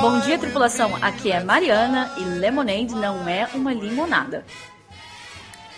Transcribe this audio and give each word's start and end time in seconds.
Bom 0.00 0.20
dia, 0.20 0.38
tripulação. 0.38 0.94
Aqui 1.02 1.32
é 1.32 1.42
Mariana 1.42 2.14
e 2.18 2.22
Lemonade 2.22 2.94
não 2.94 3.28
é 3.28 3.48
uma 3.52 3.72
limonada. 3.72 4.44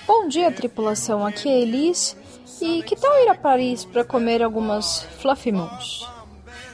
Bom 0.06 0.28
dia, 0.28 0.52
tripulação. 0.52 1.24
Aqui 1.24 1.48
é 1.48 1.60
Elis. 1.60 2.14
E 2.60 2.82
que 2.82 2.94
tal 2.94 3.10
ir 3.22 3.30
a 3.30 3.34
Paris 3.34 3.86
para 3.86 4.04
comer 4.04 4.42
algumas 4.42 5.04
Fluffy 5.22 5.52
Moons? 5.52 6.06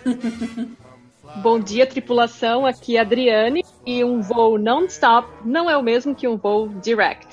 Bom 1.37 1.61
dia, 1.61 1.87
tripulação. 1.87 2.67
Aqui 2.67 2.97
é 2.97 3.01
Adriane. 3.01 3.65
E 3.87 4.03
um 4.03 4.21
voo 4.21 4.59
non-stop 4.59 5.29
não 5.45 5.71
é 5.71 5.77
o 5.77 5.83
mesmo 5.83 6.17
que 6.17 6.27
um 6.27 6.37
voo 6.37 6.69
direct. 6.83 7.29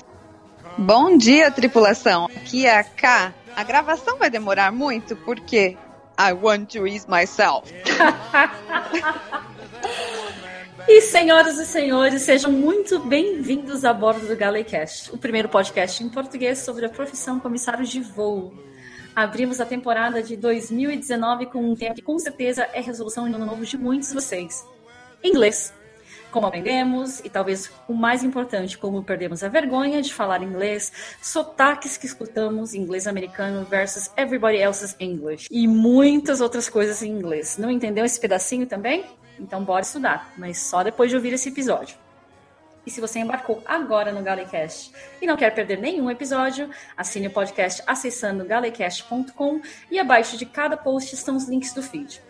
Bom 0.78 1.18
dia, 1.18 1.50
tripulação. 1.50 2.26
Aqui 2.26 2.66
é 2.66 2.78
a 2.78 2.84
K. 2.84 3.34
A 3.56 3.64
gravação 3.64 4.16
vai 4.16 4.30
demorar 4.30 4.70
muito 4.70 5.16
porque 5.16 5.76
I 6.18 6.32
want 6.32 6.72
to 6.72 6.86
ease 6.86 7.06
myself. 7.08 7.72
E 10.86 11.00
senhoras 11.00 11.58
e 11.58 11.64
senhores, 11.64 12.22
sejam 12.22 12.52
muito 12.52 12.98
bem-vindos 12.98 13.86
a 13.86 13.92
bordo 13.94 14.26
do 14.26 14.36
Galecast, 14.36 15.10
o 15.14 15.16
primeiro 15.16 15.48
podcast 15.48 16.04
em 16.04 16.10
português 16.10 16.58
sobre 16.58 16.84
a 16.84 16.90
profissão 16.90 17.40
comissário 17.40 17.86
de 17.86 18.00
voo. 18.00 18.52
Abrimos 19.16 19.62
a 19.62 19.64
temporada 19.64 20.22
de 20.22 20.36
2019 20.36 21.46
com 21.46 21.70
um 21.70 21.74
tema 21.74 21.94
que 21.94 22.02
com 22.02 22.18
certeza 22.18 22.68
é 22.74 22.82
resolução 22.82 23.26
de 23.26 23.34
ano 23.34 23.46
novo 23.46 23.64
de 23.64 23.78
muitos 23.78 24.08
de 24.08 24.14
vocês. 24.14 24.62
Inglês 25.22 25.72
como 26.34 26.48
aprendemos 26.48 27.20
e 27.20 27.30
talvez 27.30 27.70
o 27.86 27.94
mais 27.94 28.24
importante, 28.24 28.76
como 28.76 29.04
perdemos 29.04 29.44
a 29.44 29.48
vergonha 29.48 30.02
de 30.02 30.12
falar 30.12 30.42
inglês, 30.42 30.92
sotaques 31.22 31.96
que 31.96 32.06
escutamos 32.06 32.74
inglês 32.74 33.06
americano 33.06 33.64
versus 33.64 34.10
everybody 34.16 34.56
else's 34.56 34.96
English 34.98 35.46
e 35.48 35.68
muitas 35.68 36.40
outras 36.40 36.68
coisas 36.68 37.04
em 37.04 37.12
inglês. 37.12 37.56
Não 37.56 37.70
entendeu 37.70 38.04
esse 38.04 38.18
pedacinho 38.18 38.66
também? 38.66 39.04
Então 39.38 39.62
bora 39.62 39.82
estudar, 39.82 40.32
mas 40.36 40.58
só 40.58 40.82
depois 40.82 41.08
de 41.08 41.14
ouvir 41.14 41.32
esse 41.32 41.50
episódio. 41.50 41.96
E 42.84 42.90
se 42.90 43.00
você 43.00 43.20
embarcou 43.20 43.62
agora 43.64 44.10
no 44.10 44.20
Galecast 44.20 44.92
e 45.22 45.28
não 45.28 45.36
quer 45.36 45.54
perder 45.54 45.78
nenhum 45.78 46.10
episódio, 46.10 46.68
assine 46.96 47.28
o 47.28 47.30
podcast 47.30 47.80
acessando 47.86 48.44
galecast.com 48.44 49.60
e 49.88 50.00
abaixo 50.00 50.36
de 50.36 50.46
cada 50.46 50.76
post 50.76 51.14
estão 51.14 51.36
os 51.36 51.48
links 51.48 51.72
do 51.72 51.82
feed. 51.82 52.20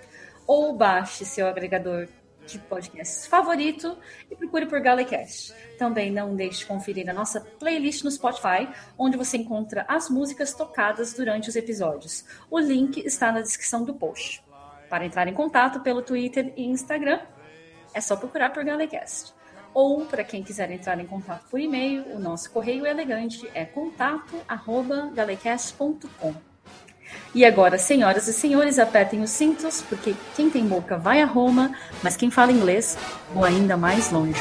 Ou 0.46 0.76
baixe 0.76 1.24
seu 1.24 1.46
agregador 1.46 2.06
de 2.46 2.58
podcasts 2.58 3.26
favorito 3.26 3.96
e 4.30 4.36
procure 4.36 4.66
por 4.66 4.80
Galecast. 4.80 5.54
Também 5.78 6.10
não 6.10 6.36
deixe 6.36 6.58
de 6.60 6.66
conferir 6.66 7.08
a 7.08 7.12
nossa 7.12 7.40
playlist 7.40 8.02
no 8.04 8.10
Spotify, 8.10 8.68
onde 8.98 9.16
você 9.16 9.36
encontra 9.36 9.84
as 9.88 10.10
músicas 10.10 10.52
tocadas 10.54 11.14
durante 11.14 11.48
os 11.48 11.56
episódios. 11.56 12.24
O 12.50 12.58
link 12.58 12.98
está 13.04 13.30
na 13.32 13.40
descrição 13.40 13.84
do 13.84 13.94
post. 13.94 14.44
Para 14.88 15.06
entrar 15.06 15.26
em 15.26 15.34
contato 15.34 15.80
pelo 15.80 16.02
Twitter 16.02 16.52
e 16.56 16.64
Instagram, 16.64 17.20
é 17.92 18.00
só 18.00 18.14
procurar 18.16 18.52
por 18.52 18.64
Galecast. 18.64 19.34
Ou, 19.72 20.06
para 20.06 20.22
quem 20.22 20.44
quiser 20.44 20.70
entrar 20.70 21.00
em 21.00 21.06
contato 21.06 21.48
por 21.50 21.58
e-mail, 21.58 22.04
o 22.14 22.20
nosso 22.20 22.48
correio 22.50 22.86
elegante 22.86 23.50
é 23.54 23.64
contato@galecast.com. 23.64 26.53
E 27.34 27.44
agora, 27.44 27.78
senhoras 27.78 28.28
e 28.28 28.32
senhores, 28.32 28.78
apertem 28.78 29.20
os 29.20 29.30
cintos, 29.30 29.82
porque 29.82 30.14
quem 30.36 30.48
tem 30.48 30.66
boca 30.66 30.96
vai 30.96 31.20
a 31.20 31.26
Roma, 31.26 31.72
mas 32.02 32.16
quem 32.16 32.30
fala 32.30 32.52
inglês 32.52 32.96
voa 33.32 33.48
ainda 33.48 33.76
mais 33.76 34.10
longe. 34.10 34.40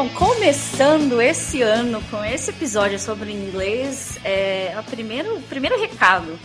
Bom, 0.00 0.08
começando 0.14 1.20
esse 1.20 1.60
ano 1.60 2.00
com 2.10 2.24
esse 2.24 2.48
episódio 2.48 2.98
sobre 2.98 3.32
inglês, 3.32 4.18
é, 4.24 4.74
o 4.80 4.82
primeiro, 4.82 5.36
o 5.36 5.42
primeiro 5.42 5.78
recado 5.78 6.38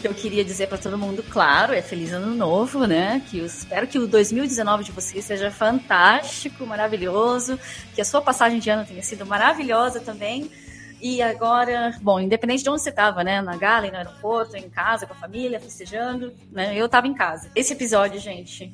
que 0.00 0.06
eu 0.06 0.14
queria 0.14 0.44
dizer 0.44 0.68
para 0.68 0.78
todo 0.78 0.96
mundo, 0.96 1.20
claro, 1.28 1.74
é 1.74 1.82
feliz 1.82 2.12
ano 2.12 2.32
novo, 2.32 2.86
né? 2.86 3.20
Que 3.28 3.40
eu 3.40 3.46
espero 3.46 3.88
que 3.88 3.98
o 3.98 4.06
2019 4.06 4.84
de 4.84 4.92
vocês 4.92 5.24
seja 5.24 5.50
fantástico, 5.50 6.64
maravilhoso, 6.64 7.58
que 7.92 8.00
a 8.00 8.04
sua 8.04 8.22
passagem 8.22 8.60
de 8.60 8.70
ano 8.70 8.86
tenha 8.86 9.02
sido 9.02 9.26
maravilhosa 9.26 9.98
também. 9.98 10.48
E 11.00 11.20
agora, 11.20 11.98
bom, 12.00 12.20
independente 12.20 12.62
de 12.62 12.70
onde 12.70 12.82
você 12.82 12.90
estava, 12.90 13.24
né? 13.24 13.42
Na 13.42 13.56
gala, 13.56 13.90
no 13.90 13.96
aeroporto, 13.96 14.56
em 14.56 14.70
casa, 14.70 15.08
com 15.08 15.12
a 15.12 15.16
família, 15.16 15.58
festejando, 15.58 16.32
né? 16.52 16.72
Eu 16.76 16.86
estava 16.86 17.08
em 17.08 17.14
casa. 17.14 17.50
Esse 17.56 17.72
episódio, 17.72 18.20
gente, 18.20 18.70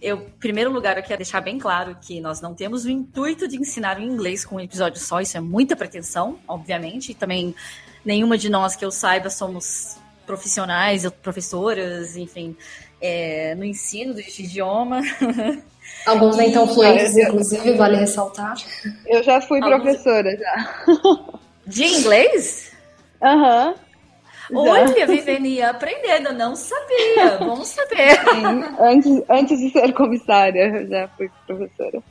eu, 0.00 0.18
em 0.18 0.30
primeiro 0.38 0.70
lugar, 0.72 0.96
eu 0.96 1.02
quero 1.02 1.18
deixar 1.18 1.40
bem 1.40 1.58
claro 1.58 1.96
que 2.00 2.20
nós 2.20 2.40
não 2.40 2.54
temos 2.54 2.84
o 2.84 2.90
intuito 2.90 3.48
de 3.48 3.56
ensinar 3.56 3.98
o 3.98 4.02
inglês 4.02 4.44
com 4.44 4.56
um 4.56 4.60
episódio 4.60 5.00
só, 5.00 5.20
isso 5.20 5.36
é 5.36 5.40
muita 5.40 5.74
pretensão, 5.74 6.38
obviamente, 6.46 7.12
e 7.12 7.14
também 7.14 7.54
nenhuma 8.04 8.38
de 8.38 8.48
nós 8.48 8.76
que 8.76 8.84
eu 8.84 8.90
saiba 8.90 9.28
somos 9.30 9.96
profissionais, 10.26 11.08
professoras, 11.22 12.16
enfim, 12.16 12.56
é, 13.00 13.54
no 13.54 13.64
ensino 13.64 14.14
deste 14.14 14.42
idioma. 14.44 15.00
Alguns 16.06 16.36
nem 16.36 16.52
tão 16.52 16.66
fluentes, 16.68 17.16
inclusive, 17.16 17.72
vale 17.72 17.96
ressaltar. 17.96 18.54
Eu 19.06 19.22
já 19.22 19.40
fui 19.40 19.60
Alguns- 19.62 19.82
professora, 19.82 20.36
já. 20.36 20.84
De 21.66 21.84
inglês? 21.84 22.72
Aham. 23.22 23.74
Já. 23.74 23.87
Olha, 24.52 25.06
vivendo 25.06 25.46
e 25.46 25.62
aprendendo, 25.62 26.32
não 26.32 26.56
sabia, 26.56 27.38
bom 27.38 27.64
saber. 27.64 28.18
Sim, 28.32 28.76
antes, 28.80 29.22
antes 29.28 29.58
de 29.58 29.70
ser 29.70 29.92
comissária, 29.92 30.68
eu 30.68 30.88
já 30.88 31.08
fui 31.08 31.30
professora. 31.46 32.02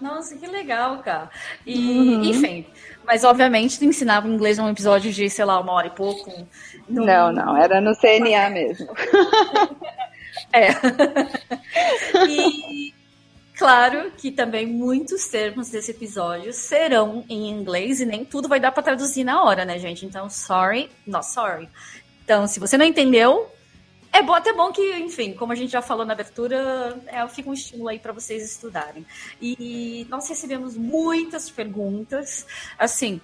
Nossa, 0.00 0.36
que 0.36 0.46
legal, 0.46 0.98
cara. 0.98 1.28
E, 1.66 2.30
enfim, 2.30 2.64
mas 3.04 3.24
obviamente 3.24 3.78
tu 3.78 3.84
ensinava 3.84 4.28
inglês 4.28 4.58
num 4.58 4.68
episódio 4.68 5.12
de, 5.12 5.28
sei 5.28 5.44
lá, 5.44 5.58
uma 5.58 5.72
hora 5.72 5.88
e 5.88 5.90
pouco. 5.90 6.30
Não, 6.88 7.32
não, 7.32 7.56
era 7.56 7.80
no 7.80 7.94
CNA 7.96 8.50
mesmo. 8.50 8.88
É. 10.52 10.68
e 12.28 12.94
claro 13.58 14.12
que 14.16 14.30
também 14.30 14.66
muitos 14.66 15.26
termos 15.26 15.68
desse 15.68 15.90
episódio 15.90 16.52
serão 16.52 17.24
em 17.28 17.50
inglês 17.50 18.00
e 18.00 18.06
nem 18.06 18.24
tudo 18.24 18.48
vai 18.48 18.60
dar 18.60 18.72
para 18.72 18.82
traduzir 18.82 19.24
na 19.24 19.42
hora, 19.42 19.64
né, 19.64 19.78
gente? 19.78 20.06
Então, 20.06 20.30
sorry, 20.30 20.90
not 21.06 21.26
sorry. 21.26 21.68
Então, 22.24 22.46
se 22.46 22.60
você 22.60 22.78
não 22.78 22.86
entendeu, 22.86 23.50
é 24.12 24.22
bom, 24.22 24.34
até 24.34 24.52
bom 24.52 24.72
que, 24.72 24.96
enfim, 24.98 25.32
como 25.32 25.52
a 25.52 25.54
gente 25.54 25.70
já 25.70 25.82
falou 25.82 26.04
na 26.04 26.12
abertura, 26.12 26.98
é, 27.06 27.26
fica 27.28 27.50
um 27.50 27.52
estímulo 27.52 27.88
aí 27.88 27.98
para 27.98 28.12
vocês 28.12 28.42
estudarem. 28.42 29.06
E 29.40 30.06
nós 30.08 30.28
recebemos 30.28 30.76
muitas 30.76 31.50
perguntas, 31.50 32.46
assim, 32.78 33.20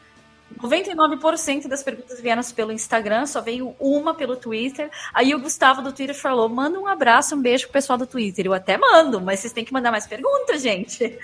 99% 0.61 1.69
das 1.69 1.83
perguntas 1.83 2.21
vieram 2.21 2.43
pelo 2.55 2.73
Instagram, 2.73 3.27
só 3.27 3.41
veio 3.41 3.75
uma 3.79 4.15
pelo 4.15 4.37
Twitter. 4.37 4.91
Aí 5.13 5.35
o 5.35 5.39
Gustavo 5.39 5.83
do 5.83 5.93
Twitter 5.93 6.15
falou: 6.15 6.49
manda 6.49 6.79
um 6.79 6.87
abraço, 6.87 7.35
um 7.35 7.41
beijo 7.43 7.65
pro 7.65 7.73
pessoal 7.73 7.99
do 7.99 8.07
Twitter. 8.07 8.47
Eu 8.47 8.55
até 8.55 8.77
mando, 8.77 9.21
mas 9.21 9.41
vocês 9.41 9.53
têm 9.53 9.65
que 9.65 9.73
mandar 9.73 9.91
mais 9.91 10.07
perguntas, 10.07 10.63
gente. 10.63 11.19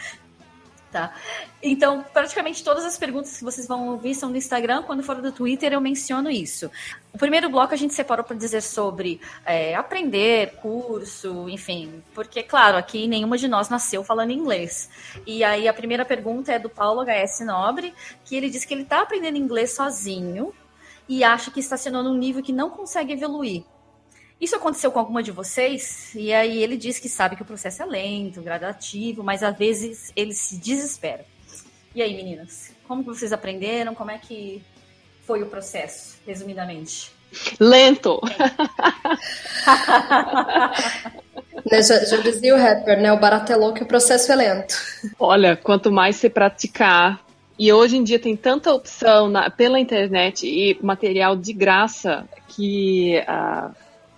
Tá. 0.90 1.14
Então, 1.62 2.04
praticamente 2.12 2.64
todas 2.64 2.84
as 2.84 2.98
perguntas 2.98 3.38
que 3.38 3.44
vocês 3.44 3.64
vão 3.64 3.90
ouvir 3.90 4.12
são 4.12 4.32
do 4.32 4.36
Instagram. 4.36 4.82
Quando 4.82 5.04
for 5.04 5.22
do 5.22 5.30
Twitter, 5.30 5.72
eu 5.72 5.80
menciono 5.80 6.28
isso. 6.28 6.68
O 7.12 7.18
primeiro 7.18 7.48
bloco 7.48 7.72
a 7.72 7.76
gente 7.76 7.94
separou 7.94 8.24
para 8.24 8.36
dizer 8.36 8.60
sobre 8.60 9.20
é, 9.46 9.76
aprender, 9.76 10.56
curso, 10.56 11.48
enfim. 11.48 12.02
Porque, 12.12 12.42
claro, 12.42 12.76
aqui 12.76 13.06
nenhuma 13.06 13.38
de 13.38 13.46
nós 13.46 13.68
nasceu 13.68 14.02
falando 14.02 14.32
inglês. 14.32 14.90
E 15.24 15.44
aí 15.44 15.68
a 15.68 15.72
primeira 15.72 16.04
pergunta 16.04 16.52
é 16.52 16.58
do 16.58 16.68
Paulo 16.68 17.04
HS 17.04 17.46
Nobre, 17.46 17.94
que 18.24 18.34
ele 18.34 18.50
diz 18.50 18.64
que 18.64 18.74
ele 18.74 18.82
está 18.82 19.02
aprendendo 19.02 19.38
inglês 19.38 19.72
sozinho 19.72 20.52
e 21.08 21.22
acha 21.22 21.52
que 21.52 21.60
estacionou 21.60 22.02
num 22.02 22.16
nível 22.16 22.42
que 22.42 22.52
não 22.52 22.68
consegue 22.68 23.12
evoluir. 23.12 23.62
Isso 24.40 24.56
aconteceu 24.56 24.90
com 24.90 24.98
alguma 24.98 25.22
de 25.22 25.30
vocês? 25.30 26.14
E 26.14 26.32
aí 26.32 26.62
ele 26.62 26.76
diz 26.76 26.98
que 26.98 27.08
sabe 27.08 27.36
que 27.36 27.42
o 27.42 27.44
processo 27.44 27.82
é 27.82 27.86
lento, 27.86 28.40
gradativo, 28.40 29.22
mas 29.22 29.42
às 29.42 29.56
vezes 29.56 30.10
ele 30.16 30.32
se 30.32 30.56
desespera. 30.56 31.24
E 31.94 32.00
aí, 32.00 32.14
meninas, 32.14 32.70
como 32.88 33.02
que 33.02 33.08
vocês 33.08 33.32
aprenderam? 33.32 33.94
Como 33.94 34.10
é 34.10 34.18
que 34.18 34.62
foi 35.26 35.42
o 35.42 35.46
processo, 35.46 36.16
resumidamente? 36.26 37.12
Lento. 37.60 38.20
Né, 41.70 41.82
já, 41.82 42.02
já 42.04 42.16
dizia 42.16 42.54
o 42.54 42.58
rapper, 42.58 43.00
né? 43.00 43.12
O 43.12 43.18
barato 43.20 43.52
é 43.52 43.56
louco 43.56 43.78
e 43.78 43.82
o 43.82 43.86
processo 43.86 44.32
é 44.32 44.36
lento. 44.36 44.74
Olha, 45.18 45.56
quanto 45.56 45.92
mais 45.92 46.16
você 46.16 46.30
praticar. 46.30 47.20
E 47.58 47.70
hoje 47.72 47.96
em 47.98 48.02
dia 48.02 48.18
tem 48.18 48.34
tanta 48.34 48.72
opção 48.72 49.28
na- 49.28 49.50
pela 49.50 49.78
internet 49.78 50.46
e 50.46 50.78
material 50.82 51.36
de 51.36 51.52
graça 51.52 52.26
que 52.48 53.22
ah, 53.28 53.70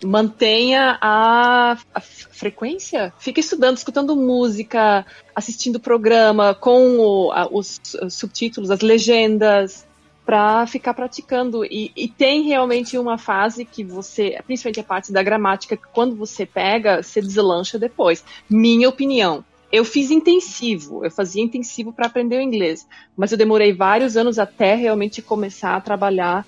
mantenha 0.04 0.98
a, 1.00 1.76
a 1.94 2.00
frequência. 2.00 3.12
Fica 3.18 3.40
estudando, 3.40 3.76
escutando 3.76 4.16
música, 4.16 5.06
assistindo 5.34 5.80
programa 5.80 6.54
com 6.54 6.98
o- 6.98 7.32
a- 7.32 7.48
os, 7.50 7.80
os 8.02 8.14
subtítulos, 8.14 8.70
as 8.70 8.80
legendas. 8.80 9.86
para 10.24 10.64
ficar 10.68 10.94
praticando. 10.94 11.64
E, 11.64 11.90
e, 11.96 12.06
tem 12.08 12.42
realmente 12.42 12.96
uma 12.96 13.18
fase 13.18 13.64
que 13.64 13.82
você, 13.82 14.38
principalmente 14.46 14.78
a 14.78 14.84
parte 14.84 15.12
da 15.12 15.20
gramática, 15.20 15.76
que 15.76 15.82
quando 15.92 16.14
você 16.14 16.46
pega, 16.46 17.02
você 17.02 17.20
deslancha 17.20 17.76
depois. 17.76 18.24
Minha 18.48 18.88
opinião. 18.88 19.44
Eu 19.70 19.84
fiz 19.84 20.12
intensivo, 20.12 21.04
eu 21.04 21.10
fazia 21.10 21.42
intensivo 21.42 21.92
para 21.92 22.06
aprender 22.06 22.36
o 22.36 22.40
inglês, 22.40 22.86
mas 23.16 23.32
eu 23.32 23.38
demorei 23.38 23.72
vários 23.72 24.16
anos 24.16 24.38
até 24.38 24.74
realmente 24.76 25.20
começar 25.22 25.74
a 25.74 25.80
trabalhar 25.80 26.46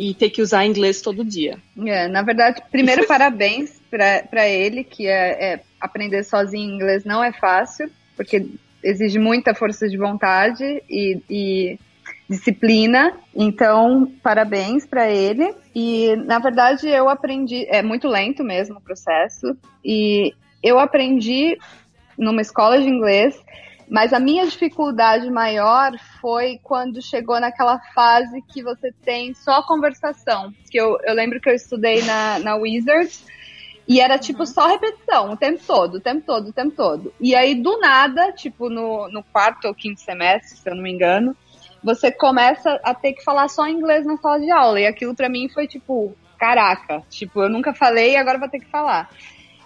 e 0.00 0.14
ter 0.14 0.30
que 0.30 0.40
usar 0.40 0.64
inglês 0.64 1.02
todo 1.02 1.22
dia. 1.22 1.58
É, 1.84 2.08
na 2.08 2.22
verdade, 2.22 2.62
primeiro 2.70 3.04
parabéns 3.06 3.78
para 3.90 4.48
ele, 4.48 4.82
que 4.82 5.06
é, 5.06 5.52
é, 5.52 5.60
aprender 5.78 6.24
sozinho 6.24 6.74
inglês 6.74 7.04
não 7.04 7.22
é 7.22 7.30
fácil, 7.32 7.90
porque 8.16 8.46
exige 8.82 9.18
muita 9.18 9.54
força 9.54 9.86
de 9.86 9.98
vontade 9.98 10.64
e, 10.88 11.20
e 11.28 11.78
disciplina. 12.30 13.12
Então, 13.36 14.10
parabéns 14.22 14.86
para 14.86 15.10
ele. 15.10 15.54
E 15.74 16.16
na 16.16 16.38
verdade 16.38 16.88
eu 16.88 17.10
aprendi, 17.10 17.66
é 17.68 17.82
muito 17.82 18.08
lento 18.08 18.42
mesmo 18.42 18.78
o 18.78 18.80
processo. 18.80 19.54
E 19.84 20.32
eu 20.62 20.78
aprendi 20.78 21.58
numa 22.16 22.40
escola 22.40 22.80
de 22.80 22.88
inglês, 22.88 23.38
mas 23.90 24.12
a 24.12 24.20
minha 24.20 24.46
dificuldade 24.46 25.28
maior 25.28 25.98
foi 26.20 26.60
quando 26.62 27.02
chegou 27.02 27.40
naquela 27.40 27.80
fase 27.92 28.40
que 28.42 28.62
você 28.62 28.92
tem 29.02 29.34
só 29.34 29.64
conversação. 29.64 30.54
Que 30.70 30.80
eu, 30.80 30.96
eu 31.02 31.12
lembro 31.12 31.40
que 31.40 31.50
eu 31.50 31.54
estudei 31.54 32.00
na, 32.02 32.38
na 32.38 32.54
Wizards 32.54 33.26
e 33.88 34.00
era 34.00 34.16
tipo 34.16 34.46
só 34.46 34.68
repetição 34.68 35.32
o 35.32 35.36
tempo 35.36 35.60
todo, 35.66 35.96
o 35.96 36.00
tempo 36.00 36.24
todo, 36.24 36.48
o 36.50 36.52
tempo 36.52 36.70
todo. 36.70 37.12
E 37.20 37.34
aí 37.34 37.60
do 37.60 37.80
nada, 37.80 38.30
tipo 38.30 38.70
no, 38.70 39.08
no 39.08 39.24
quarto 39.24 39.66
ou 39.66 39.74
quinto 39.74 40.00
semestre, 40.00 40.56
se 40.56 40.70
eu 40.70 40.76
não 40.76 40.82
me 40.84 40.92
engano, 40.92 41.36
você 41.82 42.12
começa 42.12 42.80
a 42.84 42.94
ter 42.94 43.14
que 43.14 43.24
falar 43.24 43.48
só 43.48 43.66
inglês 43.66 44.06
na 44.06 44.16
sala 44.18 44.38
de 44.38 44.52
aula. 44.52 44.80
E 44.80 44.86
aquilo 44.86 45.16
para 45.16 45.28
mim 45.28 45.48
foi 45.48 45.66
tipo, 45.66 46.14
caraca, 46.38 47.02
tipo, 47.10 47.42
eu 47.42 47.48
nunca 47.48 47.74
falei 47.74 48.12
e 48.12 48.16
agora 48.16 48.38
vou 48.38 48.48
ter 48.48 48.60
que 48.60 48.70
falar. 48.70 49.10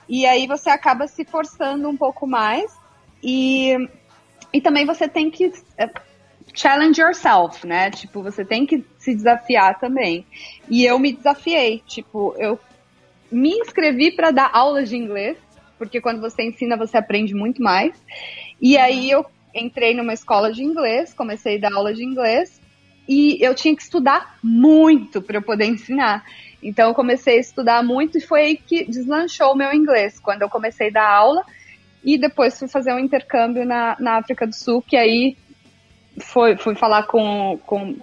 E 0.08 0.24
aí 0.24 0.46
você 0.46 0.70
acaba 0.70 1.06
se 1.06 1.26
forçando 1.26 1.86
um 1.90 1.96
pouco 1.96 2.26
mais 2.26 2.74
e, 3.22 3.76
e 4.54 4.60
também 4.60 4.86
você 4.86 5.08
tem 5.08 5.32
que 5.32 5.52
é, 5.76 5.90
challenge 6.54 7.00
yourself, 7.00 7.66
né? 7.66 7.90
Tipo, 7.90 8.22
você 8.22 8.44
tem 8.44 8.64
que 8.64 8.84
se 8.96 9.12
desafiar 9.12 9.80
também. 9.80 10.24
E 10.70 10.84
eu 10.84 10.96
me 10.96 11.12
desafiei, 11.12 11.82
tipo, 11.84 12.36
eu 12.38 12.56
me 13.32 13.50
inscrevi 13.50 14.12
para 14.12 14.30
dar 14.30 14.50
aulas 14.52 14.88
de 14.88 14.96
inglês, 14.96 15.36
porque 15.76 16.00
quando 16.00 16.20
você 16.20 16.44
ensina 16.44 16.76
você 16.76 16.96
aprende 16.96 17.34
muito 17.34 17.60
mais. 17.60 18.00
E 18.60 18.78
aí 18.78 19.10
eu 19.10 19.26
entrei 19.52 19.92
numa 19.92 20.14
escola 20.14 20.52
de 20.52 20.62
inglês, 20.62 21.12
comecei 21.12 21.56
a 21.56 21.62
dar 21.62 21.74
aula 21.74 21.92
de 21.92 22.04
inglês 22.04 22.60
e 23.08 23.44
eu 23.44 23.56
tinha 23.56 23.74
que 23.74 23.82
estudar 23.82 24.38
muito 24.40 25.20
para 25.20 25.38
eu 25.38 25.42
poder 25.42 25.66
ensinar. 25.66 26.24
Então 26.62 26.90
eu 26.90 26.94
comecei 26.94 27.38
a 27.38 27.40
estudar 27.40 27.82
muito 27.82 28.18
e 28.18 28.20
foi 28.20 28.40
aí 28.40 28.56
que 28.56 28.84
deslanchou 28.84 29.52
o 29.52 29.56
meu 29.56 29.72
inglês, 29.72 30.20
quando 30.20 30.42
eu 30.42 30.48
comecei 30.48 30.90
a 30.90 30.92
dar 30.92 31.10
aula 31.10 31.44
e 32.04 32.18
depois 32.18 32.58
fui 32.58 32.68
fazer 32.68 32.92
um 32.92 32.98
intercâmbio 32.98 33.64
na, 33.64 33.96
na 33.98 34.16
África 34.18 34.46
do 34.46 34.54
Sul, 34.54 34.82
que 34.82 34.96
aí 34.96 35.36
foi, 36.18 36.56
fui 36.56 36.74
falar 36.74 37.04
com, 37.04 37.58
com 37.66 37.96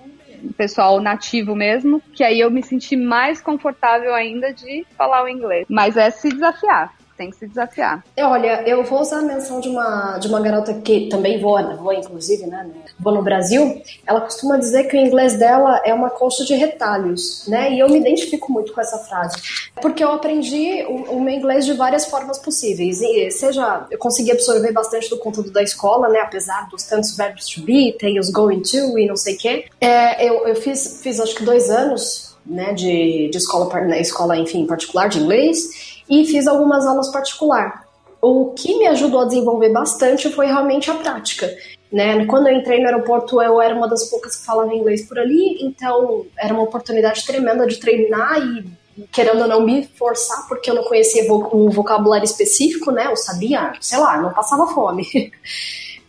pessoal 0.58 1.00
nativo 1.00 1.56
mesmo, 1.56 2.02
que 2.14 2.24
aí 2.24 2.40
eu 2.40 2.50
me 2.50 2.64
senti 2.64 2.96
mais 2.96 3.42
confortável 3.42 4.14
ainda 4.14 4.54
de 4.54 4.86
falar 4.98 5.24
o 5.24 5.30
inglês. 5.30 5.66
Mas 5.70 5.96
é 5.96 6.10
se 6.10 6.30
desafiar 6.30 6.94
tem 7.22 7.30
que 7.30 7.38
se 7.38 7.48
desafiar. 7.48 8.04
É, 8.18 8.26
olha, 8.26 8.64
eu 8.68 8.84
vou 8.84 9.00
usar 9.00 9.20
a 9.20 9.22
menção 9.22 9.60
de 9.60 9.70
uma, 9.70 10.18
de 10.18 10.28
uma 10.28 10.42
garota 10.42 10.74
que 10.74 11.08
também 11.08 11.40
voa, 11.40 11.76
voa 11.76 11.94
inclusive, 11.94 12.48
né? 12.48 12.68
Voa 13.00 13.16
no 13.16 13.22
Brasil. 13.22 13.80
Ela 14.08 14.22
costuma 14.22 14.58
dizer 14.58 14.86
que 14.86 14.98
o 14.98 15.00
inglês 15.00 15.38
dela 15.38 15.80
é 15.86 15.94
uma 15.94 16.10
colcha 16.10 16.44
de 16.44 16.56
retalhos, 16.56 17.46
né? 17.48 17.72
E 17.74 17.80
eu 17.80 17.88
me 17.90 18.00
identifico 18.00 18.52
muito 18.52 18.74
com 18.74 18.82
essa 18.82 18.98
frase. 18.98 19.40
Porque 19.80 20.04
eu 20.04 20.12
aprendi 20.12 20.84
o, 20.90 21.18
o 21.18 21.22
meu 21.22 21.36
inglês 21.36 21.64
de 21.64 21.74
várias 21.74 22.06
formas 22.06 22.40
possíveis. 22.40 23.00
E 23.02 23.30
seja, 23.30 23.86
eu 23.92 24.00
consegui 24.00 24.32
absorver 24.32 24.72
bastante 24.72 25.08
do 25.08 25.18
conteúdo 25.20 25.52
da 25.52 25.62
escola, 25.62 26.10
né? 26.10 26.22
Apesar 26.22 26.68
dos 26.70 26.84
tantos 26.84 27.16
verbos 27.16 27.46
to 27.46 27.62
be, 27.62 27.96
tem 28.00 28.20
os 28.20 28.32
going 28.32 28.64
to 28.64 28.98
e 28.98 29.06
não 29.06 29.16
sei 29.16 29.36
o 29.36 29.38
quê. 29.38 29.66
É, 29.80 30.28
eu, 30.28 30.48
eu 30.48 30.56
fiz, 30.56 31.02
fiz 31.04 31.20
acho 31.20 31.36
que 31.36 31.44
dois 31.44 31.70
anos 31.70 32.32
né, 32.44 32.74
de, 32.74 33.30
de 33.30 33.38
escola, 33.38 33.70
escola, 34.00 34.36
enfim, 34.36 34.66
particular 34.66 35.08
de 35.08 35.20
inglês 35.20 35.91
e 36.12 36.26
fiz 36.26 36.46
algumas 36.46 36.86
aulas 36.86 37.10
particular. 37.10 37.88
O 38.22 38.54
que 38.54 38.78
me 38.78 38.86
ajudou 38.88 39.22
a 39.22 39.26
desenvolver 39.26 39.70
bastante 39.70 40.30
foi 40.30 40.46
realmente 40.46 40.92
a 40.92 40.96
prática. 40.96 41.50
Né? 41.92 42.26
Quando 42.26 42.48
eu 42.48 42.56
entrei 42.56 42.80
no 42.80 42.86
aeroporto, 42.86 43.42
eu 43.42 43.62
era 43.62 43.74
uma 43.74 43.88
das 43.88 44.10
poucas 44.10 44.36
que 44.36 44.46
falava 44.46 44.76
inglês 44.76 45.08
por 45.08 45.18
ali, 45.18 45.58
então 45.62 46.26
era 46.38 46.54
uma 46.54 46.64
oportunidade 46.64 47.26
tremenda 47.26 47.66
de 47.66 47.80
treinar 47.80 48.40
e 48.40 48.66
querendo 49.12 49.42
ou 49.42 49.48
não 49.48 49.62
me 49.62 49.88
forçar, 49.98 50.48
porque 50.48 50.70
eu 50.70 50.76
não 50.76 50.84
conhecia 50.84 51.32
um 51.34 51.70
vocabulário 51.70 52.26
específico, 52.26 52.92
né? 52.92 53.08
Eu 53.08 53.16
sabia, 53.16 53.74
sei 53.80 53.98
lá, 53.98 54.22
não 54.22 54.34
passava 54.34 54.68
fome. 54.68 55.08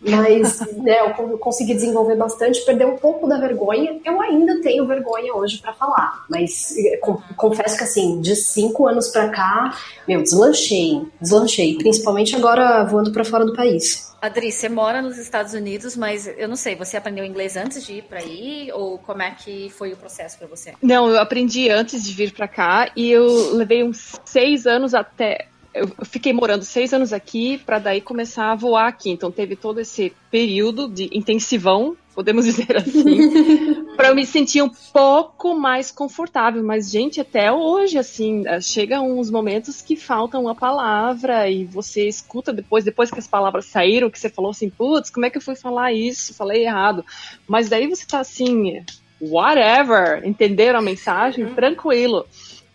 Mas 0.02 0.60
né, 0.78 1.00
eu 1.00 1.38
consegui 1.38 1.74
desenvolver 1.74 2.16
bastante, 2.16 2.64
perder 2.64 2.86
um 2.86 2.96
pouco 2.96 3.28
da 3.28 3.38
vergonha. 3.38 4.00
Eu 4.04 4.20
ainda 4.20 4.60
tenho 4.60 4.86
vergonha 4.86 5.34
hoje 5.34 5.58
para 5.58 5.72
falar, 5.72 6.24
mas 6.28 6.76
eh, 6.76 7.00
confesso 7.36 7.76
que 7.76 7.84
assim, 7.84 8.20
de 8.20 8.34
cinco 8.34 8.86
anos 8.86 9.08
para 9.08 9.28
cá, 9.28 9.78
meu, 10.06 10.22
deslanchei, 10.22 11.06
deslanchei, 11.20 11.76
principalmente 11.76 12.34
agora 12.34 12.84
voando 12.84 13.12
para 13.12 13.24
fora 13.24 13.44
do 13.44 13.54
país. 13.54 14.12
Adri, 14.22 14.52
você 14.52 14.68
mora 14.68 15.02
nos 15.02 15.18
Estados 15.18 15.52
Unidos, 15.52 15.96
mas 15.96 16.28
eu 16.38 16.46
não 16.48 16.54
sei, 16.54 16.76
você 16.76 16.96
aprendeu 16.96 17.24
inglês 17.24 17.56
antes 17.56 17.84
de 17.84 17.94
ir 17.94 18.02
para 18.02 18.20
aí 18.20 18.70
ou 18.72 18.96
como 18.98 19.20
é 19.20 19.32
que 19.32 19.68
foi 19.70 19.92
o 19.92 19.96
processo 19.96 20.38
para 20.38 20.46
você? 20.46 20.74
Não, 20.80 21.08
eu 21.08 21.18
aprendi 21.18 21.68
antes 21.68 22.04
de 22.04 22.12
vir 22.12 22.32
para 22.32 22.46
cá 22.46 22.92
e 22.94 23.10
eu 23.10 23.52
levei 23.54 23.82
uns 23.82 24.20
seis 24.24 24.64
anos 24.64 24.94
até 24.94 25.48
eu 25.74 25.88
fiquei 26.04 26.32
morando 26.32 26.64
seis 26.64 26.92
anos 26.92 27.12
aqui 27.12 27.58
para 27.58 27.78
daí 27.78 28.00
começar 28.00 28.52
a 28.52 28.54
voar 28.54 28.88
aqui. 28.88 29.10
Então 29.10 29.30
teve 29.30 29.56
todo 29.56 29.80
esse 29.80 30.12
período 30.30 30.88
de 30.88 31.08
intensivão, 31.12 31.96
podemos 32.14 32.44
dizer 32.46 32.76
assim, 32.76 33.84
para 33.96 34.08
eu 34.08 34.14
me 34.14 34.26
sentir 34.26 34.62
um 34.62 34.70
pouco 34.92 35.54
mais 35.54 35.90
confortável. 35.90 36.62
Mas 36.62 36.90
gente, 36.90 37.20
até 37.20 37.50
hoje 37.50 37.96
assim, 37.96 38.46
eh, 38.46 38.60
chega 38.60 39.00
uns 39.00 39.30
momentos 39.30 39.80
que 39.80 39.96
falta 39.96 40.38
uma 40.38 40.54
palavra 40.54 41.48
e 41.48 41.64
você 41.64 42.06
escuta 42.06 42.52
depois, 42.52 42.84
depois 42.84 43.10
que 43.10 43.18
as 43.18 43.26
palavras 43.26 43.64
saíram, 43.64 44.10
que 44.10 44.20
você 44.20 44.28
falou 44.28 44.50
assim, 44.50 44.68
putz, 44.68 45.08
como 45.08 45.24
é 45.24 45.30
que 45.30 45.38
eu 45.38 45.42
fui 45.42 45.56
falar 45.56 45.92
isso? 45.92 46.34
Falei 46.34 46.64
errado. 46.64 47.04
Mas 47.48 47.70
daí 47.70 47.88
você 47.88 48.06
tá 48.06 48.20
assim, 48.20 48.84
whatever, 49.20 50.22
entenderam 50.26 50.80
a 50.80 50.82
mensagem? 50.82 51.46
Uhum. 51.46 51.54
Tranquilo. 51.54 52.26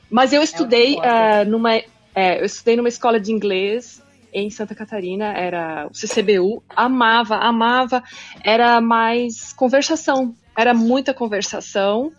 Mas 0.09 0.31
eu 0.31 0.41
estudei 0.41 0.95
uh, 0.95 1.47
numa 1.47 1.81
é, 2.17 2.41
eu 2.41 2.45
estudei 2.45 2.75
numa 2.75 2.89
escola 2.89 3.19
de 3.19 3.31
inglês 3.31 4.01
em 4.33 4.49
Santa 4.49 4.73
Catarina, 4.73 5.33
era 5.33 5.85
o 5.85 5.93
CCBU, 5.93 6.63
amava, 6.67 7.35
amava, 7.35 8.03
era 8.43 8.81
mais 8.81 9.53
conversação, 9.53 10.35
era 10.57 10.73
muita 10.73 11.13
conversação 11.13 12.11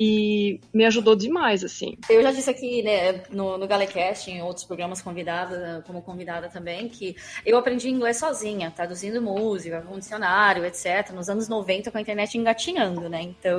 e 0.00 0.58
me 0.74 0.84
ajudou 0.84 1.14
demais, 1.14 1.62
assim. 1.62 1.96
Eu 2.10 2.22
já 2.24 2.32
disse 2.32 2.50
aqui, 2.50 2.82
né, 2.82 3.22
no, 3.30 3.56
no 3.56 3.68
Galecast, 3.68 4.28
em 4.28 4.42
outros 4.42 4.66
programas 4.66 5.00
convidada, 5.00 5.84
como 5.86 6.02
convidada 6.02 6.48
também, 6.48 6.88
que 6.88 7.14
eu 7.44 7.56
aprendi 7.56 7.88
inglês 7.88 8.16
sozinha, 8.16 8.72
traduzindo 8.74 9.22
música, 9.22 9.80
com 9.82 9.96
dicionário, 9.96 10.64
etc., 10.64 11.12
nos 11.14 11.28
anos 11.28 11.48
90 11.48 11.92
com 11.92 11.98
a 11.98 12.00
internet 12.00 12.36
engatinhando, 12.36 13.08
né, 13.08 13.22
então 13.22 13.56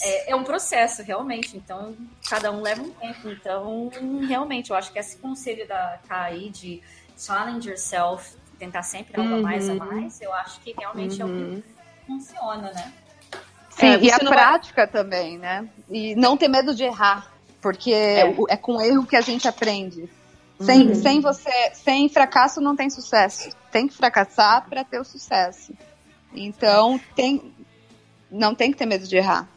é, 0.00 0.32
é, 0.32 0.36
um 0.36 0.44
processo, 0.44 1.02
realmente. 1.02 1.56
Então, 1.56 1.96
cada 2.28 2.50
um 2.50 2.60
leva 2.60 2.82
um 2.82 2.90
tempo. 2.90 3.28
Então, 3.28 3.90
realmente, 4.26 4.70
eu 4.70 4.76
acho 4.76 4.92
que 4.92 4.98
esse 4.98 5.16
conselho 5.16 5.66
da 5.66 5.98
KI 6.08 6.50
de 6.50 6.82
challenge 7.16 7.68
yourself, 7.68 8.36
tentar 8.58 8.82
sempre 8.82 9.20
algo 9.20 9.32
uhum. 9.32 9.40
a 9.40 9.42
mais 9.42 9.68
a 9.68 9.72
uhum. 9.72 9.78
mais, 9.78 10.20
eu 10.20 10.32
acho 10.34 10.60
que 10.60 10.74
realmente 10.78 11.22
uhum. 11.22 11.28
é 11.28 11.32
o 11.32 11.36
que 11.36 11.42
uhum. 11.44 11.62
funciona, 12.06 12.72
né? 12.72 12.92
Sim, 13.70 13.86
é, 13.86 14.00
e 14.00 14.10
a 14.10 14.18
prática 14.18 14.82
vai... 14.82 14.86
também, 14.86 15.38
né? 15.38 15.68
E 15.90 16.14
não 16.14 16.36
ter 16.36 16.48
medo 16.48 16.74
de 16.74 16.84
errar, 16.84 17.32
porque 17.60 17.92
é, 17.92 18.34
é 18.48 18.56
com 18.56 18.80
erro 18.80 19.06
que 19.06 19.16
a 19.16 19.20
gente 19.20 19.48
aprende. 19.48 20.08
Sem, 20.60 20.88
uhum. 20.88 20.94
sem 20.94 21.20
você, 21.20 21.70
sem 21.72 22.08
fracasso 22.08 22.60
não 22.60 22.76
tem 22.76 22.88
sucesso. 22.88 23.50
Tem 23.72 23.88
que 23.88 23.94
fracassar 23.94 24.68
para 24.68 24.84
ter 24.84 25.00
o 25.00 25.04
sucesso. 25.04 25.72
Então, 26.32 27.00
tem, 27.14 27.52
não 28.30 28.54
tem 28.54 28.70
que 28.70 28.78
ter 28.78 28.86
medo 28.86 29.06
de 29.06 29.16
errar. 29.16 29.48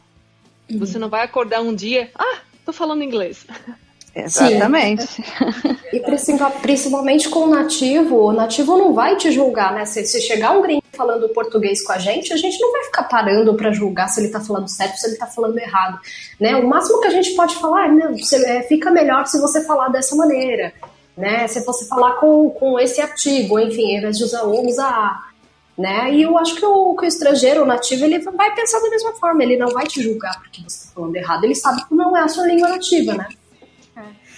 Você 0.76 0.98
não 0.98 1.08
vai 1.08 1.24
acordar 1.24 1.60
um 1.62 1.74
dia, 1.74 2.10
ah, 2.14 2.38
tô 2.64 2.72
falando 2.72 3.02
inglês. 3.02 3.46
Exatamente. 4.14 5.22
e 5.92 6.00
principalmente 6.60 7.28
com 7.28 7.40
o 7.40 7.50
nativo, 7.50 8.16
o 8.16 8.32
nativo 8.32 8.76
não 8.76 8.92
vai 8.92 9.16
te 9.16 9.30
julgar, 9.30 9.72
né? 9.72 9.84
Se, 9.84 10.04
se 10.04 10.20
chegar 10.20 10.52
um 10.52 10.62
gringo 10.62 10.82
falando 10.92 11.28
português 11.28 11.84
com 11.84 11.92
a 11.92 11.98
gente, 11.98 12.32
a 12.32 12.36
gente 12.36 12.60
não 12.60 12.72
vai 12.72 12.84
ficar 12.84 13.04
parando 13.04 13.54
para 13.54 13.72
julgar 13.72 14.08
se 14.08 14.20
ele 14.20 14.30
tá 14.30 14.40
falando 14.40 14.68
certo 14.68 14.92
ou 14.92 14.98
se 14.98 15.06
ele 15.06 15.16
tá 15.16 15.26
falando 15.26 15.56
errado, 15.58 16.00
né? 16.40 16.56
O 16.56 16.66
máximo 16.66 17.00
que 17.00 17.06
a 17.06 17.10
gente 17.10 17.30
pode 17.36 17.54
falar 17.56 17.86
é, 17.86 18.08
você, 18.12 18.44
é, 18.44 18.62
fica 18.62 18.90
melhor 18.90 19.26
se 19.26 19.40
você 19.40 19.64
falar 19.64 19.88
dessa 19.88 20.16
maneira, 20.16 20.72
né? 21.16 21.46
Se 21.46 21.64
você 21.64 21.86
falar 21.86 22.14
com, 22.14 22.50
com 22.50 22.78
esse 22.80 23.00
artigo, 23.00 23.60
enfim, 23.60 23.92
ao 23.92 23.98
invés 23.98 24.18
de 24.18 24.24
usar 24.24 24.42
o, 24.42 24.66
usa 24.66 24.84
a. 24.84 25.28
né? 25.78 26.12
E 26.12 26.22
eu 26.22 26.36
acho 26.36 26.56
que 26.56 26.64
o, 26.66 26.96
que 26.96 27.04
o 27.04 27.08
estrangeiro, 27.08 27.62
o 27.62 27.66
nativo, 27.66 28.04
ele 28.04 28.18
vai 28.18 28.52
pensar 28.54 28.80
da 28.80 28.90
mesma 28.90 29.12
forma, 29.14 29.44
ele 29.44 29.56
não 29.56 29.68
vai 29.68 29.86
te 29.86 30.02
julgar 30.02 30.36
porque 30.40 30.60
você 30.60 30.84
está 30.84 30.94
falando 30.94 31.14
errado, 31.14 31.44
ele 31.44 31.54
sabe 31.54 31.86
que 31.86 31.94
não 31.94 32.16
é 32.16 32.22
a 32.22 32.28
sua 32.28 32.46
língua 32.46 32.68
nativa, 32.68 33.14
né? 33.14 33.28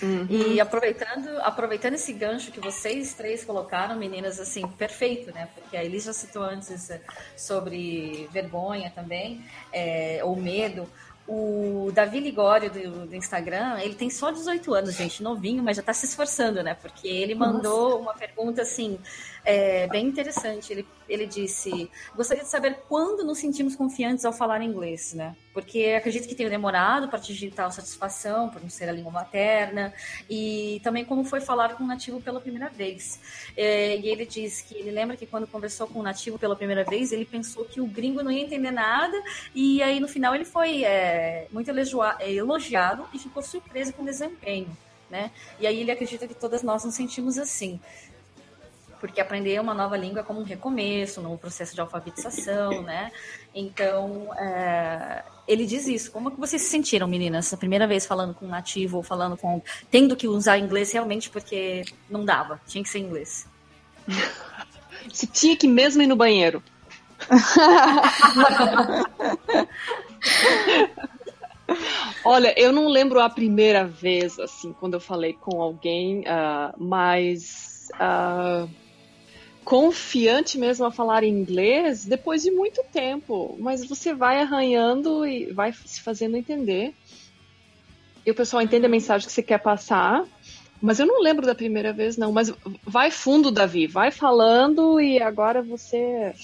Uhum. 0.02 0.26
E 0.30 0.60
aproveitando, 0.60 1.28
aproveitando 1.42 1.94
esse 1.94 2.12
gancho 2.12 2.50
que 2.50 2.60
vocês 2.60 3.12
três 3.14 3.44
colocaram, 3.44 3.96
meninas, 3.96 4.40
assim, 4.40 4.66
perfeito, 4.66 5.32
né? 5.32 5.48
Porque 5.54 5.76
a 5.76 5.84
Elisa 5.84 6.12
citou 6.12 6.42
antes 6.42 6.90
eh, 6.90 7.00
sobre 7.36 8.28
vergonha 8.32 8.90
também, 8.94 9.44
é, 9.72 10.20
ou 10.24 10.34
medo. 10.36 10.88
O 11.28 11.92
Davi 11.92 12.18
Ligório 12.18 12.70
do, 12.70 13.06
do, 13.06 13.14
Instagram, 13.14 13.78
ele 13.80 13.94
tem 13.94 14.10
só 14.10 14.30
18 14.30 14.74
anos, 14.74 14.96
gente, 14.96 15.22
novinho, 15.22 15.62
mas 15.62 15.76
já 15.76 15.80
está 15.80 15.92
se 15.92 16.06
esforçando, 16.06 16.62
né? 16.62 16.74
Porque 16.74 17.06
ele 17.06 17.34
mandou 17.34 17.90
Nossa. 17.90 18.02
uma 18.02 18.14
pergunta 18.14 18.62
assim, 18.62 18.98
é, 19.44 19.86
bem 19.88 20.06
interessante. 20.06 20.72
Ele, 20.72 20.86
ele 21.08 21.26
disse: 21.26 21.90
Gostaria 22.14 22.42
de 22.42 22.50
saber 22.50 22.78
quando 22.88 23.24
nos 23.24 23.38
sentimos 23.38 23.74
confiantes 23.74 24.24
ao 24.24 24.32
falar 24.32 24.62
inglês, 24.62 25.14
né? 25.14 25.34
Porque 25.52 25.94
acredito 25.96 26.28
que 26.28 26.34
tenha 26.34 26.48
demorado 26.48 27.08
para 27.08 27.18
atingir 27.18 27.50
tal 27.50 27.70
satisfação, 27.70 28.48
por 28.48 28.62
não 28.62 28.70
ser 28.70 28.88
a 28.88 28.92
língua 28.92 29.10
materna, 29.10 29.92
e 30.28 30.80
também 30.84 31.04
como 31.04 31.24
foi 31.24 31.40
falar 31.40 31.74
com 31.74 31.84
um 31.84 31.86
nativo 31.86 32.20
pela 32.20 32.40
primeira 32.40 32.68
vez. 32.68 33.18
É, 33.56 33.96
e 33.96 34.08
ele 34.08 34.24
diz 34.24 34.60
que 34.60 34.76
ele 34.76 34.90
lembra 34.90 35.16
que 35.16 35.26
quando 35.26 35.46
conversou 35.46 35.86
com 35.86 36.00
um 36.00 36.02
nativo 36.02 36.38
pela 36.38 36.54
primeira 36.54 36.84
vez, 36.84 37.12
ele 37.12 37.24
pensou 37.24 37.64
que 37.64 37.80
o 37.80 37.86
gringo 37.86 38.22
não 38.22 38.30
ia 38.30 38.42
entender 38.42 38.70
nada, 38.70 39.20
e 39.54 39.82
aí 39.82 39.98
no 39.98 40.08
final 40.08 40.34
ele 40.34 40.44
foi 40.44 40.84
é, 40.84 41.46
muito 41.50 41.70
elogiado 41.70 43.06
e 43.12 43.18
ficou 43.18 43.42
surpreso 43.42 43.92
com 43.92 44.02
o 44.02 44.06
desempenho. 44.06 44.68
Né? 45.10 45.32
E 45.58 45.66
aí 45.66 45.80
ele 45.80 45.90
acredita 45.90 46.28
que 46.28 46.34
todas 46.34 46.62
nós 46.62 46.84
nos 46.84 46.94
sentimos 46.94 47.36
assim 47.36 47.80
porque 49.00 49.20
aprender 49.20 49.60
uma 49.60 49.72
nova 49.72 49.96
língua 49.96 50.20
é 50.20 50.22
como 50.22 50.40
um 50.40 50.44
recomeço, 50.44 51.22
no 51.22 51.38
processo 51.38 51.74
de 51.74 51.80
alfabetização, 51.80 52.82
né? 52.82 53.10
Então, 53.54 54.34
é, 54.34 55.24
ele 55.48 55.66
diz 55.66 55.88
isso. 55.88 56.12
Como 56.12 56.30
que 56.30 56.38
vocês 56.38 56.60
se 56.62 56.68
sentiram, 56.68 57.08
meninas, 57.08 57.52
a 57.52 57.56
primeira 57.56 57.86
vez 57.86 58.06
falando 58.06 58.34
com 58.34 58.46
um 58.46 58.50
nativo 58.50 58.98
ou 58.98 59.02
falando 59.02 59.36
com... 59.36 59.60
tendo 59.90 60.14
que 60.14 60.28
usar 60.28 60.58
inglês 60.58 60.92
realmente 60.92 61.30
porque 61.30 61.84
não 62.08 62.24
dava, 62.24 62.60
tinha 62.66 62.84
que 62.84 62.90
ser 62.90 62.98
inglês. 62.98 63.48
Você 65.08 65.26
tinha 65.26 65.56
que 65.56 65.66
mesmo 65.66 66.02
ir 66.02 66.06
no 66.06 66.14
banheiro. 66.14 66.62
Olha, 72.24 72.52
eu 72.58 72.72
não 72.72 72.88
lembro 72.88 73.20
a 73.20 73.30
primeira 73.30 73.86
vez, 73.86 74.38
assim, 74.38 74.72
quando 74.72 74.94
eu 74.94 75.00
falei 75.00 75.32
com 75.32 75.62
alguém, 75.62 76.20
uh, 76.20 76.74
mas 76.76 77.88
uh, 77.94 78.68
confiante 79.70 80.58
mesmo 80.58 80.84
a 80.84 80.90
falar 80.90 81.22
inglês 81.22 82.04
depois 82.04 82.42
de 82.42 82.50
muito 82.50 82.82
tempo, 82.92 83.56
mas 83.60 83.86
você 83.86 84.12
vai 84.12 84.42
arranhando 84.42 85.24
e 85.24 85.52
vai 85.52 85.72
se 85.72 86.02
fazendo 86.02 86.36
entender. 86.36 86.92
E 88.26 88.32
o 88.32 88.34
pessoal 88.34 88.60
entende 88.60 88.86
a 88.86 88.88
mensagem 88.88 89.28
que 89.28 89.32
você 89.32 89.44
quer 89.44 89.58
passar. 89.58 90.24
Mas 90.82 90.98
eu 90.98 91.06
não 91.06 91.22
lembro 91.22 91.46
da 91.46 91.54
primeira 91.54 91.92
vez, 91.92 92.16
não. 92.16 92.32
Mas 92.32 92.52
vai 92.84 93.12
fundo, 93.12 93.52
Davi. 93.52 93.86
Vai 93.86 94.10
falando 94.10 95.00
e 95.00 95.22
agora 95.22 95.62
você 95.62 96.34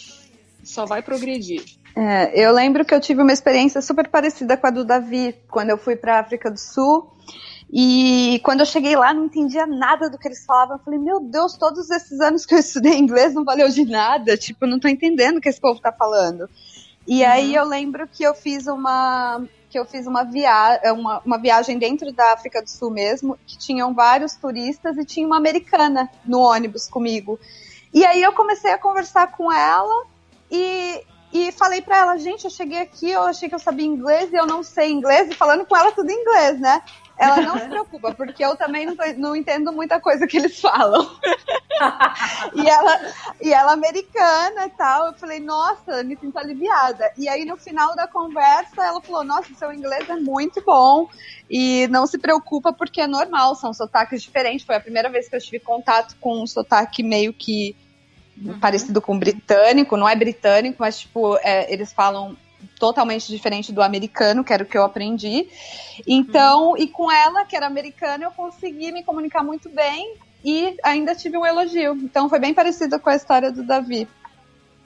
só 0.62 0.86
vai 0.86 1.02
progredir. 1.02 1.64
É, 1.96 2.30
eu 2.32 2.52
lembro 2.52 2.84
que 2.84 2.94
eu 2.94 3.00
tive 3.00 3.22
uma 3.22 3.32
experiência 3.32 3.82
super 3.82 4.06
parecida 4.06 4.56
com 4.56 4.68
a 4.68 4.70
do 4.70 4.84
Davi 4.84 5.34
quando 5.50 5.70
eu 5.70 5.78
fui 5.78 5.96
para 5.96 6.18
a 6.18 6.20
África 6.20 6.48
do 6.48 6.60
Sul. 6.60 7.10
E 7.72 8.40
quando 8.44 8.60
eu 8.60 8.66
cheguei 8.66 8.94
lá, 8.94 9.12
não 9.12 9.24
entendia 9.24 9.66
nada 9.66 10.08
do 10.08 10.18
que 10.18 10.28
eles 10.28 10.44
falavam. 10.44 10.76
Eu 10.76 10.84
falei, 10.84 10.98
meu 10.98 11.20
Deus, 11.20 11.56
todos 11.56 11.90
esses 11.90 12.20
anos 12.20 12.46
que 12.46 12.54
eu 12.54 12.58
estudei 12.58 12.96
inglês 12.96 13.34
não 13.34 13.44
valeu 13.44 13.68
de 13.68 13.84
nada. 13.84 14.36
Tipo, 14.36 14.66
não 14.66 14.78
tô 14.78 14.88
entendendo 14.88 15.38
o 15.38 15.40
que 15.40 15.48
esse 15.48 15.60
povo 15.60 15.80
tá 15.80 15.92
falando. 15.92 16.48
E 17.06 17.22
uhum. 17.22 17.30
aí 17.30 17.54
eu 17.54 17.64
lembro 17.64 18.06
que 18.08 18.22
eu 18.22 18.34
fiz 18.34 18.66
uma 18.66 19.42
que 19.68 19.78
eu 19.78 19.84
fiz 19.84 20.06
uma, 20.06 20.22
via 20.22 20.80
uma, 20.92 21.20
uma 21.26 21.38
viagem 21.38 21.76
dentro 21.76 22.12
da 22.12 22.32
África 22.32 22.62
do 22.62 22.70
Sul 22.70 22.90
mesmo, 22.90 23.38
que 23.46 23.58
tinham 23.58 23.92
vários 23.92 24.34
turistas 24.34 24.96
e 24.96 25.04
tinha 25.04 25.26
uma 25.26 25.36
americana 25.36 26.08
no 26.24 26.38
ônibus 26.40 26.88
comigo. 26.88 27.38
E 27.92 28.04
aí 28.04 28.22
eu 28.22 28.32
comecei 28.32 28.70
a 28.70 28.78
conversar 28.78 29.32
com 29.32 29.52
ela 29.52 30.06
e, 30.50 31.02
e 31.32 31.52
falei 31.52 31.82
para 31.82 31.98
ela, 31.98 32.16
gente, 32.16 32.44
eu 32.44 32.50
cheguei 32.50 32.80
aqui, 32.80 33.10
eu 33.10 33.22
achei 33.22 33.48
que 33.48 33.54
eu 33.54 33.58
sabia 33.58 33.84
inglês 33.84 34.32
e 34.32 34.36
eu 34.36 34.46
não 34.46 34.62
sei 34.62 34.90
inglês, 34.90 35.30
e 35.30 35.34
falando 35.34 35.66
com 35.66 35.76
ela 35.76 35.92
tudo 35.92 36.08
em 36.10 36.20
inglês, 36.20 36.60
né? 36.60 36.82
Ela 37.18 37.40
não 37.40 37.58
se 37.58 37.66
preocupa, 37.66 38.14
porque 38.14 38.44
eu 38.44 38.56
também 38.56 38.84
não, 38.84 38.94
tô, 38.94 39.02
não 39.16 39.34
entendo 39.34 39.72
muita 39.72 39.98
coisa 39.98 40.26
que 40.26 40.36
eles 40.36 40.60
falam. 40.60 41.10
e, 42.54 42.68
ela, 42.68 43.14
e 43.40 43.52
ela 43.52 43.72
americana 43.72 44.66
e 44.66 44.70
tal. 44.70 45.06
Eu 45.06 45.14
falei, 45.14 45.40
nossa, 45.40 46.04
me 46.04 46.16
sinto 46.16 46.38
aliviada. 46.38 47.10
E 47.16 47.26
aí, 47.26 47.46
no 47.46 47.56
final 47.56 47.96
da 47.96 48.06
conversa, 48.06 48.84
ela 48.84 49.00
falou, 49.00 49.24
nossa, 49.24 49.54
seu 49.54 49.72
inglês 49.72 50.08
é 50.10 50.16
muito 50.16 50.62
bom. 50.62 51.08
E 51.48 51.86
não 51.88 52.06
se 52.06 52.18
preocupa, 52.18 52.72
porque 52.72 53.00
é 53.00 53.06
normal, 53.06 53.54
são 53.54 53.72
sotaques 53.72 54.22
diferentes. 54.22 54.66
Foi 54.66 54.76
a 54.76 54.80
primeira 54.80 55.08
vez 55.08 55.28
que 55.28 55.36
eu 55.36 55.40
tive 55.40 55.58
contato 55.58 56.16
com 56.20 56.42
um 56.42 56.46
sotaque 56.46 57.02
meio 57.02 57.32
que 57.32 57.74
uhum. 58.36 58.60
parecido 58.60 59.00
com 59.00 59.18
britânico. 59.18 59.96
Não 59.96 60.08
é 60.08 60.14
britânico, 60.14 60.76
mas, 60.80 60.98
tipo, 60.98 61.38
é, 61.38 61.72
eles 61.72 61.94
falam 61.94 62.36
totalmente 62.78 63.28
diferente 63.28 63.72
do 63.72 63.82
americano, 63.82 64.44
que 64.44 64.52
era 64.52 64.62
o 64.62 64.66
que 64.66 64.76
eu 64.76 64.84
aprendi. 64.84 65.48
Então, 66.06 66.70
uhum. 66.70 66.76
e 66.76 66.86
com 66.86 67.10
ela, 67.10 67.44
que 67.44 67.56
era 67.56 67.66
americana, 67.66 68.24
eu 68.24 68.30
consegui 68.30 68.92
me 68.92 69.02
comunicar 69.02 69.42
muito 69.42 69.68
bem 69.68 70.16
e 70.44 70.76
ainda 70.82 71.14
tive 71.14 71.36
um 71.36 71.46
elogio. 71.46 71.94
Então, 71.94 72.28
foi 72.28 72.38
bem 72.38 72.54
parecido 72.54 72.98
com 73.00 73.10
a 73.10 73.16
história 73.16 73.50
do 73.50 73.62
Davi. 73.62 74.08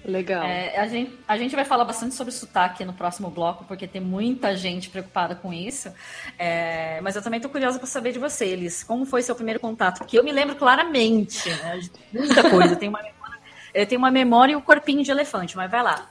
Legal. 0.04 0.44
É, 0.44 0.78
a, 0.78 0.86
gente, 0.86 1.18
a 1.28 1.36
gente 1.36 1.54
vai 1.54 1.64
falar 1.64 1.84
bastante 1.84 2.14
sobre 2.14 2.32
sotaque 2.32 2.84
no 2.84 2.92
próximo 2.92 3.28
bloco, 3.28 3.64
porque 3.64 3.86
tem 3.86 4.00
muita 4.00 4.56
gente 4.56 4.88
preocupada 4.88 5.34
com 5.34 5.52
isso. 5.52 5.92
É, 6.38 7.00
mas 7.02 7.16
eu 7.16 7.22
também 7.22 7.36
estou 7.36 7.50
curiosa 7.50 7.78
para 7.78 7.86
saber 7.86 8.12
de 8.12 8.18
você, 8.18 8.46
Elis. 8.46 8.82
Como 8.82 9.04
foi 9.04 9.22
seu 9.22 9.34
primeiro 9.34 9.60
contato? 9.60 9.98
Porque 9.98 10.18
eu 10.18 10.24
me 10.24 10.32
lembro 10.32 10.56
claramente 10.56 11.50
né, 11.50 11.78
de 11.78 11.90
muita 12.18 12.48
coisa. 12.48 12.74
Eu 12.74 12.78
tenho 12.78 12.90
uma 12.90 13.02
memória, 13.02 13.40
eu 13.74 13.86
tenho 13.86 13.98
uma 13.98 14.10
memória 14.10 14.52
e 14.52 14.56
o 14.56 14.58
um 14.58 14.62
corpinho 14.62 15.04
de 15.04 15.10
elefante, 15.10 15.56
mas 15.56 15.70
vai 15.70 15.82
lá. 15.82 16.08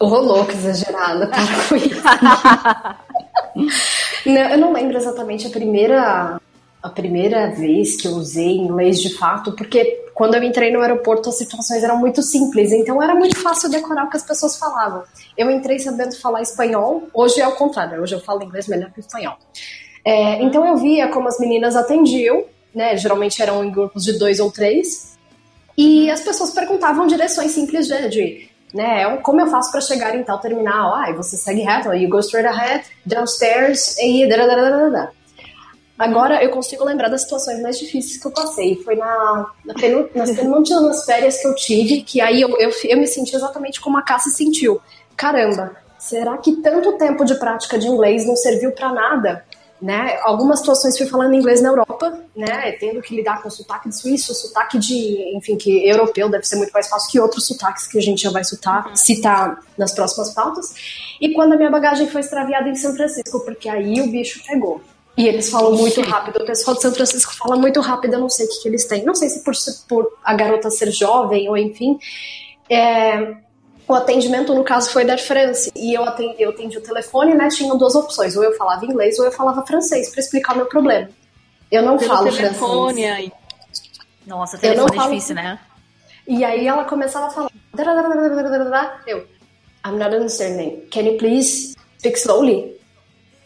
Rolou, 0.00 0.44
que 0.44 0.54
exagerada, 0.54 1.26
para 1.26 1.42
com 1.68 1.76
isso. 1.76 2.02
não, 4.26 4.50
eu 4.50 4.58
não 4.58 4.72
lembro 4.72 4.96
exatamente 4.96 5.46
a 5.46 5.50
primeira, 5.50 6.40
a 6.82 6.88
primeira 6.88 7.50
vez 7.50 8.00
que 8.00 8.06
eu 8.06 8.12
usei 8.12 8.56
inglês 8.56 9.00
de 9.00 9.16
fato, 9.16 9.52
porque 9.52 10.04
quando 10.14 10.34
eu 10.34 10.42
entrei 10.42 10.72
no 10.72 10.80
aeroporto 10.80 11.28
as 11.28 11.38
situações 11.38 11.82
eram 11.82 11.96
muito 11.96 12.22
simples, 12.22 12.72
então 12.72 13.02
era 13.02 13.14
muito 13.14 13.40
fácil 13.40 13.68
decorar 13.68 14.04
o 14.04 14.10
que 14.10 14.16
as 14.16 14.24
pessoas 14.24 14.56
falavam. 14.56 15.02
Eu 15.36 15.50
entrei 15.50 15.78
sabendo 15.80 16.16
falar 16.20 16.42
espanhol, 16.42 17.08
hoje 17.12 17.40
é 17.40 17.48
o 17.48 17.56
contrário, 17.56 18.00
hoje 18.00 18.14
eu 18.14 18.20
falo 18.20 18.42
inglês 18.42 18.68
melhor 18.68 18.92
que 18.92 19.00
espanhol. 19.00 19.36
É, 20.04 20.40
então 20.42 20.66
eu 20.66 20.76
via 20.76 21.08
como 21.08 21.28
as 21.28 21.38
meninas 21.40 21.74
atendiam, 21.74 22.44
né? 22.74 22.96
Geralmente 22.96 23.42
eram 23.42 23.64
em 23.64 23.70
grupos 23.70 24.04
de 24.04 24.12
dois 24.18 24.38
ou 24.38 24.50
três, 24.50 25.18
e 25.76 26.10
as 26.10 26.20
pessoas 26.20 26.50
perguntavam 26.50 27.06
direções 27.06 27.52
simples 27.52 27.86
de, 27.86 28.08
de 28.08 28.47
né? 28.72 29.02
É 29.02 29.16
como 29.18 29.40
eu 29.40 29.46
faço 29.46 29.70
para 29.70 29.80
chegar 29.80 30.14
em 30.14 30.22
tal 30.22 30.38
terminal? 30.38 30.94
Ah, 30.94 31.12
você 31.12 31.36
segue 31.36 31.62
reto, 31.62 31.92
you 31.94 32.08
go 32.08 32.18
straight 32.20 32.48
ahead, 32.48 32.84
downstairs 33.04 33.96
e 33.98 34.26
da. 34.28 35.10
Agora 35.98 36.42
eu 36.44 36.50
consigo 36.50 36.84
lembrar 36.84 37.08
das 37.08 37.22
situações 37.22 37.60
mais 37.60 37.76
difíceis 37.78 38.20
que 38.20 38.26
eu 38.26 38.30
passei. 38.30 38.76
Foi 38.84 38.94
na, 38.94 39.50
na 39.64 39.74
penúltima, 39.74 40.24
nas 40.24 40.36
penúltimas 40.36 41.04
férias 41.04 41.40
que 41.40 41.48
eu 41.48 41.54
tive, 41.56 42.02
que 42.02 42.20
aí 42.20 42.40
eu, 42.40 42.50
eu, 42.60 42.70
eu 42.84 42.98
me 42.98 43.06
senti 43.06 43.34
exatamente 43.34 43.80
como 43.80 43.98
a 43.98 44.02
Cassie 44.02 44.32
sentiu. 44.32 44.80
Caramba, 45.16 45.76
será 45.98 46.38
que 46.38 46.56
tanto 46.62 46.96
tempo 46.96 47.24
de 47.24 47.34
prática 47.34 47.76
de 47.76 47.88
inglês 47.88 48.24
não 48.24 48.36
serviu 48.36 48.70
para 48.70 48.92
nada? 48.92 49.44
Né? 49.80 50.18
Algumas 50.22 50.60
situações 50.60 50.96
fui 50.96 51.06
falando 51.06 51.34
inglês 51.34 51.62
na 51.62 51.68
Europa, 51.68 52.20
né? 52.36 52.72
Tendo 52.72 53.00
que 53.00 53.14
lidar 53.14 53.42
com 53.42 53.48
sotaque 53.48 53.88
de 53.88 53.98
suíço, 53.98 54.34
sotaque 54.34 54.78
de, 54.78 55.36
enfim, 55.36 55.56
que 55.56 55.88
europeu 55.88 56.28
deve 56.28 56.44
ser 56.44 56.56
muito 56.56 56.72
mais 56.72 56.88
fácil 56.88 57.10
que 57.10 57.20
outros 57.20 57.46
sotaques 57.46 57.86
que 57.86 57.98
a 57.98 58.02
gente 58.02 58.22
já 58.22 58.30
vai 58.30 58.44
citar, 58.44 58.86
uhum. 58.86 58.96
citar 58.96 59.60
nas 59.76 59.94
próximas 59.94 60.34
pautas. 60.34 60.74
E 61.20 61.32
quando 61.32 61.54
a 61.54 61.56
minha 61.56 61.70
bagagem 61.70 62.08
foi 62.08 62.20
extraviada 62.20 62.68
em 62.68 62.74
São 62.74 62.94
Francisco, 62.94 63.40
porque 63.44 63.68
aí 63.68 64.00
o 64.00 64.10
bicho 64.10 64.42
pegou. 64.46 64.80
E 65.16 65.26
eles 65.26 65.50
falam 65.50 65.72
muito 65.72 66.00
rápido. 66.00 66.42
O 66.42 66.46
pessoal 66.46 66.76
de 66.76 66.82
São 66.82 66.94
Francisco 66.94 67.34
fala 67.34 67.56
muito 67.56 67.80
rápido, 67.80 68.14
eu 68.14 68.20
não 68.20 68.28
sei 68.28 68.46
o 68.46 68.48
que, 68.48 68.62
que 68.62 68.68
eles 68.68 68.86
têm. 68.86 69.04
Não 69.04 69.14
sei 69.14 69.28
se 69.28 69.42
por, 69.42 69.52
por 69.88 70.12
a 70.24 70.34
garota 70.34 70.70
ser 70.70 70.92
jovem 70.92 71.48
ou 71.48 71.56
enfim. 71.56 71.98
É, 72.70 73.34
o 73.88 73.94
atendimento, 73.94 74.54
no 74.54 74.62
caso, 74.62 74.90
foi 74.90 75.04
da 75.04 75.16
France. 75.16 75.72
E 75.74 75.94
eu 75.94 76.04
atendi, 76.04 76.36
eu 76.38 76.50
atendi 76.50 76.76
o 76.76 76.82
telefone, 76.82 77.34
né? 77.34 77.48
Tinham 77.48 77.76
duas 77.78 77.94
opções. 77.94 78.36
Ou 78.36 78.44
eu 78.44 78.54
falava 78.54 78.84
inglês 78.84 79.18
ou 79.18 79.24
eu 79.24 79.32
falava 79.32 79.64
francês 79.64 80.10
para 80.10 80.20
explicar 80.20 80.52
o 80.52 80.56
meu 80.56 80.66
problema. 80.66 81.08
Eu 81.72 81.82
não 81.82 81.96
Pelo 81.96 82.10
falo 82.10 82.30
telefone, 82.30 83.02
francês. 83.02 83.16
Aí. 83.16 83.32
Nossa, 84.26 84.58
telefone 84.58 84.90
é 84.92 84.94
falo... 84.94 85.10
difícil, 85.10 85.34
né? 85.34 85.58
E 86.26 86.44
aí 86.44 86.66
ela 86.66 86.84
começava 86.84 87.28
a 87.28 87.30
falar. 87.30 87.50
Eu, 89.06 89.26
I'm 89.86 89.96
not 89.96 90.14
understanding. 90.14 90.82
Can 90.90 91.00
you 91.02 91.16
please 91.16 91.74
speak 91.98 92.18
slowly? 92.18 92.76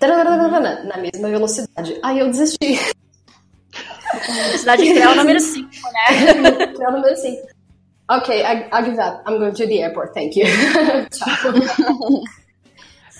Na 0.00 0.96
mesma 0.96 1.28
velocidade. 1.28 1.96
Aí 2.02 2.18
eu 2.18 2.26
desisti. 2.26 2.80
Velocidade 4.26 4.84
real 4.92 5.14
número 5.14 5.38
5, 5.40 5.68
né? 5.68 6.74
real 6.76 6.92
número 6.92 7.16
5. 7.16 7.51
Okay, 8.18 8.42
I, 8.44 8.68
I'll 8.72 8.84
give 8.84 8.96
that. 8.96 9.22
I'm 9.26 9.38
going 9.38 9.54
to 9.54 9.66
the 9.66 9.80
airport. 9.82 10.12
Thank 10.14 10.36
you. 10.36 10.44
Tchau. 11.10 12.22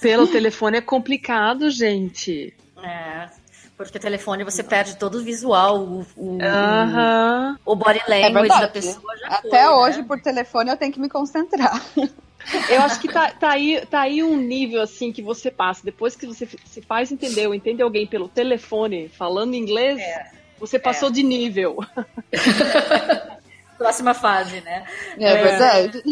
Pelo 0.01 0.27
telefone 0.27 0.79
é 0.79 0.81
complicado, 0.81 1.71
gente. 1.71 2.53
É, 2.83 3.29
porque 3.77 3.97
o 3.99 4.01
telefone 4.01 4.43
você 4.45 4.63
perde 4.63 4.97
todo 4.97 5.19
o 5.19 5.23
visual, 5.23 5.79
o, 5.79 6.07
o, 6.17 6.39
Aham. 6.43 7.57
o 7.65 7.77
body 7.77 8.01
É 8.09 8.11
language 8.11 8.33
verdade. 8.49 8.61
da 8.63 8.69
pessoa 8.69 9.17
já 9.19 9.27
Até 9.29 9.65
foi, 9.65 9.75
hoje, 9.75 9.99
né? 10.03 10.05
por 10.09 10.21
telefone, 10.21 10.71
eu 10.71 10.77
tenho 10.77 10.93
que 10.93 11.01
me 11.01 11.09
concentrar. 11.09 11.81
Eu 12.69 12.83
acho 12.83 13.01
que 13.01 13.07
tá, 13.07 13.31
tá, 13.31 13.51
aí, 13.53 13.87
tá 13.89 14.01
aí 14.01 14.21
um 14.25 14.37
nível 14.37 14.83
assim 14.83 15.13
que 15.13 15.23
você 15.23 15.49
passa. 15.49 15.85
Depois 15.85 16.17
que 16.17 16.27
você 16.27 16.49
se 16.67 16.83
faz 16.83 17.13
entender 17.13 17.47
ou 17.47 17.55
entende 17.55 17.81
alguém 17.81 18.05
pelo 18.05 18.29
telefone 18.29 19.09
falando 19.09 19.55
inglês, 19.55 20.03
você 20.59 20.77
passou 20.77 21.09
de 21.09 21.23
nível. 21.23 21.77
Próxima 23.83 24.15
fase, 24.15 24.61
né? 24.61 24.87
É, 25.19 25.37
verdade. 25.37 26.03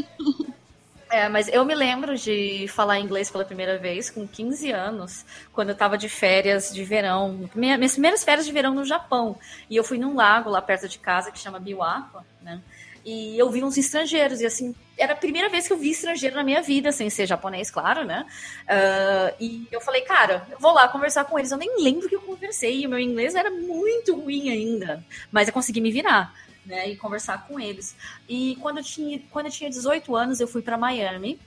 É, 1.12 1.29
mas 1.29 1.49
eu 1.49 1.65
me 1.65 1.75
lembro 1.75 2.17
de 2.17 2.69
falar 2.69 3.00
inglês 3.00 3.29
pela 3.31 3.45
primeira 3.45 3.77
vez 3.79 4.09
com 4.11 4.29
15 4.29 4.71
anos, 4.71 5.25
quando 5.53 5.71
eu 5.71 5.75
tava 5.75 5.99
de 5.99 6.09
férias 6.09 6.73
de 6.73 6.85
verão, 6.85 7.50
minha- 7.53 7.77
minhas 7.77 7.93
primeiras 7.93 8.23
férias 8.23 8.47
de 8.47 8.53
verão 8.53 8.73
no 8.75 8.85
Japão. 8.85 9.37
E 9.69 9.75
eu 9.75 9.83
fui 9.83 9.99
num 9.99 10.15
lago 10.15 10.49
lá 10.49 10.62
perto 10.62 10.89
de 10.89 10.99
casa 11.00 11.33
que 11.33 11.39
chama 11.39 11.59
Biwako, 11.59 12.25
né? 12.41 12.62
E 13.05 13.37
eu 13.37 13.50
vi 13.50 13.65
uns 13.65 13.77
estrangeiros, 13.79 14.41
e 14.41 14.47
assim, 14.47 14.75
era 14.97 15.15
a 15.15 15.17
primeira 15.17 15.49
vez 15.49 15.67
que 15.67 15.73
eu 15.73 15.79
vi 15.79 15.91
estrangeiro 15.91 16.37
na 16.37 16.45
minha 16.45 16.61
vida, 16.62 16.93
sem 16.93 17.09
ser 17.11 17.27
japonês, 17.27 17.71
claro, 17.71 18.05
né? 18.05 18.25
Ah, 18.69 19.35
e 19.41 19.67
eu 19.73 19.81
falei, 19.81 20.03
cara, 20.03 20.47
eu 20.53 20.59
vou 20.61 20.73
lá 20.73 20.87
conversar 20.87 21.25
com 21.25 21.37
eles. 21.39 21.50
Eu 21.50 21.59
nem 21.59 21.83
lembro 21.83 22.09
que 22.09 22.15
eu 22.15 22.21
conversei, 22.21 22.83
e 22.83 22.87
o 22.87 22.91
meu 22.91 22.99
inglês 23.00 23.35
era 23.35 23.50
muito 23.50 24.15
ruim 24.15 24.50
ainda, 24.50 25.03
mas 25.33 25.49
eu 25.49 25.55
consegui 25.55 25.81
me 25.81 25.91
virar. 25.91 26.33
Né, 26.64 26.90
e 26.90 26.97
conversar 26.97 27.47
com 27.49 27.59
eles. 27.59 27.97
E 28.29 28.55
quando 28.61 28.79
eu 28.79 28.85
tinha, 28.85 29.19
quando 29.31 29.47
eu 29.47 29.52
tinha 29.52 29.71
18 29.71 30.14
anos, 30.14 30.40
eu 30.40 30.47
fui 30.47 30.61
para 30.61 30.76
Miami 30.76 31.40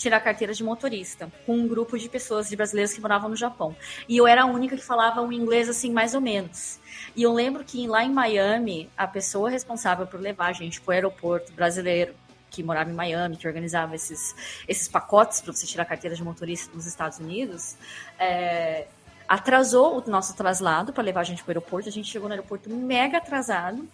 tirar 0.00 0.18
carteira 0.20 0.54
de 0.54 0.64
motorista 0.64 1.30
com 1.44 1.56
um 1.56 1.68
grupo 1.68 1.98
de 1.98 2.08
pessoas, 2.08 2.48
de 2.48 2.56
brasileiros 2.56 2.92
que 2.92 3.00
moravam 3.00 3.28
no 3.28 3.36
Japão. 3.36 3.76
E 4.08 4.16
eu 4.16 4.26
era 4.26 4.42
a 4.42 4.46
única 4.46 4.76
que 4.76 4.82
falava 4.82 5.20
um 5.20 5.30
inglês 5.30 5.68
assim, 5.68 5.92
mais 5.92 6.14
ou 6.14 6.20
menos. 6.20 6.80
E 7.14 7.22
eu 7.22 7.32
lembro 7.32 7.62
que 7.62 7.86
lá 7.86 8.02
em 8.02 8.10
Miami, 8.10 8.88
a 8.96 9.06
pessoa 9.06 9.50
responsável 9.50 10.06
por 10.06 10.18
levar 10.18 10.46
a 10.46 10.52
gente 10.52 10.80
para 10.80 10.90
o 10.90 10.94
aeroporto 10.94 11.52
brasileiro, 11.52 12.14
que 12.50 12.62
morava 12.62 12.90
em 12.90 12.94
Miami, 12.94 13.36
que 13.36 13.46
organizava 13.46 13.94
esses, 13.94 14.34
esses 14.66 14.88
pacotes 14.88 15.40
para 15.40 15.52
você 15.52 15.66
tirar 15.66 15.84
carteira 15.84 16.16
de 16.16 16.24
motorista 16.24 16.74
nos 16.74 16.86
Estados 16.86 17.18
Unidos, 17.18 17.76
é, 18.18 18.88
atrasou 19.28 19.98
o 19.98 20.10
nosso 20.10 20.34
traslado 20.34 20.92
para 20.92 21.04
levar 21.04 21.20
a 21.20 21.24
gente 21.24 21.44
para 21.44 21.50
o 21.50 21.52
aeroporto. 21.52 21.88
A 21.88 21.92
gente 21.92 22.10
chegou 22.10 22.28
no 22.28 22.34
aeroporto 22.34 22.68
mega 22.70 23.18
atrasado. 23.18 23.86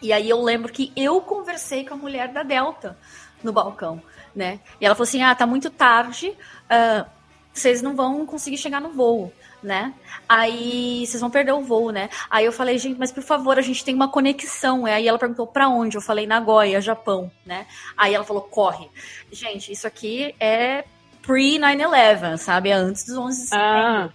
E 0.00 0.12
aí 0.12 0.28
eu 0.28 0.40
lembro 0.42 0.72
que 0.72 0.92
eu 0.96 1.20
conversei 1.20 1.84
com 1.84 1.94
a 1.94 1.96
mulher 1.96 2.28
da 2.28 2.42
Delta 2.42 2.96
no 3.42 3.52
balcão, 3.52 4.02
né? 4.34 4.60
E 4.80 4.86
ela 4.86 4.94
falou 4.94 5.08
assim: 5.08 5.22
ah, 5.22 5.34
tá 5.34 5.46
muito 5.46 5.70
tarde, 5.70 6.36
ah, 6.68 7.06
vocês 7.52 7.82
não 7.82 7.94
vão 7.96 8.24
conseguir 8.24 8.56
chegar 8.58 8.80
no 8.80 8.90
voo, 8.90 9.32
né? 9.62 9.92
Aí 10.28 11.04
vocês 11.06 11.20
vão 11.20 11.30
perder 11.30 11.52
o 11.52 11.62
voo, 11.62 11.90
né? 11.90 12.08
Aí 12.30 12.44
eu 12.44 12.52
falei, 12.52 12.78
gente, 12.78 12.98
mas 12.98 13.10
por 13.10 13.22
favor, 13.22 13.58
a 13.58 13.62
gente 13.62 13.84
tem 13.84 13.94
uma 13.94 14.08
conexão. 14.08 14.86
Aí 14.86 15.08
ela 15.08 15.18
perguntou 15.18 15.46
pra 15.46 15.68
onde? 15.68 15.96
Eu 15.96 16.00
falei, 16.00 16.26
Nagoya, 16.26 16.80
Japão, 16.80 17.30
né? 17.44 17.66
Aí 17.96 18.14
ela 18.14 18.24
falou, 18.24 18.42
corre. 18.42 18.88
Gente, 19.32 19.72
isso 19.72 19.86
aqui 19.86 20.34
é 20.38 20.84
pre-9-11, 21.22 22.36
sabe? 22.38 22.70
É 22.70 22.74
antes 22.74 23.04
dos 23.04 23.16
11 23.16 23.42
de 23.42 23.48
setembro. 23.48 23.66
Ah, 23.66 24.10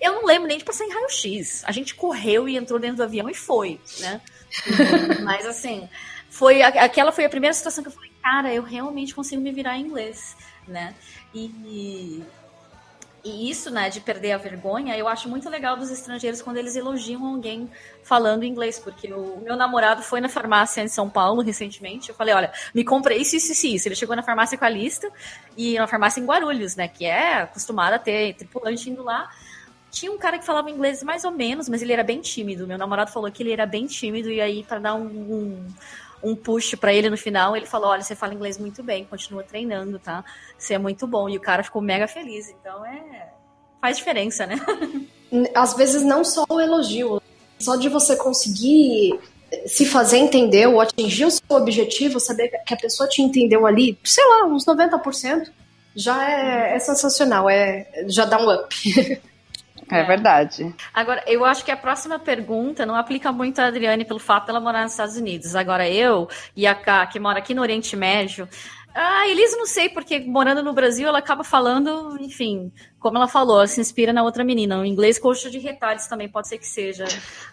Eu 0.00 0.14
não 0.14 0.24
lembro 0.24 0.48
nem 0.48 0.56
de 0.56 0.64
passar 0.64 0.84
em 0.84 0.92
raio-x. 0.92 1.62
A 1.66 1.72
gente 1.72 1.94
correu 1.94 2.48
e 2.48 2.56
entrou 2.56 2.78
dentro 2.78 2.96
do 2.98 3.02
avião 3.02 3.28
e 3.28 3.34
foi, 3.34 3.78
né? 3.98 4.20
Mas 5.22 5.46
assim, 5.46 5.88
foi 6.28 6.62
aquela 6.62 7.12
foi 7.12 7.24
a 7.24 7.28
primeira 7.28 7.54
situação 7.54 7.82
que 7.82 7.88
eu 7.88 7.92
falei, 7.92 8.12
cara, 8.22 8.52
eu 8.52 8.62
realmente 8.62 9.14
consigo 9.14 9.40
me 9.40 9.52
virar 9.52 9.76
em 9.76 9.86
inglês, 9.86 10.36
né? 10.66 10.94
E, 11.34 12.24
e 13.22 13.50
isso, 13.50 13.70
né, 13.70 13.90
de 13.90 14.00
perder 14.00 14.32
a 14.32 14.38
vergonha, 14.38 14.96
eu 14.96 15.06
acho 15.06 15.28
muito 15.28 15.48
legal 15.48 15.76
dos 15.76 15.90
estrangeiros 15.90 16.40
quando 16.40 16.56
eles 16.56 16.74
elogiam 16.74 17.26
alguém 17.26 17.70
falando 18.02 18.44
inglês, 18.44 18.78
porque 18.78 19.12
o 19.12 19.40
meu 19.42 19.56
namorado 19.56 20.02
foi 20.02 20.20
na 20.20 20.28
farmácia 20.28 20.80
em 20.80 20.88
São 20.88 21.08
Paulo 21.08 21.42
recentemente, 21.42 22.08
eu 22.08 22.14
falei, 22.14 22.34
olha, 22.34 22.52
me 22.74 22.82
comprei 22.82 23.18
isso, 23.18 23.36
isso, 23.36 23.52
isso, 23.52 23.66
isso. 23.66 23.88
Ele 23.88 23.94
chegou 23.94 24.16
na 24.16 24.22
farmácia 24.22 24.56
com 24.56 24.64
a 24.64 24.70
lista, 24.70 25.10
e 25.56 25.78
na 25.78 25.86
farmácia 25.86 26.20
em 26.20 26.24
Guarulhos, 26.24 26.76
né, 26.76 26.88
que 26.88 27.04
é 27.04 27.42
acostumada 27.42 27.96
a 27.96 27.98
ter 27.98 28.34
tripulante 28.34 28.88
indo 28.88 29.02
lá, 29.02 29.28
tinha 29.90 30.10
um 30.10 30.18
cara 30.18 30.38
que 30.38 30.44
falava 30.44 30.70
inglês 30.70 31.02
mais 31.02 31.24
ou 31.24 31.30
menos, 31.30 31.68
mas 31.68 31.82
ele 31.82 31.92
era 31.92 32.04
bem 32.04 32.20
tímido. 32.20 32.66
Meu 32.66 32.78
namorado 32.78 33.10
falou 33.10 33.30
que 33.30 33.42
ele 33.42 33.52
era 33.52 33.66
bem 33.66 33.86
tímido, 33.86 34.30
e 34.30 34.40
aí, 34.40 34.62
para 34.62 34.78
dar 34.78 34.94
um, 34.94 35.06
um, 35.06 35.66
um 36.22 36.36
push 36.36 36.74
para 36.76 36.92
ele 36.92 37.10
no 37.10 37.16
final, 37.16 37.56
ele 37.56 37.66
falou: 37.66 37.88
Olha, 37.90 38.02
você 38.02 38.14
fala 38.14 38.34
inglês 38.34 38.58
muito 38.58 38.82
bem, 38.82 39.04
continua 39.04 39.42
treinando, 39.42 39.98
tá? 39.98 40.24
Você 40.56 40.74
é 40.74 40.78
muito 40.78 41.06
bom. 41.06 41.28
E 41.28 41.36
o 41.36 41.40
cara 41.40 41.62
ficou 41.62 41.82
mega 41.82 42.06
feliz. 42.06 42.48
Então 42.48 42.84
é. 42.84 43.28
Faz 43.80 43.96
diferença, 43.96 44.46
né? 44.46 44.60
Às 45.54 45.74
vezes 45.74 46.02
não 46.02 46.22
só 46.22 46.44
o 46.48 46.60
elogio, 46.60 47.20
só 47.58 47.76
de 47.76 47.88
você 47.88 48.14
conseguir 48.14 49.18
se 49.66 49.84
fazer 49.86 50.18
entender 50.18 50.66
ou 50.66 50.80
atingir 50.80 51.24
o 51.24 51.30
seu 51.30 51.42
objetivo, 51.50 52.20
saber 52.20 52.48
que 52.66 52.74
a 52.74 52.76
pessoa 52.76 53.08
te 53.08 53.22
entendeu 53.22 53.66
ali, 53.66 53.98
sei 54.04 54.24
lá, 54.24 54.44
uns 54.44 54.64
90%, 54.64 55.50
já 55.94 56.30
é, 56.30 56.76
é 56.76 56.78
sensacional, 56.78 57.48
é, 57.50 58.04
já 58.06 58.24
dá 58.24 58.38
um 58.38 58.52
up. 58.52 58.74
É 59.90 60.04
verdade. 60.04 60.74
Agora, 60.94 61.22
eu 61.26 61.44
acho 61.44 61.64
que 61.64 61.70
a 61.70 61.76
próxima 61.76 62.18
pergunta 62.18 62.86
não 62.86 62.94
aplica 62.94 63.32
muito 63.32 63.60
a 63.60 63.66
Adriane 63.66 64.04
pelo 64.04 64.20
fato 64.20 64.46
dela 64.46 64.60
morar 64.60 64.82
nos 64.82 64.92
Estados 64.92 65.16
Unidos. 65.16 65.56
Agora, 65.56 65.88
eu 65.88 66.28
e 66.54 66.66
a 66.66 66.74
Ká, 66.74 67.06
que 67.06 67.18
mora 67.18 67.38
aqui 67.38 67.54
no 67.54 67.62
Oriente 67.62 67.96
Médio, 67.96 68.48
a 68.94 69.28
Elisa 69.28 69.56
não 69.56 69.66
sei, 69.66 69.88
porque 69.88 70.18
morando 70.20 70.62
no 70.62 70.72
Brasil 70.72 71.06
ela 71.06 71.18
acaba 71.18 71.44
falando, 71.44 72.16
enfim, 72.20 72.72
como 72.98 73.16
ela 73.16 73.28
falou, 73.28 73.58
ela 73.58 73.66
se 73.66 73.80
inspira 73.80 74.12
na 74.12 74.22
outra 74.22 74.42
menina. 74.42 74.80
O 74.80 74.84
inglês 74.84 75.18
coxa 75.18 75.48
de 75.48 75.58
retalhos 75.58 76.06
também 76.06 76.28
pode 76.28 76.48
ser 76.48 76.58
que 76.58 76.66
seja 76.66 77.04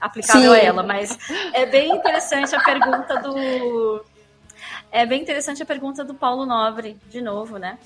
aplicável 0.02 0.54
Sim. 0.54 0.60
a 0.60 0.64
ela, 0.64 0.84
mas 0.84 1.18
é 1.54 1.66
bem 1.66 1.92
interessante 1.92 2.56
a 2.56 2.64
pergunta 2.64 3.22
do. 3.22 4.04
É 4.92 5.06
bem 5.06 5.22
interessante 5.22 5.62
a 5.62 5.66
pergunta 5.66 6.04
do 6.04 6.16
Paulo 6.16 6.46
Nobre, 6.46 6.98
de 7.08 7.22
novo, 7.22 7.58
né? 7.58 7.78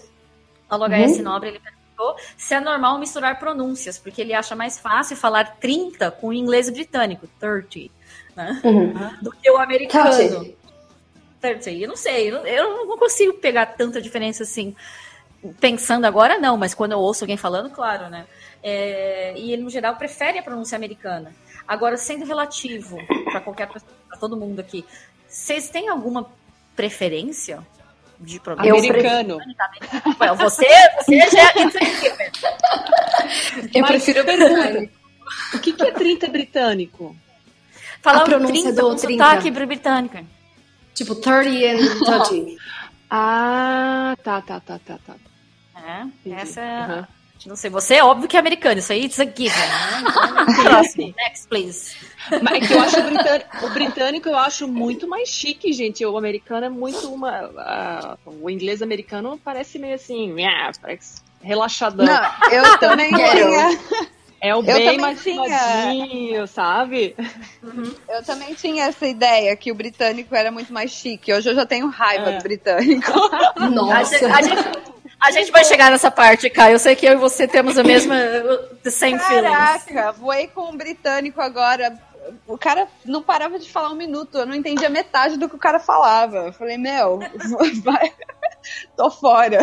Paulo 0.69 0.85
HS 0.85 1.19
Nobre, 1.19 1.49
ele 1.49 1.61
perguntou 2.01 2.15
se 2.35 2.53
é 2.55 2.59
normal 2.59 2.97
misturar 2.99 3.37
pronúncias, 3.37 3.97
porque 3.97 4.21
ele 4.21 4.33
acha 4.33 4.55
mais 4.55 4.79
fácil 4.79 5.15
falar 5.15 5.57
30 5.59 6.11
com 6.11 6.27
o 6.27 6.33
inglês 6.33 6.69
britânico, 6.69 7.27
30, 7.39 7.91
né? 8.35 8.59
Do 9.21 9.31
que 9.31 9.49
o 9.49 9.57
americano. 9.57 10.55
30. 11.39 11.71
Eu 11.71 11.87
não 11.87 11.95
sei, 11.95 12.31
eu 12.31 12.45
eu 12.45 12.85
não 12.85 12.97
consigo 12.97 13.33
pegar 13.33 13.65
tanta 13.67 14.01
diferença 14.01 14.43
assim. 14.43 14.75
Pensando 15.59 16.05
agora, 16.05 16.37
não, 16.37 16.55
mas 16.55 16.75
quando 16.75 16.91
eu 16.91 16.99
ouço 16.99 17.23
alguém 17.23 17.37
falando, 17.37 17.69
claro, 17.71 18.09
né? 18.09 18.27
É, 18.61 19.33
e 19.35 19.51
ele, 19.51 19.63
no 19.63 19.71
geral, 19.71 19.95
prefere 19.95 20.37
a 20.37 20.43
pronúncia 20.43 20.75
americana. 20.75 21.33
Agora, 21.67 21.97
sendo 21.97 22.25
relativo 22.25 22.97
para 23.23 23.41
qualquer 23.41 23.67
pessoa, 23.67 23.91
para 24.07 24.19
todo 24.19 24.37
mundo 24.37 24.59
aqui, 24.59 24.85
vocês 25.27 25.67
têm 25.69 25.89
alguma 25.89 26.29
preferência 26.75 27.65
de 28.21 28.39
pronúncia? 28.39 28.73
americano. 28.73 29.37
Well, 30.19 30.35
você, 30.35 30.67
você 30.99 31.19
já. 31.29 31.49
it's 31.55 31.75
a 31.75 31.85
given. 31.85 32.31
Eu 33.73 33.81
Mas 33.81 33.91
prefiro 33.91 34.23
pergunta. 34.25 34.89
O 35.53 35.59
que, 35.59 35.73
que 35.73 35.83
é 35.83 35.91
30 35.91 36.27
britânico? 36.27 37.15
Falar 38.01 38.21
A 38.21 38.25
pronúncia 38.25 38.73
30 38.73 38.81
do 38.81 38.89
com 38.89 38.95
30. 38.95 39.23
sotaque 39.23 39.51
britânico. 39.51 40.25
tipo 40.93 41.15
30 41.15 41.39
and 41.67 42.25
30. 42.25 42.61
Ah, 43.09 44.15
tá, 44.23 44.41
tá, 44.41 44.59
tá, 44.59 44.79
tá, 44.79 44.97
tá. 45.05 45.15
É, 45.75 46.01
Entendi. 46.03 46.35
essa 46.35 46.61
é. 46.61 46.79
Aham. 46.81 47.07
Não 47.45 47.55
sei, 47.55 47.71
você 47.71 47.95
é 47.95 48.03
óbvio 48.03 48.27
que 48.29 48.37
é 48.37 48.39
americano, 48.39 48.77
isso 48.79 48.93
aí 48.93 49.05
it's 49.05 49.19
a 49.19 49.23
given, 49.25 49.49
né? 49.49 50.03
Próximo, 50.63 51.11
next, 51.17 51.47
please. 51.47 51.95
Mas 52.41 52.53
é 52.63 52.67
que 52.67 52.73
eu 52.73 52.81
acho 52.81 52.99
o 52.99 53.03
britânico, 53.03 53.65
o 53.65 53.69
britânico 53.69 54.29
eu 54.29 54.37
acho 54.37 54.67
muito 54.67 55.07
mais 55.07 55.29
chique, 55.29 55.71
gente. 55.73 56.05
O 56.05 56.17
americano 56.17 56.65
é 56.65 56.69
muito 56.69 57.11
uma. 57.13 57.29
a- 57.57 58.17
o 58.25 58.49
inglês 58.49 58.81
americano 58.81 59.39
parece 59.43 59.79
meio 59.79 59.95
assim, 59.95 60.33
yeah, 60.39 60.71
parece 60.81 61.21
relaxadão. 61.41 62.05
Não, 62.05 62.21
eu 62.51 62.77
também 62.77 63.09
tinha. 63.09 63.79
é 64.39 64.53
o 64.55 64.59
eu 64.59 64.63
bem 64.63 64.97
mais 64.99 65.21
tinha. 65.23 66.45
sabe? 66.47 67.15
Eu 68.07 68.23
também 68.23 68.53
tinha 68.53 68.85
essa 68.85 69.07
ideia 69.07 69.55
que 69.55 69.71
o 69.71 69.75
britânico 69.75 70.35
era 70.35 70.51
muito 70.51 70.71
mais 70.71 70.91
chique. 70.91 71.33
Hoje 71.33 71.49
eu 71.49 71.55
já 71.55 71.65
tenho 71.65 71.87
raiva 71.87 72.29
É. 72.31 72.37
do 72.37 72.43
britânico. 72.43 73.11
A 73.57 73.69
Nossa. 73.69 74.17
gente, 74.17 74.25
a, 74.25 74.41
gente, 74.41 74.67
a 75.19 75.31
gente 75.31 75.51
vai 75.51 75.63
chegar 75.65 75.91
nessa 75.91 76.09
parte, 76.11 76.49
Caio. 76.49 76.75
Eu 76.75 76.79
sei 76.79 76.95
que 76.95 77.05
eu 77.05 77.13
e 77.13 77.15
você 77.15 77.47
temos 77.47 77.77
a 77.77 77.83
mesma. 77.83 78.15
The 78.83 78.89
same 78.89 79.19
feelings. 79.19 79.51
Caraca, 79.55 80.11
voei 80.13 80.47
com 80.47 80.69
um 80.71 80.77
britânico 80.77 81.39
agora. 81.41 81.97
O 82.47 82.57
cara 82.57 82.87
não 83.05 83.21
parava 83.21 83.59
de 83.59 83.69
falar 83.69 83.89
um 83.91 83.95
minuto. 83.95 84.37
Eu 84.37 84.45
não 84.45 84.55
entendia 84.55 84.89
metade 84.89 85.37
do 85.37 85.49
que 85.49 85.55
o 85.55 85.59
cara 85.59 85.79
falava. 85.79 86.37
Eu 86.37 86.53
falei, 86.53 86.77
meu, 86.77 87.19
vai. 87.83 88.13
tô 88.95 89.09
fora. 89.09 89.59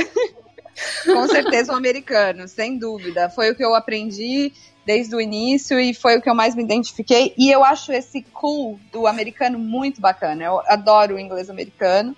Com 1.05 1.27
certeza 1.27 1.73
um 1.73 1.77
americano, 1.77 2.47
sem 2.47 2.79
dúvida. 2.79 3.29
Foi 3.31 3.51
o 3.51 3.55
que 3.55 3.65
eu 3.65 3.75
aprendi 3.75 4.53
desde 4.87 5.15
o 5.15 5.21
início 5.21 5.79
e 5.79 5.93
foi 5.93 6.17
o 6.17 6.23
que 6.23 6.31
eu 6.31 6.35
mais 6.35 6.55
me 6.55 6.63
identifiquei. 6.63 7.35
E 7.37 7.51
eu 7.51 7.63
acho 7.65 7.93
esse 7.93 8.23
cool 8.23 8.79
do 8.93 9.07
americano 9.07 9.59
muito 9.59 10.01
bacana. 10.01 10.45
Eu 10.45 10.61
adoro 10.67 11.17
o 11.17 11.19
inglês 11.19 11.51
americano. 11.51 12.17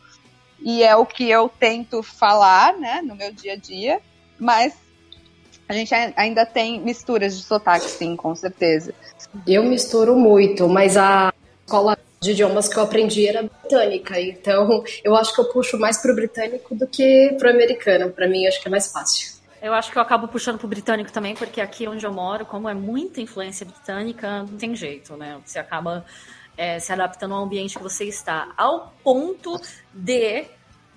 e 0.63 0.83
é 0.83 0.95
o 0.95 1.07
que 1.07 1.29
eu 1.29 1.49
tento 1.49 2.03
falar, 2.03 2.77
né, 2.77 3.01
no 3.03 3.17
meu 3.17 3.33
dia 3.33 3.55
a 3.55 3.57
dia, 3.57 4.01
mas 4.39 4.75
a 5.71 5.73
gente 5.73 5.95
ainda 5.95 6.45
tem 6.45 6.81
misturas 6.81 7.37
de 7.37 7.45
sotaque, 7.45 7.89
sim, 7.89 8.17
com 8.17 8.35
certeza. 8.35 8.93
Eu 9.47 9.63
misturo 9.63 10.17
muito, 10.17 10.69
mas 10.69 10.97
a 10.97 11.33
escola 11.65 11.97
de 12.19 12.33
idiomas 12.33 12.67
que 12.67 12.77
eu 12.77 12.83
aprendi 12.83 13.29
era 13.29 13.45
britânica, 13.45 14.21
então 14.21 14.83
eu 15.05 15.15
acho 15.15 15.33
que 15.33 15.41
eu 15.41 15.45
puxo 15.45 15.79
mais 15.79 15.99
pro 15.99 16.13
britânico 16.13 16.75
do 16.75 16.89
que 16.89 17.37
pro 17.39 17.49
americano. 17.49 18.11
Para 18.11 18.27
mim, 18.27 18.49
acho 18.49 18.61
que 18.61 18.67
é 18.67 18.71
mais 18.71 18.91
fácil. 18.91 19.39
Eu 19.63 19.73
acho 19.73 19.93
que 19.93 19.99
eu 19.99 20.03
acabo 20.03 20.27
puxando 20.27 20.59
pro 20.59 20.67
britânico 20.67 21.13
também, 21.13 21.37
porque 21.37 21.61
aqui 21.61 21.87
onde 21.87 22.05
eu 22.05 22.13
moro, 22.13 22.45
como 22.45 22.69
é 22.69 22.75
muita 22.75 23.21
influência 23.21 23.65
britânica, 23.65 24.43
não 24.43 24.59
tem 24.59 24.75
jeito, 24.75 25.17
né? 25.17 25.39
Você 25.47 25.61
acaba 25.61 26.05
é, 26.57 26.81
se 26.81 26.93
adaptando 26.93 27.35
ao 27.35 27.45
ambiente 27.45 27.77
que 27.77 27.83
você 27.83 28.07
está. 28.07 28.53
Ao 28.57 28.93
ponto 29.05 29.61
de, 29.95 30.47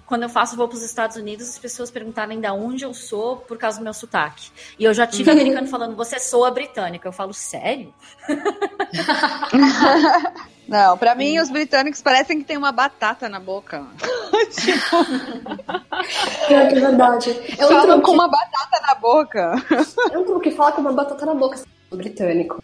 quando 0.05 0.23
eu 0.23 0.29
faço 0.29 0.55
voo 0.55 0.67
para 0.67 0.77
os 0.77 0.83
Estados 0.83 1.17
Unidos, 1.17 1.49
as 1.49 1.57
pessoas 1.57 1.89
perguntarem 1.89 2.39
de 2.39 2.47
onde 2.49 2.83
eu 2.83 2.93
sou 2.93 3.37
por 3.37 3.57
causa 3.57 3.79
do 3.79 3.83
meu 3.83 3.93
sotaque. 3.93 4.51
E 4.77 4.83
eu 4.83 4.93
já 4.93 5.07
tive 5.07 5.31
americano 5.31 5.67
falando, 5.67 5.95
você 5.95 6.19
soa 6.19 6.51
britânica. 6.51 7.07
Eu 7.07 7.13
falo, 7.13 7.33
sério? 7.33 7.93
Não, 10.67 10.97
para 10.97 11.13
mim 11.13 11.39
os 11.39 11.49
britânicos 11.49 12.01
parecem 12.01 12.39
que 12.39 12.45
tem 12.45 12.57
uma 12.57 12.71
batata 12.71 13.27
na 13.27 13.39
boca. 13.39 13.85
tipo... 14.51 14.95
É, 16.49 16.67
que 16.67 16.79
verdade. 16.79 17.31
É 17.57 17.65
um 17.65 17.69
Falam 17.69 18.01
com 18.01 18.11
uma 18.11 18.27
batata 18.27 18.81
na 18.87 18.95
boca. 18.95 19.55
É 20.11 20.17
um 20.17 20.25
truque, 20.25 20.51
fala 20.51 20.71
com 20.71 20.81
uma 20.81 20.93
batata 20.93 21.25
na 21.25 21.33
boca 21.33 21.59
britânico. 21.97 22.61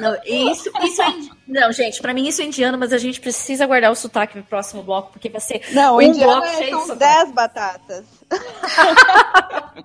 Não, 0.00 0.16
isso, 0.24 0.70
isso 0.82 1.02
é, 1.02 1.14
não, 1.46 1.72
gente, 1.72 2.00
para 2.00 2.14
mim 2.14 2.26
isso 2.26 2.42
é 2.42 2.44
indiano, 2.44 2.78
mas 2.78 2.92
a 2.92 2.98
gente 2.98 3.20
precisa 3.20 3.66
guardar 3.66 3.90
o 3.90 3.96
sotaque 3.96 4.34
pro 4.34 4.42
próximo 4.42 4.82
bloco, 4.82 5.12
porque 5.12 5.28
vai 5.28 5.40
ser 5.40 5.62
não, 5.72 5.98
um 5.98 6.12
bloco 6.12 6.46
é, 6.46 6.56
cheio 6.56 6.80
são 6.86 6.96
10 6.96 7.32
batatas. 7.32 8.04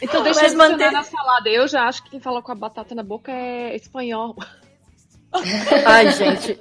então 0.00 0.22
deixa 0.22 0.46
eu 0.46 0.56
manter 0.56 0.90
na 0.90 1.02
salada. 1.02 1.48
Eu 1.48 1.66
já 1.66 1.84
acho 1.84 2.02
que 2.04 2.10
quem 2.10 2.20
fala 2.20 2.42
com 2.42 2.52
a 2.52 2.54
batata 2.54 2.94
na 2.94 3.02
boca 3.02 3.32
é 3.32 3.74
espanhol. 3.74 4.36
Ai, 5.84 6.12
gente. 6.12 6.60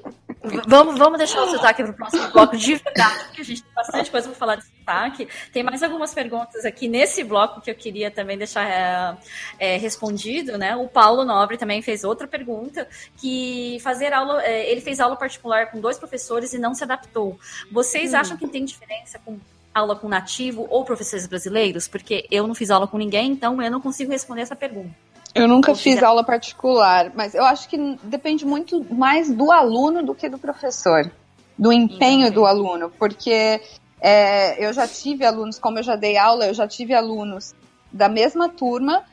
Vamos, 0.68 0.98
vamos 0.98 1.18
deixar 1.18 1.42
o 1.42 1.50
sotaque 1.50 1.84
para 1.84 1.92
o 1.92 1.96
próximo 1.96 2.32
bloco 2.32 2.58
de 2.58 2.76
verdade, 2.76 3.24
porque 3.26 3.42
a 3.42 3.46
gente 3.46 3.64
tem 3.64 3.74
bastante 3.74 4.12
coisa 4.12 4.28
para 4.28 4.38
falar 4.38 4.56
de 4.56 4.64
sotaque. 4.64 5.28
Tem 5.52 5.64
mais 5.64 5.82
algumas 5.82 6.14
perguntas 6.14 6.66
aqui 6.66 6.88
nesse 6.88 7.24
bloco 7.24 7.62
que 7.62 7.70
eu 7.70 7.76
queria 7.76 8.12
também 8.12 8.38
deixar 8.38 8.68
é, 8.68 9.18
é, 9.60 9.78
respondido, 9.78 10.58
né? 10.58 10.76
O 10.76 10.88
Paulo 10.88 11.26
Nobre 11.26 11.58
também 11.58 11.82
fez 11.82 12.04
outra 12.04 12.28
pergunta, 12.28 12.88
que 13.18 13.78
fazer 13.82 14.14
aula, 14.14 14.44
é, 14.44 14.72
ele 14.72 14.82
fez 14.82 15.00
aula 15.00 15.16
particular 15.16 15.72
com 15.72 15.80
dois 15.80 15.98
professores 15.98 16.54
e 16.54 16.58
não 16.58 16.74
se 16.74 16.84
adaptou. 16.84 17.40
Vocês 17.72 18.14
hum. 18.14 18.18
acham 18.18 18.38
que 18.38 18.48
tem 18.48 18.64
diferença 18.66 19.20
com 19.24 19.40
aula 19.74 19.96
com 19.96 20.08
nativo 20.08 20.68
ou 20.70 20.86
professores 20.86 21.28
brasileiros? 21.28 21.88
Porque 21.88 22.28
eu 22.32 22.48
não 22.48 22.56
fiz 22.56 22.70
aula 22.70 22.88
com 22.88 22.98
ninguém, 22.98 23.32
então 23.32 23.62
eu 23.62 23.72
não 23.72 23.82
consigo 23.82 24.12
responder 24.12 24.42
essa 24.42 24.56
pergunta. 24.56 24.96
Eu 25.36 25.50
nunca 25.50 25.76
fiz 25.76 26.02
aula 26.02 26.24
particular, 26.24 27.12
mas 27.14 27.36
eu 27.36 27.44
acho 27.44 27.68
que 27.68 27.78
depende 28.04 28.46
muito 28.46 28.82
mais 28.94 29.30
do 29.30 29.52
aluno 29.52 30.02
do 30.02 30.16
que 30.16 30.30
do 30.30 30.38
professor, 30.38 31.12
do 31.60 31.74
empenho 31.74 32.32
do 32.32 32.46
aluno, 32.46 32.90
porque 32.98 33.62
é, 34.00 34.66
eu 34.66 34.72
já 34.72 34.88
tive 34.88 35.26
alunos, 35.26 35.60
como 35.60 35.78
eu 35.78 35.84
já 35.84 35.98
dei 35.98 36.16
aula, 36.18 36.46
eu 36.46 36.54
já 36.54 36.66
tive 36.66 36.94
alunos 36.94 37.54
da 37.92 38.08
mesma 38.08 38.48
turma, 38.48 39.04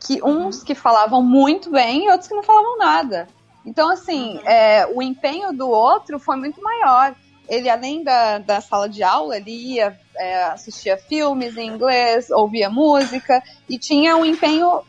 que 0.00 0.22
uns 0.24 0.62
que 0.62 0.74
falavam 0.74 1.22
muito 1.22 1.70
bem 1.70 2.06
e 2.06 2.10
outros 2.10 2.28
que 2.28 2.34
não 2.34 2.42
falavam 2.42 2.78
nada. 2.78 3.28
Então, 3.66 3.90
assim, 3.90 4.36
uhum. 4.36 4.48
é, 4.48 4.86
o 4.94 5.02
empenho 5.02 5.52
do 5.52 5.68
outro 5.68 6.18
foi 6.18 6.36
muito 6.36 6.62
maior. 6.62 7.14
Ele, 7.46 7.68
além 7.68 8.02
da, 8.02 8.38
da 8.38 8.62
sala 8.62 8.88
de 8.88 9.02
aula, 9.02 9.36
ele 9.36 9.50
ia, 9.50 9.98
é, 10.16 10.44
assistia 10.44 10.96
filmes 10.96 11.54
em 11.58 11.68
inglês, 11.68 12.30
ouvia 12.30 12.70
música 12.70 13.42
e 13.68 13.78
tinha 13.78 14.16
um 14.16 14.24
empenho 14.24 14.80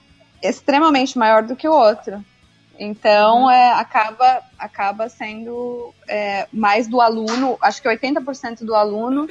extremamente 0.41 1.17
maior 1.17 1.43
do 1.43 1.55
que 1.55 1.67
o 1.67 1.73
outro. 1.73 2.23
Então, 2.79 3.43
uhum. 3.43 3.51
é, 3.51 3.73
acaba, 3.73 4.41
acaba 4.57 5.09
sendo 5.09 5.93
é, 6.07 6.47
mais 6.53 6.87
do 6.87 7.01
aluno, 7.01 7.57
acho 7.61 7.81
que 7.81 7.89
80% 7.89 8.63
do 8.63 8.75
aluno 8.75 9.27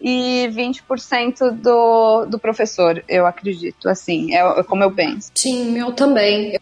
e 0.00 0.48
20% 0.52 1.50
do, 1.50 2.26
do 2.26 2.38
professor, 2.38 3.02
eu 3.08 3.26
acredito, 3.26 3.88
assim, 3.88 4.34
é, 4.34 4.38
é 4.38 4.62
como 4.62 4.82
eu 4.82 4.92
penso. 4.92 5.30
Sim, 5.34 5.78
eu 5.78 5.92
também. 5.92 6.54
Eu 6.54 6.60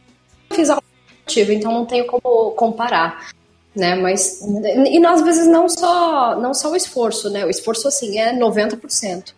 fiz 0.57 0.71
alternativa, 0.71 1.53
então 1.53 1.73
não 1.73 1.87
tenho 1.87 2.07
como 2.07 2.53
comparar. 2.53 3.29
Né, 3.77 3.97
mas 3.97 4.41
e 4.41 5.05
às 5.05 5.21
vezes 5.23 5.49
não 5.49 5.69
só 5.69 6.41
não 6.41 6.55
só 6.55 6.71
o 6.71 6.77
esforço, 6.77 7.29
né? 7.29 7.45
O 7.45 7.51
esforço 7.51 7.89
assim 7.89 8.21
é 8.21 8.33
90%. 8.33 9.35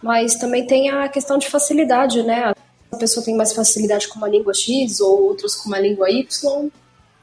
Mas 0.00 0.36
também 0.36 0.64
tem 0.64 0.90
a 0.90 1.08
questão 1.08 1.36
de 1.38 1.48
facilidade, 1.48 2.22
né? 2.22 2.54
A 2.94 2.98
pessoa 2.98 3.24
tem 3.24 3.36
mais 3.36 3.52
facilidade 3.52 4.08
com 4.08 4.16
uma 4.16 4.28
língua 4.28 4.54
X 4.54 5.00
ou 5.00 5.24
outros 5.24 5.56
com 5.56 5.68
uma 5.68 5.78
língua 5.78 6.10
Y, 6.10 6.70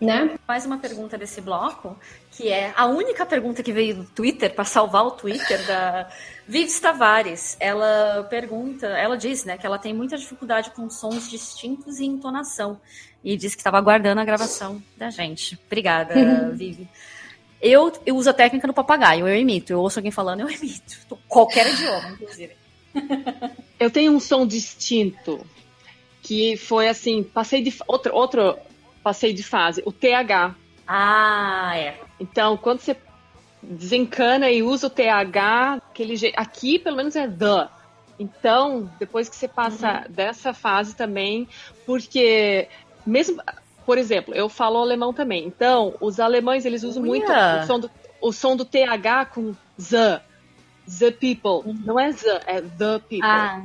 né? 0.01 0.39
Mais 0.47 0.65
uma 0.65 0.79
pergunta 0.79 1.17
desse 1.17 1.39
bloco, 1.39 1.95
que 2.31 2.49
é 2.49 2.73
a 2.75 2.88
única 2.88 3.23
pergunta 3.25 3.62
que 3.62 3.71
veio 3.71 3.97
do 3.97 4.03
Twitter, 4.03 4.53
para 4.53 4.63
salvar 4.63 5.05
o 5.05 5.12
Twitter, 5.12 5.63
da 5.67 6.10
Vives 6.47 6.79
Tavares. 6.79 7.55
Ela 7.60 8.25
pergunta, 8.29 8.88
ela 8.88 9.15
diz, 9.15 9.45
né, 9.45 9.57
que 9.57 9.65
ela 9.65 9.77
tem 9.77 9.93
muita 9.93 10.17
dificuldade 10.17 10.71
com 10.71 10.89
sons 10.89 11.29
distintos 11.29 11.99
e 11.99 12.05
entonação. 12.05 12.79
E 13.23 13.38
disse 13.38 13.55
que 13.55 13.62
estava 13.62 13.77
aguardando 13.77 14.19
a 14.19 14.25
gravação 14.25 14.81
da 14.97 15.12
gente. 15.12 15.60
Obrigada, 15.67 16.49
Vivi. 16.55 16.89
Eu, 17.62 17.93
eu 18.03 18.15
uso 18.15 18.31
a 18.31 18.34
técnica 18.34 18.65
no 18.65 18.73
papagaio, 18.73 19.27
eu 19.27 19.38
imito. 19.38 19.71
Eu 19.71 19.81
ouço 19.81 19.99
alguém 19.99 20.12
falando, 20.12 20.39
eu 20.39 20.49
imito. 20.49 20.97
Qualquer 21.27 21.71
idioma, 21.71 22.10
inclusive. 22.10 22.55
Eu 23.79 23.91
tenho 23.91 24.12
um 24.12 24.19
som 24.19 24.47
distinto 24.47 25.45
que 26.32 26.56
foi 26.56 26.88
assim, 26.88 27.24
passei 27.24 27.62
de 27.62 27.76
outro 27.86 28.15
outro 28.15 28.58
passei 29.04 29.34
de 29.34 29.44
fase, 29.44 29.84
o 29.86 29.91
TH. 29.91 30.56
Ah, 30.88 31.74
é. 31.76 32.00
Então, 32.22 32.56
quando 32.56 32.80
você 32.80 32.96
desencana 33.62 34.50
e 34.50 34.63
usa 34.63 34.88
o 34.88 34.89
TH, 34.89 35.82
aquele 35.91 36.15
jeito, 36.15 36.39
aqui 36.39 36.80
pelo 36.80 36.96
menos 36.96 37.17
é 37.17 37.28
the. 37.28 37.67
Então, 38.17 38.89
depois 38.98 39.28
que 39.28 39.36
você 39.36 39.46
passa 39.46 40.06
uhum. 40.06 40.13
dessa 40.13 40.54
fase 40.54 40.96
também, 40.96 41.50
porque 41.86 42.70
mesmo, 43.06 43.41
por 43.86 43.98
exemplo, 43.98 44.34
eu 44.34 44.48
falo 44.48 44.78
alemão 44.78 45.12
também. 45.12 45.46
Então, 45.46 45.96
os 46.00 46.17
alemães 46.17 46.63
eles 46.63 46.84
usam 46.84 47.04
muito 47.04 47.30
o 47.30 47.65
som 47.67 47.78
do, 47.78 47.91
o 48.22 48.32
som 48.32 48.56
do 48.56 48.63
TH 48.63 49.26
com 49.26 49.54
the. 49.78 50.22
The 50.98 51.12
people. 51.12 51.70
Uhum. 51.70 51.82
Não 51.86 52.00
é 52.00 52.13
the, 52.13 52.41
é 52.48 52.62
the 52.62 53.00
people. 53.00 53.20
Ah. 53.22 53.62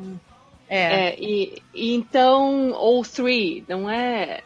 É. 0.68 1.10
é 1.10 1.16
e, 1.18 1.62
e, 1.74 1.94
então, 1.94 2.72
ou 2.72 3.02
three, 3.02 3.64
não 3.68 3.88
é. 3.88 4.42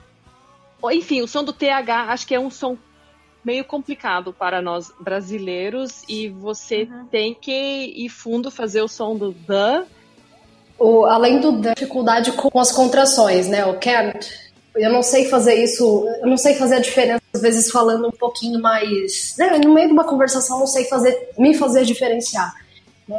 Enfim, 0.93 1.23
o 1.23 1.29
som 1.29 1.45
do 1.45 1.53
TH 1.53 2.11
acho 2.11 2.27
que 2.27 2.35
é 2.35 2.41
um 2.41 2.51
som 2.51 2.77
meio 3.45 3.65
complicado 3.65 4.33
para 4.33 4.61
nós 4.61 4.93
brasileiros 5.01 6.03
e 6.09 6.29
você 6.29 6.83
uhum. 6.83 7.07
tem 7.07 7.35
que 7.35 7.53
ir 7.97 8.09
fundo 8.09 8.51
fazer 8.51 8.83
o 8.83 8.89
som 8.89 9.17
do 9.17 9.33
the. 9.33 9.85
O, 10.79 11.05
além 11.05 11.41
do 11.41 11.61
the, 11.61 11.75
dificuldade 11.75 12.33
com 12.33 12.59
as 12.59 12.73
contrações, 12.73 13.49
né? 13.49 13.65
O 13.67 13.79
can't. 13.79 14.51
Eu 14.75 14.93
não 14.93 15.03
sei 15.03 15.25
fazer 15.25 15.55
isso, 15.55 16.07
eu 16.23 16.29
não 16.29 16.37
sei 16.37 16.55
fazer 16.55 16.77
a 16.77 16.81
diferença, 16.81 17.21
às 17.35 17.43
vezes 17.43 17.71
falando 17.71 18.07
um 18.07 18.13
pouquinho 18.13 18.61
mais. 18.61 19.35
Né? 19.37 19.59
No 19.59 19.75
meio 19.75 19.89
de 19.89 19.93
uma 19.93 20.05
conversação, 20.05 20.57
eu 20.57 20.61
não 20.61 20.67
sei 20.67 20.85
fazer, 20.85 21.31
me 21.37 21.55
fazer 21.55 21.85
diferenciar. 21.85 22.55
Né? 23.09 23.19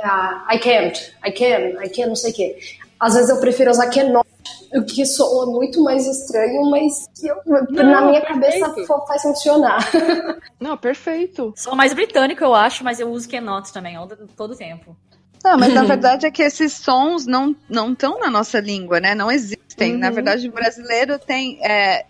I 0.49 0.57
can't, 0.57 1.13
I 1.25 1.31
can, 1.31 1.83
I 1.83 1.89
can, 1.89 2.07
não 2.07 2.15
sei 2.15 2.31
o 2.31 2.33
quê. 2.33 2.57
Às 3.01 3.15
vezes 3.15 3.31
eu 3.31 3.39
prefiro 3.39 3.71
usar 3.71 3.89
Kenote, 3.89 4.29
o 4.75 4.85
que 4.85 5.03
soa 5.07 5.47
muito 5.47 5.83
mais 5.83 6.05
estranho, 6.05 6.69
mas 6.69 7.09
eu, 7.23 7.35
não, 7.71 7.83
na 7.83 8.01
minha 8.05 8.21
cabeça 8.21 8.69
perfeito. 8.69 9.05
faz 9.07 9.23
funcionar. 9.23 9.79
Não, 10.61 10.77
perfeito. 10.77 11.51
Sou 11.57 11.75
mais 11.75 11.91
britânico, 11.91 12.43
eu 12.43 12.53
acho, 12.53 12.83
mas 12.83 12.99
eu 12.99 13.09
uso 13.09 13.27
Kenote 13.27 13.73
também, 13.73 13.97
todo 14.37 14.55
tempo. 14.55 14.95
Não, 15.43 15.57
mas 15.57 15.73
na 15.73 15.81
verdade 15.83 16.27
é 16.27 16.31
que 16.31 16.43
esses 16.43 16.73
sons 16.73 17.25
não 17.25 17.55
não 17.67 17.93
estão 17.93 18.19
na 18.19 18.29
nossa 18.29 18.59
língua, 18.59 18.99
né? 18.99 19.15
Não 19.15 19.31
existem. 19.31 19.93
Uhum. 19.93 19.99
Na 19.99 20.11
verdade, 20.11 20.47
o 20.47 20.51
brasileiro 20.51 21.17
tem. 21.17 21.57
É, 21.63 22.05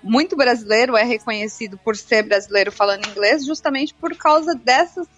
muito 0.00 0.36
brasileiro 0.36 0.96
é 0.96 1.02
reconhecido 1.02 1.76
por 1.78 1.96
ser 1.96 2.22
brasileiro 2.22 2.70
falando 2.70 3.08
inglês 3.08 3.44
justamente 3.44 3.92
por 3.92 4.16
causa 4.16 4.54
dessas 4.54 5.08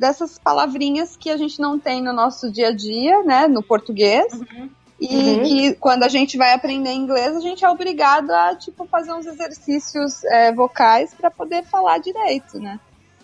dessas 0.00 0.38
palavrinhas 0.38 1.14
que 1.14 1.28
a 1.28 1.36
gente 1.36 1.60
não 1.60 1.78
tem 1.78 2.02
no 2.02 2.12
nosso 2.12 2.50
dia 2.50 2.68
a 2.68 2.72
dia, 2.74 3.22
né, 3.22 3.46
no 3.46 3.62
português. 3.62 4.32
Uhum. 4.32 4.70
E 4.98 5.14
uhum. 5.14 5.42
que 5.44 5.74
quando 5.74 6.02
a 6.02 6.08
gente 6.08 6.36
vai 6.36 6.52
aprender 6.52 6.92
inglês, 6.92 7.34
a 7.36 7.40
gente 7.40 7.64
é 7.64 7.70
obrigado 7.70 8.30
a, 8.30 8.54
tipo, 8.54 8.86
fazer 8.86 9.12
uns 9.12 9.26
exercícios 9.26 10.24
é, 10.24 10.52
vocais 10.52 11.14
para 11.14 11.30
poder 11.30 11.64
falar 11.64 11.98
direito, 11.98 12.58
né? 12.58 12.78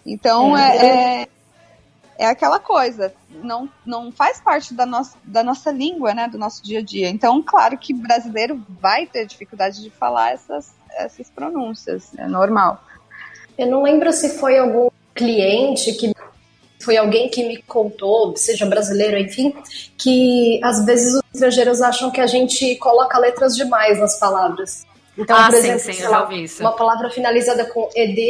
Então, 0.05 0.57
é, 0.57 0.77
é, 0.77 1.23
é, 1.23 1.29
é, 2.19 2.27
aquela 2.27 2.59
coisa, 2.59 3.12
não, 3.43 3.69
não 3.85 4.11
faz 4.11 4.41
parte 4.41 4.73
da 4.73 4.87
nossa, 4.87 5.19
da 5.23 5.43
nossa 5.43 5.71
língua, 5.71 6.15
né, 6.15 6.29
do 6.29 6.39
nosso 6.39 6.62
dia 6.62 6.79
a 6.79 6.83
dia. 6.83 7.11
Então, 7.11 7.43
claro 7.43 7.77
que 7.77 7.93
brasileiro 7.93 8.62
vai 8.81 9.07
ter 9.07 9.27
dificuldade 9.27 9.83
de 9.83 9.91
falar 9.91 10.33
essas, 10.33 10.73
essas 10.97 11.29
pronúncias, 11.29 12.11
é 12.17 12.27
normal. 12.27 12.83
Eu 13.59 13.67
não 13.67 13.83
lembro 13.83 14.12
se 14.12 14.39
foi 14.39 14.59
algum 14.59 14.89
cliente 15.15 15.93
que 15.95 16.15
foi 16.81 16.97
alguém 16.97 17.29
que 17.29 17.45
me 17.47 17.57
contou, 17.62 18.37
seja 18.37 18.67
brasileiro, 18.67 19.19
enfim, 19.19 19.55
que 19.97 20.61
às 20.62 20.85
vezes 20.85 21.15
os 21.15 21.23
estrangeiros 21.35 21.81
acham 21.81 22.11
que 22.11 22.21
a 22.21 22.27
gente 22.27 22.77
coloca 22.77 23.19
letras 23.19 23.55
demais 23.55 23.99
nas 23.99 24.19
palavras. 24.19 24.85
Então, 25.19 25.37
Ah, 25.37 25.47
por 25.47 25.53
sim, 25.57 25.71
exemplo, 25.71 25.95
sim, 25.95 26.03
eu 26.03 26.11
lá, 26.11 26.23
ouvi 26.23 26.43
isso. 26.45 26.61
uma 26.62 26.73
palavra 26.73 27.11
finalizada 27.11 27.65
com 27.67 27.89
ed 27.95 28.21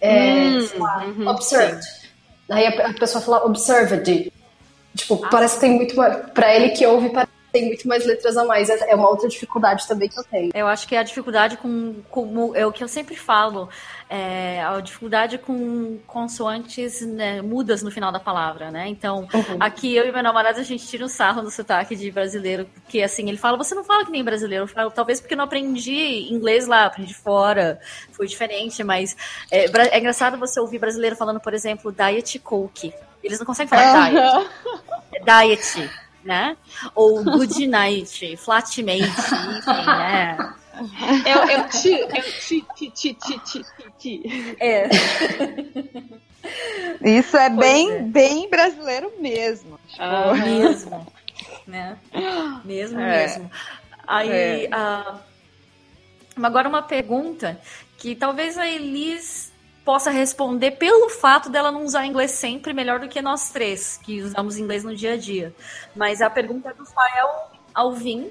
é, 0.00 0.44
Hum, 0.50 0.60
sei 0.60 0.78
lá, 0.78 1.04
uhum, 1.06 1.26
observed. 1.28 1.80
Aí 2.50 2.66
a, 2.66 2.94
pessoa 2.94 3.22
fala 3.22 3.44
observed. 3.44 4.32
Tipo, 4.96 5.16
parece 5.28 5.54
que 5.56 5.60
tem 5.62 5.70
muito. 5.72 5.94
Pra 6.32 6.54
ele 6.54 6.70
que 6.70 6.86
ouve, 6.86 7.10
parece 7.10 7.32
tem 7.52 7.66
muito 7.66 7.86
mais 7.86 8.04
letras 8.04 8.36
a 8.36 8.44
mais. 8.44 8.68
É 8.70 8.90
é 8.90 8.94
uma 8.94 9.08
outra 9.08 9.28
dificuldade 9.28 9.86
também 9.86 10.08
que 10.08 10.18
eu 10.18 10.24
tenho. 10.24 10.50
Eu 10.54 10.66
acho 10.66 10.86
que 10.88 10.94
é 10.94 10.98
a 10.98 11.02
dificuldade 11.02 11.56
com, 11.56 12.02
com 12.10 12.54
é 12.54 12.66
o 12.66 12.72
que 12.72 12.82
eu 12.82 12.88
sempre 12.88 13.16
falo, 13.16 13.68
é 14.08 14.62
a 14.62 14.80
dificuldade 14.80 15.36
com 15.38 15.98
consoantes 16.06 17.02
né, 17.02 17.42
mudas 17.42 17.82
no 17.82 17.90
final 17.90 18.10
da 18.10 18.20
palavra, 18.20 18.70
né? 18.70 18.88
Então, 18.88 19.28
Uhum. 19.32 19.56
aqui 19.60 19.94
eu 19.94 20.06
e 20.06 20.12
meu 20.12 20.22
namorado 20.22 20.58
a 20.58 20.62
gente 20.62 20.86
tira 20.86 21.04
um 21.04 21.08
sarro 21.08 21.42
no 21.42 21.50
sotaque 21.50 21.94
de 21.94 22.10
brasileiro, 22.10 22.66
porque 22.74 23.02
assim, 23.02 23.28
ele 23.28 23.36
fala, 23.36 23.56
você 23.56 23.74
não 23.74 23.84
fala 23.84 24.04
que 24.04 24.10
nem 24.10 24.24
brasileiro, 24.24 24.64
eu 24.64 24.68
falo, 24.68 24.90
talvez 24.90 25.20
porque 25.20 25.36
não 25.36 25.44
aprendi 25.44 26.28
inglês 26.32 26.66
lá, 26.66 26.86
aprendi 26.86 27.14
fora, 27.14 27.78
foi 28.12 28.26
diferente, 28.26 28.82
mas 28.82 29.16
é, 29.50 29.66
é 29.66 29.98
engraçado 29.98 30.38
você 30.38 30.58
ouvir 30.60 30.78
brasileiro 30.78 31.16
falando, 31.16 31.40
por 31.40 31.52
exemplo, 31.54 31.92
diet 31.92 32.38
coke. 32.38 32.92
Eles 33.22 33.38
não 33.38 33.46
conseguem 33.46 33.68
falar 33.68 34.10
diet. 34.10 34.50
É 35.12 35.20
diet, 35.20 35.90
né? 36.24 36.56
Ou 36.94 37.22
good 37.24 37.66
night, 37.66 38.36
flatmate, 38.36 39.02
enfim, 39.04 39.86
né? 39.86 40.36
O 40.78 41.68
ti, 41.68 41.92
é 41.94 42.20
o 42.20 42.22
ti, 42.40 42.64
ti, 42.76 42.90
ti, 42.90 43.14
ti, 43.14 43.38
ti, 43.40 43.64
ti, 43.64 43.92
ti. 43.98 44.56
É. 44.60 44.88
Isso 47.02 47.36
é 47.36 47.48
Pois 47.50 47.58
bem, 47.60 47.92
é. 47.92 48.02
bem 48.02 48.48
brasileiro 48.48 49.12
mesmo. 49.18 49.78
Ah, 49.98 50.34
Mesmo. 50.34 51.06
né? 51.66 51.96
Mesmo, 52.64 53.00
É. 53.00 53.26
mesmo. 53.26 53.50
Aí, 54.06 54.64
É. 54.66 54.68
ah, 54.72 55.18
agora 56.42 56.68
uma 56.68 56.82
pergunta 56.82 57.60
que 57.98 58.14
talvez 58.14 58.56
a 58.56 58.66
Elis 58.66 59.47
possa 59.88 60.10
responder 60.10 60.72
pelo 60.72 61.08
fato 61.08 61.48
dela 61.48 61.72
não 61.72 61.82
usar 61.82 62.04
inglês 62.04 62.32
sempre 62.32 62.74
melhor 62.74 63.00
do 63.00 63.08
que 63.08 63.22
nós 63.22 63.48
três, 63.48 63.96
que 63.96 64.20
usamos 64.20 64.58
inglês 64.58 64.84
no 64.84 64.94
dia 64.94 65.14
a 65.14 65.16
dia. 65.16 65.54
Mas 65.96 66.20
a 66.20 66.28
pergunta 66.28 66.68
é 66.68 66.74
do 66.74 66.84
Fael 66.84 67.50
Alvim, 67.72 68.30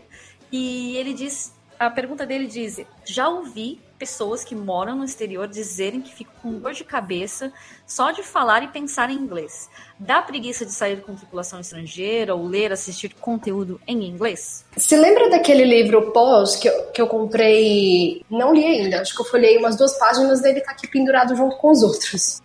e 0.52 0.96
ele 0.98 1.16
diz, 1.16 1.52
a 1.80 1.90
pergunta 1.90 2.28
dele 2.28 2.46
diz, 2.46 2.86
já 3.04 3.28
ouvi 3.28 3.82
pessoas 3.98 4.44
que 4.44 4.54
moram 4.56 4.96
no 4.96 5.04
exterior 5.04 5.48
dizerem 5.48 6.02
que 6.02 6.14
ficam 6.14 6.34
com 6.42 6.60
dor 6.60 6.74
de 6.74 6.84
cabeça 6.84 7.52
só 7.86 8.12
de 8.12 8.22
falar 8.22 8.62
e 8.64 8.68
pensar 8.68 9.10
em 9.10 9.16
inglês. 9.16 9.70
Dá 10.00 10.22
preguiça 10.22 10.66
de 10.66 10.72
sair 10.72 11.02
com 11.02 11.16
tripulação 11.16 11.60
estrangeira 11.60 12.36
ou 12.36 12.46
ler, 12.46 12.72
assistir 12.72 13.14
conteúdo 13.20 13.82
em 13.88 14.04
inglês? 14.06 14.64
Você 14.76 14.96
lembra 14.96 15.30
daquele 15.30 15.66
livro 15.66 16.12
Pós 16.12 16.56
que 16.56 16.70
eu, 16.70 16.84
que 16.92 17.02
eu 17.02 17.08
comprei? 17.08 18.24
Não 18.30 18.54
li 18.54 18.64
ainda, 18.66 19.02
acho 19.02 19.16
que 19.16 19.22
eu 19.22 19.26
folhei 19.26 19.58
umas 19.58 19.76
duas 19.76 19.98
páginas 19.98 20.42
dele 20.42 20.62
tá 20.62 20.72
aqui 20.72 20.88
pendurado 20.88 21.36
junto 21.36 21.58
com 21.58 21.72
os 21.72 21.82
outros. 21.82 22.42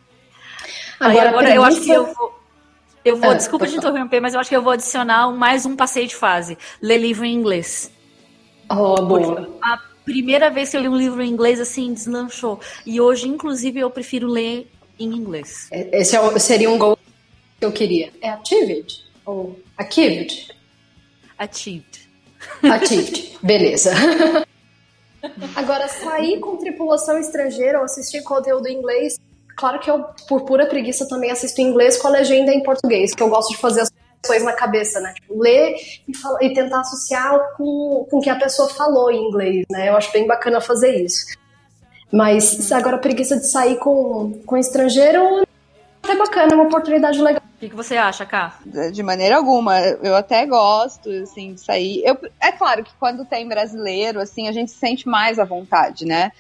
Aí 0.99 1.19
agora 1.19 1.49
a 1.51 1.55
eu 1.55 1.63
acho 1.65 1.81
que 1.81 1.87
preguiça- 1.87 2.09
eu 2.11 2.15
vou. 2.15 2.43
Eu 3.05 3.17
vou, 3.17 3.31
Ah, 3.31 3.35
desculpa 3.35 3.67
falar. 3.67 3.79
interromper, 3.79 4.21
mas 4.21 4.33
eu 4.33 4.39
acho 4.39 4.49
que 4.49 4.55
eu 4.57 4.63
vou 4.63 4.73
adicionar 4.73 5.29
mais 5.33 5.67
um 5.67 5.75
passeio 5.75 6.07
de 6.07 6.15
fase. 6.15 6.57
Ler 6.81 6.99
livro 6.99 7.25
em 7.25 7.35
inglês. 7.35 7.91
Oh, 8.71 8.95
boa. 9.03 9.51
A 9.61 9.77
primeira 10.05 10.51
vez 10.51 10.71
que 10.71 10.77
eu 10.77 10.81
li 10.81 10.89
um 10.89 10.97
livro 10.97 11.23
em 11.23 11.31
inglês, 11.31 11.61
assim, 11.61 11.93
deslanchou. 11.93 12.61
E 12.87 13.01
hoje, 13.01 13.29
inclusive, 13.29 13.81
eu 13.81 13.91
prefiro 13.91 14.29
ler 14.29 14.71
em 14.99 15.09
inglês. 15.09 15.69
Esse 15.71 16.17
é 16.17 16.39
seria 16.39 16.71
um 16.71 16.79
gol 16.79 16.99
que 17.59 17.65
eu 17.65 17.73
queria. 17.73 18.13
É 18.21 18.31
achieved? 18.31 19.05
Ou 19.25 19.59
achieved? 19.77 20.49
Achieved. 21.39 22.09
Achieved. 22.63 23.39
Beleza. 23.43 23.93
Agora, 25.55 25.87
sair 25.89 26.41
com 26.41 26.57
tripulação 26.57 27.19
estrangeira 27.19 27.79
ou 27.79 27.85
assistir 27.85 28.23
conteúdo 28.23 28.67
em 28.67 28.77
inglês, 28.77 29.19
claro 29.57 29.79
que 29.79 29.89
eu, 29.89 30.05
por 30.29 30.45
pura 30.45 30.67
preguiça, 30.67 31.07
também 31.09 31.31
assisto 31.31 31.61
em 31.61 31.69
inglês 31.69 31.97
com 31.97 32.09
a 32.09 32.11
legenda 32.11 32.53
em 32.53 32.63
português, 32.63 33.15
que 33.15 33.23
eu 33.23 33.29
gosto 33.29 33.51
de 33.51 33.59
fazer 33.59 33.83
as 33.83 33.92
coisas 34.27 34.45
na 34.47 34.53
cabeça, 34.53 35.01
né? 35.01 35.13
Tipo, 35.15 35.41
ler 35.41 35.75
e, 36.09 36.17
fala- 36.17 36.39
e 36.43 36.53
tentar 36.55 36.81
associar 36.81 37.39
com, 37.57 38.07
com 38.11 38.19
o 38.19 38.21
que 38.21 38.31
a 38.31 38.37
pessoa 38.37 38.69
falou 38.69 39.11
em 39.11 39.29
inglês, 39.29 39.65
né? 39.71 39.89
Eu 39.89 39.97
acho 39.97 40.13
bem 40.13 40.27
bacana 40.27 40.61
fazer 40.61 40.97
isso. 41.03 41.27
Mas 42.13 42.45
se 42.45 42.75
agora 42.75 42.97
a 42.97 43.01
preguiça 43.01 43.37
de 43.37 43.47
sair 43.51 43.77
com, 43.79 44.41
com 44.45 44.57
estrangeiro 44.57 45.43
é 46.09 46.15
bacana, 46.17 46.53
é 46.53 46.55
uma 46.55 46.65
oportunidade 46.65 47.21
legal. 47.23 47.41
O 47.57 47.59
que, 47.63 47.69
que 47.71 47.77
você 47.77 47.97
acha, 47.97 48.27
Ká? 48.27 48.59
De 48.93 49.03
maneira 49.03 49.37
alguma. 49.37 49.79
Eu 49.81 50.17
até 50.17 50.45
gosto, 50.45 51.09
assim, 51.23 51.55
de 51.55 51.61
sair. 51.61 52.03
Eu, 52.05 52.19
é 52.41 52.51
claro 52.53 52.83
que 52.83 52.91
quando 52.99 53.25
tem 53.25 53.47
brasileiro, 53.49 54.21
assim, 54.21 54.49
a 54.49 54.53
gente 54.53 54.73
se 54.73 54.79
sente 54.79 55.09
mais 55.09 55.39
à 55.39 55.45
vontade, 55.45 56.05
né? 56.05 56.33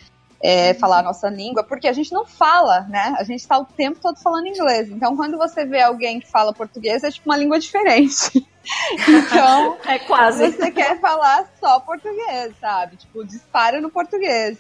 É, 0.45 0.75
falar 0.75 0.99
a 0.99 1.03
nossa 1.03 1.29
língua, 1.29 1.63
porque 1.63 1.87
a 1.87 1.93
gente 1.93 2.13
não 2.13 2.27
fala, 2.27 2.81
né? 2.89 3.15
A 3.17 3.23
gente 3.23 3.47
tá 3.47 3.57
o 3.59 3.65
tempo 3.65 4.01
todo 4.03 4.19
falando 4.21 4.49
inglês. 4.49 4.89
Então, 4.91 5.17
quando 5.17 5.39
você 5.39 5.65
vê 5.65 5.81
alguém 5.81 6.19
que 6.19 6.29
fala 6.29 6.53
português, 6.53 7.05
é 7.05 7.11
tipo 7.13 7.31
uma 7.31 7.37
língua 7.37 7.61
diferente. 7.61 8.45
então, 9.09 9.79
É 9.87 9.99
quase. 10.01 10.51
você 10.51 10.71
quer 10.71 10.99
falar 11.01 11.49
só 11.61 11.79
português, 11.81 12.55
sabe? 12.61 12.97
Tipo, 12.97 13.25
dispara 13.25 13.81
no 13.81 13.89
português. 13.91 14.59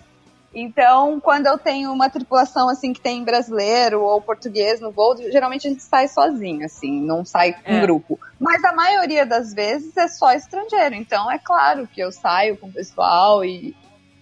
Então, 0.54 1.18
quando 1.18 1.46
eu 1.46 1.58
tenho 1.58 1.90
uma 1.90 2.10
tripulação 2.10 2.68
assim 2.68 2.92
que 2.92 3.00
tem 3.00 3.24
brasileiro 3.24 4.02
ou 4.02 4.20
português 4.20 4.80
no 4.80 4.92
voo, 4.92 5.16
geralmente 5.16 5.66
a 5.66 5.70
gente 5.70 5.82
sai 5.82 6.06
sozinho, 6.08 6.64
assim, 6.66 7.00
não 7.00 7.24
sai 7.24 7.54
com 7.54 7.70
É. 7.72 7.80
grupo. 7.80 8.20
Mas 8.38 8.62
a 8.62 8.72
maioria 8.72 9.24
das 9.24 9.54
vezes 9.54 9.96
é 9.96 10.06
só 10.08 10.30
estrangeiro. 10.32 10.94
Então, 10.94 11.30
é 11.30 11.38
claro 11.38 11.88
que 11.88 12.00
eu 12.02 12.12
saio 12.12 12.58
com 12.58 12.66
o 12.68 12.72
pessoal 12.72 13.42
e, 13.42 13.74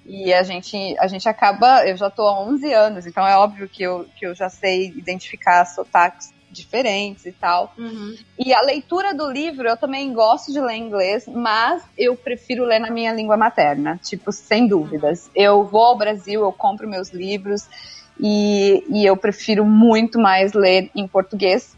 e 0.04 0.32
a 0.32 0.42
gente 0.42 0.96
a 0.98 1.06
gente 1.06 1.28
acaba, 1.28 1.86
eu 1.86 1.96
já 1.96 2.10
tô 2.10 2.22
há 2.22 2.40
11 2.42 2.72
anos, 2.72 3.06
então 3.06 3.26
é 3.26 3.36
óbvio 3.36 3.68
que 3.68 3.82
eu, 3.82 4.06
que 4.16 4.26
eu 4.26 4.34
já 4.34 4.48
sei 4.48 4.88
identificar 4.88 5.64
sotaques 5.64 6.32
diferentes 6.50 7.26
e 7.26 7.32
tal. 7.32 7.72
Uhum. 7.78 8.16
E 8.38 8.52
a 8.52 8.60
leitura 8.60 9.14
do 9.14 9.30
livro, 9.30 9.68
eu 9.68 9.76
também 9.76 10.12
gosto 10.12 10.52
de 10.52 10.60
ler 10.60 10.74
em 10.74 10.86
inglês, 10.86 11.24
mas 11.28 11.82
eu 11.96 12.16
prefiro 12.16 12.64
ler 12.64 12.80
na 12.80 12.90
minha 12.90 13.12
língua 13.12 13.36
materna, 13.36 13.98
tipo, 14.02 14.32
sem 14.32 14.66
dúvidas. 14.66 15.30
Eu 15.34 15.64
vou 15.64 15.84
ao 15.84 15.96
Brasil, 15.96 16.42
eu 16.42 16.52
compro 16.52 16.88
meus 16.88 17.10
livros 17.10 17.68
e, 18.18 18.84
e 18.88 19.06
eu 19.06 19.16
prefiro 19.16 19.64
muito 19.64 20.18
mais 20.18 20.52
ler 20.52 20.90
em 20.94 21.06
português 21.06 21.76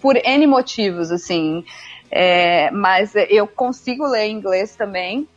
por 0.00 0.16
N 0.16 0.46
motivos, 0.46 1.10
assim. 1.10 1.64
É, 2.10 2.70
mas 2.70 3.12
eu 3.28 3.46
consigo 3.46 4.06
ler 4.06 4.26
em 4.26 4.36
inglês 4.36 4.76
também. 4.76 5.28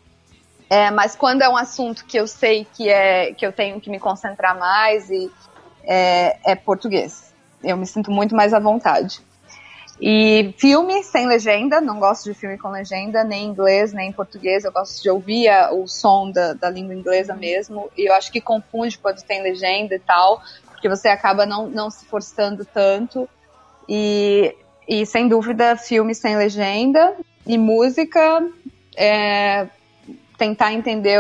É, 0.70 0.92
mas 0.92 1.16
quando 1.16 1.42
é 1.42 1.50
um 1.50 1.56
assunto 1.56 2.06
que 2.06 2.18
eu 2.18 2.28
sei 2.28 2.66
que, 2.66 2.90
é, 2.90 3.34
que 3.34 3.46
eu 3.46 3.54
tenho 3.54 3.80
que 3.80 3.90
me 3.90 4.00
concentrar 4.00 4.58
mais, 4.58 5.10
e, 5.10 5.32
é, 5.84 6.38
é 6.52 6.56
português. 6.56 7.34
Eu 7.64 7.78
me 7.78 7.86
sinto 7.88 8.12
muito 8.12 8.36
mais 8.36 8.54
à 8.54 8.60
vontade. 8.60 9.22
E 10.00 10.54
filme 10.60 11.04
sem 11.04 11.26
legenda, 11.26 11.82
não 11.82 12.00
gosto 12.00 12.26
de 12.26 12.34
filme 12.38 12.58
com 12.58 12.70
legenda, 12.70 13.24
nem 13.24 13.46
em 13.46 13.48
inglês, 13.48 13.94
nem 13.94 14.10
em 14.10 14.14
português. 14.14 14.64
Eu 14.64 14.72
gosto 14.72 15.02
de 15.02 15.10
ouvir 15.10 15.48
a- 15.50 15.72
o 15.74 15.88
som 15.88 16.30
da, 16.30 16.54
da 16.54 16.70
língua 16.70 16.94
inglesa 16.94 17.34
mesmo. 17.34 17.90
E 17.98 18.08
eu 18.08 18.14
acho 18.14 18.32
que 18.32 18.40
confunde 18.40 18.98
quando 19.00 19.24
tem 19.24 19.42
legenda 19.42 19.96
e 19.96 20.00
tal, 20.00 20.40
porque 20.72 20.88
você 20.88 21.08
acaba 21.08 21.46
não, 21.48 21.68
não 21.68 21.90
se 21.90 22.06
forçando 22.06 22.64
tanto. 22.64 23.28
E, 23.90 24.54
e 24.88 25.04
sem 25.06 25.28
dúvida, 25.28 25.76
filme 25.76 26.14
sem 26.14 26.38
legenda. 26.38 27.16
E 27.46 27.58
música, 27.58 28.46
é, 28.96 29.68
tentar 30.38 30.74
entender, 30.74 31.20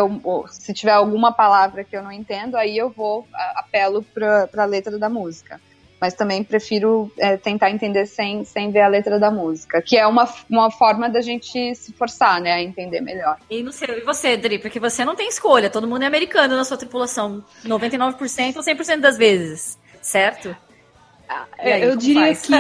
se 0.49 0.73
tiver 0.73 0.91
alguma 0.91 1.31
palavra 1.31 1.83
que 1.83 1.95
eu 1.95 2.03
não 2.03 2.11
entendo, 2.11 2.55
aí 2.55 2.77
eu 2.77 2.89
vou, 2.89 3.27
apelo 3.55 4.03
para 4.03 4.49
a 4.57 4.65
letra 4.65 4.97
da 4.97 5.09
música 5.09 5.59
mas 5.99 6.13
também 6.13 6.43
prefiro 6.43 7.11
é, 7.17 7.37
tentar 7.37 7.71
entender 7.71 8.05
sem, 8.05 8.43
sem 8.45 8.71
ver 8.71 8.81
a 8.81 8.87
letra 8.87 9.19
da 9.19 9.31
música, 9.31 9.81
que 9.81 9.97
é 9.97 10.05
uma, 10.05 10.31
uma 10.49 10.69
forma 10.69 11.09
da 11.09 11.21
gente 11.21 11.73
se 11.75 11.91
forçar, 11.93 12.39
né, 12.39 12.53
a 12.53 12.61
entender 12.61 13.01
melhor. 13.01 13.37
E, 13.49 13.63
no 13.63 13.71
seu, 13.71 13.97
e 13.97 14.01
você, 14.01 14.37
Dri? 14.37 14.59
Porque 14.59 14.79
você 14.79 15.03
não 15.03 15.15
tem 15.15 15.27
escolha. 15.27 15.69
Todo 15.69 15.87
mundo 15.87 16.03
é 16.03 16.05
americano 16.05 16.55
na 16.55 16.63
sua 16.63 16.77
tripulação. 16.77 17.43
99% 17.65 18.57
ou 18.57 18.63
100% 18.63 18.99
das 18.99 19.17
vezes. 19.17 19.77
Certo? 20.01 20.55
E 21.61 21.71
aí, 21.71 21.83
eu 21.83 21.95
diria 21.95 22.35
faz? 22.35 22.41
que 22.41 22.53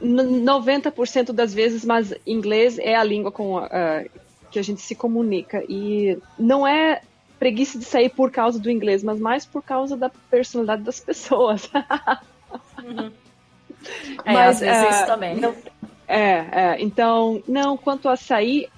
n- 0.00 0.44
90% 0.44 1.32
das 1.32 1.52
vezes, 1.52 1.84
mas 1.84 2.14
inglês 2.26 2.78
é 2.78 2.94
a 2.94 3.02
língua 3.02 3.32
com 3.32 3.58
a- 3.58 4.04
que 4.52 4.58
a 4.58 4.62
gente 4.62 4.80
se 4.80 4.94
comunica. 4.94 5.64
E 5.68 6.18
não 6.38 6.66
é 6.66 7.00
preguiça 7.38 7.78
de 7.78 7.84
sair 7.84 8.10
por 8.10 8.30
causa 8.30 8.58
do 8.60 8.70
inglês, 8.70 9.02
mas 9.02 9.18
mais 9.18 9.44
por 9.44 9.62
causa 9.62 9.96
da 9.96 10.08
personalidade 10.30 10.82
das 10.82 11.00
pessoas. 11.00 11.68
É, 14.24 14.32
Mas, 14.32 14.56
às 14.56 14.60
vezes 14.60 14.84
é, 14.84 14.90
isso 14.90 15.06
também. 15.06 15.40
não- 15.40 15.54
É, 16.06 16.30
é, 16.52 16.76
então, 16.80 17.42
não, 17.48 17.76
quanto 17.76 18.08
a 18.08 18.14
sair, 18.16 18.68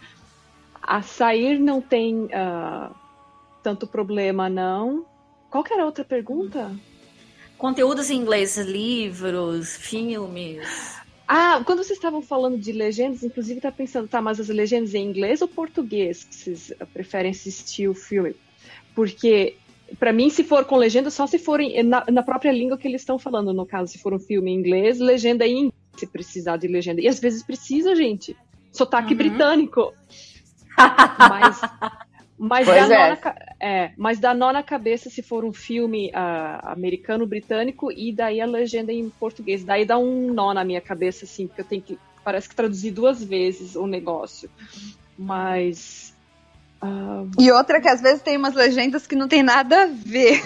a 0.82 1.02
sair 1.02 1.58
não 1.58 1.82
tem 1.82 2.28
ah, 2.32 2.90
tanto 3.62 3.87
problema, 3.87 4.48
não. 4.48 5.04
Qual 5.50 5.62
que 5.62 5.72
era 5.74 5.82
a 5.82 5.87
outra 5.87 6.04
pergunta? 6.04 6.70
conteúdos 7.58 8.10
em 8.10 8.16
inglês, 8.16 8.56
livros, 8.58 9.76
filmes. 9.76 10.98
Ah, 11.26 11.62
quando 11.64 11.78
vocês 11.78 11.98
estavam 11.98 12.20
falando 12.20 12.58
de 12.58 12.70
legendas, 12.72 13.22
inclusive 13.22 13.60
tá 13.60 13.72
pensando, 13.72 14.06
tá, 14.08 14.20
mas 14.20 14.38
as 14.38 14.48
legendas 14.48 14.94
em 14.94 15.06
inglês 15.06 15.40
ou 15.40 15.48
português 15.48 16.24
que 16.24 16.34
vocês 16.34 16.72
preferem 16.92 17.30
assistir 17.30 17.88
o 17.88 17.94
filme? 17.94 18.34
Porque 18.94 19.56
para 19.98 20.12
mim, 20.12 20.30
se 20.30 20.42
for 20.42 20.64
com 20.64 20.76
legenda, 20.76 21.10
só 21.10 21.26
se 21.26 21.38
forem 21.38 21.82
na, 21.82 22.04
na 22.10 22.22
própria 22.22 22.52
língua 22.52 22.76
que 22.76 22.88
eles 22.88 23.02
estão 23.02 23.18
falando. 23.18 23.52
No 23.52 23.66
caso, 23.66 23.92
se 23.92 23.98
for 23.98 24.12
um 24.12 24.18
filme 24.18 24.50
em 24.50 24.54
inglês, 24.54 24.98
legenda 24.98 25.46
em 25.46 25.58
inglês, 25.58 25.72
se 25.96 26.06
precisar 26.06 26.56
de 26.56 26.66
legenda. 26.66 27.00
E 27.00 27.08
às 27.08 27.20
vezes 27.20 27.42
precisa, 27.42 27.94
gente. 27.94 28.37
Sotaque 28.72 29.12
Uhum. 29.12 29.18
britânico. 29.18 29.92
mas 31.18 31.60
mas 32.38 32.66
Pois 32.66 32.88
dá, 32.88 32.94
é. 32.94 33.08
nó 33.10 33.16
na, 33.24 33.34
é, 33.60 33.92
mas 33.96 34.18
dá 34.18 34.34
nó 34.34 34.52
na 34.52 34.62
cabeça 34.62 35.08
se 35.08 35.22
for 35.22 35.44
um 35.44 35.52
filme 35.52 36.10
ah, 36.14 36.72
americano-britânico 36.72 37.92
e 37.92 38.12
daí 38.12 38.40
a 38.40 38.46
legenda 38.46 38.92
em 38.92 39.08
português. 39.08 39.64
Daí 39.64 39.84
dá 39.84 39.96
um 39.98 40.32
nó 40.32 40.52
na 40.52 40.64
minha 40.64 40.80
cabeça, 40.80 41.24
assim, 41.24 41.46
porque 41.46 41.60
eu 41.60 41.64
tenho 41.66 41.82
que. 41.82 41.98
Parece 42.24 42.48
que 42.48 42.56
traduzir 42.56 42.90
duas 42.90 43.22
vezes 43.22 43.76
o 43.76 43.86
negócio. 43.86 44.50
Mas. 45.16 46.14
ah, 46.82 47.24
E 47.38 47.50
outra 47.52 47.80
que 47.80 47.88
às 47.88 48.00
vezes 48.00 48.22
tem 48.22 48.36
umas 48.36 48.54
legendas 48.54 49.06
que 49.06 49.14
não 49.14 49.28
tem 49.28 49.42
nada 49.42 49.84
a 49.84 49.86
ver. 49.86 50.42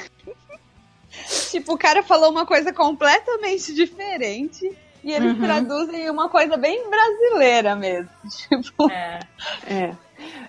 tipo, 1.51 1.73
o 1.75 1.79
cara 1.79 2.03
falou 2.03 2.31
uma 2.31 2.45
coisa 2.47 2.73
completamente 2.73 3.75
diferente 3.75 4.71
e 5.03 5.13
eles 5.13 5.33
Uhum. 5.35 5.41
traduzem 5.41 6.11
uma 6.11 6.29
coisa 6.29 6.57
bem 6.57 6.89
brasileira 6.91 7.75
mesmo. 7.77 8.11
Tipo, 8.49 8.91
É. 8.91 9.21
É. 9.67 9.95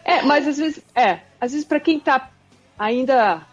É, 0.03 0.21
mas 0.23 0.47
às 0.47 0.57
vezes, 0.57 0.81
é, 0.95 1.19
às 1.39 1.51
vezes 1.51 1.65
para 1.65 1.79
quem 1.79 1.99
tá 1.99 2.31
ainda 2.77 3.45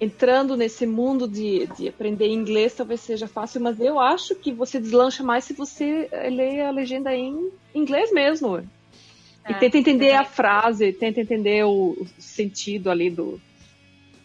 entrando 0.00 0.56
nesse 0.56 0.86
mundo 0.86 1.26
de, 1.26 1.66
de 1.76 1.88
aprender 1.88 2.28
inglês, 2.28 2.74
talvez 2.74 3.00
seja 3.00 3.26
fácil, 3.26 3.60
mas 3.60 3.80
eu 3.80 3.98
acho 3.98 4.34
que 4.34 4.52
você 4.52 4.78
deslancha 4.78 5.22
mais 5.22 5.44
se 5.44 5.54
você 5.54 6.08
eh, 6.12 6.28
lê 6.28 6.60
a 6.60 6.70
legenda 6.70 7.14
em 7.14 7.50
inglês 7.74 8.12
mesmo. 8.12 8.58
E 9.48 9.52
É, 9.52 9.54
tenta 9.54 9.78
entender 9.78 10.12
a 10.12 10.24
frase, 10.24 10.92
tenta 10.92 11.20
entender 11.20 11.64
o, 11.64 11.96
o 11.98 12.06
sentido 12.18 12.90
ali 12.90 13.08
do, 13.08 13.40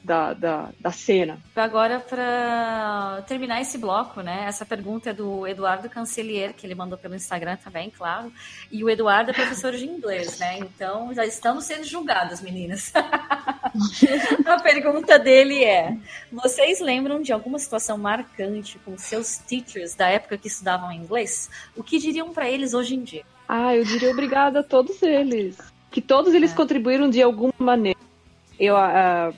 da, 0.04 0.34
da, 0.34 0.70
da 0.80 0.92
cena. 0.92 1.40
Agora, 1.56 2.00
para 2.00 3.24
terminar 3.28 3.62
esse 3.62 3.78
bloco, 3.78 4.22
né? 4.22 4.46
Essa 4.48 4.66
pergunta 4.66 5.12
é 5.12 5.14
do 5.14 5.46
Eduardo 5.48 5.90
Cancelier, 5.90 6.54
que 6.54 6.66
ele 6.66 6.76
mandou 6.76 6.98
pelo 6.98 7.16
Instagram 7.16 7.58
também, 7.58 7.90
claro. 7.90 8.32
E 8.72 8.84
o 8.84 8.90
Eduardo 8.90 9.32
é 9.32 9.34
professor 9.34 9.74
de 9.74 9.86
inglês, 9.86 10.40
né? 10.40 10.58
Então 10.60 11.14
já 11.14 11.26
estamos 11.26 11.66
sendo 11.66 11.84
julgadas, 11.84 12.42
meninas. 12.42 12.92
A 14.46 14.60
pergunta 14.60 15.18
dele 15.20 15.64
é: 15.64 15.96
vocês 16.32 16.80
lembram 16.80 17.22
de 17.22 17.32
alguma 17.32 17.60
situação 17.60 17.98
marcante 17.98 18.80
com 18.80 18.98
seus 18.98 19.38
teachers 19.38 19.96
da 19.96 20.08
época 20.10 20.38
que 20.38 20.48
estudavam 20.48 20.92
inglês? 20.92 21.50
O 21.76 21.84
que 21.84 22.00
diriam 22.00 22.34
para 22.34 22.50
eles 22.50 22.74
hoje 22.74 22.96
em 22.96 23.04
dia? 23.04 23.24
Ah, 23.48 23.76
eu 23.76 23.84
diria 23.84 24.12
obrigada 24.12 24.60
a 24.62 24.64
todos 24.64 25.02
eles. 25.04 25.58
Que 25.90 26.02
todos 26.02 26.34
eles 26.34 26.52
É. 26.52 26.56
contribuíram 26.56 27.10
de 27.10 27.22
alguma 27.22 27.54
maneira. 27.60 28.00
Eu, 28.60 28.78
ah, 28.78 29.34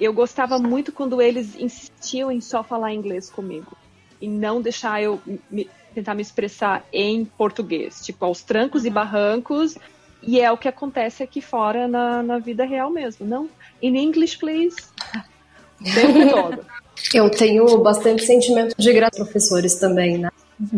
eu 0.00 0.12
gostava 0.12 0.58
muito 0.58 0.92
quando 0.92 1.20
eles 1.20 1.54
insistiam 1.56 2.30
em 2.30 2.40
só 2.40 2.62
falar 2.62 2.92
inglês 2.92 3.30
comigo. 3.30 3.76
E 4.20 4.28
não 4.28 4.60
deixar 4.60 5.02
eu 5.02 5.20
me- 5.50 5.68
tentar 5.94 6.14
me 6.14 6.22
expressar 6.22 6.84
em 6.92 7.24
português. 7.24 8.04
Tipo, 8.04 8.24
aos 8.24 8.42
trancos 8.42 8.84
e 8.84 8.90
barrancos. 8.90 9.76
E 10.22 10.40
é 10.40 10.50
o 10.50 10.56
que 10.56 10.68
acontece 10.68 11.22
aqui 11.22 11.40
fora 11.40 11.86
na, 11.86 12.22
na 12.22 12.38
vida 12.38 12.64
real 12.64 12.90
mesmo. 12.90 13.26
Não, 13.26 13.48
in 13.82 13.96
English, 13.96 14.38
please. 14.38 14.76
Tempo 15.94 16.30
todo. 16.30 16.64
Eu 17.12 17.30
tenho 17.30 17.78
bastante 17.78 18.24
sentimento 18.24 18.74
de 18.76 19.04
aos 19.04 19.16
professores 19.16 19.74
também, 19.74 20.18
né? 20.18 20.30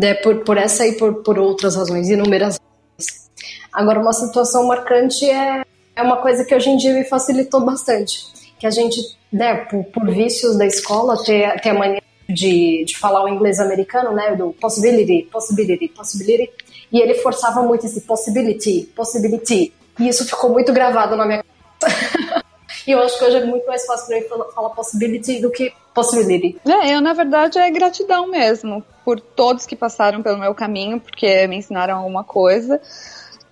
É, 0.03 0.15
por, 0.15 0.41
por 0.41 0.57
essa 0.59 0.85
e 0.87 0.95
por, 0.95 1.23
por 1.23 1.39
outras 1.39 1.77
razões, 1.77 2.09
inúmeras 2.09 2.59
razões. 2.59 3.31
Agora, 3.73 4.01
uma 4.01 4.13
situação 4.13 4.67
marcante 4.67 5.25
é, 5.31 5.63
é 5.95 6.03
uma 6.03 6.17
coisa 6.17 6.45
que 6.45 6.55
hoje 6.55 6.71
em 6.71 6.77
dia 6.77 6.93
me 6.93 7.05
facilitou 7.05 7.61
bastante. 7.61 8.27
Que 8.59 8.67
a 8.67 8.71
gente, 8.71 9.01
né, 9.33 9.55
por, 9.67 9.85
por 9.85 10.11
vícios 10.11 10.57
da 10.57 10.67
escola, 10.67 11.23
ter, 11.25 11.61
ter 11.61 11.71
a 11.71 11.75
mania 11.75 12.03
de, 12.29 12.85
de 12.85 12.99
falar 12.99 13.25
o 13.25 13.29
inglês 13.29 13.59
americano, 13.59 14.13
né? 14.13 14.35
Do 14.37 14.53
possibility, 14.53 15.29
possibility, 15.31 15.89
possibility. 15.89 16.53
E 16.93 17.01
ele 17.01 17.15
forçava 17.15 17.63
muito 17.63 17.87
esse 17.87 18.03
possibility, 18.03 18.91
possibility. 18.95 19.73
E 19.99 20.09
isso 20.09 20.25
ficou 20.25 20.51
muito 20.51 20.73
gravado 20.73 21.17
na 21.17 21.27
minha 21.27 21.45
cabeça. 21.81 22.45
E 22.87 22.93
eu 22.93 23.01
acho 23.01 23.19
que 23.19 23.25
hoje 23.25 23.37
é 23.37 23.45
muito 23.45 23.67
mais 23.67 23.85
fácil 23.85 24.07
para 24.07 24.19
mim 24.19 24.51
falar, 24.55 24.71
possibility 24.71 25.41
do 25.41 25.51
que 25.51 25.73
possibility. 25.95 26.59
É, 26.67 26.95
eu 26.95 27.03
na 27.03 27.13
verdade 27.13 27.59
é 27.59 27.71
gratidão 27.71 28.27
mesmo 28.27 28.83
por 29.05 29.21
todos 29.21 29.67
que 29.67 29.77
passaram 29.77 30.23
pelo 30.23 30.39
meu 30.39 30.55
caminho, 30.55 30.99
porque 30.99 31.47
me 31.47 31.57
ensinaram 31.57 31.99
alguma 31.99 32.25
coisa. 32.25 32.81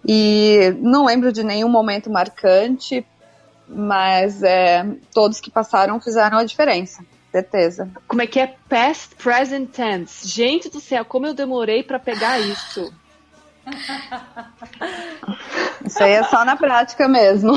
E 0.09 0.75
não 0.79 1.05
lembro 1.05 1.33
de 1.33 1.45
nenhum 1.45 1.69
momento 1.69 2.09
marcante, 2.09 3.05
mas 3.69 4.43
é, 4.43 4.87
todos 5.13 5.41
que 5.41 5.51
passaram 5.51 6.01
fizeram 6.01 6.39
a 6.39 6.45
diferença, 6.45 7.05
certeza. 7.31 7.91
Como 8.07 8.23
é 8.23 8.27
que 8.27 8.41
é 8.41 8.55
past, 8.69 9.15
present 9.17 9.71
tense? 9.71 10.29
Gente 10.29 10.69
do 10.69 10.81
céu, 10.81 11.05
como 11.05 11.27
eu 11.27 11.35
demorei 11.35 11.83
pra 11.83 11.99
pegar 11.99 12.41
isso. 12.41 12.93
Isso 15.85 16.03
aí 16.03 16.13
é 16.13 16.25
só 16.25 16.45
na 16.45 16.57
prática 16.57 17.09
mesmo. 17.09 17.53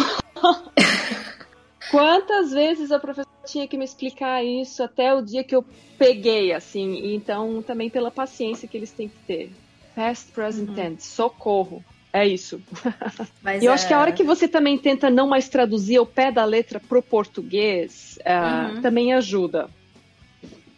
Quantas 1.91 2.51
vezes 2.51 2.91
a 2.91 2.99
professora 2.99 3.29
tinha 3.45 3.67
que 3.67 3.77
me 3.77 3.85
explicar 3.85 4.43
isso 4.43 4.83
até 4.83 5.13
o 5.13 5.21
dia 5.21 5.43
que 5.43 5.55
eu 5.55 5.65
peguei, 5.97 6.53
assim. 6.53 7.15
Então, 7.15 7.63
também 7.63 7.89
pela 7.89 8.11
paciência 8.11 8.67
que 8.67 8.77
eles 8.77 8.91
têm 8.91 9.09
que 9.09 9.17
ter. 9.25 9.51
Past, 9.95 10.31
present 10.31 10.75
tense, 10.75 11.07
socorro. 11.07 11.83
É 12.11 12.25
isso. 12.27 12.59
Mas 13.43 13.61
E 13.61 13.65
eu 13.65 13.71
é- 13.71 13.75
acho 13.75 13.87
que 13.87 13.93
a 13.93 13.99
hora 13.99 14.11
que 14.11 14.23
você 14.23 14.47
também 14.47 14.77
tenta 14.77 15.09
não 15.09 15.27
mais 15.27 15.47
traduzir 15.47 15.97
ao 15.97 16.05
pé 16.05 16.31
da 16.31 16.43
letra 16.45 16.79
pro 16.79 17.01
português, 17.03 18.17
ah, 18.25 18.71
Uhum. 18.73 18.81
também 18.81 19.13
ajuda. 19.13 19.69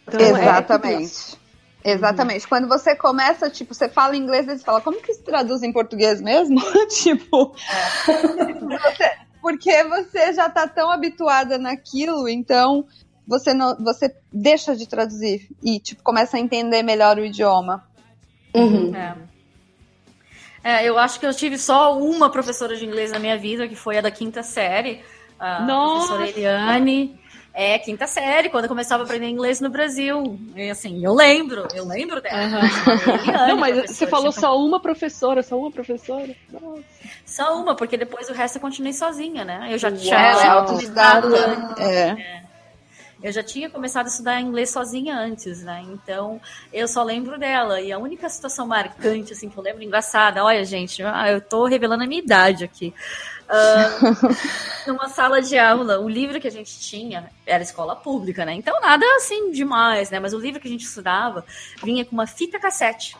Então, 0.06 0.20
é- 0.20 0.30
Exatamente. 0.42 1.42
Exatamente. 1.84 2.46
Quando 2.46 2.68
você 2.68 2.94
começa, 2.94 3.50
tipo, 3.50 3.74
você 3.74 3.88
fala 3.88 4.16
inglês 4.16 4.46
e 4.46 4.56
você 4.58 4.64
fala, 4.64 4.80
como 4.80 5.00
que 5.02 5.12
se 5.14 5.22
traduz 5.22 5.62
em 5.62 5.72
português 5.72 6.20
mesmo? 6.20 6.60
tipo. 7.02 7.54
você- 8.06 9.12
porque 9.40 9.82
você 9.84 10.32
já 10.34 10.48
tá 10.48 10.68
tão 10.68 10.90
habituada 10.90 11.58
naquilo, 11.58 12.28
então 12.28 12.86
você 13.26 13.52
não, 13.52 13.76
você 13.82 14.14
deixa 14.32 14.76
de 14.76 14.86
traduzir 14.86 15.48
e 15.62 15.80
tipo 15.80 16.02
começa 16.02 16.36
a 16.36 16.40
entender 16.40 16.82
melhor 16.84 17.18
o 17.18 17.24
idioma. 17.24 17.84
Uhum. 18.54 18.94
É. 18.94 19.16
É, 20.64 20.84
eu 20.88 20.98
acho 20.98 21.18
que 21.18 21.26
eu 21.26 21.34
tive 21.34 21.58
só 21.58 21.98
uma 21.98 22.30
professora 22.30 22.76
de 22.76 22.84
inglês 22.84 23.10
na 23.10 23.18
minha 23.18 23.36
vida, 23.36 23.66
que 23.66 23.74
foi 23.74 23.98
a 23.98 24.00
da 24.00 24.10
quinta 24.10 24.42
série, 24.42 25.00
a 25.38 25.62
Nossa! 25.62 26.14
professora 26.14 26.28
Eliane. 26.38 27.20
É, 27.54 27.78
quinta 27.78 28.06
série, 28.06 28.48
quando 28.48 28.64
eu 28.64 28.68
começava 28.68 29.02
a 29.02 29.04
aprender 29.04 29.26
inglês 29.28 29.60
no 29.60 29.68
Brasil. 29.68 30.38
E 30.56 30.70
assim, 30.70 31.04
eu 31.04 31.12
lembro, 31.14 31.68
eu 31.74 31.84
lembro 31.86 32.18
dela. 32.22 32.60
Eliane, 33.22 33.48
Não, 33.48 33.56
mas 33.58 33.90
você 33.90 34.06
falou 34.06 34.32
só 34.32 34.56
uma 34.56 34.80
professora, 34.80 35.42
só 35.42 35.58
uma 35.58 35.70
professora. 35.70 36.34
Nossa. 36.50 36.82
Só 37.26 37.60
uma, 37.60 37.74
porque 37.76 37.96
depois 37.98 38.30
o 38.30 38.32
resto 38.32 38.56
eu 38.56 38.60
continuei 38.62 38.94
sozinha, 38.94 39.44
né? 39.44 39.68
Eu 39.70 39.76
já 39.76 39.88
Uau! 39.88 39.98
tinha 39.98 40.16
Ela 40.16 40.42
é 40.44 40.46
autodidata. 40.48 41.26
estudar- 41.28 41.74
É. 41.80 42.42
Eu 43.22 43.30
já 43.30 43.42
tinha 43.42 43.70
começado 43.70 44.06
a 44.06 44.08
estudar 44.08 44.40
inglês 44.40 44.70
sozinha 44.70 45.16
antes, 45.16 45.62
né? 45.62 45.84
Então, 45.88 46.40
eu 46.72 46.88
só 46.88 47.04
lembro 47.04 47.38
dela. 47.38 47.80
E 47.80 47.92
a 47.92 47.98
única 47.98 48.28
situação 48.28 48.66
marcante, 48.66 49.32
assim, 49.32 49.48
que 49.48 49.56
eu 49.56 49.62
lembro, 49.62 49.82
engraçada, 49.82 50.44
olha, 50.44 50.64
gente, 50.64 51.02
ah, 51.04 51.30
eu 51.30 51.40
tô 51.40 51.66
revelando 51.66 52.02
a 52.02 52.06
minha 52.06 52.20
idade 52.20 52.64
aqui. 52.64 52.92
Ah, 53.48 53.88
numa 54.88 55.08
sala 55.08 55.40
de 55.40 55.56
aula, 55.56 56.00
o 56.00 56.08
livro 56.08 56.40
que 56.40 56.48
a 56.48 56.50
gente 56.50 56.80
tinha 56.80 57.30
era 57.46 57.62
escola 57.62 57.94
pública, 57.94 58.44
né? 58.44 58.54
Então, 58.54 58.80
nada 58.80 59.06
assim 59.16 59.52
demais, 59.52 60.10
né? 60.10 60.18
Mas 60.18 60.34
o 60.34 60.38
livro 60.38 60.60
que 60.60 60.66
a 60.66 60.70
gente 60.70 60.84
estudava 60.84 61.44
vinha 61.82 62.04
com 62.04 62.12
uma 62.12 62.26
fita 62.26 62.58
cassete. 62.58 63.16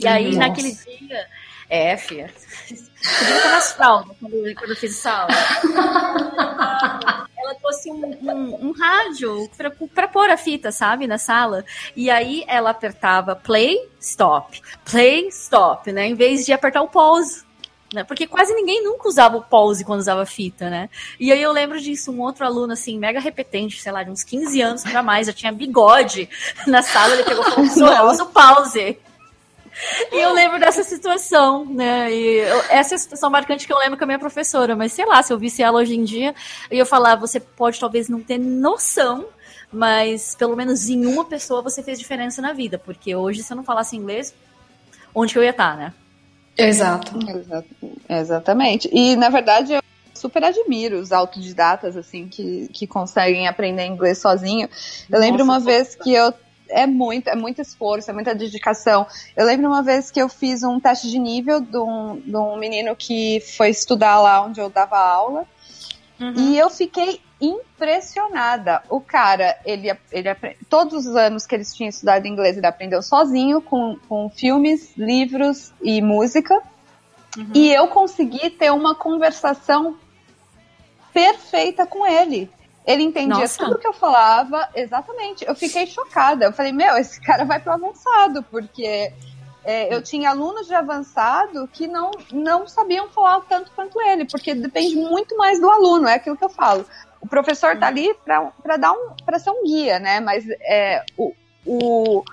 E 0.00 0.08
aí, 0.08 0.26
Nossa. 0.26 0.38
naquele 0.38 0.72
dia. 0.72 1.26
É, 1.68 1.98
fia. 1.98 2.32
Podia 2.66 2.82
estar 3.36 3.50
nas 3.50 3.72
fraldas 3.72 4.16
quando, 4.18 4.54
quando 4.54 4.70
eu 4.70 4.76
fiz 4.76 4.96
essa 4.96 5.12
aula 5.12 7.27
trouxe 7.68 7.90
um, 7.90 8.04
um- 8.22 8.68
um 8.68 8.72
rádio 8.72 9.48
pra 9.94 10.08
pôr 10.08 10.30
a 10.30 10.36
fita, 10.36 10.72
sabe, 10.72 11.06
na 11.06 11.18
sala. 11.18 11.64
E 11.94 12.10
aí 12.10 12.44
ela 12.46 12.70
apertava 12.70 13.36
play, 13.36 13.76
stop, 14.00 14.60
play, 14.90 15.28
stop, 15.28 15.92
né? 15.92 16.06
Em 16.06 16.14
vez 16.14 16.46
de 16.46 16.52
apertar 16.52 16.82
o 16.82 16.88
pause. 16.88 17.46
Né? 17.92 18.04
Porque 18.04 18.26
quase 18.26 18.52
ninguém 18.54 18.84
nunca 18.84 19.08
usava 19.08 19.38
o 19.38 19.42
pause 19.42 19.82
quando 19.82 20.00
usava 20.00 20.26
fita, 20.26 20.68
né? 20.68 20.90
E 21.18 21.32
aí 21.32 21.40
eu 21.40 21.50
lembro 21.52 21.80
disso, 21.80 22.12
um 22.12 22.20
outro 22.20 22.44
aluno, 22.44 22.74
assim, 22.74 22.98
mega 22.98 23.18
repetente, 23.18 23.80
sei 23.80 23.90
lá, 23.90 24.02
de 24.02 24.10
uns 24.10 24.22
15 24.22 24.60
anos 24.60 24.82
pra 24.82 25.02
mais, 25.02 25.26
já 25.26 25.32
tinha 25.32 25.50
bigode 25.52 26.28
na 26.66 26.82
sala, 26.82 27.14
ele 27.14 27.24
pegou 27.24 27.46
e 27.46 27.50
falou, 27.50 28.10
usa 28.10 28.24
o 28.24 28.26
pause. 28.26 28.98
E 30.12 30.16
eu 30.16 30.32
lembro 30.32 30.58
dessa 30.58 30.82
situação, 30.82 31.64
né? 31.64 32.12
E 32.12 32.38
eu- 32.38 32.62
essa 32.68 32.94
é 32.94 32.96
a 32.96 32.98
situação 32.98 33.30
marcante 33.30 33.66
que 33.66 33.72
eu 33.72 33.78
lembro 33.78 33.96
com 33.96 34.04
a 34.04 34.06
minha 34.06 34.18
professora, 34.18 34.74
mas 34.74 34.92
sei 34.92 35.06
lá, 35.06 35.22
se 35.22 35.32
eu 35.32 35.38
visse 35.38 35.62
ela 35.62 35.78
hoje 35.78 35.94
em 35.94 36.04
dia, 36.04 36.34
eu 36.70 36.78
ia 36.78 36.86
falar, 36.86 37.16
você 37.16 37.38
pode 37.40 37.78
talvez 37.78 38.08
não 38.08 38.20
ter 38.20 38.38
noção 38.38 39.26
mas 39.70 40.34
pelo 40.34 40.56
menos 40.56 40.88
em 40.88 41.04
uma 41.06 41.24
pessoa 41.26 41.60
você 41.60 41.82
fez 41.82 41.98
diferença 41.98 42.40
na 42.40 42.52
vida, 42.54 42.78
porque 42.78 43.14
hoje 43.14 43.42
se 43.42 43.52
eu 43.52 43.56
não 43.56 43.64
falasse 43.64 43.96
inglês, 43.96 44.34
onde 45.14 45.32
que 45.32 45.38
eu 45.38 45.42
ia 45.44 45.50
estar, 45.50 45.76
né? 45.76 45.92
Exato. 46.56 47.18
Exa- 47.28 47.64
Exatamente. 48.08 48.88
E, 48.92 49.14
na 49.14 49.28
verdade, 49.28 49.74
eu 49.74 49.82
super 50.14 50.42
admiro 50.42 50.98
os 50.98 51.12
autodidatas, 51.12 51.96
assim, 51.96 52.26
que, 52.26 52.68
que 52.72 52.86
conseguem 52.86 53.46
aprender 53.46 53.86
inglês 53.86 54.18
sozinho. 54.18 54.68
Eu 55.08 55.20
lembro 55.20 55.44
Nossa, 55.44 55.60
uma 55.60 55.64
vez 55.64 55.94
que 55.94 56.12
eu. 56.12 56.32
É 56.68 56.86
muito, 56.86 57.28
é 57.28 57.34
muito 57.34 57.60
esforço, 57.60 58.10
é 58.10 58.14
muita 58.14 58.34
dedicação. 58.34 59.06
Eu 59.36 59.46
lembro 59.46 59.68
uma 59.68 59.82
vez 59.82 60.10
que 60.10 60.20
eu 60.20 60.28
fiz 60.28 60.62
um 60.62 60.78
teste 60.78 61.10
de 61.10 61.18
nível 61.18 61.60
de 61.60 61.78
um, 61.78 62.20
de 62.20 62.36
um 62.36 62.56
menino 62.56 62.94
que 62.94 63.40
foi 63.56 63.70
estudar 63.70 64.20
lá 64.20 64.42
onde 64.42 64.60
eu 64.60 64.68
dava 64.68 64.98
aula. 64.98 65.46
E 66.36 66.58
eu 66.58 66.68
fiquei 66.68 67.20
impressionada. 67.40 68.82
O 68.90 69.00
cara, 69.00 69.56
ele, 69.64 69.88
ele 70.10 70.28
todos 70.68 71.06
os 71.06 71.14
anos 71.14 71.46
que 71.46 71.54
eles 71.54 71.72
tinham 71.74 71.88
estudado 71.88 72.26
inglês, 72.26 72.56
ele 72.56 72.66
aprendeu 72.66 73.02
sozinho, 73.02 73.62
com, 73.62 73.96
com 74.08 74.28
filmes, 74.28 74.96
livros 74.96 75.72
e 75.80 76.02
música. 76.02 76.60
E 77.54 77.72
eu 77.72 77.86
consegui 77.88 78.50
ter 78.50 78.72
uma 78.72 78.96
conversação 78.96 79.96
perfeita 81.12 81.86
com 81.86 82.04
ele. 82.04 82.50
Ele 82.88 83.02
entendia 83.02 83.40
Nossa. 83.40 83.58
tudo 83.58 83.76
que 83.78 83.86
eu 83.86 83.92
falava, 83.92 84.66
exatamente. 84.74 85.46
Eu 85.46 85.54
fiquei 85.54 85.86
chocada. 85.86 86.46
Eu 86.46 86.52
falei, 86.54 86.72
meu, 86.72 86.96
esse 86.96 87.20
cara 87.20 87.44
vai 87.44 87.60
pro 87.60 87.74
avançado, 87.74 88.42
porque 88.44 89.12
é, 89.62 89.94
eu 89.94 90.02
tinha 90.02 90.30
alunos 90.30 90.66
de 90.66 90.74
avançado 90.74 91.68
que 91.70 91.86
não, 91.86 92.10
não 92.32 92.66
sabiam 92.66 93.06
falar 93.10 93.42
tanto 93.42 93.70
quanto 93.72 94.00
ele, 94.00 94.24
porque 94.24 94.54
depende 94.54 94.96
muito 94.96 95.36
mais 95.36 95.60
do 95.60 95.68
aluno, 95.68 96.08
é 96.08 96.14
aquilo 96.14 96.34
que 96.34 96.44
eu 96.44 96.48
falo. 96.48 96.86
O 97.20 97.28
professor 97.28 97.76
tá 97.78 97.88
ali 97.88 98.14
para 98.24 98.76
dar 98.78 98.92
um 98.92 99.10
para 99.22 99.38
ser 99.38 99.50
um 99.50 99.64
guia, 99.64 99.98
né? 99.98 100.18
Mas 100.20 100.46
é, 100.48 101.04
o, 101.14 101.34
o, 101.66 102.24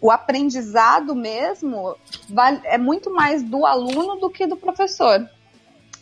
o 0.00 0.10
aprendizado 0.10 1.14
mesmo 1.14 1.94
vale- 2.26 2.62
é 2.64 2.78
muito 2.78 3.12
mais 3.12 3.42
do 3.42 3.66
aluno 3.66 4.16
do 4.16 4.30
que 4.30 4.46
do 4.46 4.56
professor. 4.56 5.28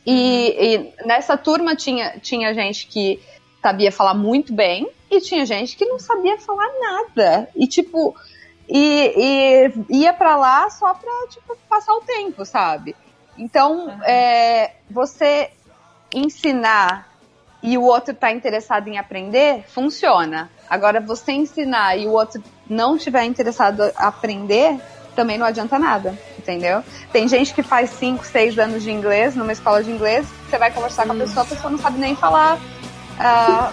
E, 0.06 0.54
e 0.76 1.04
nessa 1.04 1.36
turma 1.36 1.74
tinha, 1.74 2.16
tinha 2.20 2.54
gente 2.54 2.86
que 2.86 3.20
sabia 3.62 3.92
falar 3.92 4.14
muito 4.14 4.52
bem 4.52 4.88
e 5.10 5.20
tinha 5.20 5.44
gente 5.44 5.76
que 5.76 5.84
não 5.84 5.98
sabia 5.98 6.38
falar 6.38 6.68
nada. 6.80 7.48
E 7.56 7.66
tipo, 7.66 8.14
e, 8.68 9.72
e 9.88 10.02
ia 10.02 10.12
pra 10.12 10.36
lá 10.36 10.68
só 10.70 10.92
pra 10.94 11.12
tipo, 11.30 11.56
passar 11.68 11.94
o 11.94 12.00
tempo, 12.00 12.44
sabe? 12.44 12.94
Então, 13.36 13.88
é, 14.04 14.72
você 14.90 15.50
ensinar 16.12 17.08
e 17.62 17.76
o 17.78 17.82
outro 17.82 18.14
tá 18.14 18.32
interessado 18.32 18.88
em 18.88 18.98
aprender, 18.98 19.64
funciona. 19.68 20.50
Agora, 20.68 21.00
você 21.00 21.32
ensinar 21.32 21.96
e 21.96 22.06
o 22.06 22.12
outro 22.12 22.42
não 22.68 22.96
estiver 22.96 23.24
interessado 23.24 23.84
em 23.84 23.92
aprender, 23.96 24.80
também 25.16 25.38
não 25.38 25.46
adianta 25.46 25.78
nada, 25.78 26.16
entendeu? 26.38 26.82
Tem 27.10 27.26
gente 27.26 27.52
que 27.54 27.62
faz 27.62 27.90
5, 27.90 28.24
6 28.24 28.58
anos 28.58 28.82
de 28.82 28.90
inglês 28.92 29.34
numa 29.34 29.52
escola 29.52 29.82
de 29.82 29.90
inglês, 29.90 30.26
você 30.48 30.58
vai 30.58 30.70
conversar 30.70 31.06
com 31.06 31.12
a 31.12 31.16
pessoa, 31.16 31.44
a 31.44 31.48
pessoa 31.48 31.70
não 31.70 31.78
sabe 31.78 31.98
nem 31.98 32.14
falar 32.14 32.58
ah, 33.18 33.72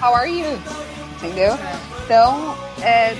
how 0.00 0.14
are 0.14 0.30
you, 0.30 0.58
entendeu? 1.16 1.58
Então, 2.04 2.56
é, 2.80 3.16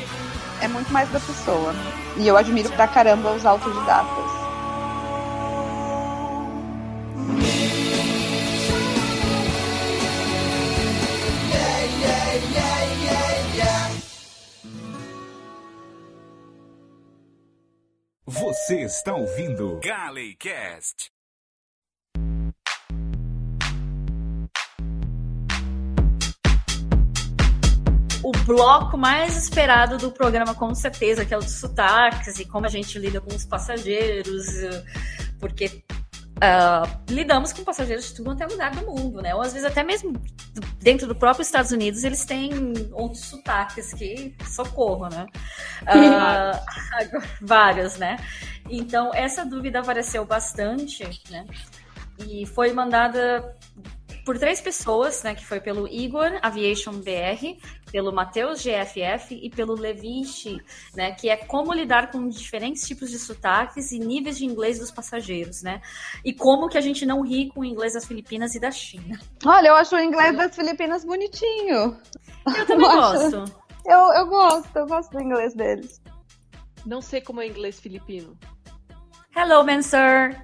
é 0.61 0.69
muito 0.69 0.93
mais 0.93 1.09
da 1.11 1.21
pessoa. 1.21 1.75
E 2.17 2.27
eu 2.29 2.37
admiro 2.37 2.71
pra 2.71 2.87
caramba 2.87 3.33
os 3.33 3.45
autodidatas. 3.45 4.45
Você 18.27 18.81
está 18.83 19.15
ouvindo 19.15 19.81
Galecast. 19.83 21.11
O 28.25 28.33
bloco 28.45 28.97
mais 28.97 29.37
esperado 29.37 29.99
do 29.99 30.11
programa, 30.11 30.55
com 30.55 30.75
certeza, 30.75 31.27
que 31.27 31.35
é 31.35 31.37
o 31.37 31.41
dos 31.41 31.61
sotaques 31.61 32.39
e 32.39 32.47
como 32.47 32.65
a 32.65 32.71
gente 32.71 32.99
lida 32.99 33.21
com 33.21 33.35
os 33.35 33.45
passageiros, 33.45 34.47
porque 35.39 35.85
ah, 36.41 36.85
lidamos 37.09 37.53
com 37.53 37.63
passageiros 37.63 38.07
de 38.07 38.15
tudo 38.15 38.31
quanto 38.31 38.43
é 38.43 38.47
lugar 38.47 38.71
do 38.71 38.87
mundo, 38.87 39.21
né? 39.21 39.35
Ou 39.35 39.43
às 39.43 39.53
vezes 39.53 39.69
até 39.69 39.83
mesmo 39.83 40.15
dentro 40.81 41.07
do 41.07 41.15
próprio 41.15 41.43
Estados 41.43 41.71
Unidos 41.71 42.03
eles 42.03 42.25
têm 42.25 42.51
outros 42.93 43.25
sotaques 43.25 43.93
que 43.93 44.35
socorro, 44.49 45.09
né? 45.09 45.27
Ah, 45.87 46.61
vários, 47.43 47.97
né? 48.01 48.17
Então 48.71 49.13
essa 49.15 49.45
dúvida 49.45 49.81
apareceu 49.81 50.25
bastante, 50.25 51.07
né? 51.31 51.45
E 52.27 52.47
foi 52.47 52.73
mandada 52.73 53.55
por 54.25 54.39
três 54.39 54.61
pessoas, 54.61 55.23
né? 55.23 55.35
Que 55.35 55.45
foi 55.45 55.61
pelo 55.61 55.87
Igor 55.87 56.39
Aviation 56.43 56.93
BR, 56.95 57.59
pelo 57.93 58.13
Matheus 58.13 58.63
GFF 58.63 59.35
e 59.43 59.51
pelo 59.51 59.75
Leviche, 59.75 60.59
né? 60.95 61.13
Que 61.13 61.29
é 61.29 61.37
como 61.37 61.73
lidar 61.73 62.11
com 62.11 62.27
diferentes 62.29 62.87
tipos 62.87 63.11
de 63.11 63.19
sotaques 63.19 63.93
e 63.93 63.99
níveis 63.99 64.39
de 64.39 64.45
inglês 64.47 64.79
dos 64.79 64.91
passageiros, 64.91 65.63
né? 65.63 65.81
E 66.25 66.33
como 66.33 66.69
que 66.69 66.79
a 66.79 66.81
gente 66.81 67.05
não 67.05 67.21
ri 67.23 67.49
com 67.51 67.61
o 67.61 67.65
inglês 67.65 67.93
das 67.95 68.05
Filipinas 68.07 68.55
e 68.55 68.61
da 68.61 68.71
China. 68.71 69.21
Olha, 69.45 69.69
eu 69.69 69.75
acho 69.75 69.95
o 69.95 70.01
inglês 70.01 70.37
das 70.37 70.55
Filipinas 70.55 71.05
bonitinho. 71.05 71.97
Eu 72.47 72.67
também 72.67 72.87
Eu 72.91 73.01
acho- 73.01 73.31
gosto. 73.41 73.65
Eu, 73.87 73.99
eu 74.15 74.27
gosto, 74.27 74.77
eu 74.77 74.87
gosto 74.87 75.11
do 75.13 75.21
inglês 75.23 75.55
deles. 75.55 76.01
Não 76.87 77.03
sei 77.03 77.21
como 77.21 77.41
é 77.43 77.47
inglês 77.47 77.79
filipino. 77.79 78.37
Hello, 79.37 79.65
man, 79.65 79.83
sir. 79.83 80.41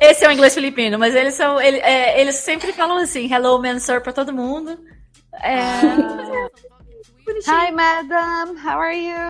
Esse 0.00 0.24
é 0.24 0.28
o 0.28 0.32
inglês 0.32 0.54
filipino, 0.54 0.98
mas 0.98 1.14
eles 1.14 1.34
são. 1.34 1.60
ele- 1.60 1.78
é, 1.78 2.20
eles 2.20 2.36
sempre 2.36 2.72
falam 2.72 2.98
assim, 2.98 3.32
hello, 3.32 3.60
man, 3.60 3.78
sir, 3.78 4.00
pra 4.02 4.12
todo 4.12 4.32
mundo. 4.32 4.78
É. 5.42 5.80
Hi, 7.46 7.70
madam, 7.72 8.56
how 8.64 8.80
are 8.80 8.96
you? 8.96 9.28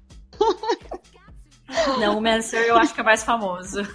Não, 1.99 2.19
o 2.19 2.21
man, 2.21 2.41
sir 2.43 2.65
eu 2.67 2.77
acho 2.77 2.95
que 2.95 3.01
é 3.01 3.05
mais 3.05 3.25
famoso. 3.25 3.83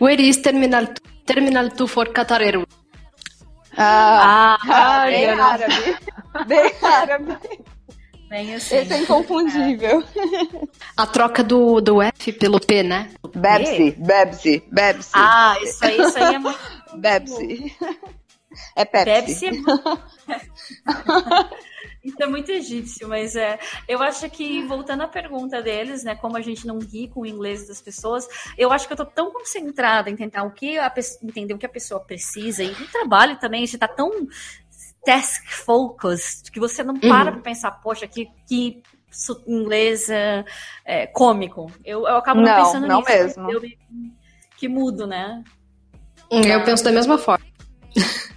Where 0.00 0.20
is 0.22 0.38
Terminal 0.38 0.86
2? 0.86 0.94
Terminal 1.26 1.68
2 1.68 1.86
for 1.88 2.08
Qatar 2.12 2.42
Airways. 2.42 2.66
Ah, 3.76 4.58
Ah, 4.68 5.04
bem 5.06 5.30
Ai, 5.30 5.40
árabe. 5.40 5.96
Bem 6.46 6.72
árabe. 6.82 7.38
Bem 8.28 8.54
assim. 8.54 8.76
Esse 8.76 8.92
é 8.92 8.98
inconfundível. 8.98 10.02
A 10.96 11.06
troca 11.06 11.42
do, 11.42 11.80
do 11.80 12.02
F 12.02 12.32
pelo 12.32 12.60
P, 12.60 12.82
né? 12.82 13.10
Bebsi, 13.34 13.92
Bebsi, 13.98 14.62
Bebsi, 14.70 15.10
Ah, 15.12 15.56
isso 15.62 15.84
aí, 15.84 16.00
isso 16.00 16.18
aí 16.18 16.34
é 16.34 16.38
muito. 16.38 16.58
Bebsi. 16.96 17.76
É 18.76 18.84
Pepsi. 18.84 19.50
Pepsi 19.50 19.64
é 20.28 21.64
Isso 22.04 22.22
é 22.22 22.26
muito 22.26 22.52
egípcio, 22.52 23.08
mas 23.08 23.34
é. 23.34 23.58
Eu 23.88 24.02
acho 24.02 24.28
que, 24.28 24.62
voltando 24.66 25.02
à 25.02 25.08
pergunta 25.08 25.62
deles, 25.62 26.04
né? 26.04 26.14
Como 26.14 26.36
a 26.36 26.42
gente 26.42 26.66
não 26.66 26.78
ri 26.78 27.08
com 27.08 27.22
o 27.22 27.26
inglês 27.26 27.66
das 27.66 27.80
pessoas, 27.80 28.28
eu 28.58 28.70
acho 28.70 28.86
que 28.86 28.92
eu 28.92 28.96
tô 28.98 29.06
tão 29.06 29.32
concentrada 29.32 30.10
em 30.10 30.16
tentar 30.16 30.44
o 30.44 30.50
que 30.50 30.78
a 30.78 30.92
entender 31.22 31.54
o 31.54 31.58
que 31.58 31.64
a 31.64 31.68
pessoa 31.68 32.00
precisa, 32.00 32.62
e 32.62 32.68
no 32.68 32.86
trabalho 32.88 33.38
também, 33.38 33.62
a 33.62 33.66
gente 33.66 33.78
tá 33.78 33.88
tão 33.88 34.28
task 35.04 35.44
focused 35.50 36.50
que 36.50 36.58
você 36.60 36.82
não 36.82 36.98
para 36.98 37.32
pra 37.32 37.40
pensar, 37.40 37.70
poxa, 37.72 38.06
que, 38.06 38.26
que 38.48 38.82
inglês 39.46 40.08
é, 40.10 40.44
é 40.84 41.06
cômico. 41.06 41.70
Eu, 41.84 42.00
eu 42.06 42.16
acabo 42.16 42.40
não, 42.40 42.48
Não, 42.48 42.64
pensando 42.64 42.86
não 42.86 42.98
nisso. 43.00 43.12
mesmo. 43.12 43.50
Eu 43.50 43.60
que- 44.56 44.68
mudo, 44.68 45.06
né? 45.06 45.42
Eu 46.30 46.64
penso 46.64 46.82
da 46.82 46.90
mesma 46.90 47.18
forma. 47.18 47.44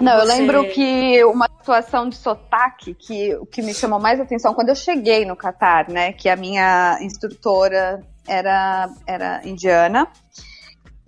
Não, 0.00 0.12
eu 0.12 0.20
Você- 0.26 0.26
lembro 0.36 0.68
que 0.70 1.24
uma 1.24 1.48
situação 1.58 2.08
de 2.08 2.14
sotaque 2.16 2.94
que 2.94 3.34
o 3.34 3.44
que 3.46 3.60
me 3.60 3.74
chamou 3.74 3.98
mais 3.98 4.20
atenção 4.20 4.54
quando 4.54 4.68
eu 4.68 4.76
cheguei 4.76 5.24
no 5.24 5.34
Catar, 5.34 5.88
né? 5.88 6.12
Que 6.12 6.28
a 6.28 6.36
minha 6.36 6.98
instrutora 7.00 8.00
era, 8.26 8.88
era 9.06 9.40
indiana. 9.44 10.06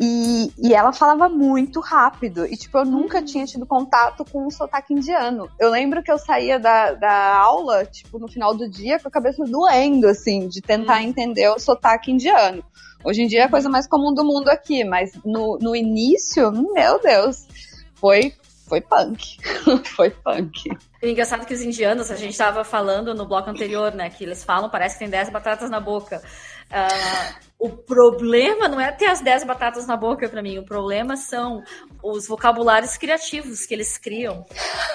E, 0.02 0.50
e 0.56 0.72
ela 0.72 0.94
falava 0.94 1.28
muito 1.28 1.78
rápido. 1.78 2.46
E, 2.46 2.56
tipo, 2.56 2.78
eu 2.78 2.86
nunca 2.86 3.20
tinha 3.20 3.44
tido 3.44 3.66
contato 3.66 4.24
com 4.24 4.46
um 4.46 4.50
sotaque 4.50 4.94
indiano. 4.94 5.46
Eu 5.58 5.70
lembro 5.70 6.02
que 6.02 6.10
eu 6.10 6.16
saía 6.16 6.58
da, 6.58 6.92
da 6.92 7.36
aula, 7.36 7.84
tipo, 7.84 8.18
no 8.18 8.26
final 8.26 8.54
do 8.54 8.66
dia, 8.66 8.98
com 8.98 9.08
a 9.08 9.10
cabeça 9.10 9.44
doendo, 9.44 10.08
assim, 10.08 10.48
de 10.48 10.62
tentar 10.62 11.02
entender 11.02 11.50
o 11.50 11.58
sotaque 11.58 12.10
indiano. 12.10 12.64
Hoje 13.04 13.22
em 13.22 13.26
dia 13.26 13.40
é 13.40 13.44
a 13.44 13.50
coisa 13.50 13.68
mais 13.68 13.86
comum 13.86 14.14
do 14.14 14.24
mundo 14.24 14.48
aqui, 14.48 14.84
mas 14.84 15.12
no, 15.22 15.58
no 15.60 15.76
início, 15.76 16.50
meu 16.50 16.98
Deus, 17.00 17.46
foi 17.94 18.32
foi 18.66 18.80
punk. 18.80 19.36
foi 19.96 20.10
punk. 20.10 20.70
O 21.02 21.06
engraçado 21.06 21.44
que 21.44 21.52
os 21.52 21.60
indianos, 21.60 22.08
a 22.10 22.14
gente 22.14 22.30
estava 22.30 22.62
falando 22.62 23.12
no 23.14 23.26
bloco 23.26 23.50
anterior, 23.50 23.92
né? 23.92 24.08
Que 24.08 24.22
eles 24.22 24.44
falam, 24.44 24.70
parece 24.70 24.94
que 24.94 25.00
tem 25.00 25.10
10 25.10 25.30
batatas 25.30 25.68
na 25.68 25.80
boca. 25.80 26.22
Uh, 26.70 27.49
o 27.60 27.68
problema 27.68 28.66
não 28.68 28.80
é 28.80 28.90
ter 28.90 29.04
as 29.04 29.20
10 29.20 29.44
batatas 29.44 29.86
na 29.86 29.96
boca 29.96 30.26
para 30.28 30.42
mim, 30.42 30.58
o 30.58 30.64
problema 30.64 31.14
são 31.14 31.62
os 32.02 32.26
vocabulários 32.26 32.96
criativos 32.96 33.66
que 33.66 33.74
eles 33.74 33.98
criam. 33.98 34.46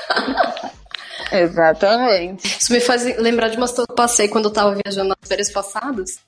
Exatamente. 1.32 2.58
Isso 2.60 2.74
me 2.74 2.80
faz 2.80 3.04
lembrar 3.18 3.50
de 3.50 3.58
uma 3.58 3.68
situação 3.68 3.86
que 3.86 3.92
eu 3.92 3.96
passei 3.96 4.28
quando 4.28 4.46
eu 4.46 4.50
estava 4.50 4.76
viajando 4.84 5.10
nas 5.10 5.28
férias 5.28 5.52
passadas. 5.52 6.20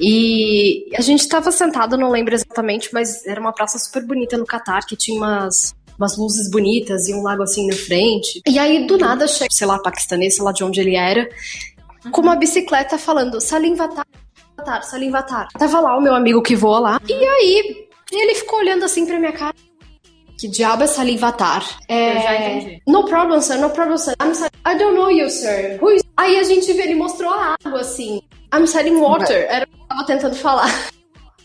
E 0.00 0.90
a 0.96 1.00
gente 1.02 1.20
estava 1.20 1.52
sentado, 1.52 1.96
não 1.96 2.10
lembro 2.10 2.34
exatamente, 2.34 2.90
mas 2.92 3.26
era 3.26 3.40
uma 3.40 3.52
praça 3.52 3.78
super 3.78 4.04
bonita 4.04 4.38
no 4.38 4.46
Catar, 4.46 4.86
que 4.86 4.96
tinha 4.96 5.16
umas 5.16 5.74
umas 5.96 6.16
luzes 6.16 6.50
bonitas 6.50 7.06
e 7.06 7.14
um 7.14 7.22
lago 7.22 7.44
assim 7.44 7.68
na 7.68 7.76
frente. 7.76 8.42
E 8.46 8.58
aí, 8.58 8.84
do 8.84 8.98
nada, 8.98 9.28
chega, 9.28 9.48
sei 9.52 9.66
lá, 9.66 9.78
paquistanês, 9.78 10.34
sei 10.34 10.44
lá 10.44 10.50
de 10.50 10.64
onde 10.64 10.80
ele 10.80 10.96
era, 10.96 11.28
com 12.10 12.20
uma 12.20 12.34
bicicleta 12.34 12.98
falando 12.98 13.40
Salim 13.40 13.76
Vatar, 13.76 14.04
Vatar, 14.56 14.82
Salim 14.82 15.10
Vatar. 15.10 15.48
Tava 15.58 15.80
lá 15.80 15.96
o 15.96 16.00
meu 16.00 16.14
amigo 16.14 16.42
que 16.42 16.56
voa 16.56 16.78
lá, 16.78 17.00
e 17.08 17.12
aí 17.12 17.88
ele 18.12 18.34
ficou 18.34 18.58
olhando 18.58 18.84
assim 18.84 19.06
pra 19.06 19.18
minha 19.18 19.32
cara. 19.32 19.54
Que 20.38 20.48
diabo 20.48 20.82
é 20.82 20.86
Salim 20.86 21.16
Vatar? 21.16 21.64
É... 21.88 22.16
Eu 22.16 22.22
já 22.22 22.36
entendi. 22.36 22.82
No 22.86 23.04
problem, 23.04 23.40
sir, 23.40 23.56
no 23.58 23.70
problem, 23.70 23.96
sir. 23.96 24.14
I'm. 24.20 24.32
I 24.66 24.76
don't 24.76 24.94
know 24.94 25.10
you, 25.10 25.30
sir. 25.30 25.78
Who 25.80 25.92
is... 25.92 26.02
Aí 26.16 26.38
a 26.38 26.42
gente 26.42 26.72
vê, 26.72 26.82
ele 26.82 26.94
mostrou 26.96 27.32
a 27.32 27.56
água 27.64 27.80
assim. 27.80 28.20
I'm 28.52 28.66
Salim 28.66 29.00
Water. 29.00 29.46
Era 29.48 29.64
o 29.64 29.68
que 29.68 29.82
eu 29.82 29.86
tava 29.86 30.06
tentando 30.06 30.34
falar. 30.36 30.68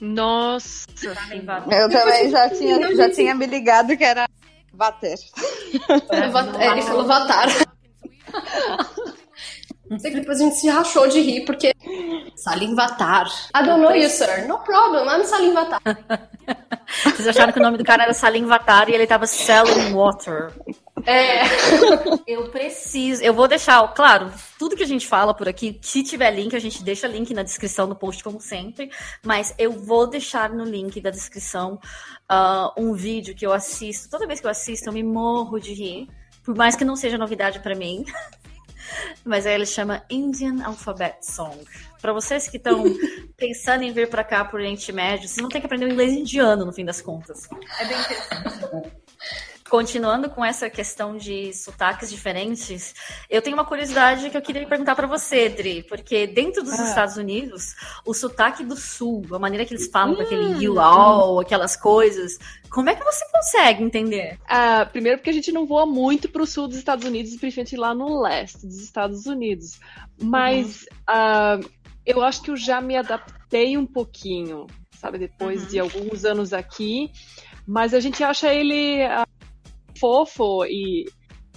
Nossa. 0.02 0.88
Eu 1.04 1.90
também 1.90 2.30
já 2.30 2.50
tinha, 2.56 2.96
já 2.96 3.10
tinha 3.10 3.36
me 3.36 3.46
ligado 3.46 3.96
que 3.96 4.04
era 4.04 4.28
Vater. 4.74 5.16
É, 6.60 6.68
ele 6.72 6.82
falou 6.82 7.06
Vatar. 7.06 7.48
Depois 9.90 10.40
a 10.40 10.44
gente 10.44 10.56
se 10.56 10.70
rachou 10.70 11.08
de 11.08 11.20
rir, 11.20 11.46
porque. 11.46 11.74
Salim 12.36 12.76
Vatar. 12.76 13.28
I 13.56 13.66
don't 13.66 13.82
know 13.82 13.94
you, 13.96 14.10
sir. 14.10 14.48
No 14.48 14.60
problem, 14.60 15.08
I'm 15.10 15.26
Salim 15.26 15.54
Vatar. 15.54 15.82
Vocês 17.04 17.28
acharam 17.28 17.52
que 17.52 17.60
o 17.60 17.62
nome 17.62 17.78
do 17.78 17.84
cara 17.84 18.04
era 18.04 18.14
Salim 18.14 18.46
Vatar 18.46 18.90
e 18.90 18.94
ele 18.94 19.06
tava 19.06 19.26
selling 19.28 19.94
water. 19.94 20.52
É. 21.06 21.42
Eu 22.28 22.50
preciso. 22.50 23.24
Eu 23.24 23.34
vou 23.34 23.48
deixar, 23.48 23.86
claro, 23.94 24.32
tudo 24.58 24.76
que 24.76 24.84
a 24.84 24.88
gente 24.88 25.08
fala 25.08 25.34
por 25.34 25.48
aqui, 25.48 25.80
se 25.82 26.04
tiver 26.04 26.32
link, 26.32 26.56
a 26.56 26.60
gente 26.60 26.84
deixa 26.84 27.08
link 27.08 27.34
na 27.34 27.44
descrição 27.44 27.88
do 27.88 27.96
post, 27.96 28.24
como 28.24 28.40
sempre. 28.40 28.92
Mas 29.24 29.54
eu 29.58 29.72
vou 29.72 30.08
deixar 30.08 30.50
no 30.50 30.64
link 30.64 31.00
da 31.02 31.10
descrição 31.10 31.80
uh, 32.32 32.72
um 32.78 32.94
vídeo 32.94 33.36
que 33.36 33.46
eu 33.46 33.54
assisto. 33.54 34.10
Toda 34.10 34.28
vez 34.28 34.40
que 34.40 34.46
eu 34.46 34.52
assisto, 34.52 34.90
eu 34.90 34.94
me 34.94 35.04
morro 35.04 35.60
de 35.60 35.74
rir. 35.74 36.08
Por 36.44 36.56
mais 36.56 36.76
que 36.76 36.86
não 36.86 36.96
seja 36.96 37.18
novidade 37.18 37.60
para 37.60 37.76
mim. 37.76 38.04
Mas 39.24 39.46
aí 39.46 39.54
ele 39.54 39.66
chama 39.66 40.04
Indian 40.10 40.64
Alphabet 40.64 41.18
Song. 41.22 41.58
Para 42.02 42.14
vocês 42.14 42.48
que 42.48 42.58
estão 42.58 42.84
pensando 43.36 43.84
em 43.84 43.92
vir 43.92 44.10
para 44.10 44.24
cá 44.24 44.46
por 44.46 44.60
Oriente 44.60 44.92
Médio, 44.92 45.28
vocês 45.28 45.42
não 45.42 45.50
tem 45.50 45.62
que 45.62 45.66
aprender 45.66 45.86
o 45.86 45.92
inglês 45.92 46.14
indiano 46.14 46.66
no 46.66 46.72
fim 46.72 46.86
das 46.86 47.02
contas. 47.02 47.48
É 47.80 47.86
bem 47.86 48.00
interessante. 48.00 49.09
Continuando 49.70 50.30
com 50.30 50.44
essa 50.44 50.68
questão 50.70 51.16
de 51.16 51.54
sotaques 51.54 52.10
diferentes, 52.10 52.96
eu 53.30 53.40
tenho 53.42 53.56
uma 53.56 53.66
curiosidade 53.66 54.30
que 54.30 54.36
eu 54.36 54.42
queria 54.42 54.66
perguntar 54.68 54.96
para 54.96 55.06
você, 55.06 55.48
Dri, 55.48 55.84
porque 55.84 56.26
dentro 56.26 56.64
dos 56.64 56.74
Ah. 56.74 56.90
Estados 56.90 57.18
Unidos, 57.18 57.76
o 58.04 58.14
sotaque 58.14 58.66
do 58.66 58.76
Sul, 58.76 59.24
a 59.32 59.38
maneira 59.38 59.66
que 59.66 59.74
eles 59.74 59.88
falam 59.88 60.16
com 60.16 60.24
aquele 60.24 60.64
you 60.64 60.80
all, 60.80 61.40
aquelas 61.40 61.76
coisas, 61.76 62.40
como 62.70 62.90
é 62.90 62.96
que 62.96 63.04
você 63.04 63.24
consegue 63.32 63.84
entender? 63.84 64.40
Ah, 64.48 64.88
primeiro 64.92 65.20
porque 65.20 65.30
a 65.30 65.34
gente 65.34 65.52
não 65.52 65.68
voa 65.68 65.86
muito 65.86 66.28
para 66.30 66.42
o 66.42 66.48
sul 66.48 66.68
dos 66.68 66.78
Estados 66.78 67.06
Unidos, 67.06 67.36
principalmente 67.36 67.78
lá 67.78 67.94
no 67.94 68.22
leste 68.22 68.66
dos 68.66 68.80
Estados 68.80 69.28
Unidos. 69.28 69.80
Mas 70.20 70.88
ah, 71.08 71.60
eu 72.06 72.24
acho 72.24 72.42
que 72.42 72.50
eu 72.50 72.58
já 72.58 72.82
me 72.82 72.98
adaptei 72.98 73.78
um 73.78 73.86
pouquinho, 73.86 74.66
sabe, 75.00 75.20
depois 75.20 75.68
de 75.68 75.80
alguns 75.80 76.26
anos 76.26 76.54
aqui. 76.54 77.12
Mas 77.68 77.94
a 77.94 78.00
gente 78.00 78.24
acha 78.24 78.52
ele 78.52 79.04
ah, 79.04 79.28
fofo 80.00 80.66
e 80.66 81.06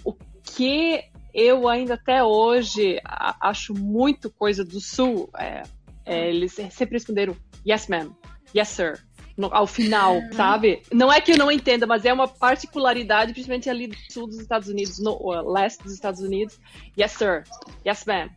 o 0.05 0.12
que 0.43 1.03
eu 1.34 1.68
ainda 1.68 1.95
até 1.95 2.22
hoje 2.22 3.01
acho 3.40 3.72
muito 3.74 4.30
coisa 4.30 4.64
do 4.64 4.80
sul 4.80 5.30
é, 5.38 5.62
é, 6.05 6.28
eles 6.28 6.53
sempre 6.70 6.97
responderam 6.97 7.36
yes 7.66 7.86
ma'am, 7.88 8.14
yes 8.55 8.68
sir. 8.68 8.99
no- 9.36 9.53
ao 9.55 9.66
final, 9.66 10.20
sabe? 10.32 10.82
Não 10.93 11.11
é 11.11 11.20
que 11.20 11.32
eu 11.32 11.38
não 11.38 11.51
entenda, 11.51 11.86
mas 11.86 12.05
é 12.05 12.12
uma 12.12 12.28
particularidade, 12.28 13.32
principalmente 13.32 13.70
ali 13.70 13.86
do 13.86 13.97
sul 14.11 14.26
dos 14.26 14.38
Estados 14.38 14.68
Unidos, 14.68 14.99
no 14.99 15.12
uh, 15.14 15.51
leste 15.51 15.82
dos 15.82 15.95
Estados 15.95 16.20
Unidos. 16.20 16.61
Yes, 16.99 17.12
sir. 17.12 17.45
Yes, 17.86 18.05
ma'am. 18.05 18.28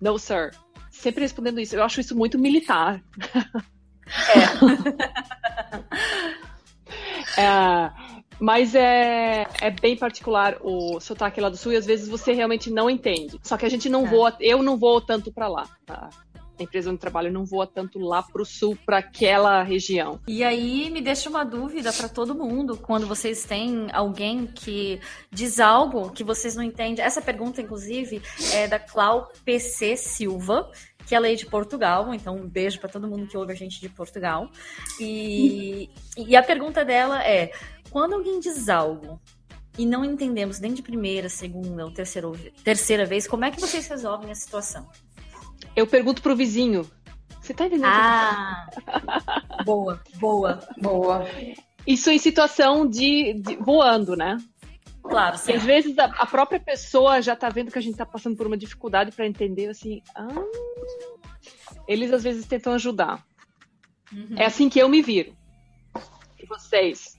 No, 0.00 0.18
sir. 0.18 0.50
Sempre 0.90 1.22
respondendo 1.22 1.60
isso. 1.60 1.76
Eu 1.76 1.84
acho 1.84 2.00
isso 2.00 2.16
muito 2.16 2.36
militar. 2.36 3.00
É. 7.36 7.40
mas 8.40 8.74
é, 8.74 9.46
é 9.60 9.70
bem 9.70 9.96
particular 9.96 10.56
o 10.62 10.98
sotaque 10.98 11.40
lá 11.40 11.48
do 11.48 11.56
sul 11.56 11.72
e 11.72 11.76
às 11.76 11.86
vezes 11.86 12.08
você 12.08 12.32
realmente 12.32 12.70
não 12.70 12.88
entende. 12.88 13.38
Só 13.42 13.56
que 13.56 13.66
a 13.66 13.68
gente 13.68 13.88
não 13.88 14.06
voa, 14.06 14.34
eu 14.40 14.62
não 14.62 14.76
vou 14.76 15.00
tanto 15.00 15.30
para 15.30 15.46
lá. 15.46 15.68
tá? 15.84 16.08
A 16.58 16.62
empresa 16.62 16.90
onde 16.90 17.00
trabalho 17.00 17.32
não 17.32 17.44
voa 17.46 17.66
tanto 17.66 17.98
lá 17.98 18.22
pro 18.22 18.44
sul, 18.44 18.76
para 18.84 18.98
aquela 18.98 19.62
região. 19.62 20.20
E 20.28 20.44
aí 20.44 20.90
me 20.90 21.00
deixa 21.00 21.30
uma 21.30 21.42
dúvida 21.42 21.90
para 21.90 22.06
todo 22.06 22.34
mundo, 22.34 22.76
quando 22.76 23.06
vocês 23.06 23.44
têm 23.44 23.86
alguém 23.92 24.46
que 24.46 25.00
diz 25.30 25.58
algo 25.58 26.10
que 26.10 26.22
vocês 26.22 26.54
não 26.54 26.62
entendem. 26.62 27.02
Essa 27.02 27.22
pergunta, 27.22 27.62
inclusive, 27.62 28.20
é 28.52 28.68
da 28.68 28.78
Clau 28.78 29.32
PC 29.42 29.96
Silva, 29.96 30.70
que 31.06 31.14
ela 31.14 31.28
é 31.28 31.34
de 31.34 31.46
Portugal, 31.46 32.12
então 32.14 32.36
um 32.36 32.48
beijo 32.48 32.78
para 32.80 32.88
todo 32.88 33.08
mundo 33.08 33.26
que 33.26 33.36
ouve 33.36 33.52
a 33.52 33.56
gente 33.56 33.80
de 33.80 33.88
Portugal. 33.88 34.48
E, 35.00 35.90
e 36.16 36.36
a 36.36 36.42
pergunta 36.42 36.84
dela 36.84 37.22
é: 37.24 37.52
quando 37.90 38.14
alguém 38.14 38.38
diz 38.40 38.68
algo 38.68 39.20
e 39.78 39.86
não 39.86 40.04
entendemos 40.04 40.60
nem 40.60 40.72
de 40.74 40.82
primeira, 40.82 41.28
segunda 41.28 41.84
ou 41.84 41.90
terceira, 41.92 42.30
terceira 42.64 43.04
vez, 43.06 43.26
como 43.26 43.44
é 43.44 43.50
que 43.50 43.60
vocês 43.60 43.86
resolvem 43.88 44.30
a 44.30 44.34
situação? 44.34 44.86
Eu 45.74 45.86
pergunto 45.86 46.22
pro 46.22 46.36
vizinho. 46.36 46.88
Você 47.40 47.54
tá 47.54 47.66
entendendo? 47.66 47.86
Ah, 47.88 48.68
boa, 49.64 50.00
boa. 50.16 50.60
Boa. 50.80 51.24
Isso 51.86 52.10
em 52.10 52.18
situação 52.18 52.86
de, 52.86 53.34
de- 53.40 53.56
voando, 53.56 54.14
né? 54.14 54.36
Claro, 55.02 55.38
sim. 55.38 55.52
às 55.52 55.62
vezes 55.64 55.98
a, 55.98 56.04
a 56.04 56.26
própria 56.26 56.60
pessoa 56.60 57.20
já 57.20 57.34
tá 57.34 57.48
vendo 57.48 57.70
que 57.70 57.78
a 57.78 57.82
gente 57.82 57.96
tá 57.96 58.06
passando 58.06 58.36
por 58.36 58.46
uma 58.46 58.56
dificuldade 58.56 59.12
para 59.12 59.26
entender, 59.26 59.68
assim, 59.68 60.02
ah, 60.14 60.28
eles 61.88 62.12
às 62.12 62.22
vezes 62.22 62.46
tentam 62.46 62.72
ajudar. 62.74 63.24
É 64.36 64.44
assim 64.44 64.68
que 64.68 64.78
eu 64.78 64.88
me 64.88 65.02
viro. 65.02 65.34
E 66.38 66.46
vocês? 66.46 67.18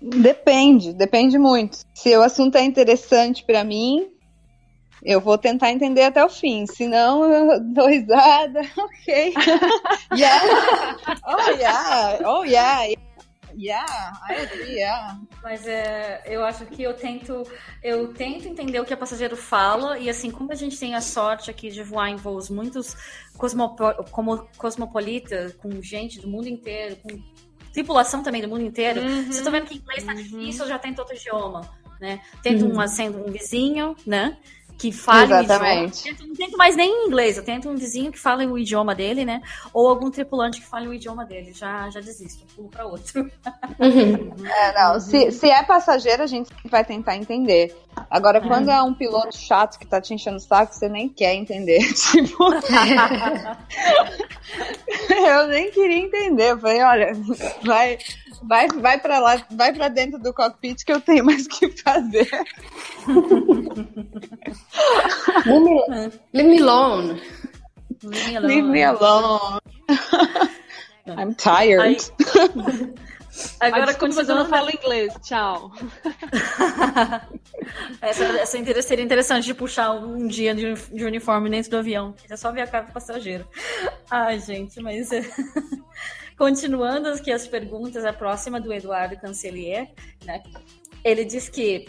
Depende, 0.00 0.94
depende 0.94 1.38
muito. 1.38 1.78
Se 1.94 2.16
o 2.16 2.22
assunto 2.22 2.56
é 2.56 2.64
interessante 2.64 3.44
pra 3.44 3.64
mim, 3.64 4.10
eu 5.02 5.20
vou 5.20 5.36
tentar 5.36 5.70
entender 5.70 6.02
até 6.02 6.24
o 6.24 6.28
fim. 6.28 6.66
Se 6.66 6.86
não, 6.86 7.24
eu 7.24 7.60
dou 7.74 7.88
risada. 7.88 8.60
Ok. 8.76 9.34
yeah. 10.16 10.96
Oh, 11.26 11.50
yeah. 11.50 12.18
Oh, 12.24 12.44
yeah. 12.44 12.94
Yeah. 13.56 14.12
I 14.28 14.42
agree, 14.42 14.74
yeah. 14.76 15.20
Mas 15.42 15.66
é, 15.66 16.22
eu 16.26 16.44
acho 16.44 16.66
que 16.66 16.82
eu 16.82 16.94
tento, 16.94 17.42
eu 17.82 18.12
tento 18.12 18.46
entender 18.46 18.80
o 18.80 18.84
que 18.84 18.94
a 18.94 18.96
passageiro 18.96 19.36
fala, 19.36 19.98
e 19.98 20.08
assim, 20.08 20.30
como 20.30 20.52
a 20.52 20.54
gente 20.54 20.78
tem 20.78 20.94
a 20.94 21.00
sorte 21.00 21.50
aqui 21.50 21.70
de 21.70 21.82
voar 21.82 22.08
em 22.08 22.16
voos 22.16 22.50
muitos 22.50 22.96
cosmopo, 23.36 23.82
como 24.10 24.46
cosmopolita, 24.56 25.54
com 25.58 25.80
gente 25.82 26.20
do 26.20 26.28
mundo 26.28 26.48
inteiro, 26.48 26.96
com 26.96 27.08
tripulação 27.72 28.22
também 28.22 28.42
do 28.42 28.48
mundo 28.48 28.62
inteiro, 28.62 29.00
você 29.26 29.42
tá 29.42 29.50
vendo 29.50 29.66
que 29.66 29.76
inglês 29.78 30.04
tá 30.04 30.12
difícil, 30.12 30.64
eu 30.64 30.68
já 30.68 30.78
tento 30.78 30.98
outro 30.98 31.14
idioma, 31.14 31.60
né? 32.00 32.20
Tento 32.42 32.66
um 32.66 32.80
acento, 32.80 33.18
um 33.18 33.30
vizinho, 33.30 33.94
né? 34.04 34.36
Que 34.80 34.90
fale 34.90 35.34
o 35.34 35.40
Exatamente. 35.40 36.00
idioma. 36.00 36.16
Tento- 36.18 36.26
não 36.28 36.34
tento 36.34 36.56
mais 36.56 36.74
nem 36.74 36.88
em 36.90 37.06
inglês, 37.06 37.36
eu 37.36 37.44
tento 37.44 37.68
um 37.68 37.76
vizinho 37.76 38.10
que 38.10 38.18
fale 38.18 38.46
o 38.46 38.56
idioma 38.58 38.94
dele, 38.94 39.26
né? 39.26 39.42
Ou 39.74 39.86
algum 39.88 40.10
tripulante 40.10 40.58
que 40.58 40.66
fale 40.66 40.88
o 40.88 40.94
idioma 40.94 41.26
dele. 41.26 41.52
Já, 41.52 41.90
já 41.90 42.00
desisto, 42.00 42.46
pulo 42.56 42.68
pra 42.70 42.86
outro. 42.86 43.30
É, 43.80 44.72
não, 44.74 44.98
se, 45.00 45.30
se 45.32 45.48
é 45.50 45.62
passageiro, 45.62 46.22
a 46.22 46.26
gente 46.26 46.50
vai 46.64 46.84
tentar 46.84 47.16
entender. 47.16 47.76
Agora, 48.10 48.40
quando 48.40 48.70
é 48.70 48.80
um 48.82 48.94
piloto 48.94 49.36
chato 49.36 49.78
que 49.78 49.86
tá 49.86 50.00
te 50.00 50.14
enchendo 50.14 50.36
o 50.36 50.40
saco, 50.40 50.74
você 50.74 50.88
nem 50.88 51.08
quer 51.08 51.34
entender. 51.34 51.80
Tipo, 52.10 52.44
eu 55.10 55.46
nem 55.48 55.70
queria 55.70 55.98
entender. 55.98 56.52
Eu 56.52 56.58
falei, 56.58 56.82
olha, 56.82 57.12
vai, 57.64 57.98
vai, 58.42 58.68
vai 58.68 59.00
para 59.00 59.18
lá, 59.18 59.46
vai 59.50 59.72
para 59.72 59.88
dentro 59.88 60.18
do 60.18 60.32
cockpit 60.32 60.84
que 60.84 60.92
eu 60.92 61.00
tenho 61.00 61.24
mais 61.24 61.46
o 61.46 61.48
que 61.48 61.70
fazer. 61.82 62.28
Leave 65.46 65.60
me, 65.64 66.12
leave 66.32 66.48
me 66.48 66.60
alone. 66.60 67.22
Leave 68.02 68.30
me 68.30 68.36
alone. 68.36 68.46
Leave 68.46 68.68
me 68.68 68.82
alone. 68.82 69.60
I'm 71.06 71.34
tired. 71.34 72.12
Agora, 73.58 73.96
mas 74.00 74.28
eu 74.28 74.34
não 74.34 74.46
falo 74.46 74.70
inglês. 74.70 75.14
Tchau. 75.22 75.72
essa, 78.02 78.24
essa 78.24 78.82
seria 78.82 79.04
interessante 79.04 79.44
de 79.44 79.54
puxar 79.54 79.92
um 79.92 80.26
dia 80.26 80.54
de, 80.54 80.74
de 80.74 81.04
uniforme 81.04 81.48
dentro 81.48 81.70
do 81.70 81.78
avião. 81.78 82.14
É 82.28 82.36
só 82.36 82.52
ver 82.52 82.62
a 82.62 82.66
cara 82.66 82.86
do 82.86 82.92
passageiro. 82.92 83.46
Ai, 84.10 84.38
gente, 84.40 84.80
mas. 84.80 85.10
Continuando 86.40 87.10
aqui 87.10 87.30
as 87.30 87.46
perguntas, 87.46 88.02
a 88.02 88.14
próxima 88.14 88.58
do 88.58 88.72
Eduardo 88.72 89.14
Cancelier, 89.14 89.92
né? 90.24 90.42
Ele 91.04 91.22
diz 91.22 91.50
que. 91.50 91.86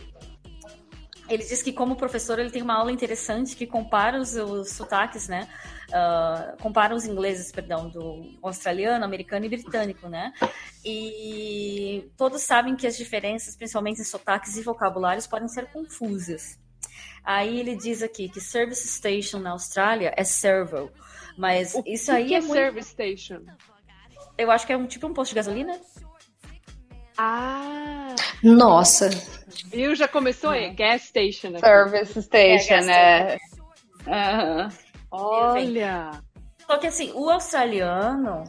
Ele 1.30 1.42
diz 1.42 1.64
que, 1.64 1.72
como 1.72 1.96
professor, 1.96 2.38
ele 2.38 2.52
tem 2.52 2.62
uma 2.62 2.74
aula 2.74 2.92
interessante 2.92 3.56
que 3.56 3.66
compara 3.66 4.20
os, 4.20 4.36
os 4.36 4.72
sotaques, 4.72 5.30
né? 5.30 5.48
Ah, 5.94 6.58
compara 6.62 6.94
os 6.94 7.06
ingleses, 7.06 7.50
perdão, 7.50 7.88
do 7.88 8.38
australiano, 8.42 9.06
americano 9.06 9.46
e 9.46 9.50
britânico, 9.50 10.10
né? 10.10 10.34
E 10.84 12.12
todos 12.18 12.42
sabem 12.42 12.76
que 12.76 12.86
as 12.86 12.98
diferenças, 12.98 13.56
principalmente 13.56 14.02
em 14.02 14.04
sotaques 14.04 14.58
e 14.58 14.62
vocabulários, 14.62 15.28
podem 15.28 15.48
ser 15.48 15.68
confusas. 15.68 16.60
Aí 17.24 17.58
ele 17.58 17.74
diz 17.78 18.04
aqui 18.04 18.28
que 18.28 18.42
service 18.42 18.86
station 18.86 19.40
na 19.40 19.52
Austrália 19.52 20.14
é 20.18 20.26
servo, 20.26 20.92
mas 21.38 21.74
isso 21.86 22.12
o 22.12 22.16
aí 22.16 22.28
que 22.28 22.34
é, 22.34 22.40
é 22.40 22.42
muito... 22.42 22.54
service 22.54 22.90
station? 22.90 23.46
Eu 24.38 24.50
acho 24.52 24.66
que 24.66 24.74
é 24.74 24.78
um 24.78 24.88
tipo 24.88 25.08
um 25.08 25.14
posto 25.14 25.30
de 25.32 25.36
gasolina. 25.36 25.80
Ah, 27.18 28.16
Nossa. 28.44 29.10
viu? 29.66 29.96
Já 29.96 30.08
começou 30.08 30.52
aí. 30.52 30.74
Gas 30.74 31.04
station. 31.04 31.50
aqui. 31.50 31.60
Service 31.60 32.22
station, 32.24 32.90
É, 32.90 33.38
é. 33.38 33.38
Aham. 34.08 34.70
Olha. 35.12 36.12
Só 36.66 36.78
que 36.78 36.88
assim, 36.88 37.12
o 37.14 37.30
australiano, 37.30 38.46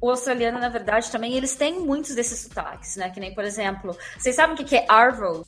o 0.00 0.10
australiano, 0.10 0.58
na 0.58 0.68
verdade, 0.68 1.10
também 1.10 1.34
eles 1.34 1.56
têm 1.56 1.80
muitos 1.80 2.14
desses 2.14 2.40
sotaques, 2.40 2.96
né? 2.96 3.10
Que 3.10 3.18
nem, 3.20 3.34
por 3.34 3.44
exemplo, 3.44 3.96
vocês 4.16 4.36
sabem 4.36 4.54
o 4.54 4.66
que 4.66 4.76
é 4.76 4.86
Arvo? 4.88 5.44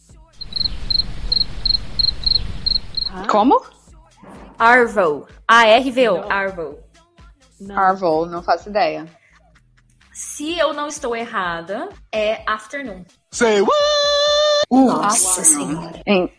Como? 3.28 3.62
Arvo. 4.58 5.26
A-R-V-O. 5.46 6.30
Arvo. 6.30 6.78
Não. 7.60 7.78
Arvo, 7.78 8.26
não 8.26 8.42
faço 8.42 8.68
ideia. 8.68 9.06
Se 10.14 10.56
eu 10.56 10.72
não 10.72 10.86
estou 10.86 11.16
errada, 11.16 11.88
é 12.12 12.40
afternoon. 12.46 13.04
Nossa 14.70 15.42
senhora. 15.42 16.00
Em, 16.06 16.32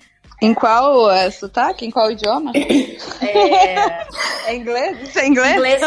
em 0.45 0.53
qual 0.53 1.11
é, 1.11 1.31
sotaque? 1.31 1.85
Em 1.85 1.91
qual 1.91 2.11
idioma? 2.11 2.51
É, 2.55 4.05
É 4.45 4.55
inglês? 4.55 5.09
Isso 5.09 5.19
é 5.19 5.27
inglês? 5.27 5.55
inglês, 5.55 5.81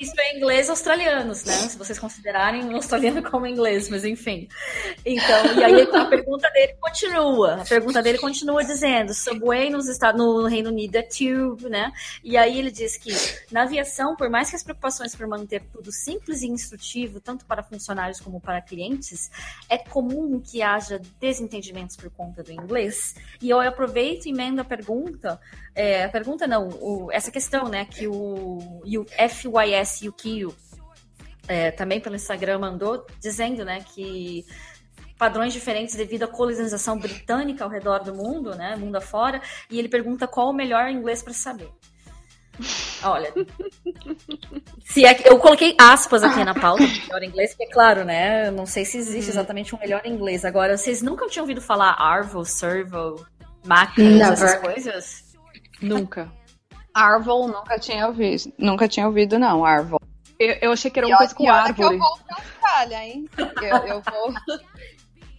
isso 0.00 0.14
é 0.18 0.36
inglês 0.36 0.68
australianos, 0.70 1.44
né? 1.44 1.52
Se 1.52 1.78
vocês 1.78 1.98
considerarem 1.98 2.68
o 2.68 2.74
australiano 2.74 3.22
como 3.22 3.46
inglês, 3.46 3.88
mas 3.88 4.04
enfim. 4.04 4.48
Então, 5.06 5.54
e 5.56 5.64
aí 5.64 5.82
a 5.82 6.04
pergunta 6.06 6.50
dele 6.50 6.74
continua. 6.80 7.54
A 7.62 7.64
pergunta 7.64 8.02
dele 8.02 8.18
continua 8.18 8.64
dizendo: 8.64 9.14
Subway 9.14 9.70
nos 9.70 9.88
Estados, 9.88 10.20
no 10.20 10.44
Reino 10.46 10.70
Unido 10.70 10.96
é 10.96 11.02
tube, 11.02 11.68
né? 11.68 11.92
E 12.24 12.36
aí 12.36 12.58
ele 12.58 12.70
diz 12.70 12.96
que 12.96 13.12
na 13.52 13.62
aviação, 13.62 14.16
por 14.16 14.28
mais 14.28 14.50
que 14.50 14.56
as 14.56 14.64
preocupações 14.64 15.14
por 15.14 15.28
manter 15.28 15.62
tudo 15.72 15.92
simples 15.92 16.42
e 16.42 16.48
instrutivo, 16.48 17.20
tanto 17.20 17.44
para 17.44 17.62
funcionários 17.62 18.20
como 18.20 18.40
para 18.40 18.60
clientes, 18.60 19.30
é 19.68 19.78
comum 19.78 20.40
que 20.40 20.62
haja 20.62 21.00
desentendimentos 21.20 21.96
por 21.96 22.10
conta 22.10 22.42
do 22.42 22.50
inglês. 22.50 23.14
E 23.40 23.50
eu 23.50 23.60
aproveito 23.60 23.99
e 24.00 24.30
emendo 24.30 24.60
a 24.60 24.64
pergunta 24.64 25.40
é, 25.74 26.04
a 26.04 26.08
pergunta 26.08 26.46
não, 26.46 26.68
o- 26.68 27.10
essa 27.12 27.30
questão, 27.30 27.68
né, 27.68 27.84
que 27.84 28.06
o, 28.08 28.82
e 28.84 28.98
o 28.98 29.06
FYS 29.06 30.02
Yukio 30.02 30.54
é, 31.48 31.70
também 31.70 32.00
pelo 32.00 32.14
Instagram 32.16 32.58
mandou, 32.58 33.06
dizendo, 33.20 33.64
né, 33.64 33.80
que 33.94 34.44
padrões 35.18 35.52
diferentes 35.52 35.94
devido 35.96 36.22
à 36.24 36.28
colonização 36.28 36.98
britânica 36.98 37.64
ao 37.64 37.70
redor 37.70 38.00
do 38.00 38.14
mundo, 38.14 38.54
né, 38.54 38.76
mundo 38.76 38.96
afora, 38.96 39.40
e 39.70 39.78
ele 39.78 39.88
pergunta 39.88 40.26
qual 40.26 40.50
o 40.50 40.52
melhor 40.52 40.88
inglês 40.88 41.22
para 41.22 41.32
saber. 41.32 41.68
Olha, 43.02 43.32
se 44.84 45.04
é 45.06 45.16
eu 45.24 45.38
coloquei 45.38 45.74
aspas 45.78 46.22
aqui 46.22 46.44
na 46.44 46.54
pauta 46.54 46.82
melhor 46.82 47.22
inglês, 47.22 47.50
porque 47.50 47.64
é 47.64 47.72
claro, 47.72 48.04
né, 48.04 48.48
eu 48.48 48.52
não 48.52 48.66
sei 48.66 48.84
se 48.84 48.98
existe 48.98 49.30
exatamente 49.30 49.74
um 49.74 49.78
melhor 49.78 50.02
inglês. 50.04 50.44
Agora, 50.44 50.76
vocês 50.76 51.00
nunca 51.00 51.26
tinham 51.26 51.44
ouvido 51.44 51.60
falar 51.62 51.92
Arvo, 51.98 52.44
Servo, 52.44 53.24
Macas, 53.64 54.04
essas 54.04 54.40
Never. 54.40 54.60
coisas? 54.60 55.24
Nunca. 55.80 56.32
Arvo, 56.94 57.46
nunca 57.46 57.78
tinha 57.78 58.06
ouvido. 58.06 58.52
Nunca 58.58 58.88
tinha 58.88 59.06
ouvido, 59.06 59.38
não, 59.38 59.64
Arvo. 59.64 60.00
Eu, 60.38 60.56
eu 60.62 60.72
achei 60.72 60.90
que 60.90 60.98
era 60.98 61.06
uma 61.06 61.18
coisa 61.18 61.34
com 61.34 61.50
árvore. 61.50 61.94
eu 61.94 61.98
vou 61.98 62.18
pra 62.26 62.36
Austrália, 62.36 63.04
hein? 63.04 63.28
Eu, 63.38 63.76
eu 63.86 64.02
vou. 64.02 64.34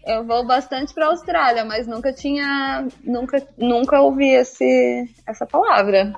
Eu 0.03 0.25
vou 0.25 0.43
bastante 0.43 0.95
pra 0.95 1.05
Austrália, 1.07 1.63
mas 1.63 1.85
nunca 1.85 2.11
tinha. 2.11 2.87
Nunca, 3.03 3.47
nunca 3.55 4.01
ouvi 4.01 4.29
esse, 4.29 5.07
essa 5.27 5.45
palavra. 5.45 6.11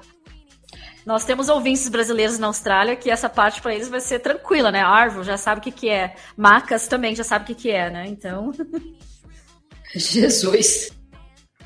Nós 1.05 1.25
temos 1.25 1.49
ouvintes 1.49 1.89
brasileiros 1.89 2.39
na 2.39 2.47
Austrália 2.47 2.95
que 2.95 3.09
essa 3.11 3.27
parte 3.27 3.61
para 3.61 3.75
eles 3.75 3.89
vai 3.89 3.99
ser 3.99 4.19
tranquila, 4.19 4.71
né? 4.71 4.81
Arvo 4.81 5.21
já 5.21 5.35
sabe 5.35 5.59
o 5.59 5.63
que, 5.63 5.71
que 5.71 5.89
é. 5.89 6.15
Macas 6.37 6.87
também 6.87 7.13
já 7.13 7.25
sabe 7.25 7.43
o 7.43 7.47
que, 7.47 7.55
que 7.55 7.71
é, 7.71 7.89
né? 7.89 8.05
Então. 8.07 8.51
Jesus. 9.93 10.91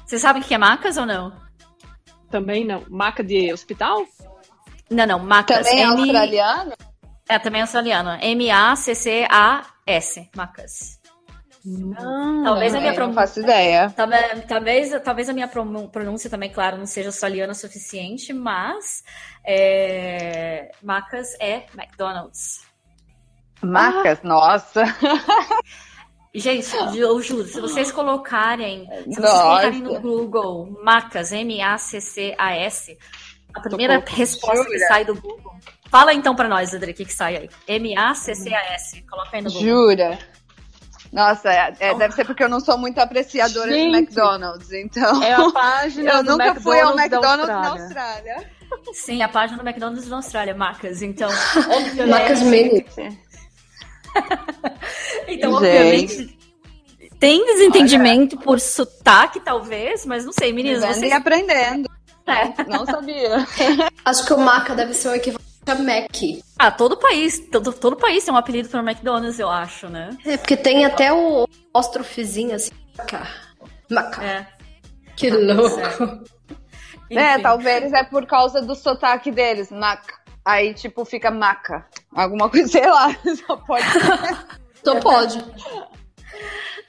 Vocês 0.07 0.21
sabem 0.21 0.41
o 0.41 0.45
que 0.45 0.53
é 0.53 0.57
macas 0.57 0.97
ou 0.97 1.05
não? 1.05 1.33
Também 2.31 2.65
não. 2.65 2.83
Maca 2.89 3.23
de 3.23 3.51
hospital? 3.53 4.03
Não, 4.89 5.05
não. 5.05 5.19
Macas. 5.19 5.67
Também 5.67 5.81
é 5.81 5.83
M- 5.83 5.99
australiano? 5.99 6.73
É, 7.29 7.37
também 7.37 7.59
é 7.59 7.63
australiano. 7.63 8.11
M-A-C-C-A-S. 8.21 10.29
Macas. 10.35 10.97
Não. 11.65 12.43
Talvez 12.45 12.73
a 12.73 12.79
minha 12.79 12.93
Eu 12.93 12.93
não 12.93 12.97
pronúncia. 13.13 13.21
faço 13.21 13.41
ideia. 13.41 13.89
Talvez, 13.93 14.45
talvez, 14.45 15.01
talvez 15.03 15.27
a 15.29 15.33
minha 15.33 15.47
pronú- 15.49 15.89
pronúncia 15.89 16.29
também, 16.29 16.49
claro, 16.49 16.77
não 16.77 16.85
seja 16.85 17.09
australiana 17.09 17.51
o 17.51 17.55
suficiente, 17.55 18.31
mas 18.31 19.03
é, 19.45 20.71
Macas 20.81 21.33
é 21.41 21.65
McDonald's. 21.75 22.61
Marcas, 23.61 24.21
nossa. 24.23 24.83
Gente, 26.33 26.67
eu 26.95 27.21
juro, 27.21 27.45
se 27.47 27.59
vocês 27.59 27.91
colocarem, 27.91 28.85
se 28.85 29.03
vocês 29.05 29.17
Nossa. 29.17 29.41
colocarem 29.41 29.81
no 29.81 29.99
Google 29.99 30.77
Macas, 30.83 31.31
M-A-C-C-A-S, 31.31 32.97
a 33.53 33.59
primeira 33.61 34.03
resposta 34.05 34.65
que 34.65 34.79
sai 34.79 35.03
do 35.05 35.15
Google. 35.15 35.53
Fala 35.89 36.13
então 36.13 36.35
pra 36.35 36.47
nós, 36.47 36.75
Adri, 36.75 36.91
o 36.91 36.93
que, 36.93 37.05
que 37.05 37.13
sai 37.13 37.37
aí? 37.37 37.49
M-A-C-C-A-S. 37.67 39.01
Coloca 39.09 39.29
aí 39.37 39.41
no 39.41 39.49
Google. 39.51 39.67
Jura? 39.67 40.19
Nossa, 41.11 41.49
é- 41.49 41.73
é, 41.79 41.95
deve 41.95 42.13
ser 42.13 42.25
porque 42.25 42.43
eu 42.43 42.49
não 42.49 42.59
sou 42.59 42.77
muito 42.77 42.99
apreciadora 42.99 43.69
de 43.71 43.75
Gente. 43.75 43.95
McDonald's, 43.97 44.71
então. 44.73 45.23
É 45.23 45.33
a 45.33 45.49
página 45.51 46.11
eu 46.19 46.23
do 46.23 46.31
nunca 46.31 46.55
fui 46.55 46.79
ao 46.81 46.95
McDonald's 46.97 47.09
da 47.09 47.17
McDonald's 47.17 47.47
na 47.47 47.69
Austrália. 47.83 48.33
Austrália. 48.35 48.57
Sim, 48.91 49.21
a 49.23 49.29
página 49.29 49.57
do 49.57 49.67
McDonald's 49.67 50.07
na 50.09 50.17
Austrália, 50.17 50.53
Macas. 50.53 51.01
Então, 51.01 51.29
obviamente. 51.71 52.09
Macas 52.09 52.41
Mini. 52.41 52.85
Então, 55.27 55.59
Gente. 55.59 55.65
obviamente. 55.65 56.37
Tem 57.19 57.45
desentendimento 57.45 58.37
por 58.37 58.59
sotaque, 58.59 59.39
talvez, 59.39 60.05
mas 60.05 60.23
não 60.23 60.31
sei, 60.31 60.53
meninas, 60.53 60.85
vocês. 60.85 61.11
e 61.11 61.11
aprendendo. 61.11 61.89
É. 62.25 62.63
Não 62.65 62.85
sabia. 62.85 63.45
Acho 64.05 64.25
que 64.25 64.33
o 64.33 64.37
Maca 64.37 64.75
deve 64.75 64.93
ser 64.93 65.09
o 65.09 65.15
equivalente 65.15 65.47
a 65.71 65.75
Mac. 65.75 66.15
Ah, 66.57 66.71
todo 66.71 66.95
país, 66.97 67.39
todo, 67.51 67.73
todo 67.73 67.95
país 67.97 68.23
tem 68.23 68.33
um 68.33 68.37
apelido 68.37 68.69
para 68.69 68.79
McDonald's, 68.79 69.39
eu 69.39 69.49
acho, 69.49 69.89
né? 69.89 70.17
É, 70.25 70.37
porque 70.37 70.55
tem 70.55 70.85
até 70.85 71.11
o 71.11 71.45
apóstrofozinho 71.69 72.55
assim. 72.55 72.71
Maca. 72.97 73.27
Maca. 73.89 74.23
É. 74.23 74.47
Que 75.15 75.29
louco. 75.29 75.79
É, 77.09 77.33
Enfim. 77.33 77.41
talvez 77.41 77.93
é 77.93 78.03
por 78.03 78.25
causa 78.25 78.61
do 78.61 78.75
sotaque 78.75 79.31
deles, 79.31 79.71
maca. 79.71 80.13
Aí, 80.47 80.73
tipo, 80.73 81.03
fica 81.03 81.29
maca. 81.29 81.85
Alguma 82.15 82.49
coisa, 82.49 82.69
sei 82.71 82.89
lá. 82.89 83.13
Só 83.45 83.57
pode 83.57 83.85
Então 84.79 84.97
pode. 85.01 85.43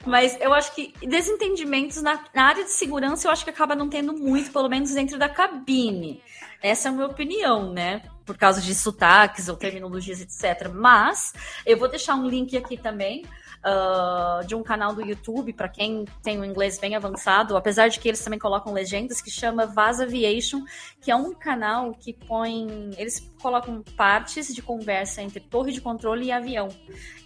Mas 0.05 0.39
eu 0.39 0.53
acho 0.53 0.73
que 0.73 0.93
desentendimentos 1.05 2.01
na, 2.01 2.23
na 2.33 2.43
área 2.43 2.63
de 2.63 2.71
segurança 2.71 3.27
eu 3.27 3.31
acho 3.33 3.43
que 3.43 3.49
acaba 3.49 3.75
não 3.75 3.89
tendo 3.89 4.13
muito, 4.13 4.49
pelo 4.53 4.69
menos 4.69 4.91
dentro 4.91 5.19
da 5.19 5.27
cabine. 5.27 6.23
Essa 6.61 6.87
é 6.87 6.89
a 6.89 6.93
minha 6.93 7.07
opinião, 7.07 7.73
né? 7.73 8.01
Por 8.25 8.37
causa 8.37 8.61
de 8.61 8.73
sotaques 8.73 9.49
ou 9.49 9.57
terminologias, 9.57 10.21
etc. 10.21 10.69
Mas 10.73 11.33
eu 11.65 11.77
vou 11.77 11.89
deixar 11.89 12.15
um 12.15 12.29
link 12.29 12.55
aqui 12.55 12.77
também 12.77 13.25
ah, 13.61 14.41
de 14.47 14.55
um 14.55 14.63
canal 14.63 14.95
do 14.95 15.01
YouTube, 15.01 15.51
para 15.51 15.67
quem 15.67 16.05
tem 16.23 16.39
o 16.39 16.45
inglês 16.45 16.79
bem 16.79 16.95
avançado, 16.95 17.57
apesar 17.57 17.89
de 17.89 17.99
que 17.99 18.07
eles 18.07 18.23
também 18.23 18.39
colocam 18.39 18.71
legendas, 18.71 19.21
que 19.21 19.29
chama 19.29 19.65
Vaz 19.65 19.99
Aviation, 19.99 20.63
que 21.01 21.11
é 21.11 21.15
um 21.15 21.33
canal 21.33 21.93
que 21.93 22.13
põe. 22.13 22.91
Eles 22.97 23.19
colocam 23.41 23.83
partes 23.97 24.53
de 24.53 24.61
conversa 24.61 25.21
entre 25.21 25.41
torre 25.41 25.73
de 25.73 25.81
controle 25.81 26.27
e 26.27 26.31
avião. 26.31 26.69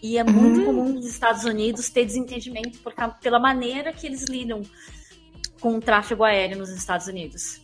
E 0.01 0.17
é 0.17 0.23
muito 0.23 0.65
comum 0.65 0.93
nos 0.93 1.05
Estados 1.05 1.43
Unidos 1.43 1.89
ter 1.89 2.05
desentendimento 2.05 2.79
por, 2.79 2.93
pela 3.21 3.39
maneira 3.39 3.93
que 3.93 4.07
eles 4.07 4.23
lidam 4.23 4.63
com 5.61 5.77
o 5.77 5.79
tráfego 5.79 6.23
aéreo 6.23 6.57
nos 6.57 6.69
Estados 6.69 7.07
Unidos. 7.07 7.61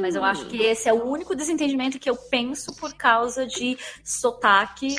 Mas 0.00 0.16
eu 0.16 0.24
acho 0.24 0.46
que 0.46 0.60
esse 0.62 0.88
é 0.88 0.92
o 0.92 1.04
único 1.04 1.36
desentendimento 1.36 1.98
que 1.98 2.10
eu 2.10 2.16
penso 2.16 2.74
por 2.74 2.92
causa 2.94 3.46
de 3.46 3.78
sotaque 4.02 4.96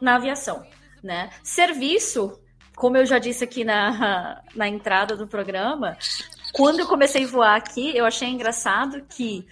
na 0.00 0.16
aviação. 0.16 0.66
Né? 1.02 1.30
Serviço, 1.42 2.38
como 2.76 2.96
eu 2.96 3.06
já 3.06 3.18
disse 3.18 3.44
aqui 3.44 3.64
na, 3.64 4.42
na 4.54 4.68
entrada 4.68 5.16
do 5.16 5.26
programa, 5.26 5.96
quando 6.52 6.80
eu 6.80 6.86
comecei 6.86 7.24
a 7.24 7.28
voar 7.28 7.56
aqui, 7.56 7.96
eu 7.96 8.04
achei 8.04 8.28
engraçado 8.28 9.02
que 9.08 9.46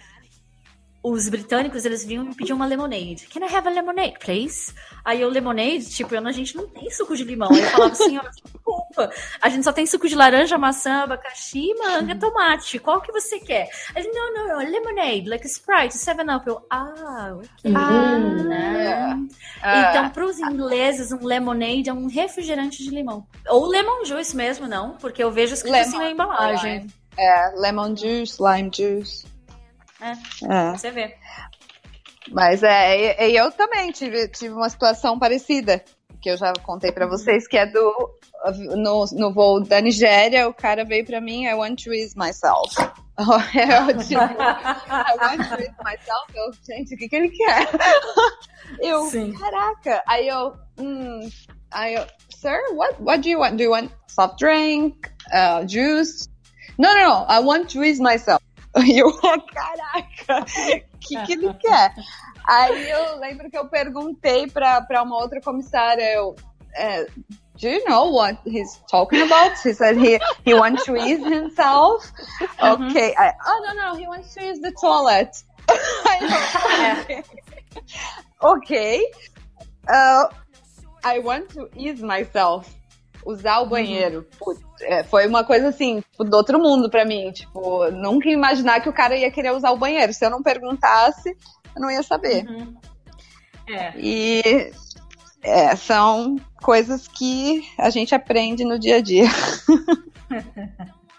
os 1.11 1.29
britânicos, 1.29 1.85
eles 1.85 2.03
vinham 2.03 2.29
e 2.29 2.35
pediam 2.35 2.55
uma 2.55 2.65
lemonade. 2.65 3.27
Can 3.27 3.45
I 3.45 3.55
have 3.55 3.67
a 3.67 3.71
lemonade, 3.71 4.17
please? 4.19 4.73
Aí 5.03 5.21
eu, 5.21 5.29
lemonade, 5.29 5.89
tipo, 5.89 6.13
eu, 6.13 6.27
a 6.27 6.31
gente 6.31 6.55
não 6.55 6.67
tem 6.67 6.89
suco 6.89 7.15
de 7.15 7.23
limão. 7.23 7.49
Aí 7.51 7.61
eu 7.61 7.69
falava 7.69 7.91
assim, 7.91 8.17
ó, 8.17 8.21
desculpa, 8.21 9.11
a 9.41 9.49
gente 9.49 9.63
só 9.63 9.71
tem 9.71 9.85
suco 9.85 10.07
de 10.07 10.15
laranja, 10.15 10.57
maçã, 10.57 11.03
abacaxi, 11.03 11.73
manga, 11.75 12.15
tomate. 12.15 12.79
Qual 12.79 13.01
que 13.01 13.11
você 13.11 13.39
quer? 13.39 13.69
Aí 13.95 14.03
ele, 14.03 14.11
não, 14.11 14.33
não, 14.33 14.47
não, 14.47 14.57
lemonade, 14.57 15.29
like 15.29 15.45
Sprite, 15.47 15.95
Seven 15.95 16.35
Up. 16.35 16.47
Eu, 16.47 16.65
ah, 16.69 17.35
ok. 17.35 17.73
Ah, 17.75 18.19
né? 18.19 19.27
Ah. 19.61 19.89
Então, 19.89 20.09
para 20.09 20.25
os 20.25 20.39
ingleses, 20.39 21.11
um 21.11 21.25
lemonade 21.25 21.89
é 21.89 21.93
um 21.93 22.07
refrigerante 22.07 22.83
de 22.83 22.89
limão. 22.89 23.25
Ou 23.47 23.65
lemon 23.67 24.03
juice 24.05 24.35
mesmo, 24.35 24.67
não, 24.67 24.97
porque 24.97 25.23
eu 25.23 25.31
vejo 25.31 25.53
escrito 25.53 25.75
assim 25.75 25.97
na 25.97 26.11
embalagem. 26.11 26.79
lime. 26.79 26.93
É, 27.17 27.53
lemon 27.55 27.95
juice, 27.95 28.37
lime 28.41 28.69
juice. 28.73 29.36
É. 30.01 30.11
É. 30.53 30.71
Você 30.71 30.91
vê. 30.91 31.15
Mas 32.29 32.61
é, 32.61 33.29
eu 33.31 33.51
também 33.51 33.91
tive, 33.91 34.27
tive 34.27 34.53
uma 34.53 34.69
situação 34.69 35.17
parecida, 35.17 35.83
que 36.21 36.29
eu 36.29 36.37
já 36.37 36.51
contei 36.63 36.91
pra 36.91 37.07
vocês, 37.07 37.47
que 37.47 37.57
é 37.57 37.65
do 37.65 38.11
no, 38.75 39.05
no 39.13 39.33
voo 39.33 39.63
da 39.63 39.81
Nigéria, 39.81 40.47
o 40.47 40.53
cara 40.53 40.85
veio 40.85 41.05
pra 41.05 41.19
mim, 41.19 41.45
I 41.45 41.53
want 41.53 41.83
to 41.83 41.93
ease 41.93 42.15
myself. 42.17 42.75
Eu, 43.17 43.97
tipo, 43.97 44.21
I 44.21 45.17
want 45.19 45.49
to 45.49 45.59
ease 45.59 45.75
myself. 45.83 46.31
Eu, 46.35 46.51
gente, 46.67 46.93
o 46.93 46.97
que, 46.97 47.09
que 47.09 47.15
ele 47.15 47.29
quer? 47.29 47.67
Eu, 48.79 49.05
Sim. 49.05 49.33
caraca. 49.33 50.03
Aí 50.05 50.27
eu, 50.27 50.53
hum, 50.77 51.27
aí 51.71 51.95
eu, 51.95 52.05
sir, 52.29 52.59
what, 52.73 53.01
what 53.01 53.21
do 53.21 53.29
you 53.29 53.39
want? 53.39 53.55
Do 53.55 53.63
you 53.63 53.71
want 53.71 53.89
soft 54.07 54.37
drink, 54.37 54.97
uh, 55.31 55.65
juice? 55.65 56.29
No, 56.77 56.93
no, 56.93 57.01
no, 57.01 57.25
I 57.27 57.39
want 57.39 57.71
to 57.71 57.83
ease 57.83 58.01
myself. 58.01 58.43
E 58.85 58.99
eu, 58.99 59.11
caraca, 59.13 60.45
o 60.93 60.97
que, 60.99 61.25
que 61.25 61.33
ele 61.33 61.53
quer? 61.55 61.93
Aí 62.47 62.89
eu 62.89 63.19
lembro 63.19 63.49
que 63.49 63.57
eu 63.57 63.67
perguntei 63.67 64.47
pra 64.47 65.03
uma 65.03 65.17
outra 65.17 65.41
comissária, 65.41 66.03
eu, 66.13 66.35
é, 66.75 67.07
do 67.59 67.67
you 67.67 67.83
know 67.87 68.11
what 68.11 68.39
he's 68.45 68.81
talking 68.89 69.21
about? 69.21 69.57
He 69.63 69.73
said 69.73 69.97
he, 69.97 70.19
he 70.45 70.53
wants 70.53 70.85
to 70.85 70.95
ease 70.95 71.23
himself. 71.23 72.11
Okay. 72.61 73.15
I, 73.17 73.33
oh, 73.45 73.65
no, 73.67 73.73
no, 73.73 73.99
he 73.99 74.07
wants 74.07 74.33
to 74.35 74.45
use 74.45 74.59
the 74.59 74.71
toilet. 74.79 75.35
Aí 76.07 76.19
eu, 76.21 77.01
okay. 77.01 77.23
ok. 78.41 79.11
Uh, 79.89 80.25
I 81.03 81.19
want 81.19 81.49
to 81.49 81.69
ease 81.75 82.01
myself. 82.01 82.76
Usar 83.27 83.59
o 83.59 83.65
banheiro. 83.65 84.25
Putz, 84.39 84.61
é, 84.81 85.03
foi 85.03 85.27
uma 85.27 85.43
coisa 85.43 85.67
assim, 85.67 85.99
tipo, 85.99 86.23
do 86.23 86.37
outro 86.37 86.57
mundo 86.57 86.89
pra 86.89 87.03
mim. 87.03 87.29
Tipo, 87.31 87.91
nunca 87.91 88.29
imaginar 88.29 88.79
que 88.79 88.87
o 88.87 88.93
cara 88.93 89.17
ia 89.17 89.29
querer 89.29 89.51
usar 89.51 89.71
o 89.71 89.77
banheiro. 89.77 90.13
Se 90.13 90.25
eu 90.25 90.29
não 90.29 90.41
perguntasse, 90.41 91.35
eu 91.75 91.81
não 91.81 91.91
ia 91.91 92.01
saber. 92.03 92.45
É. 93.67 93.93
E 93.97 94.71
é, 95.43 95.75
são 95.75 96.37
coisas 96.61 97.05
que 97.05 97.67
a 97.77 97.89
gente 97.89 98.15
aprende 98.15 98.63
no 98.63 98.79
dia 98.79 98.95
a 98.95 99.01
dia. 99.01 99.25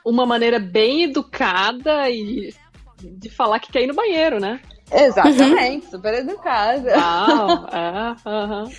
Uma 0.02 0.24
maneira 0.24 0.58
bem 0.58 1.02
educada 1.02 2.08
e 2.08 2.54
de 3.02 3.28
falar 3.28 3.60
que 3.60 3.70
quer 3.70 3.82
ir 3.82 3.86
no 3.86 3.94
banheiro, 3.94 4.40
né? 4.40 4.60
Exatamente, 4.90 5.90
super 5.90 6.14
educada. 6.14 6.96
Uau, 6.96 7.66
é, 7.70 8.16
aham. 8.26 8.70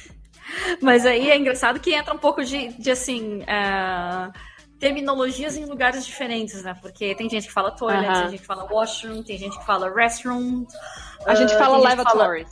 Mas 0.81 1.05
aí 1.05 1.29
é 1.29 1.37
engraçado 1.37 1.79
que 1.79 1.93
entra 1.93 2.13
um 2.13 2.17
pouco 2.17 2.43
de, 2.43 2.69
de 2.73 2.91
assim. 2.91 3.43
ah, 3.47 4.31
terminologias 4.79 5.57
em 5.57 5.65
lugares 5.65 6.05
diferentes, 6.05 6.63
né? 6.63 6.75
Porque 6.81 7.13
tem 7.13 7.29
gente 7.29 7.47
que 7.47 7.53
fala 7.53 7.71
toilet, 7.71 8.05
Aham. 8.07 8.21
tem 8.21 8.29
gente 8.31 8.39
que 8.41 8.47
fala 8.47 8.67
washroom, 8.71 9.21
tem 9.21 9.37
gente 9.37 9.57
que 9.59 9.65
fala 9.65 9.93
restroom. 9.93 10.65
A 11.25 11.35
gente 11.35 11.53
ah, 11.53 11.57
fala 11.57 11.77
fala 11.77 11.89
lavatories. 11.89 12.47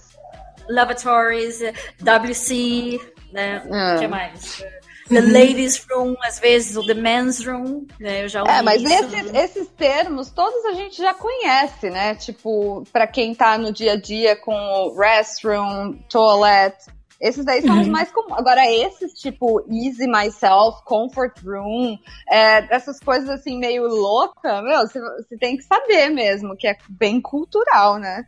lavatories, 0.68 1.60
WC, 2.02 3.00
né? 3.32 3.64
Ah. 3.72 3.95
O 3.95 4.00
que 4.00 4.08
mais? 4.08 4.64
The 5.10 5.22
ladies 5.22 5.86
room, 5.89 6.16
às 6.22 6.38
vezes, 6.38 6.76
o 6.76 6.86
the 6.86 6.93
men's 6.93 7.45
room, 7.45 7.88
né? 7.98 8.26
Eu 8.26 8.28
já 8.28 8.41
ouvi 8.41 8.52
É, 8.52 8.62
mas 8.62 8.82
isso. 8.84 8.93
esses, 8.93 9.34
esses 9.34 9.68
termos 9.70 10.30
todos 10.32 10.66
a 10.66 10.74
gente 10.74 10.98
já 10.98 11.14
conhece, 11.14 11.89
né? 11.89 12.14
Tipo, 12.16 12.84
pra 12.91 13.08
quem 13.08 13.34
tá 13.34 13.58
no 13.58 13.72
dia 13.72 13.93
a 13.93 13.95
dia 13.95 14.36
com 14.36 14.93
restroom, 15.00 15.93
toilet, 16.10 16.76
esses 17.20 17.43
daí 17.43 17.61
são 17.61 17.82
os 17.82 17.88
mais 17.88 18.11
comuns. 18.11 18.38
Agora, 18.38 18.70
esses 18.70 19.13
tipo 19.13 19.65
easy 19.72 20.07
myself, 20.07 20.84
comfort 20.86 21.34
room, 21.43 21.97
é, 22.30 22.76
essas 22.76 22.99
coisas 22.99 23.30
assim 23.30 23.57
meio 23.57 23.88
louca, 23.88 24.61
meu, 24.61 24.82
você, 24.82 25.38
tem 25.39 25.57
que 25.57 25.63
saber 25.63 26.09
mesmo, 26.09 26.55
que 26.55 26.68
é 26.68 26.78
bem 26.89 27.20
cultural, 27.20 27.97
né? 27.97 28.26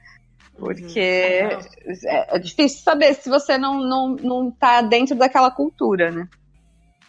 Porque 0.57 0.99
é, 0.99 2.35
é 2.35 2.39
difícil 2.39 2.83
saber 2.83 3.13
se 3.13 3.29
você 3.29 3.57
não, 3.57 3.79
não, 3.79 4.09
não 4.15 4.51
tá 4.51 4.81
dentro 4.81 5.15
daquela 5.15 5.51
cultura, 5.51 6.11
né? 6.11 6.27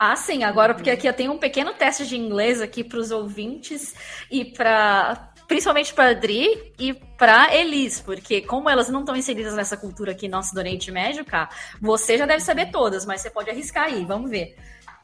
Ah, 0.03 0.17
sim, 0.17 0.45
agora 0.45 0.73
porque 0.73 0.89
aqui 0.89 1.07
eu 1.07 1.13
tenho 1.13 1.31
um 1.31 1.37
pequeno 1.37 1.75
teste 1.75 2.07
de 2.07 2.17
inglês 2.17 2.63
aqui 2.63 2.83
para 2.83 2.99
os 2.99 3.11
ouvintes 3.11 3.95
e 4.31 4.47
para 4.47 5.30
principalmente 5.51 5.93
para 5.93 6.11
Adri 6.11 6.73
e 6.79 6.95
para 6.95 7.53
Elis, 7.53 8.01
porque 8.01 8.41
como 8.41 8.71
elas 8.71 8.89
não 8.89 9.01
estão 9.01 9.17
inseridas 9.17 9.53
nessa 9.57 9.77
cultura 9.77 10.13
aqui 10.13 10.29
nossa 10.29 10.55
do 10.55 10.59
Oriente 10.59 10.93
Médio, 10.93 11.25
cá, 11.25 11.49
você 11.81 12.17
já 12.17 12.25
deve 12.25 12.39
saber 12.39 12.71
todas, 12.71 13.05
mas 13.05 13.21
você 13.21 13.31
pode 13.31 13.51
arriscar 13.51 13.87
aí, 13.87 14.05
vamos 14.05 14.31
ver. 14.31 14.55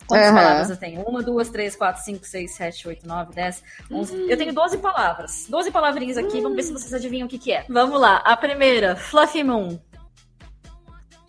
Quantas 0.07 0.28
Aham. 0.28 0.36
palavras 0.36 0.70
eu 0.70 0.76
tenho? 0.76 1.01
Uma, 1.03 1.20
duas, 1.20 1.49
três, 1.49 1.74
quatro, 1.74 2.01
cinco, 2.05 2.24
seis, 2.24 2.55
sete, 2.55 2.86
oito, 2.86 3.09
nove, 3.09 3.34
dez, 3.34 3.61
onze. 3.90 4.14
Eu 4.30 4.36
tenho 4.36 4.55
12 4.55 4.78
palavras. 4.78 5.47
12 5.49 5.72
palavrinhas 5.72 6.16
aqui, 6.16 6.40
vamos 6.40 6.55
ver 6.55 6.62
se 6.62 6.72
vocês 6.72 6.94
adivinham 6.94 7.26
o 7.26 7.28
que, 7.28 7.40
que 7.40 7.51
é. 7.51 7.66
Vamos 7.68 8.01
lá. 8.01 8.18
A 8.18 8.36
primeira, 8.36 8.94
Fluffy 8.94 9.42
Moon. 9.42 9.76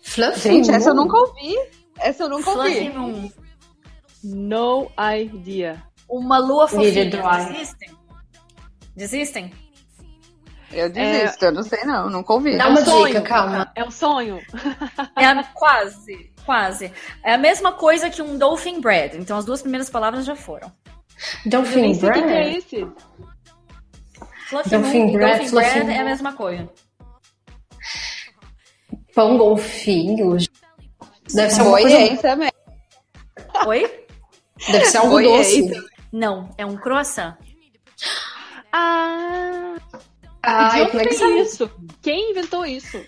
Fluffy 0.00 0.40
Gente, 0.42 0.70
essa 0.70 0.90
eu 0.90 0.94
Moon? 0.94 1.02
nunca 1.02 1.18
ouvi. 1.18 1.56
Essa 1.98 2.22
eu 2.22 2.28
nunca 2.28 2.52
Fluffy 2.52 2.88
ouvi. 2.88 2.96
Moon. 2.96 3.32
No 4.22 4.92
idea. 5.20 5.82
Uma 6.08 6.38
lua 6.38 6.68
fofinha. 6.68 7.02
I. 7.02 7.97
Desistem? 8.98 9.52
Eu 10.72 10.90
desisto, 10.90 11.44
eu 11.46 11.52
não 11.52 11.62
sei 11.62 11.82
não, 11.84 12.10
nunca 12.10 12.32
ouvi. 12.32 12.58
Dá 12.58 12.64
É 12.64 12.66
um 12.66 12.70
uma 12.70 12.84
sonho. 12.84 13.06
dica, 13.06 13.20
calma. 13.22 13.72
É 13.76 13.84
um 13.84 13.90
sonho. 13.90 14.40
É 15.16 15.24
a- 15.24 15.44
quase, 15.54 16.32
quase. 16.44 16.92
É 17.24 17.32
a 17.32 17.38
mesma 17.38 17.72
coisa 17.72 18.10
que 18.10 18.20
um 18.20 18.36
dolphin 18.36 18.80
bread. 18.80 19.16
Então 19.16 19.38
as 19.38 19.44
duas 19.46 19.62
primeiras 19.62 19.88
palavras 19.88 20.26
já 20.26 20.34
foram. 20.36 20.66
Eu 21.46 21.50
nem 21.50 21.50
Dolphin 21.62 21.94
sei 21.94 22.08
o 22.08 22.12
que 22.12 22.18
é 22.18 22.22
Bread? 22.22 22.56
esse. 22.58 22.86
Fluffy 24.48 24.70
Dolphin 24.70 24.98
moon 25.04 25.12
bread, 25.12 25.30
dolphin 25.38 25.48
fluffy 25.48 25.70
bread 25.84 25.90
é 25.90 26.00
a 26.00 26.04
mesma 26.04 26.32
coisa. 26.32 26.68
Pão 29.14 29.38
golfinho. 29.38 30.36
Deve 31.32 31.50
ser 31.50 31.60
alguma 31.60 31.80
Boiei 31.80 32.08
coisa... 32.08 32.22
também. 32.22 32.50
Oi? 33.66 34.04
Deve 34.70 34.84
ser 34.86 34.98
algo 34.98 35.10
Boiei 35.12 35.68
doce. 35.68 35.86
Não, 36.12 36.50
é 36.58 36.66
um 36.66 36.76
croissant. 36.76 37.36
Ah, 38.80 40.70
Ai, 40.72 40.86
de 40.90 40.96
é 40.96 41.00
onde 41.00 41.14
sabe? 41.14 41.40
isso? 41.40 41.70
Quem 42.00 42.30
inventou 42.30 42.64
isso? 42.64 43.04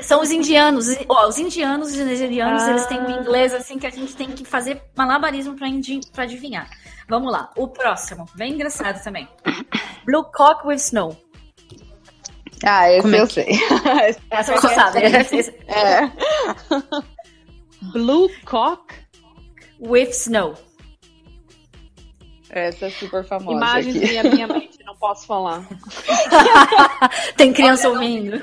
São 0.00 0.20
os 0.20 0.30
indianos. 0.30 0.86
Ó, 1.08 1.26
os 1.28 1.38
indianos 1.38 1.94
e 1.94 2.00
os 2.00 2.06
nigerianos, 2.06 2.62
Ah. 2.62 2.70
eles 2.70 2.86
têm 2.86 3.00
um 3.00 3.10
inglês 3.10 3.52
assim 3.54 3.78
que 3.78 3.86
a 3.86 3.90
gente 3.90 4.14
tem 4.14 4.30
que 4.30 4.44
fazer 4.44 4.82
malabarismo 4.96 5.56
pra 5.56 6.22
adivinhar. 6.22 6.68
Vamos 7.08 7.32
lá. 7.32 7.50
O 7.56 7.66
próximo, 7.68 8.26
bem 8.34 8.52
engraçado 8.52 9.02
também. 9.02 9.26
Blue 10.04 10.24
cock 10.24 10.66
with 10.66 10.76
snow. 10.76 11.16
Ah, 12.64 12.90
esse 12.90 13.02
Como 13.02 13.16
é 13.16 13.20
eu 13.20 13.26
que- 13.26 13.32
sei. 13.34 13.46
Essa 14.30 14.56
você 14.56 14.74
sabe. 14.74 14.98
É. 15.66 16.10
Blue 17.92 18.28
cock? 18.44 18.94
with 19.80 20.10
snow. 20.10 20.54
Essa 22.54 22.86
é 22.86 22.90
super 22.90 23.24
famosa 23.26 23.56
Imagens 23.56 23.96
aqui. 23.96 24.18
à 24.18 24.22
minha 24.22 24.46
mente, 24.46 24.78
não 24.84 24.94
posso 24.96 25.26
falar. 25.26 25.66
Tem 27.36 27.52
criança 27.52 27.88
ouvindo. 27.88 28.36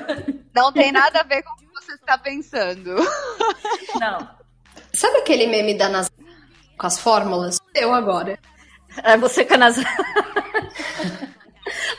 Não 0.54 0.70
tem 0.70 0.92
nada 0.92 1.20
a 1.20 1.22
ver 1.22 1.42
com 1.42 1.50
o 1.52 1.56
que 1.56 1.66
você 1.74 1.94
está 1.94 2.18
pensando. 2.18 2.94
Não. 3.98 4.28
Sabe 4.92 5.16
aquele 5.18 5.46
meme 5.46 5.72
da 5.78 5.88
NASA 5.88 6.10
com 6.78 6.86
as 6.86 6.98
fórmulas? 6.98 7.58
Eu 7.74 7.94
agora. 7.94 8.38
É 9.02 9.16
você 9.16 9.44
com 9.46 9.54
a 9.54 9.56
NASA. 9.58 9.82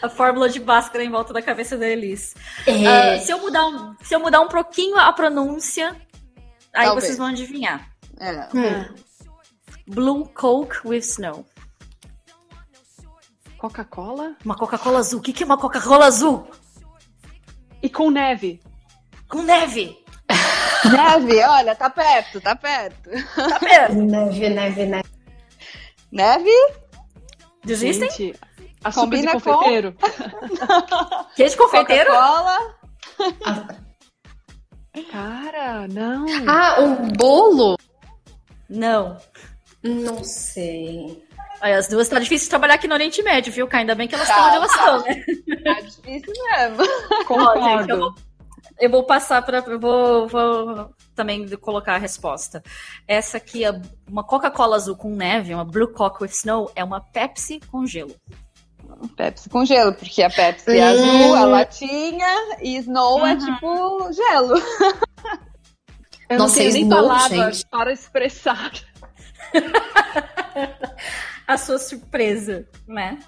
A 0.04 0.10
fórmula 0.10 0.50
de 0.50 0.60
Bhaskara 0.60 1.04
em 1.04 1.10
volta 1.10 1.34
da 1.34 1.42
cabeça 1.42 1.76
da 1.78 1.88
Elis. 1.88 2.36
É, 2.68 3.16
Ah, 3.16 3.20
se, 3.20 3.32
eu 3.32 3.40
mudar 3.40 3.66
um, 3.68 3.96
se 4.04 4.14
eu 4.14 4.20
mudar 4.20 4.42
um 4.42 4.50
pouquinho 4.50 4.98
a 5.00 5.12
pronúncia, 5.14 5.96
aí 6.74 6.86
Talvez. 6.86 7.06
vocês 7.06 7.18
vão 7.18 7.28
adivinhar. 7.28 7.90
É. 8.20 8.48
hum, 8.56 8.94
Blue 9.88 10.30
Coke 10.30 10.86
with 10.86 11.00
Snow. 11.00 11.46
Coca-Cola? 13.68 14.36
Uma 14.44 14.58
Coca-Cola 14.58 15.00
azul. 15.00 15.20
O 15.20 15.24
que, 15.24 15.32
que 15.32 15.42
é 15.42 15.46
uma 15.46 15.58
Coca-Cola 15.58 16.06
azul? 16.08 16.46
E 17.82 17.90
com 17.90 18.12
neve. 18.12 18.62
Com 19.30 19.42
neve. 19.42 19.98
Neve, 20.92 21.42
olha, 21.46 21.74
tá 21.74 21.90
perto, 21.90 22.42
tá 22.42 22.58
perto. 22.58 23.10
Tá 23.10 23.60
vendo? 23.60 24.04
Neve, 24.04 24.50
neve, 24.50 24.86
neve. 24.86 25.10
Neve? 26.12 26.52
Desistem? 27.64 28.10
Gente, 28.12 28.34
de 28.86 28.94
Combina 28.94 29.32
com- 29.32 29.40
confeiteiro. 29.40 29.96
Queijo 31.34 31.56
confeiteiro? 31.58 32.12
Coca-Cola? 32.12 32.76
Cara, 35.10 35.88
não. 35.88 36.26
Ah, 36.50 36.82
um 36.82 37.08
bolo? 37.14 37.78
Não. 38.70 39.18
Não 39.82 40.22
sei. 40.22 41.23
As 41.64 41.88
duas 41.88 42.10
tá 42.10 42.20
difícil 42.20 42.46
de 42.48 42.50
trabalhar 42.50 42.74
aqui 42.74 42.88
no 42.88 42.94
Oriente 42.94 43.24
Médio, 43.24 43.52
viu? 43.54 43.66
Cá, 43.68 43.78
Ainda 43.78 43.96
bem 43.96 44.08
que 44.08 44.16
elas 44.16 44.28
Tá, 44.28 44.34
estão 44.34 44.48
onde 44.48 44.56
elas 44.58 44.72
tá. 44.72 44.98
estão, 44.98 45.04
né? 45.04 45.64
Tá 45.64 45.80
difícil 45.82 46.34
mesmo. 46.44 46.84
Gente, 46.84 47.20
eu, 47.20 47.26
Concordo. 47.26 47.98
vou, 48.00 48.16
eu 48.82 48.90
vou 48.90 49.04
passar 49.04 49.42
para. 49.44 49.60
Eu 49.60 49.80
vou, 49.80 50.28
vou 50.28 50.90
também 51.16 51.48
colocar 51.58 51.96
a 51.96 51.98
resposta. 51.98 52.62
Essa 53.08 53.38
aqui 53.38 53.64
é 53.64 53.72
uma 54.10 54.24
Coca-Cola 54.26 54.76
azul 54.76 54.98
com 54.98 55.10
neve, 55.16 55.54
uma 55.54 55.64
Blue 55.64 55.88
Coke 55.94 56.24
with 56.24 56.32
Snow, 56.32 56.70
é 56.76 56.84
uma 56.84 57.00
Pepsi 57.00 57.62
com 57.72 57.86
gelo. 57.86 58.14
Pepsi 59.16 59.50
com 59.50 59.64
gelo, 59.66 59.94
porque 59.94 60.22
a 60.22 60.30
Pepsi 60.30 60.78
é 60.78 60.84
Hum. 60.86 60.88
azul, 61.24 61.36
a 61.36 61.46
latinha, 61.46 62.58
e 62.62 62.76
Snow 62.78 63.26
é 63.26 63.34
Uhum. 63.34 63.38
tipo 63.40 64.14
gelo. 64.14 64.54
Eu 66.30 66.38
Nossa, 66.40 66.54
não 66.56 66.62
tenho 66.62 66.74
nem 66.74 66.84
Snow, 66.84 67.02
palavras 67.08 67.56
gente. 67.58 67.68
para 67.70 67.92
expressar. 67.94 68.72
A 71.48 71.58
sua 71.58 71.78
surpresa, 71.78 72.68
né? 72.88 73.20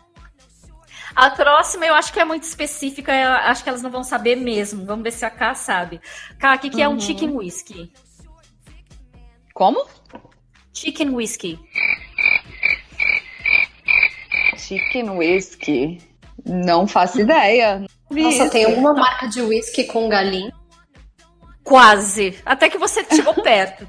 A 1.16 1.30
próxima 1.30 1.86
eu 1.86 1.94
acho 1.94 2.12
que 2.12 2.20
é 2.20 2.26
muito 2.26 2.44
específica, 2.44 3.14
eu 3.14 3.32
acho 3.32 3.64
que 3.64 3.70
elas 3.70 3.82
não 3.82 3.90
vão 3.90 4.04
saber 4.04 4.36
mesmo. 4.36 4.86
Vamos 4.86 5.04
ver 5.04 5.12
se 5.12 5.26
a 5.26 5.30
K 5.30 5.56
sabe. 5.56 6.02
K, 6.40 6.56
o 6.56 6.60
que, 6.60 6.70
que 6.70 6.82
é 6.82 6.90
um 6.90 7.00
chicken 7.00 7.32
whisky? 7.32 7.92
Como? 9.54 9.86
Chicken 10.74 11.12
whisky. 11.12 11.60
Chicken 14.58 15.12
whisky. 15.12 16.02
Não 16.46 16.86
faço 16.86 17.22
ideia. 17.22 17.86
Nossa, 18.10 18.44
isso. 18.44 18.50
tem 18.50 18.66
alguma 18.66 18.94
marca 18.94 19.28
de 19.28 19.42
whisky 19.42 19.86
com 19.86 20.10
galinha? 20.10 20.54
Quase. 21.64 22.38
Até 22.46 22.70
que 22.70 22.78
você 22.78 23.06
chegou 23.06 23.34
perto. 23.42 23.88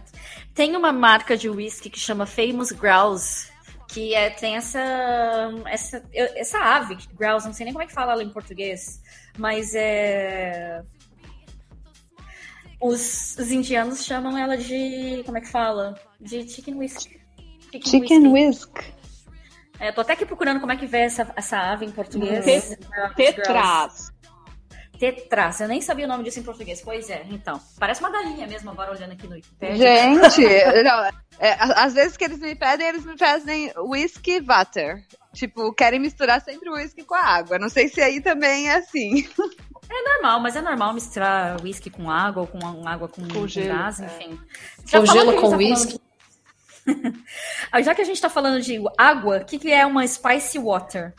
Tem 0.54 0.76
uma 0.76 0.92
marca 0.92 1.36
de 1.36 1.50
whisky 1.50 1.90
que 1.90 2.00
chama 2.00 2.24
Famous 2.24 2.70
Grouse, 2.72 3.48
que 3.88 4.14
é, 4.14 4.30
tem 4.30 4.56
essa, 4.56 4.80
essa, 5.66 6.02
essa 6.12 6.58
ave, 6.58 6.96
grouse, 7.14 7.46
não 7.46 7.54
sei 7.54 7.64
nem 7.64 7.72
como 7.72 7.84
é 7.84 7.86
que 7.86 7.92
fala 7.92 8.12
ela 8.12 8.22
em 8.22 8.30
português, 8.30 9.00
mas 9.38 9.74
é. 9.74 10.82
Os, 12.80 13.36
os 13.38 13.50
indianos 13.50 14.04
chamam 14.04 14.36
ela 14.36 14.56
de. 14.56 15.22
Como 15.24 15.38
é 15.38 15.40
que 15.40 15.48
fala? 15.48 15.98
De 16.20 16.48
chicken 16.48 16.74
whisky. 16.74 17.20
Chicken 17.72 18.28
whisky. 18.28 18.68
whisk. 18.68 18.96
É, 19.78 19.92
tô 19.92 20.00
até 20.00 20.14
aqui 20.14 20.24
procurando 20.24 20.60
como 20.60 20.72
é 20.72 20.76
que 20.76 20.86
vê 20.86 21.00
essa, 21.00 21.30
essa 21.36 21.58
ave 21.58 21.84
em 21.84 21.90
português. 21.90 22.44
Grouse. 22.44 23.14
Tetras. 23.14 24.12
Tetras. 24.98 25.60
Eu 25.60 25.68
nem 25.68 25.80
sabia 25.80 26.04
o 26.04 26.08
nome 26.08 26.24
disso 26.24 26.40
em 26.40 26.42
português. 26.42 26.80
Pois 26.82 27.08
é, 27.10 27.24
então. 27.30 27.60
Parece 27.78 28.00
uma 28.00 28.10
galinha 28.10 28.46
mesmo 28.46 28.70
agora 28.70 28.90
olhando 28.92 29.12
aqui 29.12 29.26
no 29.26 29.34
Wikipedia. 29.34 29.76
Gente, 29.76 30.42
não, 30.82 31.04
é, 31.38 31.56
às 31.58 31.94
vezes 31.94 32.16
que 32.16 32.24
eles 32.24 32.38
me 32.38 32.54
pedem, 32.54 32.88
eles 32.88 33.04
me 33.04 33.16
pedem 33.16 33.72
whisky 33.76 34.40
water. 34.40 35.04
Tipo, 35.34 35.72
querem 35.74 36.00
misturar 36.00 36.40
sempre 36.40 36.70
o 36.70 36.74
whisky 36.74 37.04
com 37.04 37.14
a 37.14 37.20
água. 37.22 37.58
Não 37.58 37.68
sei 37.68 37.88
se 37.88 38.00
aí 38.00 38.20
também 38.20 38.68
é 38.68 38.76
assim. 38.76 39.28
É 39.88 40.02
normal, 40.14 40.40
mas 40.40 40.56
é 40.56 40.60
normal 40.60 40.92
misturar 40.92 41.62
whisky 41.62 41.90
com 41.90 42.10
água 42.10 42.42
ou 42.42 42.48
com 42.48 42.88
água 42.88 43.08
com, 43.08 43.22
com 43.28 43.46
gelo, 43.46 43.68
gás, 43.68 44.00
é. 44.00 44.06
enfim. 44.06 44.30
Ou 44.92 45.06
falando 45.06 45.12
gelo 45.12 45.40
com 45.40 45.50
tá 45.50 45.56
whisky? 45.56 46.00
falando- 46.84 47.22
Já 47.84 47.94
que 47.94 48.02
a 48.02 48.04
gente 48.04 48.20
tá 48.20 48.28
falando 48.28 48.60
de 48.60 48.82
água, 48.98 49.38
o 49.38 49.44
que, 49.44 49.60
que 49.60 49.70
é 49.70 49.86
uma 49.86 50.04
spicy 50.04 50.58
water? 50.58 51.14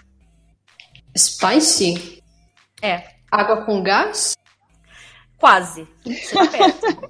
Spicy? 1.17 2.21
É, 2.81 3.03
Água 3.31 3.65
com 3.65 3.83
gás? 3.83 4.35
quase. 5.39 5.87
Perto. 6.51 7.09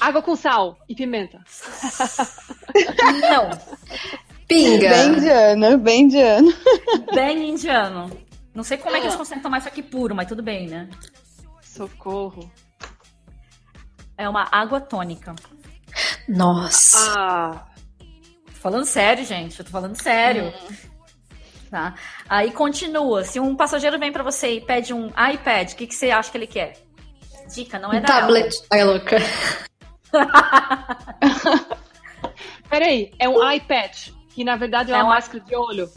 Água 0.00 0.22
com 0.22 0.36
sal 0.36 0.78
e 0.88 0.94
pimenta. 0.94 1.38
Não, 3.20 3.50
Pinga. 4.48 4.88
Bem 4.88 5.08
indiana, 5.08 5.76
bem 5.76 6.00
indiana. 6.02 6.52
bem 7.14 7.50
indiano. 7.50 8.10
Não 8.54 8.64
sei 8.64 8.78
como 8.78 8.96
é 8.96 9.00
que 9.00 9.06
eles 9.06 9.16
conseguem 9.16 9.42
tomar 9.42 9.58
isso 9.58 9.68
aqui 9.68 9.82
puro, 9.82 10.14
mas 10.14 10.26
tudo 10.26 10.42
bem, 10.42 10.66
né? 10.68 10.88
Socorro. 11.62 12.50
É 14.18 14.28
uma 14.28 14.48
água 14.50 14.80
tônica. 14.80 15.34
Nossa. 16.28 17.14
Ah, 17.16 17.66
Tô 18.46 18.52
falando 18.54 18.84
sério, 18.84 19.24
gente. 19.24 19.58
Eu 19.58 19.64
tô 19.64 19.70
falando 19.70 19.94
sério. 20.00 20.52
Tá? 21.70 21.94
Aí 22.28 22.50
continua. 22.50 23.22
Se 23.24 23.38
um 23.38 23.54
passageiro 23.54 23.98
vem 23.98 24.10
pra 24.12 24.22
você 24.24 24.54
e 24.56 24.60
pede 24.60 24.92
um 24.92 25.06
iPad, 25.08 25.70
o 25.72 25.76
que, 25.76 25.86
que 25.86 25.94
você 25.94 26.10
acha 26.10 26.30
que 26.30 26.36
ele 26.36 26.46
quer? 26.46 26.76
Dica, 27.54 27.78
não 27.78 27.92
é 27.92 27.98
Um 27.98 28.00
da 28.02 28.06
tablet. 28.08 28.54
Ai, 28.72 28.84
louca. 28.84 29.16
peraí. 32.68 33.12
É 33.18 33.28
um 33.28 33.34
patch, 33.60 34.10
que 34.34 34.44
na 34.44 34.56
verdade 34.56 34.90
é 34.92 34.94
uma 34.96 35.00
É 35.02 35.04
um- 35.04 35.08
máscara 35.08 35.40
de 35.44 35.54
olho. 35.54 35.88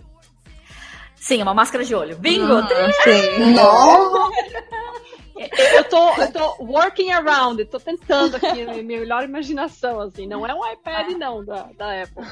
Sim, 1.16 1.40
é 1.40 1.44
uma 1.44 1.54
máscara 1.54 1.84
de 1.86 1.96
olho. 1.96 2.18
Bingo! 2.18 2.62
Sim. 3.04 3.54
Nossa. 3.56 4.34
Eu 5.38 5.84
tô, 5.86 6.14
eu 6.22 6.32
tô 6.32 6.56
working 6.64 7.12
around, 7.12 7.60
eu 7.62 7.68
tô 7.68 7.80
tentando 7.80 8.36
aqui 8.36 8.62
a 8.62 8.66
minha 8.72 8.84
melhor 8.84 9.24
imaginação, 9.24 10.00
assim. 10.00 10.28
Não 10.28 10.46
é 10.46 10.54
um 10.54 10.66
iPad, 10.74 11.12
não, 11.18 11.44
da, 11.44 11.64
da 11.78 12.04
Apple. 12.04 12.24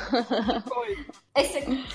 Que 0.64 0.70
coisa. 0.70 1.06
Esse 1.36 1.58
aqui, 1.58 1.86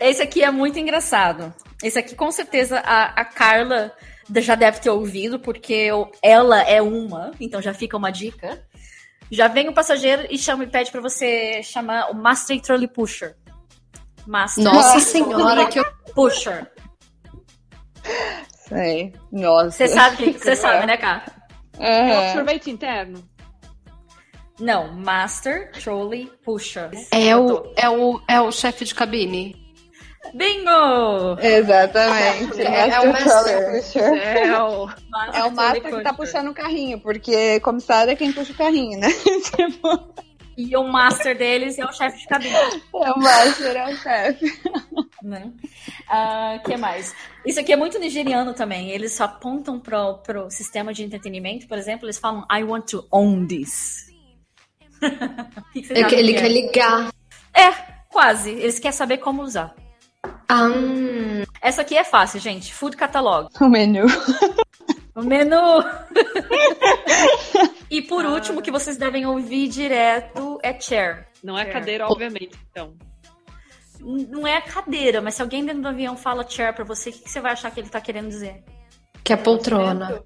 esse 0.00 0.22
aqui 0.22 0.42
é 0.44 0.50
muito 0.50 0.78
engraçado. 0.78 1.52
Esse 1.82 1.98
aqui, 1.98 2.14
com 2.14 2.30
certeza, 2.30 2.78
a, 2.80 3.20
a 3.20 3.24
Carla 3.24 3.92
já 4.36 4.54
deve 4.54 4.80
ter 4.80 4.90
ouvido, 4.90 5.38
porque 5.38 5.72
eu- 5.72 6.10
ela 6.22 6.60
é 6.62 6.80
uma, 6.80 7.32
então 7.40 7.60
já 7.60 7.74
fica 7.74 7.96
uma 7.96 8.10
dica. 8.10 8.64
Já 9.30 9.48
vem 9.48 9.68
o 9.68 9.74
passageiro 9.74 10.26
e 10.30 10.38
chama 10.38 10.62
e 10.64 10.68
pede 10.68 10.90
pra 10.92 11.00
você 11.00 11.60
chamar 11.62 12.10
o 12.10 12.14
Master 12.14 12.60
Trolley 12.60 12.86
Pusher. 12.88 13.36
Master 14.26 14.62
Nossa 14.64 15.00
senhora, 15.00 15.66
que 15.66 15.78
eu... 15.80 15.84
Pusher. 16.14 16.70
Sei. 18.68 19.12
Nossa. 19.32 19.70
Você 19.70 19.88
sabe, 19.88 20.16
que- 20.16 20.38
você 20.38 20.54
sabe, 20.56 20.86
né, 20.86 20.96
cara? 20.96 21.24
É 21.78 22.00
Aham. 22.00 22.20
um 22.30 22.32
sorvete 22.34 22.70
interno. 22.70 23.22
Não, 24.58 24.92
Master 24.94 25.70
Trolley 25.72 26.30
Pusher. 26.44 26.90
É 27.12 27.36
o, 27.36 27.72
é 27.76 27.90
o, 27.90 28.20
é 28.26 28.40
o 28.40 28.50
chefe 28.50 28.84
de 28.86 28.94
cabine. 28.94 29.54
Bingo! 30.34 31.38
Exatamente. 31.40 32.60
É- 32.62 32.88
é 32.88 33.00
o 33.00 33.12
Master 33.12 33.26
master. 33.34 33.72
Pusher. 33.82 34.14
É 34.14 34.62
o... 34.62 34.88
É 35.32 35.44
o 35.44 35.50
Master 35.52 35.82
que 35.82 36.02
tá 36.02 36.12
puxando 36.12 36.48
o 36.48 36.54
carrinho, 36.54 36.98
porque 37.00 37.58
comissário 37.60 38.12
é 38.12 38.16
quem 38.16 38.32
puxa 38.32 38.52
o 38.52 38.56
carrinho, 38.56 38.98
né? 38.98 39.08
Tipo, 39.56 40.14
E 40.56 40.76
o 40.76 40.84
Master 40.84 41.36
deles 41.36 41.78
é 41.78 41.84
o 41.84 41.92
chefe 41.92 42.18
de 42.18 42.26
cabine. 42.26 42.54
é 42.94 43.12
o 43.12 43.18
Master, 43.18 43.76
é 43.76 43.92
o 43.92 43.96
chefe. 43.96 44.46
né? 45.22 45.52
Ah, 46.08 46.58
que 46.64 46.76
mais? 46.76 47.14
Isso 47.44 47.60
aqui 47.60 47.72
é 47.72 47.76
muito 47.76 47.98
nigeriano 47.98 48.54
também. 48.54 48.90
Eles 48.90 49.12
só 49.12 49.24
apontam 49.24 49.78
pro, 49.78 50.18
pro 50.18 50.50
sistema 50.50 50.94
de 50.94 51.04
entretenimento, 51.04 51.66
por 51.68 51.76
exemplo, 51.76 52.06
eles 52.06 52.18
falam 52.18 52.46
I 52.50 52.62
want 52.62 52.90
to 52.90 53.06
own 53.10 53.46
this. 53.46 54.06
Que 55.72 55.82
que 55.82 55.92
Ele, 55.92 56.04
acham 56.04 56.18
ele 56.18 56.32
que 56.32 56.38
quer 56.40 56.46
é? 56.46 56.48
ligar. 56.48 57.12
É, 57.54 57.70
quase. 58.08 58.50
Eles 58.50 58.78
querem 58.78 58.96
saber 58.96 59.18
como 59.18 59.42
usar. 59.42 59.74
Ah, 60.48 60.68
Essa 61.60 61.82
aqui 61.82 61.96
é 61.96 62.04
fácil, 62.04 62.40
gente. 62.40 62.72
Food 62.72 62.96
Catalog. 62.96 63.48
O 63.60 63.68
menu. 63.68 64.06
O 65.16 65.22
menu. 65.22 65.82
e 67.90 68.02
por 68.02 68.24
último, 68.24 68.62
que 68.62 68.70
vocês 68.70 68.96
devem 68.96 69.26
ouvir 69.26 69.66
direto 69.68 70.58
é 70.62 70.78
chair. 70.78 71.26
Não 71.42 71.58
é 71.58 71.62
Chair. 71.62 71.72
cadeira, 71.72 72.06
obviamente, 72.06 72.56
então. 72.70 72.94
Não 73.98 74.46
é 74.46 74.58
a 74.58 74.62
cadeira, 74.62 75.20
mas 75.20 75.34
se 75.34 75.42
alguém 75.42 75.64
dentro 75.64 75.82
do 75.82 75.88
avião 75.88 76.16
fala 76.16 76.46
chair 76.48 76.74
pra 76.74 76.84
você, 76.84 77.10
o 77.10 77.12
que 77.12 77.20
que 77.20 77.30
você 77.30 77.40
vai 77.40 77.52
achar 77.52 77.70
que 77.70 77.80
ele 77.80 77.88
tá 77.88 78.00
querendo 78.00 78.28
dizer? 78.28 78.62
que 79.26 79.32
é 79.32 79.36
poltrona. 79.36 80.22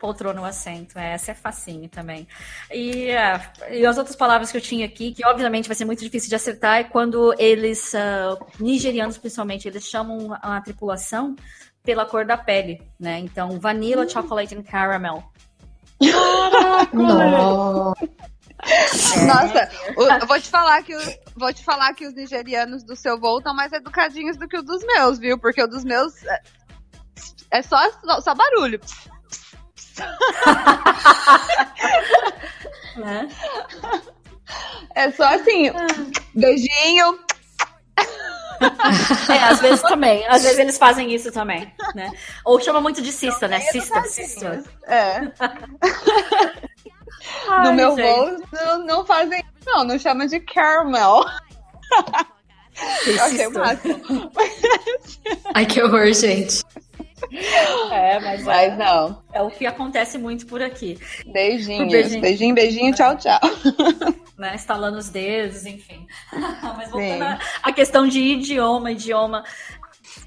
poltrona 0.00 0.40
no 0.40 0.44
assento. 0.44 0.98
É, 0.98 1.12
essa 1.12 1.30
é 1.30 1.34
facinho 1.34 1.88
também. 1.88 2.26
E, 2.72 3.08
é, 3.10 3.40
e 3.70 3.86
as 3.86 3.96
outras 3.96 4.16
palavras 4.16 4.50
que 4.50 4.56
eu 4.56 4.60
tinha 4.60 4.84
aqui, 4.84 5.14
que 5.14 5.24
obviamente 5.24 5.68
vai 5.68 5.76
ser 5.76 5.84
muito 5.84 6.02
difícil 6.02 6.28
de 6.28 6.34
acertar, 6.34 6.78
é 6.78 6.84
quando 6.84 7.32
eles, 7.38 7.94
ah, 7.94 8.36
nigerianos 8.58 9.16
principalmente, 9.16 9.68
eles 9.68 9.84
chamam 9.84 10.36
a 10.42 10.60
tripulação 10.60 11.36
pela 11.86 12.04
cor 12.04 12.26
da 12.26 12.36
pele, 12.36 12.82
né? 13.00 13.18
Então, 13.20 13.58
vanilla, 13.60 14.06
chocolate 14.08 14.54
and 14.54 14.62
caramel. 14.64 15.22
Nossa. 16.92 17.94
Nossa, 19.26 19.70
o- 19.96 20.02
eu 20.20 20.26
vou 20.26 20.40
te 20.40 20.48
falar 20.50 20.82
que 20.82 20.94
o- 20.96 21.18
vou 21.36 21.52
te 21.54 21.64
falar 21.64 21.94
que 21.94 22.06
os 22.06 22.14
nigerianos 22.14 22.82
do 22.82 22.96
seu 22.96 23.18
voo 23.18 23.38
estão 23.38 23.54
mais 23.54 23.72
educadinhos 23.72 24.36
do 24.36 24.48
que 24.48 24.58
o 24.58 24.62
dos 24.62 24.84
meus, 24.84 25.18
viu? 25.18 25.38
Porque 25.38 25.62
o 25.62 25.68
dos 25.68 25.84
meus 25.84 26.12
é, 26.24 26.42
é 27.52 27.62
só, 27.62 27.78
só 28.20 28.34
barulho. 28.34 28.80
Né? 32.96 33.28
É 34.94 35.10
só 35.10 35.24
assim, 35.34 35.70
beijinho. 36.34 37.18
É, 39.28 39.38
às 39.44 39.60
vezes 39.60 39.82
também. 39.82 40.26
Às 40.26 40.42
vezes 40.42 40.58
eles 40.58 40.78
fazem 40.78 41.12
isso 41.12 41.32
também, 41.32 41.72
né? 41.94 42.10
Ou 42.44 42.60
chama 42.60 42.80
muito 42.80 43.02
de 43.02 43.12
cista, 43.12 43.48
né? 43.48 43.60
Cista, 43.60 44.02
cista. 44.04 44.64
É. 44.86 45.20
Ai, 47.48 47.66
no 47.66 47.72
meu 47.72 47.96
gente. 47.96 48.02
voo 48.02 48.36
não, 48.52 48.78
não 48.84 49.04
fazem. 49.06 49.44
Não, 49.64 49.84
não 49.84 49.98
chama 49.98 50.28
de 50.28 50.40
caramel. 50.40 51.24
Ai, 55.54 55.66
que 55.66 55.82
horror, 55.82 56.12
gente. 56.12 56.62
É, 57.92 58.18
mas 58.20 58.42
Mas 58.44 58.72
é, 58.72 58.76
não. 58.76 59.22
é 59.32 59.40
o 59.42 59.50
que 59.50 59.66
acontece 59.66 60.18
muito 60.18 60.46
por 60.46 60.60
aqui, 60.62 60.98
Beijinhos. 61.32 61.90
Beijinho. 61.90 62.20
Beijinho, 62.20 62.54
beijinho, 62.54 62.94
tchau, 62.94 63.16
tchau. 63.16 63.40
né? 64.38 64.54
Estalando 64.54 64.98
os 64.98 65.08
dedos, 65.08 65.64
enfim. 65.64 66.06
Mas 66.76 66.90
voltando 66.90 67.22
à- 67.22 67.38
à 67.62 67.72
questão 67.72 68.06
de 68.06 68.20
idioma, 68.20 68.92
idioma. 68.92 69.44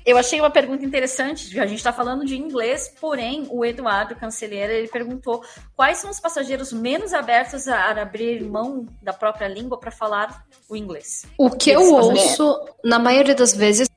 Eu 0.06 0.18
achei 0.18 0.40
uma 0.40 0.50
pergunta 0.50 0.84
interessante. 0.86 1.60
A 1.60 1.66
gente 1.66 1.78
está 1.78 1.92
falando 1.94 2.26
de 2.26 2.36
inglês, 2.38 2.94
porém, 3.00 3.48
o 3.50 3.64
Eduardo 3.64 4.16
Cancelheira 4.16 4.74
ele 4.74 4.88
perguntou 4.88 5.44
quais 5.76 5.98
são 5.98 6.10
os 6.10 6.20
passageiros 6.20 6.72
menos 6.74 7.14
abertos 7.14 7.68
a 7.68 7.92
abrir 7.92 8.44
mão 8.44 8.86
da 9.02 9.14
própria 9.14 9.48
língua 9.48 9.80
para 9.80 9.92
falar 9.92 10.44
o 10.68 10.76
inglês. 10.76 11.26
O 11.38 11.50
que 11.50 11.70
eu 11.72 11.94
ouço, 11.94 12.60
na 12.84 12.98
maioria 12.98 13.36
das 13.36 13.54
vezes, 13.54 13.88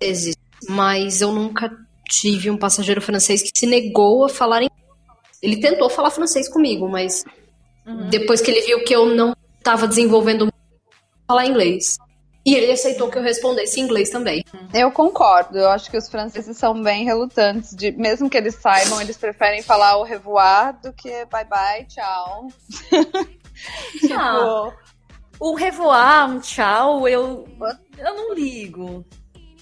vezes, 0.00 0.36
mas 0.68 1.20
eu 1.20 1.32
nunca 1.32 1.70
tive 2.10 2.50
um 2.50 2.56
passageiro 2.56 3.00
francês 3.00 3.40
que 3.42 3.50
se 3.54 3.66
negou 3.66 4.24
a 4.24 4.28
falar 4.28 4.62
em. 4.62 4.70
Ele 5.40 5.56
tentou 5.58 5.88
falar 5.88 6.10
francês 6.10 6.48
comigo, 6.48 6.88
mas 6.88 7.24
depois 8.10 8.40
que 8.40 8.50
ele 8.50 8.60
viu 8.62 8.84
que 8.84 8.94
eu 8.94 9.06
não 9.06 9.34
estava 9.56 9.86
desenvolvendo 9.86 10.40
muito, 10.40 10.54
falar 11.26 11.46
inglês. 11.46 11.96
E 12.44 12.54
ele 12.54 12.72
aceitou 12.72 13.10
que 13.10 13.18
eu 13.18 13.22
respondesse 13.22 13.78
em 13.80 13.84
inglês 13.84 14.08
também. 14.08 14.42
Eu 14.72 14.90
concordo. 14.90 15.58
Eu 15.58 15.68
acho 15.68 15.90
que 15.90 15.96
os 15.96 16.08
franceses 16.08 16.56
são 16.56 16.82
bem 16.82 17.04
relutantes. 17.04 17.76
De, 17.76 17.92
mesmo 17.92 18.30
que 18.30 18.36
eles 18.36 18.54
saibam, 18.54 19.00
eles 19.00 19.18
preferem 19.18 19.62
falar 19.62 19.98
o 19.98 20.02
revoar 20.04 20.80
do 20.80 20.92
que 20.92 21.26
bye 21.26 21.44
bye, 21.44 21.84
tchau. 21.86 22.48
tipo, 24.00 24.14
Ah, 24.14 24.72
o 25.38 25.54
revoar, 25.54 26.30
um 26.30 26.40
tchau, 26.40 27.06
eu, 27.06 27.46
eu 27.98 28.14
não 28.14 28.34
ligo. 28.34 29.04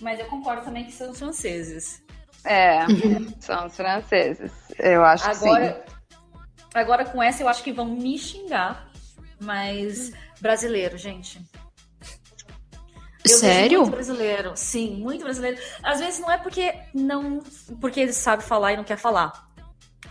Mas 0.01 0.21
eu 0.21 0.27
concordo 0.27 0.65
também 0.65 0.85
que 0.85 0.93
são 0.93 1.11
os 1.11 1.19
franceses. 1.19 2.01
É, 2.45 2.81
são 3.41 3.67
os 3.67 3.77
franceses. 3.77 4.53
Eu 4.79 5.05
acho 5.05 5.29
que 5.29 5.37
sim. 5.37 5.49
Agora, 5.49 5.85
agora 6.75 7.05
com 7.05 7.23
essa 7.23 7.43
eu 7.43 7.49
acho 7.49 7.63
que 7.63 7.73
vão 7.73 7.87
me 7.87 8.19
xingar, 8.19 8.89
mas 9.41 10.13
brasileiro, 10.41 10.97
gente. 10.97 11.41
Eu 13.25 13.37
Sério? 13.37 13.81
Muito 13.81 13.93
brasileiro, 13.93 14.53
sim, 14.55 14.97
muito 14.97 15.25
brasileiro. 15.25 15.61
Às 15.83 16.01
vezes 16.01 16.21
não 16.21 16.31
é 16.31 16.39
porque 16.39 16.73
não, 16.95 17.43
porque 17.81 18.01
ele 18.01 18.13
sabe 18.13 18.43
falar 18.43 18.73
e 18.73 18.77
não 18.77 18.85
quer 18.85 18.97
falar, 18.97 19.48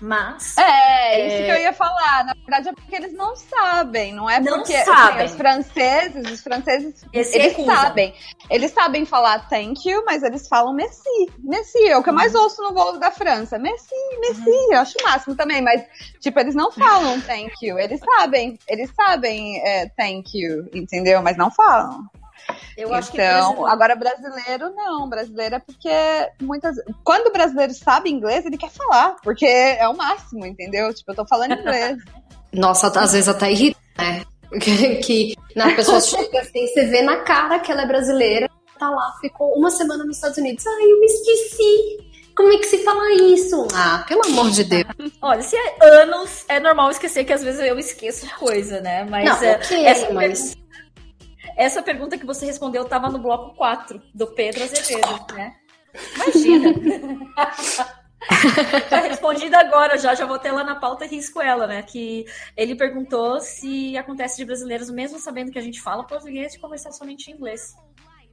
mas 0.01 0.57
É, 0.57 1.27
isso 1.27 1.35
É. 1.37 1.45
que 1.45 1.51
eu 1.51 1.57
ia 1.61 1.73
falar. 1.73 2.25
Na 2.25 2.33
verdade 2.33 2.69
é 2.69 2.73
porque 2.73 2.95
eles 2.95 3.13
não 3.13 3.35
sabem, 3.35 4.13
não 4.13 4.29
é 4.29 4.39
Não 4.39 4.57
porque 4.57 4.75
assim, 4.75 4.85
sabem. 4.85 5.25
os 5.25 5.35
franceses, 5.35 6.31
os 6.31 6.41
franceses, 6.41 7.05
Eles 7.13 7.65
sabem. 7.65 8.13
Eles 8.49 8.71
sabem 8.71 9.05
falar 9.05 9.47
thank 9.49 9.87
you, 9.89 10.03
mas 10.05 10.23
eles 10.23 10.47
falam 10.47 10.73
merci. 10.73 11.09
Merci, 11.39 11.87
é 11.87 11.97
o 11.97 12.03
que 12.03 12.09
eu 12.09 12.13
mais 12.13 12.33
Uhum. 12.33 12.41
ouço 12.41 12.61
no 12.61 12.73
voo 12.73 12.99
da 12.99 13.11
França. 13.11 13.57
Merci, 13.57 13.95
merci, 14.19 14.49
eu 14.71 14.79
acho 14.79 14.97
o 14.99 15.03
máximo 15.03 15.35
também, 15.35 15.61
mas 15.61 15.83
tipo, 16.21 16.39
eles 16.39 16.55
não 16.55 16.71
falam 16.71 17.19
thank 17.21 17.51
you, 17.61 17.77
eles 17.79 17.99
sabem, 17.99 18.57
eles 18.67 18.91
sabem 18.95 19.59
é, 19.65 19.89
thank 19.97 20.29
you, 20.37 20.69
entendeu? 20.73 21.21
Mas 21.21 21.37
não 21.37 21.49
falam. 21.51 22.03
Eu 22.77 22.93
acho 22.93 23.11
que 23.11 23.17
então, 23.21 23.37
brasileiro- 23.55 23.67
agora 23.67 23.95
brasileiro 23.95 24.69
não, 24.75 25.09
brasileiro 25.09 25.55
é 25.55 25.59
porque 25.59 25.89
muitas 26.41 26.75
quando 27.03 27.27
o 27.27 27.31
brasileiro 27.33 27.73
sabe 27.73 28.09
inglês, 28.09 28.45
ele 28.45 28.57
quer 28.57 28.69
falar, 28.71 29.15
porque 29.23 29.45
é 29.45 29.87
o 29.87 29.97
máximo, 29.97 30.45
entendeu? 30.45 30.93
Tipo, 30.93 31.11
eu 31.11 31.15
tô 31.15 31.25
falando 31.25 31.53
inglês. 31.53 31.97
Nossa, 32.53 32.87
às 32.87 33.11
vezes 33.11 33.27
até 33.27 33.51
irrita, 33.51 33.79
né? 33.97 34.23
Que, 34.61 34.95
que 34.97 35.35
na 35.55 35.75
pessoa 35.75 35.99
chega 35.99 36.39
assim, 36.39 36.65
você 36.67 36.85
vê 36.85 37.01
na 37.01 37.17
cara 37.17 37.59
que 37.59 37.69
ela 37.69 37.81
é 37.81 37.85
brasileira, 37.85 38.49
tá 38.79 38.89
lá, 38.89 39.13
ficou 39.19 39.53
uma 39.57 39.69
semana 39.69 40.05
nos 40.05 40.15
Estados 40.15 40.37
Unidos. 40.37 40.65
Ai, 40.65 40.83
eu 40.85 40.99
me 40.99 41.05
esqueci. 41.05 42.07
Como 42.35 42.53
é 42.53 42.57
que 42.57 42.65
se 42.67 42.77
fala 42.83 43.13
isso? 43.15 43.67
Ah, 43.73 44.05
pelo 44.07 44.23
amor 44.27 44.49
de 44.51 44.63
Deus. 44.63 44.85
Olha, 45.21 45.41
se 45.41 45.55
é 45.57 45.75
anos, 46.01 46.45
é 46.47 46.59
normal 46.59 46.91
esquecer 46.91 47.25
que 47.25 47.33
às 47.33 47.43
vezes 47.43 47.59
eu 47.59 47.77
esqueço 47.79 48.27
de 48.27 48.33
coisa, 48.35 48.79
né? 48.79 49.03
Mas, 49.09 49.25
Não, 49.25 49.43
é, 49.49 49.55
ok, 49.55 49.85
essa, 49.85 50.13
mas- 50.13 50.55
essa 51.57 51.81
pergunta 51.81 52.17
que 52.17 52.25
você 52.25 52.45
respondeu 52.45 52.83
estava 52.83 53.09
no 53.09 53.19
bloco 53.19 53.55
4 53.55 53.99
do 54.13 54.27
Pedro 54.27 54.63
Azevedo, 54.63 55.33
né? 55.33 55.55
Imagina! 56.15 56.73
tá 58.89 58.99
respondida 58.99 59.57
agora 59.57 59.97
já, 59.97 60.13
já 60.13 60.25
vou 60.25 60.37
ter 60.37 60.51
lá 60.51 60.63
na 60.63 60.75
pauta 60.75 61.05
e 61.05 61.07
risco 61.07 61.41
ela, 61.41 61.65
né? 61.65 61.81
Que 61.81 62.25
ele 62.55 62.75
perguntou 62.75 63.39
se 63.39 63.97
acontece 63.97 64.37
de 64.37 64.45
brasileiros, 64.45 64.91
mesmo 64.91 65.17
sabendo 65.17 65.51
que 65.51 65.57
a 65.57 65.61
gente 65.61 65.81
fala 65.81 66.05
português, 66.05 66.53
de 66.53 66.59
conversar 66.59 66.91
somente 66.91 67.31
em 67.31 67.33
inglês. 67.33 67.75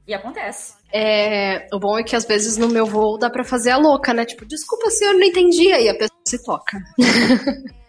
E 0.07 0.13
acontece. 0.13 0.75
É, 0.93 1.65
o 1.73 1.79
bom 1.79 1.97
é 1.97 2.03
que 2.03 2.15
às 2.15 2.25
vezes 2.25 2.57
no 2.57 2.69
meu 2.69 2.85
voo 2.85 3.17
dá 3.17 3.27
pra 3.27 3.43
fazer 3.43 3.71
a 3.71 3.77
louca, 3.77 4.13
né? 4.13 4.23
Tipo, 4.23 4.45
desculpa, 4.45 4.91
senhor, 4.91 5.15
não 5.15 5.23
entendi. 5.23 5.71
Aí 5.73 5.89
a 5.89 5.97
pessoa 5.97 6.19
se 6.27 6.43
toca. 6.43 6.77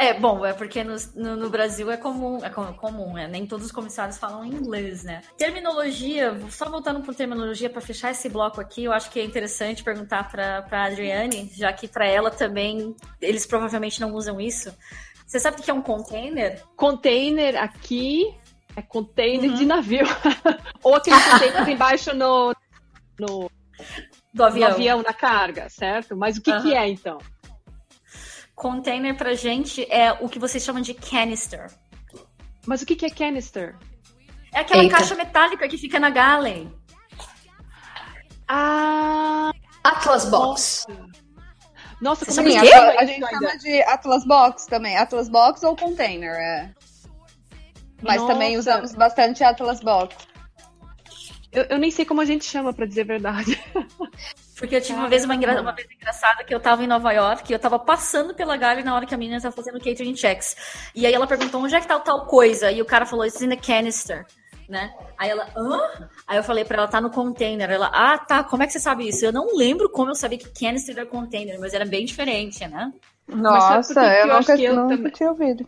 É, 0.00 0.14
bom, 0.14 0.46
é 0.46 0.52
porque 0.52 0.84
no, 0.84 0.94
no, 1.16 1.34
no 1.34 1.50
Brasil 1.50 1.90
é 1.90 1.96
comum, 1.96 2.38
é 2.44 2.48
com- 2.48 2.72
comum, 2.74 3.14
né? 3.14 3.26
Nem 3.26 3.44
todos 3.44 3.66
os 3.66 3.72
comissários 3.72 4.16
falam 4.16 4.44
inglês, 4.44 5.02
né? 5.02 5.22
Terminologia, 5.36 6.38
só 6.50 6.70
voltando 6.70 7.00
para 7.00 7.12
terminologia 7.12 7.68
para 7.68 7.80
fechar 7.80 8.12
esse 8.12 8.28
bloco 8.28 8.60
aqui, 8.60 8.84
eu 8.84 8.92
acho 8.92 9.10
que 9.10 9.18
é 9.18 9.24
interessante 9.24 9.82
perguntar 9.82 10.30
para 10.30 10.62
para 10.62 10.84
Adriane, 10.84 11.50
já 11.52 11.72
que 11.72 11.88
para 11.88 12.06
ela 12.06 12.30
também 12.30 12.94
eles 13.20 13.44
provavelmente 13.44 14.00
não 14.00 14.12
usam 14.14 14.40
isso. 14.40 14.72
Você 15.26 15.40
sabe 15.40 15.60
o 15.60 15.62
que 15.64 15.70
é 15.70 15.74
um 15.74 15.82
container? 15.82 16.62
Container 16.76 17.60
aqui 17.60 18.32
é 18.76 18.82
container 18.82 19.50
Uhum. 19.50 19.56
de 19.56 19.66
navio. 19.66 20.06
Ou 20.80 20.94
aquele 20.94 21.20
container 21.20 21.66
embaixo 21.68 22.14
no, 22.14 22.54
no, 23.18 23.50
Do 24.32 24.42
no 24.42 24.44
avião. 24.44 24.70
avião, 24.70 25.02
na 25.02 25.12
carga, 25.12 25.68
certo? 25.68 26.16
Mas 26.16 26.36
o 26.36 26.40
que, 26.40 26.52
Aham. 26.52 26.62
que 26.62 26.74
é 26.74 26.88
então? 26.88 27.18
Container 28.58 29.16
pra 29.16 29.34
gente 29.34 29.86
é 29.88 30.10
o 30.12 30.28
que 30.28 30.36
vocês 30.40 30.64
chamam 30.64 30.82
de 30.82 30.92
canister. 30.92 31.70
Mas 32.66 32.82
o 32.82 32.86
que, 32.86 32.96
que 32.96 33.06
é 33.06 33.10
canister? 33.10 33.76
É 34.52 34.58
aquela 34.58 34.82
Eita. 34.82 34.96
caixa 34.96 35.14
metálica 35.14 35.68
que 35.68 35.78
fica 35.78 36.00
na 36.00 36.10
galley. 36.10 36.68
Ah, 38.48 39.52
Atlas 39.84 40.24
Box. 40.24 40.86
nossa, 42.00 42.24
Você 42.24 42.42
como 42.42 42.48
é 42.48 42.60
que 42.60 42.66
quê? 42.66 42.74
a, 42.74 42.78
chama 42.80 43.00
a 43.00 43.04
gente 43.04 43.24
ainda? 43.24 43.46
chama 43.48 43.58
de 43.58 43.82
Atlas 43.82 44.24
Box 44.26 44.66
também. 44.66 44.96
Atlas 44.96 45.28
Box 45.28 45.62
ou 45.62 45.76
container, 45.76 46.32
é. 46.32 46.74
Mas 48.02 48.20
Nossa. 48.20 48.32
também 48.32 48.56
usamos 48.56 48.92
bastante 48.92 49.44
Atlas 49.44 49.80
Box. 49.80 50.16
Eu, 51.52 51.62
eu 51.64 51.78
nem 51.78 51.90
sei 51.92 52.04
como 52.04 52.20
a 52.20 52.24
gente 52.24 52.44
chama, 52.44 52.72
pra 52.72 52.86
dizer 52.86 53.02
a 53.02 53.04
verdade. 53.04 53.56
Porque 54.58 54.74
eu 54.76 54.80
tive 54.80 54.98
uma 54.98 55.08
vez 55.08 55.24
uma, 55.24 55.34
engra- 55.34 55.60
uma 55.60 55.72
vez 55.72 55.88
engraçada 55.90 56.42
que 56.44 56.52
eu 56.54 56.58
tava 56.60 56.82
em 56.82 56.86
Nova 56.86 57.12
York 57.12 57.50
e 57.50 57.54
eu 57.54 57.58
tava 57.58 57.78
passando 57.78 58.34
pela 58.34 58.56
Galley 58.56 58.82
na 58.82 58.94
hora 58.94 59.06
que 59.06 59.14
a 59.14 59.18
menina 59.18 59.40
tava 59.40 59.54
fazendo 59.54 59.78
catering 59.78 60.16
checks. 60.16 60.56
E 60.94 61.06
aí 61.06 61.14
ela 61.14 61.26
perguntou 61.26 61.62
onde 61.62 61.74
é 61.74 61.80
que 61.80 61.86
tá 61.86 61.96
o 61.96 62.00
tal 62.00 62.26
coisa? 62.26 62.70
E 62.72 62.82
o 62.82 62.84
cara 62.84 63.06
falou, 63.06 63.24
it's 63.24 63.40
in 63.40 63.48
the 63.50 63.56
canister. 63.56 64.26
Né? 64.68 64.92
Aí 65.16 65.30
ela, 65.30 65.48
hã? 65.56 66.10
Aí 66.26 66.36
eu 66.36 66.42
falei 66.44 66.62
pra 66.64 66.76
ela, 66.78 66.88
tá 66.88 67.00
no 67.00 67.08
container. 67.10 67.70
Ela, 67.70 67.86
ah, 67.92 68.18
tá, 68.18 68.44
como 68.44 68.62
é 68.62 68.66
que 68.66 68.72
você 68.72 68.80
sabe 68.80 69.08
isso? 69.08 69.24
Eu 69.24 69.32
não 69.32 69.56
lembro 69.56 69.88
como 69.88 70.10
eu 70.10 70.14
sabia 70.14 70.36
que 70.38 70.50
canister 70.50 70.94
era 70.98 71.06
container, 71.06 71.58
mas 71.58 71.72
era 71.72 71.86
bem 71.86 72.04
diferente, 72.04 72.66
né? 72.66 72.92
Nossa, 73.26 74.00
eu 74.00 74.28
eu 74.28 74.36
acho 74.36 74.50
nunca, 74.50 74.56
que 74.56 74.64
eu 74.64 74.74
nunca 74.76 74.96
também- 74.96 75.12
tinha 75.12 75.30
ouvido. 75.30 75.66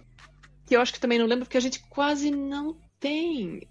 Que 0.66 0.76
eu 0.76 0.80
acho 0.80 0.93
que 0.93 1.01
também 1.01 1.18
não 1.18 1.26
lembro, 1.26 1.45
porque 1.47 1.57
a 1.57 1.61
gente 1.62 1.78
quase 1.88 2.30
não 2.30 2.76
tem. 2.99 3.66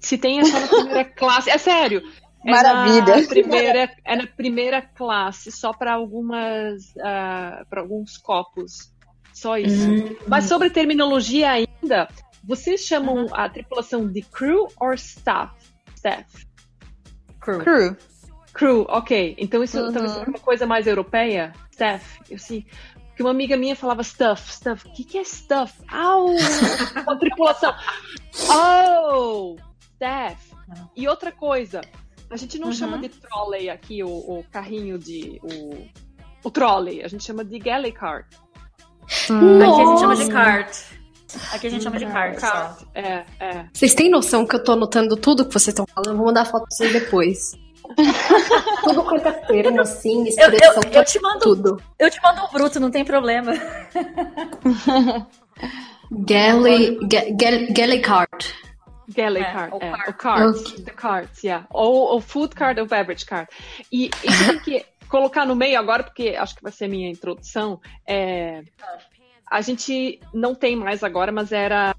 Se 0.00 0.18
tem, 0.18 0.40
é 0.40 0.44
só 0.44 0.60
na 0.60 0.66
primeira 0.68 1.04
classe. 1.16 1.48
É 1.50 1.56
sério. 1.58 2.02
É 2.44 2.50
Maravilha. 2.50 3.20
Na 3.22 3.26
primeira, 3.28 3.90
é 4.04 4.16
na 4.16 4.26
primeira 4.26 4.82
classe, 4.82 5.50
só 5.50 5.72
para 5.72 5.94
algumas. 5.94 6.92
para 6.94 7.80
alguns 7.80 8.16
copos. 8.18 8.92
Só 9.32 9.56
isso. 9.56 9.88
Mas 10.28 10.44
sobre 10.44 10.70
terminologia 10.70 11.50
ainda, 11.50 12.08
vocês 12.44 12.82
chamam 12.82 13.26
a 13.32 13.48
tripulação 13.48 14.06
de 14.06 14.22
crew 14.22 14.68
ou 14.78 14.92
staff? 14.94 15.52
Staff. 15.96 16.46
Crew. 17.40 17.58
Crew. 17.60 17.96
Crew, 18.52 18.86
ok. 18.88 19.34
Então 19.38 19.64
isso 19.64 19.78
Uhum. 19.80 19.92
talvez 19.92 20.12
seja 20.12 20.30
uma 20.30 20.38
coisa 20.38 20.66
mais 20.66 20.86
europeia? 20.86 21.52
Staff. 21.72 22.20
Eu 22.30 22.36
assim. 22.36 22.64
Porque 23.08 23.22
uma 23.22 23.30
amiga 23.30 23.56
minha 23.56 23.74
falava 23.76 24.02
stuff, 24.02 24.52
stuff. 24.52 24.86
O 24.88 24.92
que, 24.92 25.04
que 25.04 25.18
é 25.18 25.24
stuff? 25.24 25.72
Au! 25.88 26.26
Uma 27.06 27.16
tripulação. 27.18 27.72
Oh! 28.50 29.56
Staff. 29.94 30.52
E 30.96 31.06
outra 31.06 31.30
coisa, 31.30 31.80
a 32.34 32.36
gente 32.36 32.58
não 32.58 32.68
Uhum. 32.68 32.74
chama 32.74 32.98
de 32.98 33.08
trolley 33.08 33.70
aqui, 33.70 34.02
o, 34.02 34.08
o 34.08 34.44
carrinho 34.50 34.98
de. 34.98 35.38
O, 35.42 35.86
o 36.42 36.50
trolley. 36.50 37.02
A 37.04 37.08
gente 37.08 37.22
chama 37.22 37.44
de 37.44 37.58
galley 37.60 37.92
cart. 37.92 38.26
Aqui 39.04 39.30
a 39.30 39.86
gente 39.86 40.00
chama 40.00 40.16
de 40.16 40.28
cart. 40.28 40.76
Aqui 41.52 41.66
a 41.66 41.70
gente 41.70 41.82
chama 41.84 41.98
de 41.98 42.06
cart. 42.06 42.38
Cart. 42.40 42.82
É, 42.94 43.24
é. 43.38 43.66
Vocês 43.72 43.94
têm 43.94 44.10
noção 44.10 44.44
que 44.44 44.56
eu 44.56 44.64
tô 44.64 44.72
anotando 44.72 45.16
tudo 45.16 45.44
que 45.46 45.52
vocês 45.52 45.68
estão 45.68 45.86
falando? 45.86 46.10
Eu 46.10 46.16
vou 46.16 46.26
mandar 46.26 46.44
foto 46.44 46.66
pra 46.66 46.76
vocês 46.76 46.92
depois. 46.92 47.52
tudo 48.82 49.04
quanto 49.04 49.28
é 49.28 49.32
termo, 49.32 49.80
assim, 49.80 50.20
Eu, 50.22 50.26
expressão, 50.26 50.82
eu, 50.86 50.90
eu 50.92 51.04
te 51.04 51.20
mando, 51.20 51.38
tudo. 51.40 51.82
eu 51.98 52.10
te 52.10 52.20
mando 52.22 52.42
um 52.42 52.48
bruto, 52.50 52.80
não 52.80 52.90
tem 52.90 53.04
problema. 53.04 53.52
Galley, 56.10 56.98
ga- 57.06 57.30
gal- 57.36 57.66
galley 57.72 58.00
cart. 58.00 58.52
Galley 59.08 59.42
É, 59.42 59.52
cart, 59.52 59.72
ou 59.72 59.80
é, 59.82 59.90
cart. 59.90 60.08
o 60.08 60.14
cart, 60.14 60.56
Ok. 60.56 60.84
the 60.84 60.90
carts, 60.92 61.42
yeah. 61.44 61.66
Ou, 61.70 61.94
ou 62.12 62.20
food 62.20 62.54
cart 62.54 62.78
ou 62.78 62.86
beverage 62.86 63.24
cart. 63.26 63.50
E 63.92 64.10
isso 64.22 64.46
tem 64.46 64.58
que 64.60 64.86
colocar 65.08 65.44
no 65.46 65.54
meio 65.54 65.78
agora, 65.78 66.02
porque 66.02 66.34
acho 66.38 66.54
que 66.56 66.62
vai 66.62 66.72
ser 66.72 66.88
minha 66.88 67.10
introdução. 67.10 67.78
É, 68.06 68.62
a 69.50 69.60
gente 69.60 70.18
não 70.32 70.54
tem 70.54 70.74
mais 70.76 71.02
agora, 71.04 71.30
mas 71.30 71.52
era. 71.52 71.94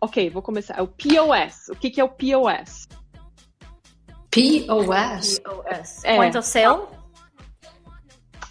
Ok, 0.00 0.30
vou 0.30 0.40
começar. 0.42 0.78
É 0.78 0.82
o 0.82 0.86
POS. 0.88 1.68
O 1.70 1.74
que, 1.76 1.90
que 1.90 2.00
é 2.00 2.04
o 2.04 2.08
POS? 2.08 2.88
POS. 4.30 5.40
POS. 5.40 6.04
É. 6.04 6.16
Point 6.16 6.38
of 6.38 6.46
sale. 6.48 6.86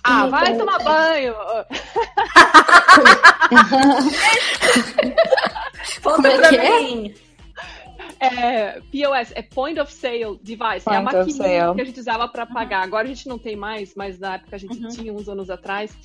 Ah, 0.03 0.27
vai 0.27 0.57
tomar 0.57 0.80
banho! 0.84 1.34
Como 6.03 6.27
é 6.27 6.49
que 6.49 6.55
é? 6.55 7.13
É, 8.20 8.82
POS 8.82 9.32
é 9.36 9.41
Point 9.41 9.80
of 9.80 9.91
Sale 9.93 10.38
Device. 10.43 10.88
é 10.89 10.95
a 10.95 11.01
Point 11.01 11.03
maquininha 11.15 11.74
que 11.76 11.82
a 11.82 11.86
gente 11.86 11.99
usava 11.99 12.28
para 12.28 12.45
pagar. 12.45 12.84
Agora 12.84 13.05
a 13.05 13.07
gente 13.07 13.28
não 13.28 13.38
tem 13.38 13.55
mais, 13.55 13.95
mas 13.95 14.20
na 14.20 14.36
época 14.36 14.55
a 14.55 14.59
gente 14.59 14.78
Uhum. 14.82 14.89
tinha 14.89 15.13
uns 15.13 15.30
anos 15.30 15.49
atrás. 15.49 15.95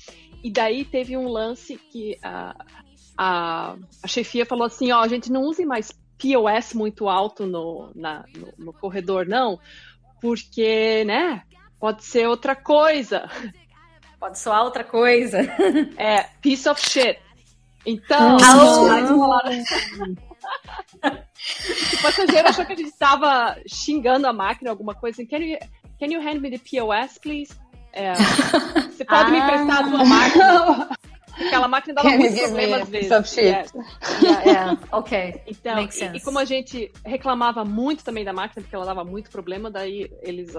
E 0.43 0.49
daí 0.49 0.85
teve 0.85 1.17
um 1.17 1.27
lance 1.27 1.77
que 1.91 2.17
a, 2.23 2.55
a, 3.17 3.75
a 4.03 4.07
chefia 4.07 4.45
falou 4.45 4.65
assim: 4.65 4.91
ó, 4.91 5.01
a 5.01 5.07
gente 5.07 5.31
não 5.31 5.41
use 5.41 5.65
mais 5.65 5.91
POS 6.17 6.73
muito 6.73 7.09
alto 7.09 7.45
no, 7.45 7.91
na- 7.95 8.23
no, 8.37 8.65
no 8.67 8.73
corredor, 8.73 9.25
não, 9.27 9.59
porque, 10.21 11.03
né, 11.05 11.41
pode 11.79 12.03
ser 12.05 12.27
outra 12.27 12.55
coisa. 12.55 13.29
Pode 14.19 14.39
soar 14.39 14.63
outra 14.63 14.83
coisa. 14.83 15.39
É 15.97 16.23
piece 16.41 16.67
of 16.69 16.79
shit. 16.81 17.19
Então, 17.85 18.37
Ah, 18.41 18.93
aí 18.95 19.05
falaram- 19.05 19.63
o 21.03 22.01
passageiro 22.01 22.47
achou 22.47 22.65
que 22.65 22.73
a 22.73 22.75
gente 22.75 22.89
estava 22.89 23.57
xingando 23.67 24.27
a 24.27 24.33
máquina, 24.33 24.69
alguma 24.69 24.93
coisa 24.95 25.21
assim. 25.21 25.25
Can 25.27 25.37
you, 25.43 25.57
can 25.99 26.07
you 26.07 26.19
hand 26.21 26.39
me 26.39 26.49
the 26.49 26.57
POS, 26.59 27.17
please? 27.19 27.53
É, 27.93 28.13
você 28.15 29.05
pode 29.05 29.31
me 29.31 29.39
Ah. 29.39 29.43
emprestar 29.47 29.85
a 29.85 29.89
sua 29.89 30.05
máquina? 30.05 30.89
Aquela 31.37 31.67
máquina 31.67 31.93
dava 31.95 32.09
muitos 32.09 32.33
me 32.33 32.41
problemas 32.43 32.81
às 32.83 32.89
vezes. 32.89 33.29
shit? 33.29 33.45
Yes. 33.45 33.73
Yeah, 34.21 34.43
yeah. 34.45 34.77
Ok. 34.93 35.41
Então, 35.47 35.75
Makes 35.75 35.95
e, 35.97 35.99
sense. 35.99 36.17
e 36.17 36.21
como 36.21 36.39
a 36.39 36.45
gente 36.45 36.91
reclamava 37.05 37.65
muito 37.65 38.05
também 38.05 38.23
da 38.23 38.31
máquina, 38.31 38.61
porque 38.61 38.73
ela 38.75 38.85
dava 38.85 39.03
muito 39.03 39.29
problema, 39.29 39.69
daí 39.69 40.09
eles 40.21 40.53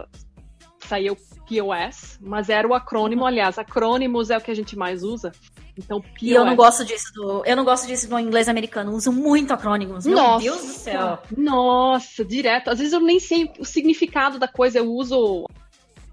saiu 0.80 1.16
POS, 1.48 2.18
mas 2.20 2.50
era 2.50 2.68
o 2.68 2.74
acrônimo, 2.74 3.24
aliás, 3.26 3.58
acrônimos 3.58 4.28
é 4.30 4.36
o 4.36 4.40
que 4.40 4.50
a 4.50 4.54
gente 4.54 4.76
mais 4.76 5.02
usa. 5.02 5.32
Então, 5.78 6.00
POS. 6.00 6.22
E 6.22 6.30
eu 6.32 6.44
não 6.44 6.56
gosto 6.56 6.84
disso 6.84 7.12
do. 7.12 7.44
Eu 7.44 7.54
não 7.54 7.64
gosto 7.64 7.86
disso 7.86 8.08
no 8.08 8.18
inglês 8.18 8.48
americano. 8.48 8.92
Uso 8.92 9.12
muito 9.12 9.52
acrônimos. 9.52 10.06
Meu 10.06 10.16
Nossa, 10.16 10.42
Deus 10.44 10.60
do 10.62 10.72
céu. 10.72 11.18
Nossa, 11.36 12.24
direto. 12.24 12.70
Às 12.70 12.78
vezes 12.78 12.92
eu 12.94 13.00
nem 13.00 13.20
sei 13.20 13.52
o 13.58 13.64
significado 13.64 14.38
da 14.38 14.48
coisa, 14.48 14.78
eu 14.78 14.90
uso 14.90 15.46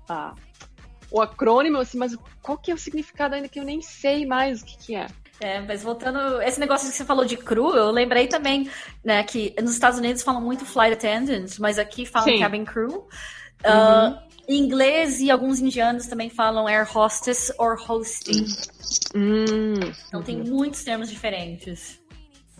a- 0.09 0.33
o 1.09 1.21
acrônimo, 1.21 1.77
assim, 1.77 1.97
mas 1.97 2.17
qual 2.41 2.57
que 2.57 2.71
é 2.71 2.73
o 2.73 2.77
significado 2.77 3.35
ainda 3.35 3.47
que 3.47 3.59
eu 3.59 3.63
nem 3.63 3.81
sei 3.81 4.25
mais 4.25 4.61
o 4.61 4.65
que, 4.65 4.77
que 4.77 4.95
é. 4.95 5.07
É, 5.39 5.59
mas 5.61 5.83
voltando, 5.83 6.41
esse 6.41 6.59
negócio 6.59 6.89
que 6.89 6.95
você 6.95 7.03
falou 7.05 7.25
de 7.25 7.35
crew, 7.37 7.75
eu 7.75 7.91
lembrei 7.91 8.27
também, 8.27 8.69
né, 9.03 9.23
que 9.23 9.53
nos 9.61 9.71
Estados 9.73 9.99
Unidos 9.99 10.21
falam 10.23 10.41
muito 10.41 10.65
flight 10.65 10.93
attendant, 10.93 11.49
mas 11.59 11.77
aqui 11.79 12.05
falam 12.05 12.29
Sim. 12.29 12.39
cabin 12.39 12.63
crew. 12.65 13.07
Ah, 13.63 14.21
em 14.47 14.57
inglês 14.57 15.19
e 15.19 15.31
alguns 15.31 15.59
indianos 15.59 16.07
também 16.07 16.29
falam 16.29 16.67
air 16.67 16.85
hostess 16.91 17.51
or 17.57 17.77
hosting. 17.89 18.45
Hum, 19.15 19.73
Então 20.07 20.21
tem 20.21 20.37
muitos 20.43 20.83
termos 20.83 21.09
diferentes 21.09 21.99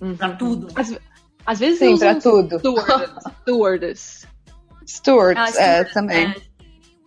uhum. 0.02 0.16
pra 0.16 0.30
tudo. 0.36 0.68
Às, 0.76 0.98
às 1.46 1.60
vezes 1.60 1.80
Sim, 1.80 1.94
usam 1.94 2.12
pra 2.14 2.22
tudo. 2.22 2.60
Stewardess. 2.60 3.24
stewardess. 3.42 4.28
Stuart, 4.86 5.38
Ah, 5.38 5.50
é, 5.62 5.86
sim, 5.86 5.94
também. 5.94 6.36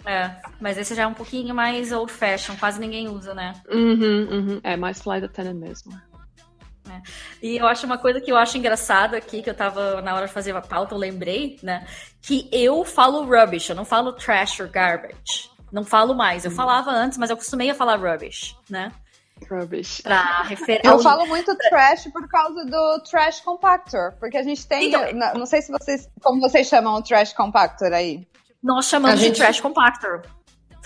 É, 0.06 0.12
é, 0.12 0.36
mas 0.60 0.78
esse 0.78 0.94
já 0.94 1.02
é 1.02 1.06
um 1.06 1.14
pouquinho 1.14 1.54
mais 1.54 1.92
old 1.92 2.10
fashion, 2.12 2.54
quase 2.56 2.80
ninguém 2.80 3.08
usa, 3.08 3.34
né? 3.34 3.54
Uhum, 3.70 4.28
uhum. 4.30 4.60
É 4.62 4.76
mais 4.76 5.00
flight 5.00 5.24
attendant 5.24 5.56
mesmo. 5.56 5.92
E 7.42 7.56
eu 7.56 7.66
acho 7.66 7.86
uma 7.86 7.98
coisa 7.98 8.20
que 8.20 8.30
eu 8.30 8.36
acho 8.36 8.56
engraçada 8.58 9.16
aqui, 9.16 9.42
que 9.42 9.50
eu 9.50 9.54
tava 9.54 10.00
na 10.02 10.14
hora 10.14 10.26
de 10.26 10.32
fazer 10.32 10.54
a 10.56 10.60
pauta, 10.60 10.94
eu 10.94 10.98
lembrei, 10.98 11.58
né? 11.62 11.86
Que 12.22 12.48
eu 12.52 12.84
falo 12.84 13.24
rubbish, 13.24 13.68
eu 13.68 13.76
não 13.76 13.84
falo 13.84 14.12
trash 14.12 14.60
or 14.60 14.68
garbage. 14.68 15.50
Não 15.72 15.84
falo 15.84 16.14
mais. 16.14 16.44
Eu 16.44 16.50
falava 16.50 16.90
antes, 16.90 17.18
mas 17.18 17.28
eu 17.30 17.34
acostumei 17.34 17.68
a 17.70 17.74
falar 17.74 17.96
rubbish, 17.96 18.56
né? 18.70 18.92
Rubbish. 19.50 20.00
Pra 20.00 20.42
referir. 20.44 20.80
Eu 20.86 20.98
falo 21.00 21.26
muito 21.26 21.54
trash 21.56 22.04
por 22.12 22.26
causa 22.28 22.64
do 22.64 23.02
trash 23.02 23.40
compactor, 23.40 24.14
porque 24.18 24.38
a 24.38 24.42
gente 24.42 24.66
tem, 24.66 24.88
Então- 24.88 25.12
na- 25.12 25.34
não 25.34 25.44
sei 25.44 25.60
se 25.60 25.70
vocês, 25.70 26.08
como 26.22 26.40
vocês 26.40 26.66
chamam 26.66 26.94
o 26.94 27.02
trash 27.02 27.32
compactor 27.34 27.92
aí. 27.92 28.26
Nós 28.62 28.86
chamamos 28.86 29.20
A 29.20 29.22
gente- 29.22 29.34
de 29.34 29.40
trash 29.40 29.60
compactor. 29.60 30.22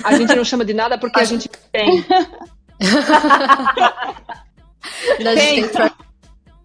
A 0.03 0.15
gente 0.17 0.35
não 0.35 0.45
chama 0.45 0.65
de 0.65 0.73
nada 0.75 0.99
porque 0.99 1.21
a 1.21 1.25
gente 1.25 1.49
tem. 1.49 2.05
A 2.81 2.85
gente 2.85 3.07
tem 3.75 4.50
tra- 5.73 5.95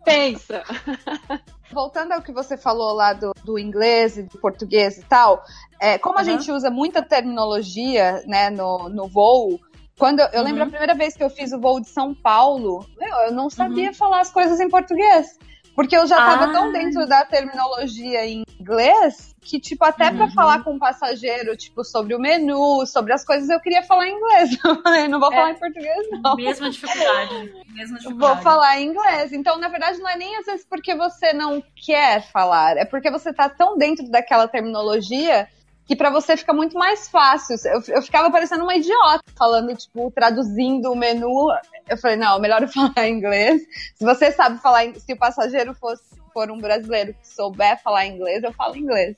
Pensa. 0.03 0.63
Voltando 1.74 2.11
ao 2.13 2.22
que 2.22 2.32
você 2.32 2.55
falou 2.55 2.93
lá 2.93 3.11
do, 3.13 3.34
do 3.43 3.57
inglês 3.57 4.18
e 4.18 4.24
do 4.24 4.38
português 4.38 4.97
e 4.99 5.03
tal, 5.03 5.43
é, 5.82 5.97
como 5.97 6.18
a 6.18 6.22
Uhum. 6.22 6.26
gente 6.28 6.51
usa 6.51 6.70
muita 6.70 7.01
terminologia 7.01 8.22
né, 8.28 8.49
no, 8.51 8.88
no 8.88 9.07
voo, 9.07 9.59
quando 9.97 10.20
eu, 10.20 10.28
eu 10.32 10.43
lembro 10.43 10.61
a 10.63 10.68
primeira 10.68 10.93
vez 10.93 11.16
que 11.16 11.24
eu 11.24 11.30
fiz 11.30 11.51
o 11.53 11.59
voo 11.59 11.80
de 11.82 11.89
São 11.89 12.13
Paulo, 12.13 12.86
meu, 12.99 13.16
eu 13.26 13.32
não 13.32 13.49
sabia 13.49 13.91
falar 13.93 14.22
as 14.22 14.32
coisas 14.32 14.59
em 14.59 14.70
português. 14.70 15.39
Porque 15.76 15.95
eu 15.97 16.07
já 16.07 16.17
estava 16.17 16.45
Ah. 16.45 16.51
tão 16.53 16.71
dentro 16.71 17.05
da 17.05 17.26
terminologia 17.26 18.26
em 18.26 18.43
inglês 18.59 19.36
que, 19.41 19.59
tipo, 19.59 19.84
até 19.84 20.09
pra 20.09 20.30
falar 20.30 20.63
com 20.63 20.76
o 20.76 20.80
passageiro, 20.80 21.55
tipo, 21.57 21.84
sobre 21.84 22.15
o 22.15 22.19
menu, 22.19 22.86
sobre 22.88 23.13
as 23.13 23.23
coisas, 23.26 23.49
eu 23.49 23.59
queria 23.59 23.84
falar 23.84 24.07
em 24.07 24.15
inglês. 24.15 24.49
Eu 25.05 25.09
não 25.09 25.19
vou 25.19 25.32
falar 25.32 25.51
em 25.51 25.55
português, 25.59 26.07
não. 26.23 26.36
Mesma 26.36 26.69
dificuldade. 26.69 27.53
Mesma 27.73 27.97
dificuldade. 27.99 28.34
Vou 28.36 28.43
falar 28.43 28.80
em 28.80 28.88
inglês. 28.88 29.34
Então, 29.34 29.57
na 29.59 29.67
verdade, 29.67 29.99
não 29.99 30.09
é 30.09 30.17
nem 30.17 30.36
às 30.38 30.45
vezes 30.45 30.65
porque 30.65 30.95
você 30.95 31.34
não 31.34 31.61
quer 31.76 32.21
falar, 32.32 32.78
é 32.78 32.86
porque 32.86 33.11
você 33.11 33.32
tá 33.34 33.49
tão 33.49 33.78
dentro 33.78 34.09
daquela 34.09 34.47
terminologia 34.47 35.47
que 35.86 35.95
pra 35.95 36.09
você 36.09 36.36
fica 36.36 36.53
muito 36.53 36.77
mais 36.77 37.07
fácil. 37.07 37.55
Eu, 37.65 37.81
eu 37.95 38.01
ficava 38.01 38.31
parecendo 38.31 38.64
uma 38.64 38.76
idiota 38.76 39.23
falando, 39.38 39.76
tipo, 39.76 40.10
traduzindo 40.11 40.91
o 40.91 40.95
menu. 40.95 41.47
Eu 41.88 41.97
falei, 41.97 42.18
não, 42.18 42.39
melhor 42.39 42.61
eu 42.64 42.68
falar 42.73 43.07
inglês. 43.07 43.61
Se 43.95 44.03
você 44.03 44.31
sabe 44.31 44.60
falar, 44.61 44.84
se 44.95 45.14
o 45.14 45.18
passageiro 45.18 45.73
fosse, 45.76 46.03
for 46.34 46.49
um 46.49 46.60
brasileiro 46.60 47.14
que 47.14 47.27
souber 47.27 47.81
falar 47.84 48.05
inglês, 48.07 48.43
eu 48.43 48.51
falo 48.53 48.76
inglês. 48.76 49.15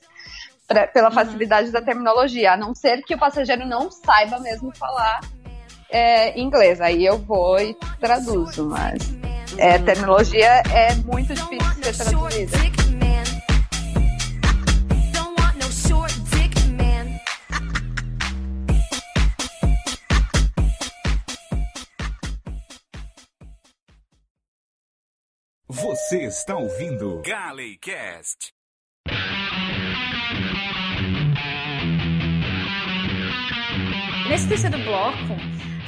Pra- 0.66 0.86
pela 0.86 1.10
facilidade 1.10 1.70
da 1.70 1.80
terminologia, 1.80 2.52
a 2.52 2.56
não 2.56 2.74
ser 2.74 3.02
que 3.02 3.14
o 3.14 3.18
passageiro 3.18 3.66
não 3.66 3.90
saiba 3.90 4.38
mesmo 4.38 4.70
falar 4.76 5.20
é, 5.90 6.38
inglês. 6.38 6.80
Aí 6.82 7.04
eu 7.06 7.16
vou 7.18 7.58
e 7.58 7.74
traduzo, 7.98 8.66
mas 8.66 8.98
é, 9.56 9.78
terminologia 9.78 10.62
é 10.70 10.94
muito 10.96 11.32
difícil 11.32 11.74
de 11.80 11.86
ser 11.86 12.04
traduzida. 12.04 12.77
Você 25.82 26.24
está 26.24 26.56
ouvindo 26.56 27.22
Galleycast. 27.24 28.52
Nesse 34.28 34.48
terceiro 34.48 34.76
bloco, 34.78 35.36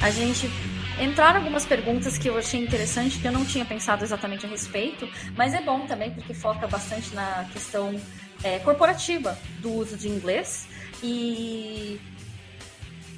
a 0.01 0.09
gente 0.09 0.49
entraram 0.97 1.39
algumas 1.39 1.65
perguntas 1.65 2.17
que 2.17 2.29
eu 2.29 2.37
achei 2.37 2.63
interessante, 2.63 3.19
que 3.19 3.27
eu 3.27 3.33
não 3.33 3.43
tinha 3.43 3.65
pensado 3.65 4.05
exatamente 4.05 4.45
a 4.45 4.49
respeito, 4.49 5.09
mas 5.35 5.53
é 5.53 5.61
bom 5.61 5.85
também 5.85 6.09
porque 6.11 6.33
foca 6.33 6.67
bastante 6.67 7.13
na 7.13 7.45
questão 7.51 7.99
é, 8.43 8.59
corporativa 8.59 9.37
do 9.59 9.73
uso 9.73 9.97
de 9.97 10.07
inglês. 10.07 10.69
E 11.03 11.99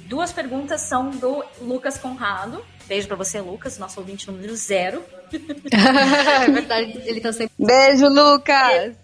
duas 0.08 0.32
perguntas 0.32 0.80
são 0.80 1.10
do 1.10 1.44
Lucas 1.60 1.96
Conrado. 1.98 2.64
Beijo 2.86 3.08
pra 3.08 3.16
você, 3.16 3.40
Lucas, 3.40 3.78
nosso 3.78 3.98
ouvinte 4.00 4.30
número 4.30 4.54
zero. 4.54 5.02
é 5.32 6.50
verdade, 6.50 7.02
ele 7.04 7.20
tá 7.20 7.32
sempre. 7.32 7.54
Beijo, 7.58 8.08
Lucas! 8.08 8.96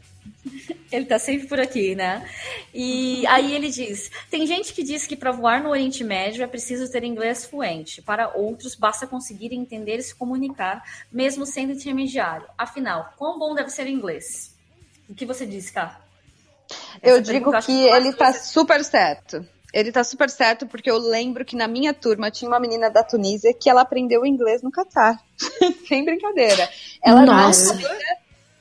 Ele 0.90 1.04
tá 1.04 1.20
sempre 1.20 1.46
por 1.46 1.60
aqui, 1.60 1.94
né? 1.94 2.28
E 2.74 3.24
aí 3.28 3.54
ele 3.54 3.70
diz: 3.70 4.10
tem 4.28 4.44
gente 4.44 4.72
que 4.72 4.82
diz 4.82 5.06
que 5.06 5.14
para 5.14 5.30
voar 5.30 5.62
no 5.62 5.70
Oriente 5.70 6.02
Médio 6.02 6.42
é 6.42 6.46
preciso 6.48 6.90
ter 6.90 7.04
inglês 7.04 7.44
fluente. 7.44 8.02
Para 8.02 8.36
outros, 8.36 8.74
basta 8.74 9.06
conseguir 9.06 9.54
entender 9.54 9.98
e 9.98 10.02
se 10.02 10.14
comunicar, 10.14 10.82
mesmo 11.12 11.46
sendo 11.46 11.72
intermediário. 11.72 12.46
Afinal, 12.58 13.12
quão 13.16 13.38
bom 13.38 13.54
deve 13.54 13.70
ser 13.70 13.86
o 13.86 13.88
inglês? 13.88 14.52
O 15.08 15.14
que 15.14 15.24
você 15.24 15.46
diz, 15.46 15.70
Cá? 15.70 16.00
Eu 17.02 17.20
digo 17.20 17.52
que 17.60 17.86
ele 17.88 18.12
tá 18.12 18.32
super 18.32 18.84
certo. 18.84 19.46
Ele 19.72 19.92
tá 19.92 20.02
super 20.02 20.28
certo 20.28 20.66
porque 20.66 20.90
eu 20.90 20.98
lembro 20.98 21.44
que 21.44 21.56
na 21.56 21.68
minha 21.68 21.94
turma 21.94 22.30
tinha 22.30 22.50
uma 22.50 22.58
menina 22.58 22.90
da 22.90 23.04
Tunísia 23.04 23.54
que 23.54 23.70
ela 23.70 23.82
aprendeu 23.82 24.26
inglês 24.26 24.62
no 24.62 24.70
Catar. 24.70 25.18
Sem 25.88 26.04
brincadeira. 26.04 26.68
Ela 27.02 27.24
não 27.24 27.34
Nossa. 27.34 27.66
sabia, 27.66 28.16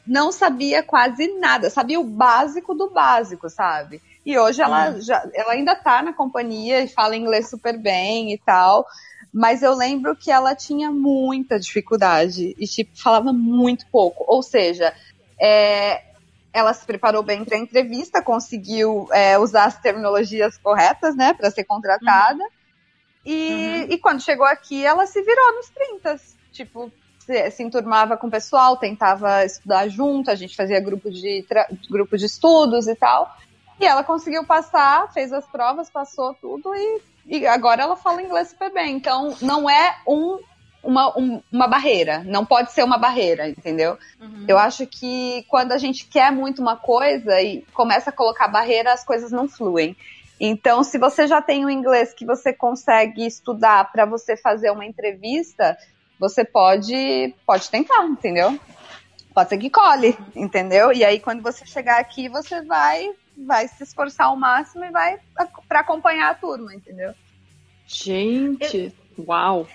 não 0.05 0.31
sabia 0.31 0.83
quase 0.83 1.27
nada, 1.39 1.69
sabia 1.69 1.99
o 1.99 2.03
básico 2.03 2.75
do 2.75 2.89
básico, 2.89 3.49
sabe? 3.49 4.01
E 4.25 4.37
hoje 4.37 4.61
ela, 4.61 4.99
já, 4.99 5.27
ela 5.33 5.53
ainda 5.53 5.75
tá 5.75 6.03
na 6.03 6.13
companhia 6.13 6.83
e 6.83 6.87
fala 6.87 7.15
inglês 7.15 7.49
super 7.49 7.77
bem 7.77 8.33
e 8.33 8.37
tal. 8.37 8.85
Mas 9.33 9.61
eu 9.61 9.75
lembro 9.75 10.15
que 10.15 10.31
ela 10.31 10.55
tinha 10.55 10.91
muita 10.91 11.59
dificuldade 11.59 12.55
e, 12.57 12.65
tipo, 12.65 12.91
falava 12.99 13.31
muito 13.31 13.85
pouco. 13.91 14.23
Ou 14.27 14.41
seja, 14.41 14.93
é, 15.39 16.01
ela 16.53 16.73
se 16.73 16.85
preparou 16.85 17.23
bem 17.23 17.45
para 17.45 17.55
a 17.55 17.59
entrevista, 17.59 18.21
conseguiu 18.21 19.07
é, 19.11 19.37
usar 19.37 19.65
as 19.65 19.79
terminologias 19.79 20.57
corretas, 20.57 21.15
né, 21.15 21.33
para 21.33 21.51
ser 21.51 21.63
contratada. 21.63 22.43
E, 23.25 23.87
e 23.89 23.97
quando 23.99 24.21
chegou 24.21 24.45
aqui, 24.45 24.83
ela 24.83 25.05
se 25.05 25.21
virou 25.21 25.55
nos 25.55 25.69
30. 25.69 26.19
Tipo, 26.51 26.91
se, 27.19 27.51
se 27.51 27.63
enturmava 27.63 28.17
com 28.17 28.27
o 28.27 28.31
pessoal, 28.31 28.77
tentava 28.77 29.45
estudar 29.45 29.87
junto, 29.87 30.31
a 30.31 30.35
gente 30.35 30.55
fazia 30.55 30.79
grupo 30.79 31.11
de, 31.11 31.45
grupo 31.89 32.17
de 32.17 32.25
estudos 32.25 32.87
e 32.87 32.95
tal. 32.95 33.31
E 33.79 33.85
ela 33.85 34.03
conseguiu 34.03 34.43
passar, 34.45 35.11
fez 35.13 35.31
as 35.31 35.45
provas, 35.45 35.89
passou 35.89 36.33
tudo 36.33 36.73
e, 36.75 37.01
e 37.25 37.47
agora 37.47 37.83
ela 37.83 37.95
fala 37.95 38.21
inglês 38.21 38.49
super 38.49 38.73
bem. 38.73 38.95
Então, 38.95 39.37
não 39.41 39.69
é 39.69 39.97
um, 40.07 40.39
uma, 40.83 41.17
um- 41.17 41.41
uma 41.51 41.67
barreira, 41.67 42.23
não 42.25 42.45
pode 42.45 42.71
ser 42.71 42.83
uma 42.83 42.97
barreira, 42.97 43.47
entendeu? 43.49 43.97
Eu 44.47 44.57
acho 44.57 44.87
que 44.87 45.45
quando 45.49 45.71
a 45.73 45.77
gente 45.77 46.05
quer 46.05 46.31
muito 46.31 46.61
uma 46.61 46.75
coisa 46.75 47.41
e 47.41 47.61
começa 47.73 48.09
a 48.09 48.13
colocar 48.13 48.47
barreira, 48.47 48.93
as 48.93 49.03
coisas 49.03 49.31
não 49.31 49.47
fluem. 49.47 49.95
Então, 50.39 50.83
se 50.83 50.97
você 50.97 51.27
já 51.27 51.41
tem 51.41 51.65
o 51.65 51.69
inglês 51.69 52.13
que 52.13 52.25
você 52.25 52.53
consegue 52.53 53.25
estudar 53.25 53.91
para 53.91 54.05
você 54.05 54.37
fazer 54.37 54.71
uma 54.71 54.85
entrevista, 54.85 55.77
você 56.17 56.45
pode, 56.45 57.33
pode 57.45 57.69
tentar, 57.69 58.05
entendeu? 58.05 58.57
Pode 59.33 59.49
ser 59.49 59.57
que 59.57 59.69
cole, 59.69 60.17
entendeu? 60.35 60.91
E 60.93 61.03
aí, 61.03 61.19
quando 61.19 61.41
você 61.43 61.65
chegar 61.65 61.99
aqui, 61.99 62.27
você 62.29 62.61
vai, 62.61 63.11
vai 63.37 63.67
se 63.67 63.83
esforçar 63.83 64.27
ao 64.27 64.35
máximo 64.37 64.83
e 64.85 64.89
vai 64.91 65.19
para 65.67 65.81
acompanhar 65.81 66.31
a 66.31 66.33
turma, 66.35 66.73
entendeu? 66.73 67.13
Gente, 67.85 68.93
uau. 69.27 69.67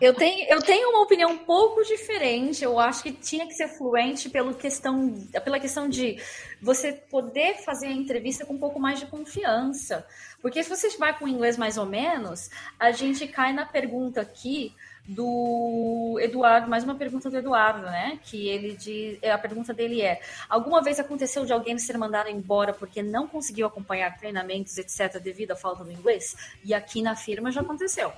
Eu 0.00 0.12
tenho, 0.14 0.46
eu 0.48 0.60
tenho 0.60 0.90
uma 0.90 1.02
opinião 1.02 1.30
um 1.30 1.38
pouco 1.38 1.82
diferente. 1.84 2.62
Eu 2.62 2.78
acho 2.78 3.02
que 3.02 3.12
tinha 3.12 3.46
que 3.46 3.54
ser 3.54 3.68
fluente 3.68 4.28
pelo 4.28 4.54
questão, 4.54 5.26
pela 5.44 5.58
questão 5.58 5.88
de 5.88 6.20
você 6.60 6.92
poder 6.92 7.56
fazer 7.64 7.86
a 7.86 7.92
entrevista 7.92 8.44
com 8.44 8.54
um 8.54 8.58
pouco 8.58 8.78
mais 8.78 8.98
de 8.98 9.06
confiança. 9.06 10.06
Porque 10.42 10.62
se 10.62 10.68
você 10.68 10.88
vai 10.98 11.18
com 11.18 11.26
inglês 11.26 11.56
mais 11.56 11.78
ou 11.78 11.86
menos, 11.86 12.50
a 12.78 12.90
gente 12.90 13.26
cai 13.26 13.52
na 13.52 13.64
pergunta 13.64 14.20
aqui 14.20 14.74
do 15.08 16.18
Eduardo, 16.20 16.68
mais 16.68 16.82
uma 16.82 16.96
pergunta 16.96 17.30
do 17.30 17.36
Eduardo, 17.36 17.82
né? 17.82 18.18
Que 18.24 18.48
ele 18.48 18.76
diz, 18.76 19.22
a 19.22 19.38
pergunta 19.38 19.72
dele 19.72 20.02
é: 20.02 20.20
alguma 20.48 20.82
vez 20.82 20.98
aconteceu 20.98 21.44
de 21.44 21.52
alguém 21.52 21.78
ser 21.78 21.96
mandado 21.96 22.28
embora 22.28 22.72
porque 22.72 23.02
não 23.02 23.28
conseguiu 23.28 23.66
acompanhar 23.66 24.16
treinamentos, 24.18 24.76
etc, 24.76 25.20
devido 25.20 25.52
à 25.52 25.56
falta 25.56 25.84
do 25.84 25.92
inglês? 25.92 26.36
E 26.64 26.74
aqui 26.74 27.02
na 27.02 27.14
firma 27.14 27.50
já 27.52 27.60
aconteceu. 27.60 28.12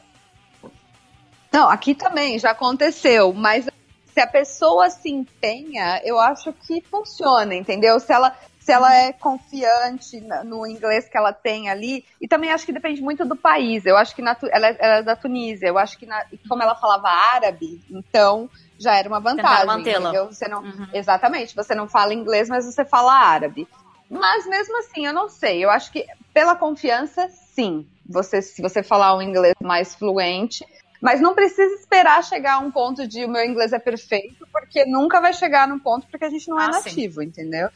Não, 1.52 1.68
aqui 1.68 1.94
também 1.94 2.38
já 2.38 2.50
aconteceu, 2.50 3.32
mas 3.32 3.66
se 4.12 4.20
a 4.20 4.26
pessoa 4.26 4.90
se 4.90 5.08
empenha, 5.10 6.00
eu 6.04 6.18
acho 6.18 6.52
que 6.52 6.82
funciona, 6.90 7.54
entendeu? 7.54 7.98
Se 8.00 8.12
ela, 8.12 8.36
se 8.58 8.72
ela 8.72 8.94
é 8.94 9.12
confiante 9.12 10.20
no 10.44 10.66
inglês 10.66 11.08
que 11.08 11.16
ela 11.16 11.32
tem 11.32 11.70
ali, 11.70 12.04
e 12.20 12.26
também 12.28 12.50
acho 12.52 12.66
que 12.66 12.72
depende 12.72 13.00
muito 13.00 13.24
do 13.24 13.36
país. 13.36 13.86
Eu 13.86 13.96
acho 13.96 14.14
que 14.14 14.20
na 14.22 14.36
ela, 14.50 14.66
é- 14.68 14.76
ela 14.78 14.94
é 14.96 15.02
da 15.02 15.16
Tunísia, 15.16 15.68
eu 15.68 15.78
acho 15.78 15.96
que 15.98 16.04
na- 16.04 16.24
como 16.48 16.62
ela 16.62 16.74
falava 16.74 17.08
árabe, 17.08 17.80
então 17.90 18.50
já 18.78 18.96
era 18.96 19.08
uma 19.08 19.20
vantagem, 19.20 19.80
entendeu? 19.80 20.26
Você 20.26 20.48
não, 20.48 20.62
Uhum. 20.62 20.86
exatamente, 20.92 21.54
você 21.54 21.74
não 21.74 21.88
fala 21.88 22.12
inglês, 22.12 22.48
mas 22.48 22.64
você 22.66 22.84
fala 22.84 23.12
árabe. 23.12 23.66
Mas 24.10 24.46
mesmo 24.46 24.76
assim, 24.78 25.06
eu 25.06 25.12
não 25.12 25.28
sei. 25.28 25.62
Eu 25.64 25.70
acho 25.70 25.92
que 25.92 26.04
pela 26.32 26.56
confiança, 26.56 27.28
sim. 27.54 27.86
Você, 28.08 28.40
se 28.40 28.62
você 28.62 28.82
falar 28.82 29.14
um 29.16 29.20
inglês 29.22 29.52
mais 29.62 29.94
fluente, 29.94 30.64
mas 31.00 31.20
não 31.20 31.34
precisa 31.34 31.74
esperar 31.74 32.22
chegar 32.24 32.54
a 32.54 32.58
um 32.58 32.70
ponto 32.70 33.06
de 33.06 33.24
o 33.24 33.28
meu 33.28 33.44
inglês 33.44 33.72
é 33.72 33.78
perfeito, 33.78 34.46
porque 34.52 34.84
nunca 34.84 35.20
vai 35.20 35.32
chegar 35.32 35.68
num 35.68 35.78
ponto 35.78 36.06
porque 36.08 36.24
a 36.24 36.30
gente 36.30 36.48
não 36.48 36.60
é 36.60 36.66
Ah, 36.66 36.72
sim. 36.74 36.88
nativo, 36.88 37.22
entendeu? 37.22 37.68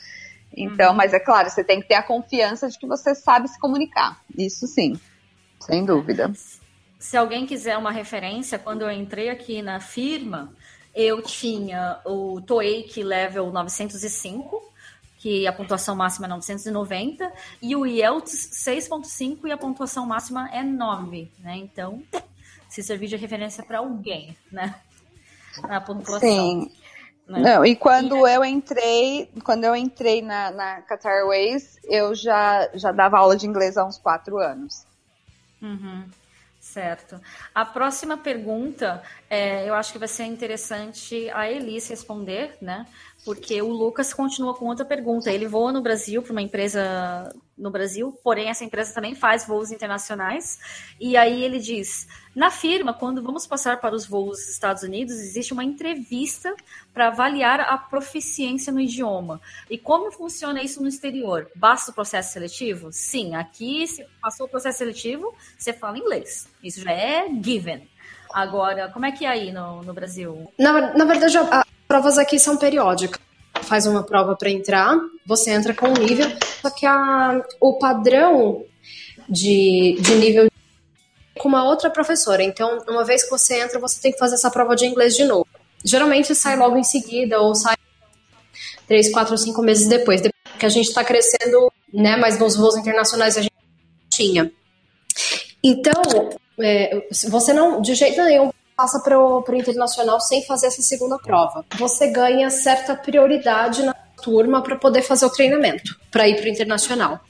Então, 0.55 0.93
mas 0.93 1.15
é 1.15 1.21
claro, 1.21 1.49
você 1.49 1.65
tem 1.65 1.81
que 1.81 1.89
ter 1.89 1.95
a 1.95 2.03
confiança 2.03 2.69
de 2.69 2.79
que 2.79 2.87
você 2.87 3.15
sabe 3.15 3.49
se 3.49 3.59
comunicar. 3.59 4.21
Isso 4.37 4.67
sim, 4.67 5.01
sem 5.61 5.85
dúvida. 5.85 6.31
Se 6.99 7.17
alguém 7.17 7.47
quiser 7.47 7.77
uma 7.79 7.91
referência, 7.91 8.59
quando 8.59 8.83
eu 8.83 8.91
entrei 8.91 9.31
aqui 9.31 9.63
na 9.63 9.81
firma, 9.81 10.53
eu 10.95 11.23
tinha 11.23 11.99
o 12.05 12.41
TOEIC 12.41 13.03
level 13.03 13.51
905, 13.51 14.71
que 15.19 15.47
a 15.47 15.53
pontuação 15.53 15.97
máxima 15.97 16.27
é 16.27 16.31
990, 16.31 17.33
e 17.63 17.75
o 17.75 17.87
IELTS 17.87 18.51
6.5 18.53 19.47
e 19.47 19.53
a 19.53 19.57
pontuação 19.57 20.05
máxima 20.05 20.51
é 20.53 20.63
9, 20.63 21.31
né? 21.39 21.57
Então, 21.57 22.03
se 22.73 22.83
servir 22.83 23.07
de 23.07 23.17
referência 23.17 23.63
para 23.63 23.79
alguém, 23.79 24.35
né? 24.51 24.75
Na 25.69 25.79
pontuação. 25.79 26.21
Sim. 26.21 26.73
né? 27.29 27.41
Não, 27.41 27.67
e 27.67 27.77
quando 27.77 28.27
eu 28.27 28.43
entrei, 28.43 29.31
quando 29.45 29.65
eu 29.65 29.77
entrei 29.77 30.23
na, 30.23 30.51
na 30.51 30.81
Qatar 30.81 31.13
Airways, 31.13 31.79
eu 31.85 32.15
já, 32.15 32.71
já 32.73 32.91
dava 32.91 33.19
aula 33.19 33.37
de 33.37 33.47
inglês 33.47 33.77
há 33.77 33.85
uns 33.85 33.99
quatro 33.99 34.39
anos. 34.39 34.87
Uhum, 35.61 36.05
certo. 36.59 37.21
A 37.55 37.67
próxima 37.67 38.17
pergunta, 38.17 39.03
é, 39.29 39.69
eu 39.69 39.75
acho 39.75 39.93
que 39.93 39.99
vai 39.99 40.09
ser 40.09 40.25
interessante 40.25 41.29
a 41.29 41.51
Elis 41.51 41.87
responder, 41.89 42.57
né? 42.59 42.87
Porque 43.25 43.63
o 43.63 43.69
Lucas 43.69 44.13
continua 44.13 44.53
com 44.55 44.67
outra 44.67 44.85
pergunta. 44.85 45.31
Ele 45.31 45.47
voa 45.47 45.71
no 45.73 45.81
Brasil 45.81 46.21
para 46.23 46.33
uma 46.33 46.43
empresa 46.43 47.33
no 47.57 47.71
Brasil, 47.71 48.19
porém 48.25 48.49
essa 48.49 48.65
empresa 48.65 48.93
também 48.93 49.15
faz 49.15 49.47
voos 49.47 49.71
internacionais. 49.71 50.59
E 50.99 51.17
aí 51.17 51.45
ele 51.45 51.61
diz: 51.61 52.09
na 52.35 52.51
firma, 52.51 52.93
quando 52.93 53.23
vamos 53.23 53.47
passar 53.47 53.81
para 53.81 53.95
os 53.95 54.05
voos 54.07 54.39
dos 54.39 54.49
Estados 54.49 54.83
Unidos, 54.83 55.15
existe 55.15 55.53
uma 55.53 55.63
entrevista 55.63 56.53
para 56.93 57.09
avaliar 57.09 57.61
a 57.61 57.79
proficiência 57.79 58.73
no 58.73 58.81
idioma. 58.81 59.41
E 59.71 59.79
como 59.79 60.11
funciona 60.11 60.61
isso 60.61 60.83
no 60.83 60.89
exterior? 60.89 61.49
Basta 61.55 61.93
o 61.93 61.95
processo 61.95 62.33
seletivo? 62.33 62.89
Sim, 62.91 63.37
aqui 63.37 63.87
se 63.87 64.05
passou 64.21 64.47
o 64.47 64.51
processo 64.51 64.79
seletivo, 64.79 65.33
você 65.57 65.73
fala 65.73 65.97
inglês. 65.97 66.49
Isso 66.61 66.81
já 66.81 66.91
é 66.91 67.29
given. 67.41 67.89
Agora, 68.35 68.89
como 68.89 69.07
é 69.07 69.13
que 69.13 69.25
é 69.25 69.29
aí 69.29 69.53
no, 69.53 69.83
no 69.83 69.93
Brasil? 69.95 70.51
Na, 70.59 70.93
na 70.95 71.05
verdade, 71.05 71.37
a- 71.39 71.65
provas 71.93 72.17
aqui 72.17 72.39
são 72.39 72.57
periódicas. 72.57 73.21
Faz 73.65 73.85
uma 73.85 74.03
prova 74.03 74.35
para 74.35 74.49
entrar, 74.49 74.97
você 75.27 75.51
entra 75.51 75.75
com 75.75 75.89
um 75.89 75.93
nível, 75.93 76.27
só 76.63 76.71
que 76.71 76.87
a, 76.87 77.45
o 77.61 77.75
padrão 77.75 78.65
de, 79.29 79.99
de 80.01 80.15
nível 80.15 80.47
é 80.47 81.39
com 81.39 81.49
uma 81.51 81.65
outra 81.65 81.91
professora. 81.91 82.43
Então, 82.43 82.79
uma 82.89 83.05
vez 83.05 83.25
que 83.25 83.31
você 83.31 83.61
entra, 83.61 83.79
você 83.79 84.01
tem 84.01 84.11
que 84.11 84.19
fazer 84.19 84.37
essa 84.37 84.51
prova 84.51 84.75
de 84.75 84.87
inglês 84.87 85.15
de 85.15 85.25
novo. 85.25 85.47
Geralmente 85.85 86.35
sai 86.35 86.57
logo 86.57 86.79
em 86.79 86.83
seguida, 86.83 87.39
ou 87.43 87.55
sai 87.55 87.77
três, 88.89 89.13
quatro, 89.13 89.37
cinco 89.37 89.61
meses 89.61 89.87
depois, 89.87 90.23
depois 90.23 90.43
que 90.59 90.65
a 90.65 90.71
gente 90.71 90.89
está 90.89 91.05
crescendo, 91.05 91.71
né? 91.93 92.17
Mas 92.17 92.39
nos 92.39 92.57
voos 92.57 92.75
internacionais 92.75 93.37
a 93.37 93.43
gente 93.43 93.53
tinha. 94.11 94.51
Então, 95.63 96.31
é, 96.59 97.07
você 97.29 97.53
não, 97.53 97.83
de 97.83 97.95
jeito 97.95 98.23
nenhum, 98.23 98.51
passa 98.77 99.01
para 99.01 99.19
o 99.19 99.45
internacional 99.55 100.21
sem 100.21 100.45
fazer 100.45 100.67
essa 100.67 100.83
segunda 100.83 101.19
prova. 101.19 101.65
Você 101.79 102.09
ganha 102.09 102.51
certa 102.51 102.95
prioridade 102.95 103.83
na 103.83 103.95
turma 104.23 104.63
para 104.63 104.77
poder 104.77 105.03
fazer 105.03 105.27
o 105.27 105.31
treinamento, 105.31 105.99
para 106.11 106.29
ir 106.29 106.37
para 106.37 106.47
o 106.47 106.49
internacional. 106.49 107.21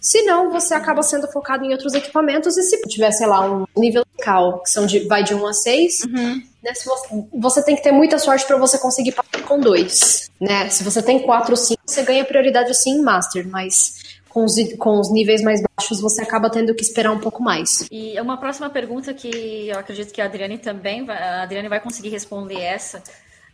Se 0.00 0.22
não, 0.22 0.50
você 0.50 0.74
acaba 0.74 1.02
sendo 1.02 1.26
focado 1.30 1.64
em 1.64 1.72
outros 1.72 1.92
equipamentos 1.92 2.56
e 2.56 2.62
se 2.62 2.80
tiver, 2.82 3.10
sei 3.10 3.26
lá, 3.26 3.44
um 3.50 3.64
nível 3.76 4.04
local, 4.16 4.60
que 4.62 4.70
são 4.70 4.86
de, 4.86 5.00
vai 5.00 5.24
de 5.24 5.34
1 5.34 5.46
a 5.46 5.52
6, 5.52 5.94
né, 6.62 6.74
se 6.74 6.86
você, 6.86 7.08
você 7.32 7.62
tem 7.64 7.74
que 7.74 7.82
ter 7.82 7.92
muita 7.92 8.18
sorte 8.18 8.46
para 8.46 8.56
você 8.56 8.78
conseguir 8.78 9.12
passar 9.12 9.44
com 9.44 9.58
dois. 9.58 10.30
Né? 10.40 10.68
Se 10.70 10.84
você 10.84 11.02
tem 11.02 11.20
4 11.20 11.50
ou 11.50 11.56
5, 11.56 11.82
você 11.84 12.02
ganha 12.02 12.24
prioridade 12.24 12.72
sim 12.74 12.98
em 12.98 13.02
Master, 13.02 13.46
mas 13.48 13.97
com 14.38 14.44
os, 14.44 14.54
com 14.76 15.00
os 15.00 15.12
níveis 15.12 15.42
mais 15.42 15.60
baixos 15.60 16.00
você 16.00 16.22
acaba 16.22 16.48
tendo 16.48 16.72
que 16.74 16.82
esperar 16.82 17.10
um 17.10 17.18
pouco 17.18 17.42
mais. 17.42 17.88
E 17.90 18.20
uma 18.20 18.36
próxima 18.36 18.70
pergunta 18.70 19.12
que 19.12 19.68
eu 19.68 19.78
acredito 19.78 20.12
que 20.12 20.20
a 20.20 20.26
Adriane 20.26 20.58
também 20.58 21.04
vai, 21.04 21.18
a 21.18 21.42
Adriane 21.42 21.68
vai 21.68 21.80
conseguir 21.80 22.10
responder 22.10 22.60
essa, 22.60 23.02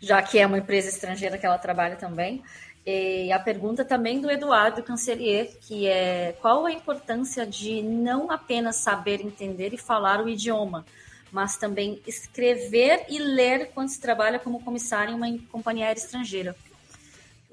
já 0.00 0.20
que 0.20 0.38
é 0.38 0.46
uma 0.46 0.58
empresa 0.58 0.88
estrangeira 0.90 1.38
que 1.38 1.46
ela 1.46 1.56
trabalha 1.56 1.96
também, 1.96 2.42
E 2.86 3.32
a 3.32 3.38
pergunta 3.38 3.82
também 3.82 4.20
do 4.20 4.30
Eduardo 4.30 4.82
Cancelier, 4.82 5.48
que 5.62 5.86
é 5.86 6.36
qual 6.42 6.66
a 6.66 6.72
importância 6.72 7.46
de 7.46 7.80
não 7.80 8.30
apenas 8.30 8.76
saber 8.76 9.22
entender 9.22 9.72
e 9.72 9.78
falar 9.78 10.22
o 10.22 10.28
idioma, 10.28 10.84
mas 11.32 11.56
também 11.56 12.02
escrever 12.06 13.06
e 13.08 13.18
ler 13.18 13.70
quando 13.72 13.88
se 13.88 13.98
trabalha 13.98 14.38
como 14.38 14.62
comissário 14.62 15.12
em 15.12 15.16
uma 15.16 15.38
companhia 15.50 15.86
aérea 15.86 15.98
estrangeira. 15.98 16.54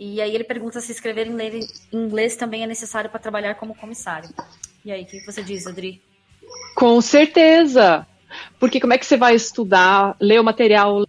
E 0.03 0.19
aí 0.19 0.33
ele 0.33 0.43
pergunta 0.43 0.81
se 0.81 0.91
escrever 0.91 1.27
em 1.27 1.35
ler 1.35 1.59
inglês 1.93 2.35
também 2.35 2.63
é 2.63 2.65
necessário 2.65 3.07
para 3.07 3.19
trabalhar 3.19 3.53
como 3.53 3.75
comissário. 3.75 4.29
E 4.83 4.91
aí, 4.91 5.03
o 5.03 5.05
que 5.05 5.23
você 5.23 5.43
diz, 5.43 5.67
Adri? 5.67 6.01
Com 6.73 6.99
certeza. 7.01 8.07
Porque 8.59 8.81
como 8.81 8.93
é 8.93 8.97
que 8.97 9.05
você 9.05 9.15
vai 9.15 9.35
estudar, 9.35 10.15
ler 10.19 10.41
o 10.41 10.43
material? 10.43 11.05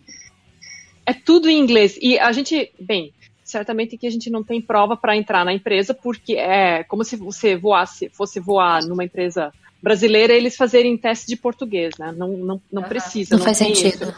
É 1.06 1.14
tudo 1.14 1.48
em 1.48 1.58
inglês. 1.58 1.98
E 2.02 2.18
a 2.18 2.32
gente, 2.32 2.70
bem, 2.78 3.14
certamente 3.42 3.96
que 3.96 4.06
a 4.06 4.10
gente 4.10 4.28
não 4.28 4.44
tem 4.44 4.60
prova 4.60 4.94
para 4.94 5.16
entrar 5.16 5.42
na 5.42 5.54
empresa, 5.54 5.94
porque 5.94 6.34
é 6.34 6.84
como 6.84 7.02
se 7.02 7.16
você 7.16 7.56
voasse, 7.56 8.10
fosse 8.10 8.38
voar 8.40 8.84
numa 8.84 9.04
empresa 9.04 9.54
brasileira, 9.82 10.34
eles 10.34 10.54
fazerem 10.54 10.98
teste 10.98 11.28
de 11.28 11.36
português, 11.36 11.94
né? 11.98 12.12
Não, 12.14 12.28
não, 12.28 12.62
não 12.70 12.82
Aham. 12.82 12.88
precisa. 12.90 13.38
Não 13.38 13.44
faz 13.44 13.56
tem 13.56 13.74
sentido. 13.74 14.14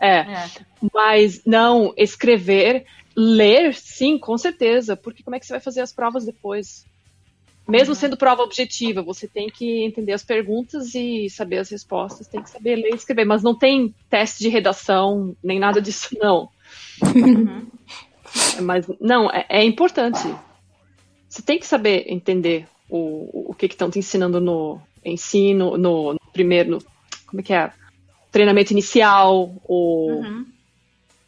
É, 0.00 0.18
É. 0.18 0.50
mas 0.92 1.42
não, 1.46 1.94
escrever, 1.96 2.84
ler, 3.16 3.74
sim, 3.74 4.18
com 4.18 4.36
certeza, 4.36 4.96
porque 4.96 5.22
como 5.22 5.34
é 5.36 5.40
que 5.40 5.46
você 5.46 5.54
vai 5.54 5.60
fazer 5.60 5.80
as 5.80 5.92
provas 5.92 6.24
depois? 6.24 6.84
Mesmo 7.68 7.94
Uhum. 7.94 7.98
sendo 8.00 8.16
prova 8.16 8.42
objetiva, 8.42 9.02
você 9.02 9.26
tem 9.26 9.48
que 9.48 9.84
entender 9.84 10.12
as 10.12 10.22
perguntas 10.24 10.94
e 10.94 11.28
saber 11.28 11.58
as 11.58 11.68
respostas, 11.70 12.28
tem 12.28 12.42
que 12.42 12.50
saber 12.50 12.76
ler 12.76 12.92
e 12.92 12.94
escrever, 12.94 13.24
mas 13.24 13.42
não 13.42 13.56
tem 13.58 13.92
teste 14.08 14.38
de 14.40 14.48
redação, 14.48 15.34
nem 15.42 15.58
nada 15.58 15.80
disso, 15.80 16.10
não. 16.20 16.48
Uhum. 17.02 17.66
Mas, 18.62 18.86
não, 19.00 19.30
é, 19.30 19.46
é 19.48 19.64
importante. 19.64 20.22
Você 21.28 21.42
tem 21.42 21.58
que 21.58 21.66
saber 21.66 22.04
entender 22.08 22.68
o, 22.88 23.50
o 23.50 23.54
que 23.54 23.66
estão 23.66 23.90
te 23.90 23.98
ensinando 23.98 24.40
no 24.40 24.80
ensino, 25.04 25.76
no, 25.76 26.12
no 26.12 26.20
primeiro, 26.32 26.70
no- 26.70 26.78
como 27.26 27.40
é 27.40 27.42
que 27.42 27.52
é? 27.52 27.72
Treinamento 28.30 28.72
inicial, 28.72 29.50
o, 29.64 30.20
Uhum. 30.22 30.46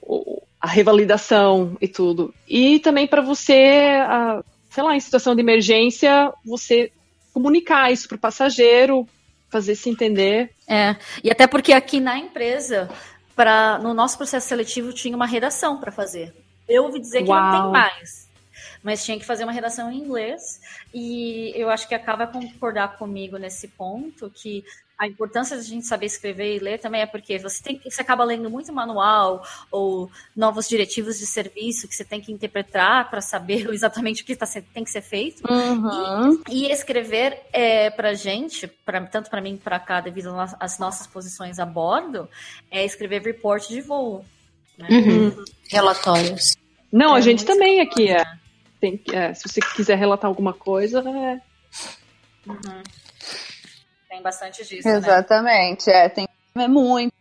o- 0.03 0.43
a 0.61 0.67
revalidação 0.67 1.77
e 1.81 1.89
tudo. 1.89 2.35
E 2.47 2.79
também 2.81 3.07
para 3.07 3.23
você, 3.23 4.01
ah, 4.03 4.43
sei 4.71 4.83
lá, 4.83 4.97
em 4.97 5.01
situação 5.01 5.35
de 5.35 5.41
emergência, 5.41 6.33
você 6.45 6.91
comunicar 7.33 7.93
isso 7.93 8.09
para 8.09 8.17
o 8.17 8.21
passageiro, 8.21 9.07
fazer 9.49 9.75
se 9.75 9.89
entender. 9.89 10.51
É, 10.67 10.97
e 11.23 11.31
até 11.31 11.47
porque 11.47 11.73
aqui 11.73 12.01
na 12.01 12.19
empresa, 12.19 12.91
pra, 13.37 13.79
no 13.79 13.95
nosso 13.95 14.17
processo 14.17 14.49
seletivo, 14.49 14.93
tinha 14.93 15.15
uma 15.15 15.27
redação 15.27 15.79
para 15.79 15.93
fazer. 15.93 16.35
Eu 16.69 16.85
ouvi 16.85 17.01
dizer 17.01 17.23
que 17.23 17.29
não 17.29 17.35
Uau. 17.35 17.63
tem 17.63 17.73
mais, 17.73 18.29
mas 18.83 19.05
tinha 19.05 19.19
que 19.19 19.25
fazer 19.25 19.45
uma 19.45 19.53
redação 19.53 19.91
em 19.91 19.99
inglês. 19.99 20.61
E 20.93 21.53
eu 21.55 21.71
acho 21.71 21.89
que 21.89 21.95
a 21.95 22.17
vai 22.17 22.31
concordar 22.31 22.99
comigo 22.99 23.39
nesse 23.39 23.69
ponto, 23.69 24.31
que 24.31 24.65
a 24.99 25.07
importância 25.07 25.57
de 25.57 25.63
a 25.63 25.65
gente 25.65 25.87
saber 25.87 26.07
escrever 26.07 26.57
e 26.57 26.59
ler 26.59 26.79
também 26.81 27.01
é 27.03 27.07
porque 27.07 27.39
você, 27.39 27.63
tem, 27.63 27.79
que- 27.79 27.89
você 27.89 28.03
acaba 28.03 28.25
lendo 28.25 28.51
muito 28.51 28.73
manual 28.73 29.47
ou 29.71 30.11
novos 30.35 30.69
diretivos 30.69 31.19
de 31.21 31.27
serviço 31.27 31.87
que 31.87 31.95
você 31.95 32.05
tem 32.05 32.21
que 32.21 32.33
interpretar 32.33 33.09
para 33.09 33.21
saber 33.21 33.67
exatamente 33.73 34.23
o 34.23 34.27
que 34.27 34.35
tá, 34.35 34.45
tem 34.75 34.83
que 34.83 34.91
ser 34.91 35.03
feito. 35.03 35.43
Uhum. 35.49 36.43
E 36.51 36.67
escrever 36.73 37.43
é, 37.53 37.91
para 37.91 38.13
gente, 38.15 38.67
pra, 38.67 39.01
tanto 39.07 39.31
para 39.31 39.41
mim 39.41 39.57
para 39.57 39.79
cá, 39.79 40.01
devido 40.01 40.31
às 40.59 40.79
nossas 40.81 41.07
posições 41.07 41.61
a 41.61 41.65
bordo, 41.65 42.29
é 42.71 42.85
escrever 42.85 43.23
report 43.23 43.69
de 43.69 43.81
voo. 43.81 44.25
né? 44.77 44.89
Uhum. 44.91 45.45
Relatórios. 45.71 46.57
Não, 46.91 47.15
a 47.15 47.19
É 47.19 47.23
gente 47.23 47.45
muito 47.45 47.53
também 47.53 47.81
aqui 47.81 48.09
é. 48.09 48.15
importante, 48.15 48.41
Tem, 48.81 48.97
que- 48.97 49.15
é, 49.15 49.33
Se 49.35 49.49
você 49.49 49.61
quiser 49.61 49.97
relatar 49.97 50.27
alguma 50.29 50.53
coisa, 50.53 50.99
é, 51.01 51.41
Uhum. 52.49 52.83
Tem 54.19 54.23
bastante 54.23 54.65
disso, 54.65 54.89
né? 54.89 54.97
Exatamente, 54.97 55.89
é, 55.91 56.09
tem 56.09 56.27
comer 56.53 56.69
muito. 56.69 57.13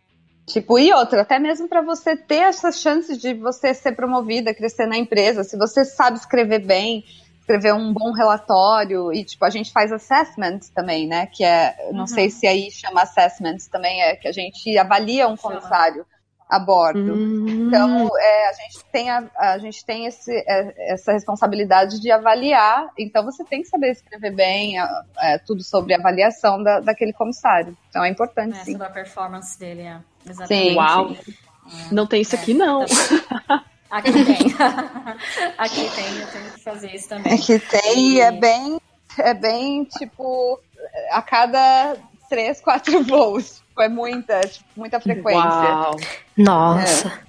Tipo, 0.46 0.78
e 0.78 0.92
outra, 0.92 1.22
até 1.22 1.38
mesmo 1.38 1.68
para 1.68 1.80
você 1.82 2.16
ter 2.16 2.40
essas 2.42 2.80
chances 2.80 3.18
de 3.18 3.34
você 3.34 3.72
ser 3.72 3.92
promovida, 3.92 4.52
crescer 4.54 4.86
na 4.86 4.96
empresa, 4.96 5.44
se 5.44 5.56
você 5.56 5.84
sabe 5.84 6.16
escrever 6.16 6.60
bem, 6.60 7.04
escrever 7.38 7.72
um 7.74 7.92
bom 7.92 8.12
relatório, 8.12 9.12
e 9.12 9.24
tipo, 9.24 9.44
a 9.44 9.50
gente 9.50 9.70
faz 9.70 9.92
assessment 9.92 10.60
também, 10.74 11.06
né? 11.06 11.26
Que 11.26 11.44
é, 11.44 11.90
não 11.92 12.00
Uhum. 12.00 12.06
sei 12.06 12.30
se 12.30 12.46
aí 12.46 12.70
chama 12.70 13.02
assessment 13.02 13.58
também, 13.70 14.02
é 14.02 14.16
que 14.16 14.26
a 14.26 14.32
gente 14.32 14.76
avalia 14.76 15.28
um 15.28 15.36
Chama. 15.36 15.54
comissário 15.60 16.04
a 16.48 16.58
bordo. 16.58 17.12
Hum. 17.14 17.66
Então, 17.68 18.08
é, 18.18 18.48
a 18.48 18.52
gente 18.54 18.84
tem, 18.90 19.10
a, 19.10 19.24
a 19.36 19.58
gente 19.58 19.84
tem 19.84 20.06
esse, 20.06 20.32
é, 20.34 20.92
essa 20.94 21.12
responsabilidade 21.12 22.00
de 22.00 22.10
avaliar, 22.10 22.88
então 22.98 23.22
você 23.24 23.44
tem 23.44 23.60
que 23.62 23.68
saber 23.68 23.90
escrever 23.92 24.30
bem 24.34 24.78
a- 24.78 25.02
é, 25.20 25.38
tudo 25.38 25.62
sobre 25.62 25.92
a 25.94 25.98
avaliação 25.98 26.62
da, 26.62 26.80
daquele 26.80 27.12
comissário. 27.12 27.76
Então 27.90 28.02
é 28.02 28.08
importante, 28.08 28.58
É, 28.58 28.64
sim. 28.64 28.72
sobre 28.72 28.86
a 28.86 28.90
performance 28.90 29.58
dele, 29.58 29.82
é. 29.82 29.98
Exatamente. 30.28 30.70
Sim. 30.70 30.76
Uau. 30.76 31.16
Não 31.92 32.06
tem 32.06 32.22
isso 32.22 32.34
É, 32.34 32.38
aqui, 32.38 32.54
não. 32.54 32.82
Aqui 33.90 34.12
tem. 34.12 34.36
Aqui 35.58 35.90
tem, 35.94 36.18
eu 36.20 36.26
tenho 36.28 36.50
que 36.52 36.60
fazer 36.60 36.94
isso 36.94 37.08
também. 37.08 37.32
É 37.32 37.36
que 37.38 37.58
tem, 37.58 37.98
E- 38.16 38.20
é 38.20 38.30
bem, 38.32 38.80
é 39.18 39.34
bem, 39.34 39.84
tipo, 39.84 40.58
a 41.10 41.20
cada 41.22 41.96
três, 42.28 42.60
quatro 42.60 43.02
voos. 43.04 43.62
Tipo, 43.78 43.82
É 43.82 43.88
muita, 43.88 44.40
tipo, 44.40 44.64
muita 44.76 45.00
frequência. 45.00 45.40
Uau. 45.42 45.96
Nossa. 46.36 47.20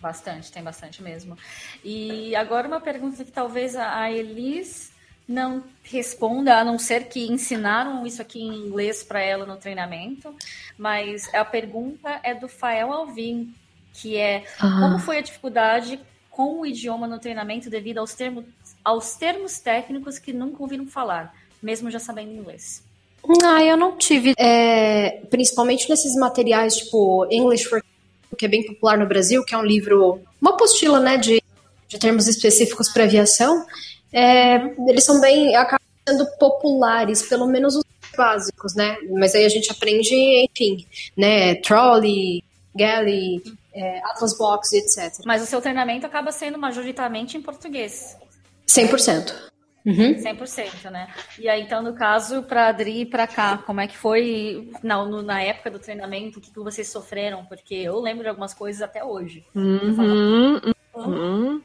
Bastante, 0.00 0.50
tem 0.50 0.62
bastante 0.62 1.02
mesmo. 1.02 1.36
E 1.84 2.34
agora 2.34 2.66
uma 2.66 2.80
pergunta 2.80 3.24
que 3.24 3.30
talvez 3.30 3.76
a 3.76 4.10
Elis 4.10 4.90
não 5.28 5.62
responda, 5.84 6.56
a 6.58 6.64
não 6.64 6.78
ser 6.78 7.04
que 7.08 7.30
ensinaram 7.30 8.04
isso 8.04 8.20
aqui 8.20 8.40
em 8.42 8.66
inglês 8.66 9.04
para 9.04 9.20
ela 9.20 9.46
no 9.46 9.56
treinamento, 9.56 10.34
mas 10.76 11.32
a 11.32 11.44
pergunta 11.44 12.18
é 12.24 12.34
do 12.34 12.48
Fael 12.48 12.92
Alvim, 12.92 13.54
que 13.94 14.16
é 14.16 14.40
como 14.58 14.96
Ah. 14.96 14.98
foi 14.98 15.18
a 15.18 15.22
dificuldade 15.22 16.00
com 16.28 16.60
o 16.60 16.66
idioma 16.66 17.06
no 17.06 17.18
treinamento 17.20 17.70
devido 17.70 17.98
aos 17.98 18.14
termos, 18.14 18.44
aos 18.84 19.14
termos 19.14 19.60
técnicos 19.60 20.18
que 20.18 20.32
nunca 20.32 20.60
ouviram 20.62 20.86
falar, 20.86 21.32
mesmo 21.62 21.90
já 21.90 22.00
sabendo 22.00 22.32
inglês? 22.32 22.82
Ah, 23.44 23.62
eu 23.62 23.76
não 23.76 23.96
tive. 23.96 24.34
É, 24.38 25.20
principalmente 25.30 25.88
nesses 25.88 26.14
materiais, 26.16 26.76
tipo 26.76 27.26
English 27.30 27.64
for 27.64 27.82
que 28.36 28.46
é 28.46 28.48
bem 28.48 28.64
popular 28.66 28.98
no 28.98 29.06
Brasil, 29.06 29.44
que 29.44 29.54
é 29.54 29.58
um 29.58 29.64
livro, 29.64 30.20
uma 30.40 30.52
apostila, 30.52 30.98
né, 30.98 31.16
de, 31.16 31.42
de 31.86 31.98
termos 31.98 32.26
específicos 32.26 32.90
para 32.90 33.04
aviação. 33.04 33.64
É, 34.12 34.56
eles 34.88 35.04
são 35.04 35.20
bem, 35.20 35.54
acabam 35.54 35.86
sendo 36.08 36.26
populares, 36.38 37.22
pelo 37.22 37.46
menos 37.46 37.76
os 37.76 37.84
básicos, 38.16 38.74
né? 38.74 38.96
Mas 39.10 39.34
aí 39.34 39.44
a 39.44 39.48
gente 39.48 39.70
aprende, 39.70 40.14
enfim, 40.14 40.86
né, 41.16 41.54
trolley, 41.56 42.42
galley, 42.74 43.42
é, 43.74 43.98
Atlas 44.04 44.36
Box, 44.36 44.72
etc. 44.72 45.24
Mas 45.24 45.42
o 45.42 45.46
seu 45.46 45.60
treinamento 45.60 46.06
acaba 46.06 46.32
sendo 46.32 46.58
majoritariamente 46.58 47.36
em 47.36 47.42
português. 47.42 48.16
100%. 48.66 49.51
Uhum. 49.84 50.16
100%, 50.16 50.90
né? 50.90 51.08
E 51.38 51.48
aí, 51.48 51.62
então, 51.62 51.82
no 51.82 51.92
caso, 51.94 52.42
para 52.44 52.68
Adri 52.68 53.00
e 53.00 53.06
para 53.06 53.26
cá, 53.26 53.58
como 53.58 53.80
é 53.80 53.88
que 53.88 53.96
foi 53.98 54.70
na, 54.82 55.04
no- 55.04 55.22
na 55.22 55.42
época 55.42 55.70
do 55.72 55.78
treinamento, 55.80 56.38
o 56.38 56.42
que, 56.42 56.52
que 56.52 56.60
vocês 56.60 56.88
sofreram? 56.88 57.44
Porque 57.46 57.74
eu 57.74 57.98
lembro 58.00 58.22
de 58.22 58.28
algumas 58.28 58.54
coisas 58.54 58.80
até 58.80 59.02
hoje. 59.04 59.44
Uhum, 59.54 60.60
uhum. 60.94 61.62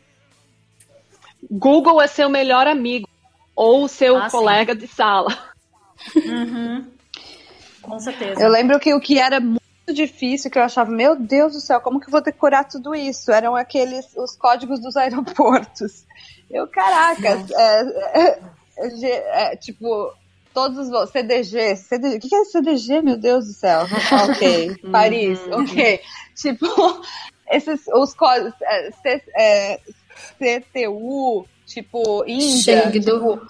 Google 1.49 2.01
é 2.01 2.07
seu 2.07 2.29
melhor 2.29 2.65
amigo 2.67 3.07
ou 3.55 3.87
seu 3.87 4.17
Ah, 4.17 4.29
sim. 4.29 4.37
colega 4.37 4.75
de 4.75 4.87
sala. 4.87 5.29
Uhum. 6.15 6.85
Com 7.81 7.99
certeza. 7.99 8.41
Eu 8.41 8.49
lembro 8.49 8.79
que 8.79 8.93
o 8.93 8.99
que 8.99 9.19
era 9.19 9.39
muito 9.39 9.61
difícil, 9.93 10.51
que 10.51 10.57
eu 10.59 10.63
achava, 10.63 10.91
meu 10.91 11.15
Deus 11.15 11.53
do 11.53 11.59
céu, 11.61 11.79
como 11.79 11.99
que 11.99 12.07
eu 12.07 12.11
vou 12.11 12.21
decorar 12.21 12.65
tudo 12.65 12.93
isso? 12.93 13.31
Eram 13.31 13.55
aqueles, 13.55 14.05
os 14.17 14.35
códigos 14.35 14.81
dos 14.81 14.97
aeroportos. 14.97 16.05
Eu, 16.49 16.67
caraca, 16.67 17.45
é, 17.51 18.21
é, 18.21 18.39
é, 18.77 19.51
é, 19.51 19.55
tipo, 19.57 20.13
todos 20.53 20.89
os 20.89 21.09
CDG, 21.11 21.75
CDG, 21.75 22.17
o 22.17 22.19
que 22.19 22.35
é 22.35 22.45
CDG, 22.45 23.01
meu 23.01 23.17
Deus 23.17 23.45
do 23.45 23.53
céu? 23.53 23.85
Ok, 24.11 24.75
Paris, 24.91 25.39
ok. 25.51 25.99
Tipo, 26.35 26.65
esses, 27.51 27.81
os 27.93 28.13
códigos, 28.13 28.53
é, 28.61 28.91
C- 28.91 29.23
é, 29.37 29.79
CTU, 30.37 31.45
tipo, 31.65 32.23
Índia, 32.25 32.91
tipo, 32.91 33.41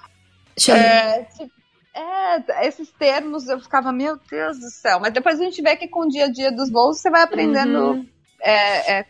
é, 0.73 1.23
tipo, 1.23 1.51
é, 1.95 2.67
esses 2.67 2.91
termos 2.93 3.47
eu 3.47 3.59
ficava, 3.59 3.91
meu 3.91 4.17
Deus 4.29 4.59
do 4.59 4.69
céu. 4.69 4.99
Mas 4.99 5.13
depois 5.13 5.39
a 5.39 5.43
gente 5.43 5.61
vê 5.61 5.75
que 5.75 5.87
com 5.87 6.01
o 6.01 6.09
dia 6.09 6.25
a 6.25 6.31
dia 6.31 6.51
dos 6.51 6.69
voos 6.71 6.99
você 6.99 7.09
vai 7.09 7.21
aprendendo 7.21 7.77
Uhum. 7.77 8.07
é, 8.41 8.99
é, 8.99 9.05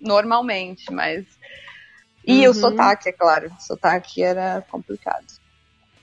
normalmente, 0.00 0.90
mas. 0.92 1.24
E 2.26 2.46
o 2.46 2.50
Uhum. 2.50 2.54
sotaque, 2.54 3.08
é 3.08 3.12
claro. 3.12 3.50
O 3.58 3.62
sotaque 3.62 4.22
era 4.22 4.64
complicado. 4.70 5.26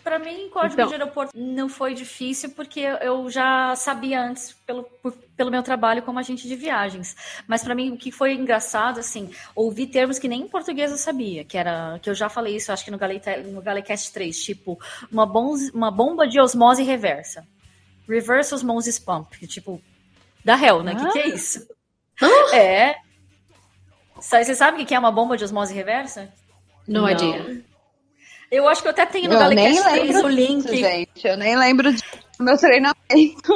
Pra 0.04 0.18
mim, 0.18 0.50
código 0.50 0.74
Então- 0.74 0.88
de 0.88 0.94
aeroporto 0.94 1.32
não 1.36 1.70
foi 1.70 1.94
difícil, 1.94 2.50
porque 2.52 2.80
eu 2.80 3.30
já 3.30 3.76
sabia 3.76 4.20
antes, 4.22 4.54
pelo, 4.66 4.84
por- 4.84 5.12
pelo 5.38 5.52
meu 5.52 5.62
trabalho 5.62 6.02
como 6.02 6.18
agente 6.18 6.48
de 6.48 6.56
viagens. 6.56 7.16
Mas 7.48 7.64
pra 7.64 7.76
mim, 7.76 7.92
o 7.92 7.98
que 7.98 8.12
foi 8.12 8.34
engraçado, 8.34 9.00
assim, 9.00 9.30
ouvir 9.54 9.88
termos 9.88 10.18
que 10.18 10.28
nem 10.28 10.42
em 10.42 10.48
português 10.48 10.90
eu 10.90 10.98
sabia, 10.98 11.44
que 11.46 11.58
era, 11.58 12.00
que 12.02 12.10
eu 12.10 12.16
já 12.16 12.28
falei 12.28 12.56
isso, 12.56 12.72
acho 12.72 12.84
que 12.84 12.90
no, 12.92 12.98
Galete, 12.98 13.30
no 13.44 13.62
Galecast 13.62 14.12
3, 14.12 14.36
tipo, 14.44 14.80
uma, 15.12 15.28
bons- 15.28 15.70
uma 15.74 15.92
bomba 15.92 16.28
de 16.28 16.40
osmose 16.42 16.82
reversa. 16.82 17.46
Reverse 18.08 18.56
Osmosis 18.56 18.98
Pump, 18.98 19.38
que, 19.38 19.46
tipo, 19.46 19.80
da 20.44 20.58
hell, 20.60 20.82
né? 20.82 20.94
O 20.94 20.98
que, 20.98 21.12
que 21.12 21.20
é 21.20 21.28
isso? 21.28 21.68
É. 22.54 22.96
Você 24.22 24.56
sabe 24.56 24.82
o 24.82 24.86
que 24.86 24.94
é 24.96 25.00
uma 25.00 25.12
bomba 25.12 25.36
de 25.38 25.44
osmose 25.44 25.74
reversa? 25.74 26.30
No 26.88 27.02
Não. 27.02 27.10
idea. 27.10 27.62
Eu 28.52 28.68
acho 28.68 28.82
que 28.82 28.88
eu 28.88 28.92
até 28.92 29.06
tenho 29.06 29.30
no 29.30 29.36
Eu 29.36 29.50
nem 29.50 29.76
Galecast 29.76 29.90
3 29.92 30.08
lembro 30.14 30.26
o 30.26 30.30
link. 30.30 30.62
disso, 30.64 30.76
gente. 30.76 31.28
Eu 31.28 31.38
nem 31.38 31.56
lembro 31.56 31.94
do 31.94 32.00
meu 32.40 32.58
treinamento. 32.58 33.54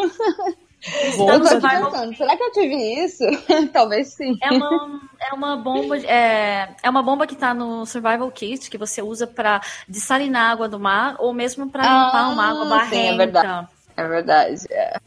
Eu 1.18 1.40
de- 1.40 1.48
aqui 1.48 1.62
pensando, 1.62 2.16
será 2.18 2.36
que 2.36 2.44
eu 2.44 2.52
tive 2.52 2.76
isso? 3.06 3.24
Talvez 3.72 4.10
sim. 4.14 4.38
É 4.42 4.52
uma, 4.52 5.00
é 5.32 5.34
uma 5.34 5.56
bomba, 5.56 5.98
é, 5.98 6.76
é 6.84 6.90
uma 6.90 7.02
bomba 7.02 7.26
que 7.26 7.36
tá 7.38 7.54
no 7.54 7.86
Survival 7.86 8.30
Kit, 8.32 8.70
que 8.70 8.78
você 8.78 9.02
usa 9.02 9.26
pra 9.26 9.62
dessalinar 9.88 10.50
a 10.50 10.52
água 10.52 10.68
do 10.68 10.78
mar, 10.80 11.16
ou 11.20 11.34
mesmo 11.34 11.70
pra 11.70 11.84
limpar 11.84 12.24
Ah, 12.26 12.30
uma 12.30 12.50
água 12.50 12.64
sim, 12.64 12.70
barrenta. 12.70 13.14
é 13.14 13.18
verdade. 13.18 13.68
É 13.96 14.08
verdade. 14.08 14.56
É. 14.70 14.98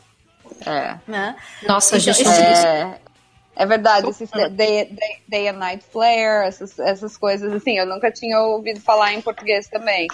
É. 0.64 0.96
Né? 1.06 1.36
Nossa, 1.68 1.96
Então, 1.98 2.00
gente, 2.14 2.22
isso. 2.22 2.30
É, 2.42 2.98
é 3.56 3.66
verdade, 3.66 4.08
esses 4.08 4.30
day, 4.30 4.84
day, 4.84 5.22
day 5.28 5.48
and 5.48 5.54
night 5.58 5.84
flare, 5.90 6.46
essas, 6.46 6.78
essas 6.78 7.16
coisas 7.16 7.52
assim, 7.52 7.78
eu 7.78 7.86
nunca 7.86 8.10
tinha 8.12 8.38
ouvido 8.40 8.80
falar 8.80 9.12
em 9.14 9.20
português 9.20 9.66
também. 9.68 10.06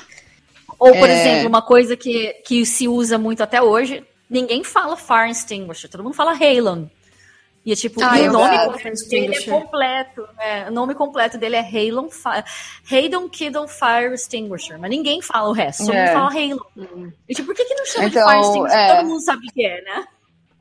Ou, 0.79 0.93
por 0.97 1.09
É. 1.09 1.13
exemplo, 1.13 1.49
uma 1.49 1.63
coisa 1.63 1.97
que, 1.97 2.33
que 2.47 2.65
se 2.65 2.89
usa 2.89 3.19
muito 3.19 3.43
até 3.43 3.61
hoje, 3.61 4.05
ninguém 4.29 4.65
fala 4.65 4.97
Fire 4.97 5.31
Extinguisher, 5.31 5.91
todo 5.91 6.03
mundo 6.03 6.15
fala 6.15 6.33
Halon. 6.33 6.87
E 7.65 7.71
é 7.71 7.77
tipo, 7.77 8.03
Ah, 8.03 8.19
e 8.19 8.25
eu 8.25 8.31
o 8.31 8.33
nome 8.33 8.59
completo 8.59 9.09
dele 9.09 9.37
é 9.37 9.43
completo. 9.43 10.29
né? 10.37 10.67
O 10.69 10.73
nome 10.73 10.95
completo 10.97 11.39
dele 11.39 11.55
é 11.55 11.61
Halon 11.61 12.09
Fire. 12.11 12.43
Haydon 12.91 13.29
Kiddle 13.29 13.69
Fire 13.69 14.13
Extinguisher. 14.13 14.81
Mas 14.81 14.91
ninguém 14.91 15.23
fala 15.23 15.49
o 15.49 15.53
resto, 15.53 15.87
todo 15.87 15.95
É. 15.95 16.13
fala 16.13 16.29
Halon. 16.33 16.59
E 17.29 17.35
tipo, 17.35 17.47
por 17.47 17.55
que, 17.55 17.65
que 17.65 17.75
não 17.77 17.87
chama 17.87 18.07
Então, 18.07 18.25
de 18.27 18.33
Fire 18.33 18.41
Extinguisher? 18.41 18.79
é. 18.81 18.97
Todo 18.97 19.07
mundo 19.07 19.21
sabe 19.23 19.47
o 19.47 19.53
que 19.53 19.65
é, 19.65 19.81
né? 19.83 20.05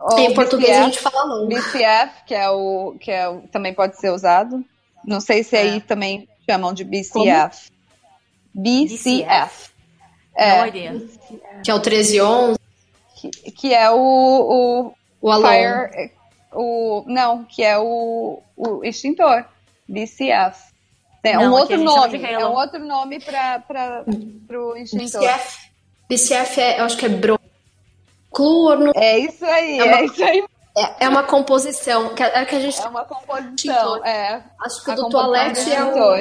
Ou 0.02 0.20
Em 0.20 0.34
português 0.34 0.72
a 0.78 0.86
BCF, 0.86 0.86
gente 0.86 1.00
fala 1.00 1.26
não. 1.28 1.48
BCF, 1.48 2.24
que 2.26 2.34
é 2.34 2.50
o 2.50 2.96
que 3.00 3.12
é 3.12 3.30
o, 3.30 3.42
também 3.52 3.74
pode 3.74 3.98
ser 4.00 4.10
usado. 4.10 4.64
Não 5.06 5.22
sei 5.22 5.44
se 5.44 5.56
aí 5.56 5.78
É. 5.78 5.80
também 5.80 6.28
chamam 6.50 6.74
de 6.74 6.84
BCF. 6.84 7.70
BCF. 8.54 9.70
No 10.36 10.42
É, 10.44 10.68
idea. 10.68 11.02
Que 11.64 11.72
é 11.72 11.74
o 11.74 11.78
1311, 11.80 12.60
que, 13.16 13.30
que 13.52 13.74
é 13.74 13.90
o, 13.92 13.98
o 14.00 14.94
o 15.22 15.42
fire, 15.42 16.12
o 16.54 17.04
não, 17.08 17.44
que 17.44 17.64
é 17.64 17.78
o, 17.78 18.42
o 18.58 18.84
extintor. 18.84 19.46
BCF. 19.88 20.72
É 21.24 21.36
Não, 21.36 21.52
um 21.52 21.52
outro 21.52 21.76
a 21.76 21.78
nome, 21.78 22.24
é 22.26 22.46
um 22.48 22.54
outro 22.54 22.80
nome 22.80 23.20
para 23.20 24.04
o 24.50 24.76
extintor. 24.76 25.22
BCF. 25.22 25.70
BCF 26.10 26.60
é, 26.60 26.80
eu 26.80 26.86
acho 26.86 26.98
que 26.98 27.06
é 27.06 27.10
bro. 27.10 27.40
Cloro, 28.34 28.92
É 28.96 29.20
isso 29.20 29.44
aí, 29.46 29.80
É 29.80 29.84
uma- 29.84 29.98
é 30.00 30.06
isso 30.06 30.24
aí. 30.24 30.44
é, 30.78 31.06
é 31.06 31.10
uma 31.10 31.24
composição. 31.24 32.14
Que, 32.16 32.24
é 32.24 32.46
que 32.46 32.56
a 32.56 32.60
gente. 32.60 32.82
É 32.82 32.88
uma 32.88 33.04
composição. 33.06 34.06
É. 34.06 34.42
Acho 34.64 34.84
que 34.84 34.92
o 34.92 34.96
do 34.96 35.10
toalete 35.10 35.66
do 35.66 35.72
é 35.72 35.84
o. 35.84 36.14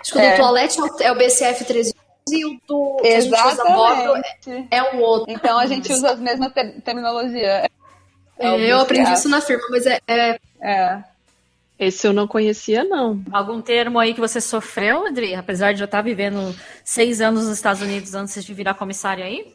Acho 0.00 0.12
que 0.12 0.18
o 0.18 0.20
do 0.20 0.26
É. 0.26 0.36
toalete 0.36 0.78
é 1.00 1.10
o, 1.10 1.14
o 1.14 1.18
BCF 1.18 1.64
1311 1.64 1.94
e 2.30 2.44
o 2.46 2.60
do 2.66 2.96
que 3.02 3.08
a 3.08 3.20
gente 3.20 3.34
usa 3.34 3.62
a 3.62 3.72
bordo 3.72 4.02
Exatamente. 4.16 4.68
é 4.70 4.82
um 4.94 5.00
outro. 5.00 5.32
Então 5.32 5.58
a 5.58 5.66
gente 5.66 5.92
usa 5.92 6.12
as 6.12 6.18
mesmas 6.20 6.52
ter 6.52 6.80
terminologia. 6.82 7.68
É 8.38 8.50
o 8.50 8.54
É, 8.54 8.72
eu 8.72 8.80
aprendi 8.80 9.12
isso 9.12 9.28
na 9.28 9.40
firma, 9.40 9.64
mas 9.70 9.86
é, 9.86 9.98
é 10.06 10.38
É. 10.60 11.04
Esse 11.78 12.06
eu 12.06 12.12
não 12.14 12.26
conhecia, 12.26 12.84
não. 12.84 13.22
Algum 13.30 13.60
termo 13.60 13.98
aí 13.98 14.14
que 14.14 14.20
você 14.20 14.40
sofreu, 14.40 15.06
Adri? 15.06 15.34
Apesar 15.34 15.72
de 15.72 15.78
já 15.80 15.84
estar 15.84 16.00
vivendo 16.02 16.54
seis 16.82 17.20
anos 17.20 17.44
nos 17.46 17.54
Estados 17.54 17.82
Unidos 17.82 18.14
antes 18.14 18.42
de 18.44 18.54
virar 18.54 18.72
comissário 18.74 19.22
aí? 19.24 19.54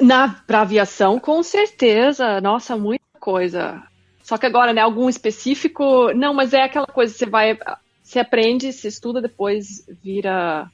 Na 0.00 0.28
pra 0.46 0.62
aviação, 0.62 1.18
com 1.18 1.42
certeza. 1.42 2.40
Nossa, 2.40 2.76
muita 2.76 3.04
coisa. 3.20 3.82
Só 4.22 4.38
que 4.38 4.46
agora, 4.46 4.72
né, 4.72 4.80
algum 4.80 5.08
específico. 5.08 6.12
Não, 6.14 6.32
mas 6.32 6.52
é 6.54 6.62
aquela 6.62 6.86
coisa, 6.86 7.12
você 7.12 7.26
vai. 7.26 7.58
Você 8.02 8.18
aprende, 8.18 8.72
se 8.72 8.88
estuda, 8.88 9.20
depois 9.20 9.84
vira 10.02 10.68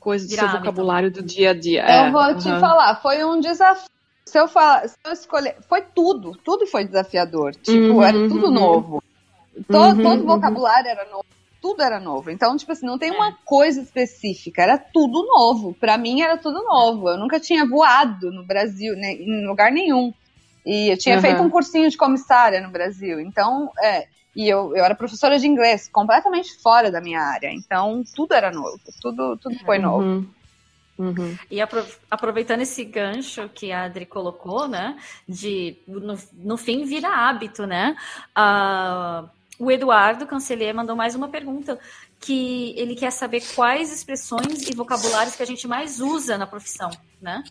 coisa 0.00 0.24
do 0.24 0.30
Vira 0.30 0.40
seu 0.42 0.48
hábito. 0.48 0.64
vocabulário 0.64 1.10
do 1.10 1.22
dia 1.22 1.50
a 1.50 1.54
dia. 1.54 1.82
Eu 1.82 1.88
É, 1.88 2.10
vou 2.10 2.34
te 2.36 2.48
aham. 2.48 2.60
falar, 2.60 2.96
foi 3.00 3.24
um 3.24 3.40
desafio. 3.40 3.88
Se 4.28 4.38
eu 4.38 4.46
falar, 4.46 4.86
se 4.88 4.94
eu 5.06 5.12
escolher, 5.12 5.56
foi 5.66 5.82
tudo, 5.94 6.32
tudo 6.44 6.66
foi 6.66 6.84
desafiador. 6.84 7.52
Tipo, 7.54 7.94
Uhum, 7.94 8.02
era 8.02 8.28
tudo 8.28 8.46
uhum. 8.48 8.52
novo. 8.52 9.02
To- 9.70 9.78
Uhum, 9.78 10.02
todo 10.02 10.20
uhum. 10.20 10.26
vocabulário 10.26 10.88
era 10.90 11.04
novo, 11.06 11.24
tudo 11.60 11.82
era 11.82 11.98
novo. 12.00 12.30
Então, 12.30 12.56
tipo 12.56 12.72
assim, 12.72 12.86
não 12.86 12.98
tem 12.98 13.10
uma 13.10 13.32
coisa 13.44 13.80
específica, 13.82 14.62
era 14.62 14.78
tudo 14.78 15.24
novo. 15.26 15.74
Pra 15.74 15.98
mim 15.98 16.20
era 16.22 16.36
tudo 16.38 16.62
novo. 16.64 17.08
Eu 17.08 17.18
nunca 17.18 17.40
tinha 17.40 17.66
voado 17.66 18.30
no 18.32 18.46
Brasil, 18.46 18.94
né, 18.96 19.12
em 19.12 19.46
lugar 19.46 19.72
nenhum. 19.72 20.12
E 20.64 20.92
eu 20.92 20.98
tinha 20.98 21.16
Uhum. 21.16 21.20
feito 21.20 21.42
um 21.42 21.50
cursinho 21.50 21.88
de 21.90 21.96
comissária 21.96 22.60
no 22.60 22.70
Brasil. 22.70 23.20
Então, 23.20 23.70
é, 23.82 24.04
e 24.36 24.48
eu, 24.48 24.76
eu 24.76 24.84
era 24.84 24.94
professora 24.94 25.38
de 25.38 25.46
inglês, 25.46 25.88
completamente 25.90 26.60
fora 26.62 26.90
da 26.90 27.00
minha 27.00 27.20
área. 27.20 27.50
Então, 27.52 28.02
tudo 28.14 28.34
era 28.34 28.50
novo, 28.50 28.80
tudo, 29.00 29.36
tudo 29.38 29.56
foi 29.64 29.78
novo. 29.78 30.02
Uhum. 30.02 30.26
Uhum. 30.98 31.36
E 31.50 31.60
apro- 31.60 31.86
aproveitando 32.10 32.60
esse 32.62 32.84
gancho 32.84 33.48
que 33.50 33.72
a 33.72 33.84
Adri 33.84 34.06
colocou, 34.06 34.68
né? 34.68 34.96
De 35.28 35.76
no, 35.86 36.14
no 36.32 36.56
fim 36.56 36.84
vira 36.84 37.08
hábito, 37.08 37.66
né? 37.66 37.96
Ah, 38.34 39.28
o 39.58 39.70
Eduardo 39.70 40.26
Cancelier 40.26 40.74
mandou 40.74 40.94
mais 40.94 41.14
uma 41.14 41.28
pergunta 41.28 41.78
que 42.20 42.74
ele 42.76 42.94
quer 42.94 43.10
saber 43.10 43.42
quais 43.54 43.92
expressões 43.92 44.68
e 44.68 44.74
vocabulários 44.74 45.34
que 45.34 45.42
a 45.42 45.46
gente 45.46 45.66
mais 45.66 46.00
usa 46.00 46.38
na 46.38 46.46
profissão, 46.46 46.90
né? 47.20 47.42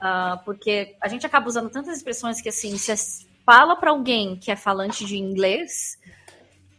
Ah, 0.00 0.40
porque 0.44 0.94
a 1.00 1.08
gente 1.08 1.26
acaba 1.26 1.48
usando 1.48 1.70
tantas 1.70 1.96
expressões 1.96 2.40
que 2.40 2.48
assim, 2.48 2.76
se 2.76 3.26
fala 3.44 3.74
para 3.74 3.90
alguém 3.90 4.36
que 4.36 4.50
é 4.50 4.56
falante 4.56 5.04
de 5.04 5.16
inglês, 5.16 5.98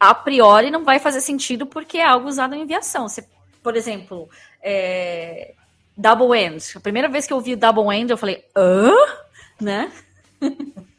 a 0.00 0.14
priori 0.14 0.70
não 0.70 0.84
vai 0.84 0.98
fazer 0.98 1.20
sentido 1.20 1.66
porque 1.66 1.98
é 1.98 2.06
algo 2.06 2.28
usado 2.28 2.54
em 2.54 2.62
aviação. 2.62 3.08
Você, 3.08 3.26
por 3.62 3.76
exemplo, 3.76 4.28
é, 4.62 5.54
double 5.96 6.38
end. 6.38 6.62
A 6.76 6.80
primeira 6.80 7.08
vez 7.08 7.26
que 7.26 7.32
eu 7.32 7.36
ouvi 7.36 7.54
double 7.54 7.94
end, 7.94 8.10
eu 8.10 8.18
falei, 8.18 8.44
hã? 8.56 8.92
Né? 9.60 9.92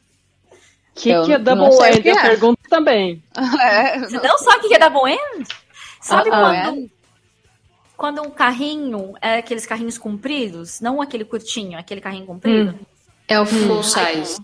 que, 0.96 1.10
Eu 1.10 1.24
que 1.24 1.32
é 1.32 1.38
não 1.38 1.44
double 1.56 1.86
end? 1.88 2.02
que 2.02 2.08
Eu 2.08 2.16
é. 2.16 2.22
pergunto 2.22 2.60
também. 2.68 3.22
É, 3.60 3.98
Você 4.00 4.18
não 4.20 4.38
sabe 4.38 4.66
o 4.66 4.68
que 4.68 4.74
é 4.74 4.78
double 4.78 5.12
end? 5.12 5.48
Sabe 6.00 6.30
Ah, 6.32 6.50
ah, 6.50 6.64
quando, 6.64 6.90
quando 7.96 8.22
um 8.22 8.30
carrinho 8.30 9.14
é 9.20 9.38
aqueles 9.38 9.66
carrinhos 9.66 9.98
compridos, 9.98 10.80
não 10.80 11.00
aquele 11.00 11.24
curtinho, 11.24 11.78
aquele 11.78 12.00
carrinho 12.00 12.26
comprido? 12.26 12.78
É 13.28 13.38
o 13.40 13.46
full 13.46 13.82
size. 13.82 14.40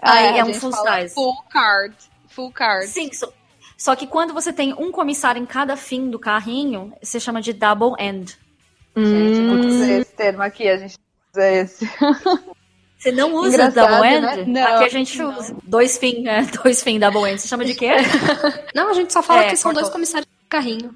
Aí 0.00 0.28
a 0.28 0.36
é 0.38 0.44
um 0.44 0.54
full 0.54 0.72
size. 0.72 1.14
Full 1.14 1.42
card. 1.50 1.94
Full 2.28 2.52
card. 2.52 2.86
Sim, 2.86 3.12
só, 3.12 3.32
só 3.76 3.96
que 3.96 4.06
quando 4.06 4.32
você 4.32 4.52
tem 4.52 4.72
um 4.74 4.90
comissário 4.92 5.40
em 5.42 5.46
cada 5.46 5.76
fim 5.76 6.08
do 6.10 6.18
carrinho, 6.18 6.92
você 7.02 7.18
chama 7.18 7.40
de 7.40 7.52
double 7.52 7.94
end. 7.98 8.36
Gente, 8.96 9.40
não 9.40 9.54
Hum. 9.56 9.98
esse 10.00 10.12
termo 10.12 10.42
aqui, 10.42 10.68
a 10.68 10.76
gente 10.76 10.96
usa 11.32 11.50
esse. 11.50 11.90
Você 13.04 13.12
não 13.12 13.34
usa 13.34 13.48
Engraçado, 13.48 13.88
double 13.90 14.20
né? 14.20 14.40
end? 14.40 14.50
Não, 14.50 14.74
Aqui 14.76 14.84
a 14.84 14.88
gente 14.88 15.22
usa. 15.22 15.56
Dois 15.62 15.98
fim, 15.98 16.22
né? 16.22 16.42
Dois 16.64 16.82
fim 16.82 16.98
double 16.98 17.30
end. 17.30 17.38
Você 17.40 17.48
chama 17.48 17.64
de 17.66 17.74
quê? 17.74 17.90
Não, 18.74 18.88
a 18.88 18.92
gente 18.94 19.12
só 19.12 19.22
fala 19.22 19.42
É, 19.44 19.50
que 19.50 19.56
são 19.58 19.70
cortou. 19.70 19.82
dois 19.82 19.92
comissários 19.92 20.26
de 20.26 20.48
carrinho. 20.48 20.90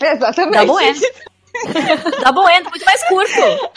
Exatamente. 0.00 0.66
double 0.66 0.84
end. 0.84 1.00
double 2.22 2.52
end, 2.54 2.68
muito 2.68 2.84
mais 2.84 3.02
curto. 3.08 3.70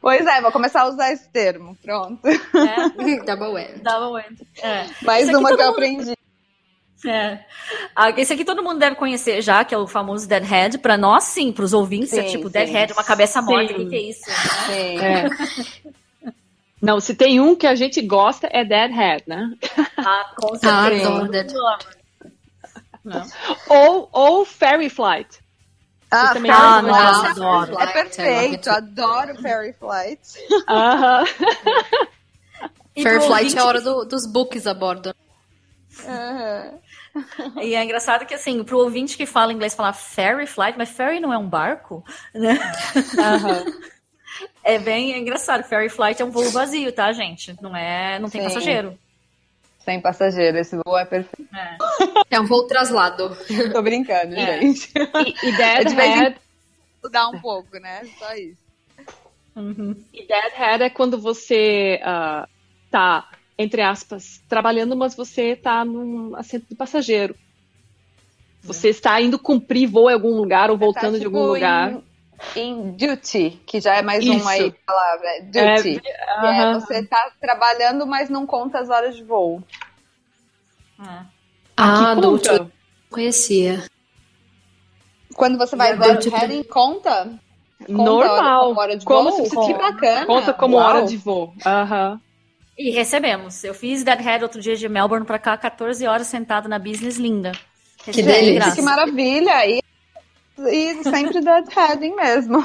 Pois 0.00 0.26
é, 0.26 0.40
vou 0.40 0.50
começar 0.50 0.80
a 0.82 0.88
usar 0.88 1.12
esse 1.12 1.28
termo. 1.30 1.76
Pronto. 1.82 2.18
né? 2.26 2.36
Double 3.26 3.60
end. 3.62 3.80
Double 3.82 4.22
end. 4.26 4.46
É. 4.62 4.86
Mais 5.02 5.28
uma 5.28 5.54
que 5.54 5.60
eu 5.60 5.66
mundo- 5.66 5.70
aprendi. 5.72 6.14
É. 7.06 7.38
Ah, 7.94 8.08
Esse 8.16 8.32
aqui 8.32 8.46
todo 8.46 8.62
mundo 8.62 8.78
deve 8.78 8.96
conhecer 8.96 9.42
já, 9.42 9.62
que 9.62 9.74
é 9.74 9.78
o 9.78 9.86
famoso 9.86 10.26
Deadhead. 10.26 10.78
Pra 10.78 10.96
nós, 10.96 11.24
sim, 11.24 11.52
pros 11.52 11.74
ouvintes, 11.74 12.14
é 12.14 12.22
Sim, 12.22 12.28
tipo 12.30 12.44
sim. 12.46 12.52
Deadhead, 12.54 12.94
uma 12.94 13.04
cabeça 13.04 13.42
morta. 13.42 13.74
O 13.74 13.76
Sim. 13.76 13.84
que, 13.84 13.90
que 13.90 13.96
é 13.96 14.00
isso? 14.00 14.22
né? 14.26 14.34
Sim. 14.66 14.98
É. 15.00 15.94
Não, 16.84 17.00
se 17.00 17.14
tem 17.14 17.40
um 17.40 17.56
que 17.56 17.66
a 17.66 17.74
gente 17.74 18.00
gosta 18.02 18.48
é 18.52 18.64
Deadhead, 18.64 19.24
né? 19.26 19.50
Ah, 19.96 20.30
com 20.36 20.54
Ah, 20.54 20.58
certeza. 20.58 21.56
Não. 23.04 23.26
Ou, 23.68 24.08
ou 24.12 24.44
Fairy 24.44 24.88
Flight. 24.90 25.38
Ah, 26.10 26.32
também 26.32 26.52
Fairy 26.52 26.64
Ah, 26.66 26.80
Flight. 26.80 27.02
nossa, 27.02 27.26
é 27.26 27.30
adoro. 27.30 27.78
É 27.80 27.86
perfeito, 27.86 28.70
adoro 28.70 29.34
Fairy 29.42 29.72
Flight. 29.72 30.20
Aham. 30.68 31.24
Fairflight 33.02 33.32
ouvinte- 33.32 33.56
é 33.58 33.60
a 33.60 33.64
hora 33.64 33.80
do- 33.80 34.04
dos 34.04 34.26
books 34.26 34.66
a 34.66 34.74
bordo. 34.74 35.14
Aham. 36.06 36.78
E 37.62 37.74
é 37.74 37.84
engraçado 37.84 38.26
que, 38.26 38.34
assim, 38.34 38.62
pro 38.64 38.78
ouvinte 38.78 39.16
que 39.16 39.26
fala 39.26 39.52
inglês 39.52 39.74
falar 39.74 39.92
ferry 39.92 40.46
flight, 40.46 40.76
mas 40.76 40.90
ferry 40.90 41.20
não 41.20 41.32
é 41.32 41.38
um 41.38 41.48
barco, 41.48 42.04
né? 42.34 42.58
É 44.64 44.78
bem 44.78 45.18
engraçado. 45.18 45.62
Ferry 45.64 45.88
flight 45.90 46.20
é 46.22 46.24
um 46.24 46.30
voo 46.30 46.50
vazio, 46.50 46.90
tá, 46.92 47.12
gente? 47.12 47.54
Não 47.60 47.76
é, 47.76 48.18
não 48.18 48.30
tem 48.30 48.40
Sim. 48.40 48.48
passageiro. 48.48 48.98
Sem 49.84 50.00
passageiro, 50.00 50.56
esse 50.56 50.74
voo 50.84 50.96
é 50.98 51.04
perfeito. 51.04 51.54
É. 51.54 51.76
É 52.30 52.40
um 52.40 52.46
voo 52.46 52.66
traslado. 52.66 53.36
Tô 53.72 53.82
brincando, 53.82 54.34
É. 54.34 54.60
gente. 54.60 54.90
E, 54.96 55.46
e 55.46 55.50
É 55.50 55.84
Dead 55.84 55.88
de 55.88 55.92
em 55.94 55.96
Head, 56.18 56.36
Mudar 57.02 57.28
um 57.28 57.38
pouco, 57.38 57.78
né? 57.78 58.02
Só 58.18 58.34
isso. 58.34 58.64
Uhum. 59.54 59.94
e 60.12 60.26
Dead 60.26 60.52
Head 60.54 60.82
é 60.84 60.90
quando 60.90 61.18
você 61.20 62.00
ah, 62.02 62.48
tá, 62.90 63.28
entre 63.58 63.82
aspas, 63.82 64.40
trabalhando, 64.48 64.96
mas 64.96 65.14
você 65.14 65.54
tá 65.54 65.84
num 65.84 66.34
assento 66.34 66.64
de 66.68 66.74
passageiro. 66.74 67.36
Você 68.62 68.88
está 68.88 69.20
indo 69.20 69.38
cumprir 69.38 69.86
voo 69.86 70.10
em 70.10 70.14
algum 70.14 70.34
lugar 70.34 70.70
ou 70.70 70.78
voltando 70.78 71.12
Tá, 71.12 71.18
de 71.18 71.24
tipo, 71.24 71.36
algum 71.36 71.52
lugar. 71.52 71.92
Em, 71.92 72.02
em 72.56 72.92
duty, 72.92 73.60
que 73.66 73.80
já 73.80 73.96
é 73.96 74.02
mais 74.02 74.24
Isso. 74.24 74.44
um 74.44 74.48
aí 74.48 74.72
palavra. 74.86 75.28
é 75.28 75.40
Duty. 75.42 76.00
que 76.00 76.08
é, 76.08 76.74
você 76.74 77.04
tá 77.06 77.30
trabalhando, 77.40 78.06
mas 78.06 78.28
não 78.30 78.46
conta 78.46 78.78
as 78.78 78.90
horas 78.90 79.16
de 79.16 79.24
voo. 79.24 79.62
É. 81.00 81.24
Ah, 81.76 82.14
conta. 82.14 82.28
último 82.28 82.72
conhecia. 83.10 83.84
Quando 85.34 85.58
você 85.58 85.74
vai 85.76 85.92
agora, 85.92 86.16
tipo- 86.16 86.36
heading, 86.36 86.62
conta? 86.64 87.30
Conta 87.86 87.92
Normal. 87.92 88.60
Como 88.68 88.80
hora 88.80 88.96
de 88.96 89.04
Como 89.04 89.30
voo? 89.30 89.44
se 89.44 89.50
você 89.56 89.72
Que 89.72 89.78
bacana. 89.78 90.26
Conta 90.26 90.52
como 90.54 90.76
Uau. 90.76 90.86
hora 90.86 91.02
de 91.06 91.16
voo. 91.16 91.52
Aham. 91.66 92.20
E 92.78 92.90
recebemos. 92.90 93.62
Eu 93.62 93.74
fiz 93.74 94.02
Deadhead 94.04 94.42
outro 94.42 94.60
dia 94.60 94.74
de 94.76 94.88
Melbourne 94.88 95.26
pra 95.26 95.38
cá, 95.38 95.56
14 95.56 96.06
horas 96.06 96.26
sentado 96.26 96.68
na 96.68 96.78
business 96.78 97.16
linda. 97.16 97.52
Recebi 98.04 98.26
de 98.32 98.40
delícia. 98.40 98.72
Que 98.74 98.82
maravilha! 98.82 99.66
E, 99.66 99.80
e 100.58 101.02
sempre 101.02 101.40
dead 101.40 101.68
heading 101.68 102.14
mesmo. 102.14 102.64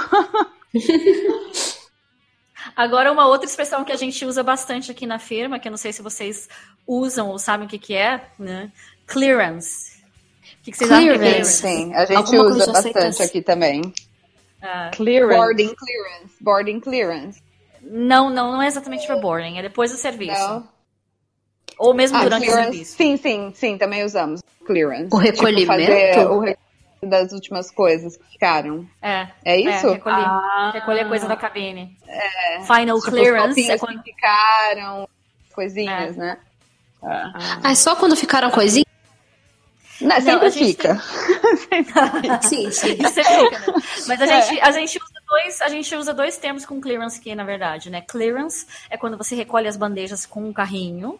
Agora, 2.75 3.11
uma 3.11 3.27
outra 3.27 3.45
expressão 3.47 3.83
que 3.83 3.91
a 3.91 3.95
gente 3.95 4.23
usa 4.25 4.43
bastante 4.43 4.91
aqui 4.91 5.05
na 5.05 5.19
firma, 5.19 5.59
que 5.59 5.67
eu 5.67 5.71
não 5.71 5.77
sei 5.77 5.91
se 5.91 6.01
vocês 6.01 6.47
usam 6.87 7.29
ou 7.29 7.39
sabem 7.39 7.65
o 7.67 7.69
que, 7.69 7.77
que 7.79 7.93
é, 7.95 8.21
né? 8.37 8.71
Clearance. 9.07 9.99
O 10.59 10.63
que, 10.63 10.71
que 10.71 10.77
vocês 10.77 10.91
acham 10.91 11.03
que 11.05 11.09
é 11.11 11.17
Clearance. 11.17 11.61
clearance? 11.61 11.87
Sim, 11.87 11.95
a 11.95 12.05
gente 12.05 12.17
Alguma 12.35 12.43
usa 12.55 12.71
bastante 12.71 13.23
aqui 13.23 13.41
também. 13.41 13.93
Ah, 14.61 14.91
Clearance. 14.93 15.37
Boarding 15.37 15.75
clearance. 15.75 16.33
Boarding 16.41 16.79
clearance. 16.79 17.41
não, 17.81 18.29
não, 18.29 18.51
não 18.53 18.61
é 18.61 18.67
exatamente 18.67 19.07
para 19.07 19.15
boarding, 19.17 19.57
é 19.57 19.61
depois 19.61 19.91
do 19.91 19.97
serviço. 19.97 20.39
Não. 20.39 20.67
Ou 21.79 21.93
mesmo 21.93 22.17
Ah, 22.17 22.23
durante 22.23 22.43
o 22.43 22.45
clearance. 22.45 22.71
serviço. 22.71 22.97
Sim, 22.97 23.17
sim, 23.17 23.51
sim, 23.55 23.77
também 23.77 24.03
usamos 24.03 24.41
clearance. 24.65 25.07
O 25.11 25.17
recolhimento? 25.17 25.59
Tipo, 25.61 25.67
fazer 25.73 26.27
o 26.27 26.39
recolhimento 26.39 26.59
das 27.01 27.31
últimas 27.31 27.71
coisas 27.71 28.17
que 28.17 28.25
ficaram. 28.33 28.87
É. 29.01 29.27
É 29.45 29.57
isso? 29.59 29.87
É, 29.87 29.91
recolher, 29.93 30.25
Ah. 30.25 30.71
recolher 30.73 31.07
coisa 31.07 31.27
da 31.27 31.35
cabine. 31.35 31.97
Final 32.65 32.99
Tipo, 32.99 33.11
clearance 33.11 33.61
os 33.61 33.69
é 33.69 33.77
quando. 33.77 34.03
que 34.03 34.11
ficaram, 34.13 35.07
coisinhas, 35.53 36.15
É. 36.17 36.19
né? 36.19 36.37
Ah, 37.01 37.71
é 37.71 37.75
só 37.75 37.95
quando 37.95 38.15
ficaram 38.15 38.51
coisinhas? 38.51 38.85
Não, 40.01 40.15
sempre 40.21 40.45
a 40.47 40.49
gente 40.49 40.65
fica. 40.67 40.95
Sim, 42.41 42.71
sim. 42.71 42.95
Você 42.95 43.21
fica, 43.23 43.59
né? 43.71 43.83
Mas 44.07 44.21
a 44.21 44.25
É. 44.25 44.41
gente, 44.41 44.61
a, 44.61 44.71
gente 44.71 44.97
usa 44.97 45.21
dois, 45.27 45.61
a 45.61 45.67
gente 45.69 45.95
usa 45.95 46.13
dois 46.13 46.37
termos 46.37 46.65
com 46.65 46.79
clearance 46.79 47.19
aqui, 47.19 47.35
na 47.35 47.43
verdade, 47.43 47.89
né? 47.89 48.01
Clearance 48.01 48.65
é 48.89 48.97
quando 48.97 49.17
você 49.17 49.35
recolhe 49.35 49.67
as 49.67 49.75
bandejas 49.75 50.25
com 50.25 50.47
um 50.47 50.53
carrinho. 50.53 51.19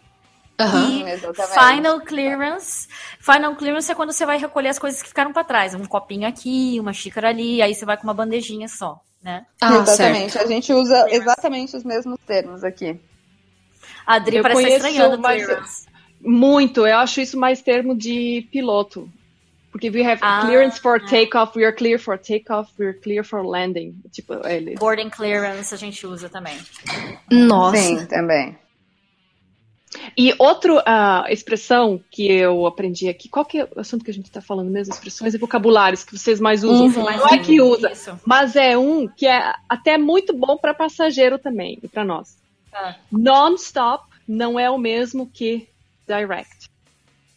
E 0.64 1.02
Exatamente. 1.10 1.76
final 1.76 2.00
clearance. 2.00 2.88
Final 3.20 3.54
clearance 3.56 3.90
é 3.90 3.94
quando 3.94 4.12
você 4.12 4.24
vai 4.26 4.38
recolher 4.38 4.68
as 4.68 4.78
coisas 4.78 5.02
que 5.02 5.08
ficaram 5.08 5.32
pra 5.32 5.44
trás. 5.44 5.74
Um 5.74 5.84
copinho 5.84 6.26
aqui, 6.28 6.78
uma 6.80 6.92
xícara 6.92 7.28
ali, 7.28 7.60
aí 7.62 7.74
você 7.74 7.84
vai 7.84 7.96
com 7.96 8.04
uma 8.04 8.14
bandejinha 8.14 8.68
só, 8.68 9.00
né? 9.22 9.44
Ah, 9.60 9.76
exatamente. 9.76 10.32
certo. 10.32 10.44
A 10.44 10.48
gente 10.48 10.72
usa 10.72 11.06
exatamente 11.10 11.76
os 11.76 11.84
mesmos 11.84 12.18
termos 12.26 12.62
aqui. 12.64 12.98
A 14.06 14.14
Adri 14.14 14.36
Eu 14.36 14.42
parece 14.42 14.62
estranhando 14.68 15.18
mas- 15.18 15.44
clearance. 15.44 15.86
Muito. 16.22 16.86
Eu 16.86 16.98
acho 16.98 17.20
isso 17.20 17.38
mais 17.38 17.62
termo 17.62 17.96
de 17.96 18.46
piloto. 18.52 19.08
Porque 19.72 19.88
we 19.88 20.02
have 20.04 20.18
Ah. 20.20 20.40
clearance 20.44 20.80
for 20.80 21.00
takeoff, 21.00 21.56
we 21.56 21.64
are 21.64 21.74
clear 21.74 21.96
for 21.98 22.18
takeoff, 22.18 22.72
we 22.76 22.86
are 22.88 22.98
clear 22.98 23.24
for 23.24 23.46
landing. 23.46 23.94
Tipo, 24.10 24.44
ele. 24.46 24.74
Boarding 24.74 25.08
clearance 25.08 25.72
a 25.72 25.76
gente 25.78 26.04
usa 26.06 26.28
também. 26.28 26.58
Nossa. 27.30 27.76
Sim, 27.76 28.04
também. 28.06 28.58
E 30.16 30.34
outra 30.38 30.82
ah, 30.86 31.24
expressão 31.28 32.00
que 32.10 32.30
eu 32.30 32.66
aprendi 32.66 33.08
aqui, 33.08 33.28
qual 33.28 33.44
que 33.44 33.58
é 33.60 33.68
o 33.76 33.80
assunto 33.80 34.04
que 34.04 34.10
a 34.10 34.14
gente 34.14 34.26
está 34.26 34.40
falando 34.40 34.70
mesmo? 34.70 34.92
Expressões 34.94 35.34
e 35.34 35.38
vocabulários 35.38 36.04
que 36.04 36.16
vocês 36.16 36.40
mais 36.40 36.64
usam. 36.64 37.02
Uhum. 37.04 37.10
Não 37.16 37.28
é 37.28 37.38
que 37.38 37.60
usa, 37.60 37.90
Isso. 37.92 38.18
mas 38.26 38.56
é 38.56 38.76
um 38.76 39.06
que 39.08 39.26
é 39.26 39.52
até 39.68 39.96
muito 39.98 40.32
bom 40.32 40.56
para 40.56 40.74
passageiro 40.74 41.38
também, 41.38 41.78
e 41.82 41.88
para 41.88 42.04
nós. 42.04 42.36
Ah. 42.72 42.94
Non-stop 43.10 44.04
não 44.26 44.58
é 44.58 44.70
o 44.70 44.78
mesmo 44.78 45.26
que 45.26 45.68
direct. 46.06 46.68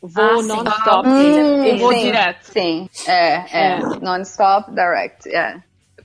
Vou 0.01 0.23
Ah, 0.23 0.43
non-stop, 0.43 1.07
Hum, 1.07 1.63
eu 1.63 1.77
vou 1.77 1.93
sim. 1.93 2.01
direto. 2.01 2.43
Sim, 2.43 2.89
é, 3.07 3.35
é. 3.35 3.45
É. 3.53 3.79
Non-stop, 4.01 4.69
direct, 4.71 5.29
é. 5.29 5.63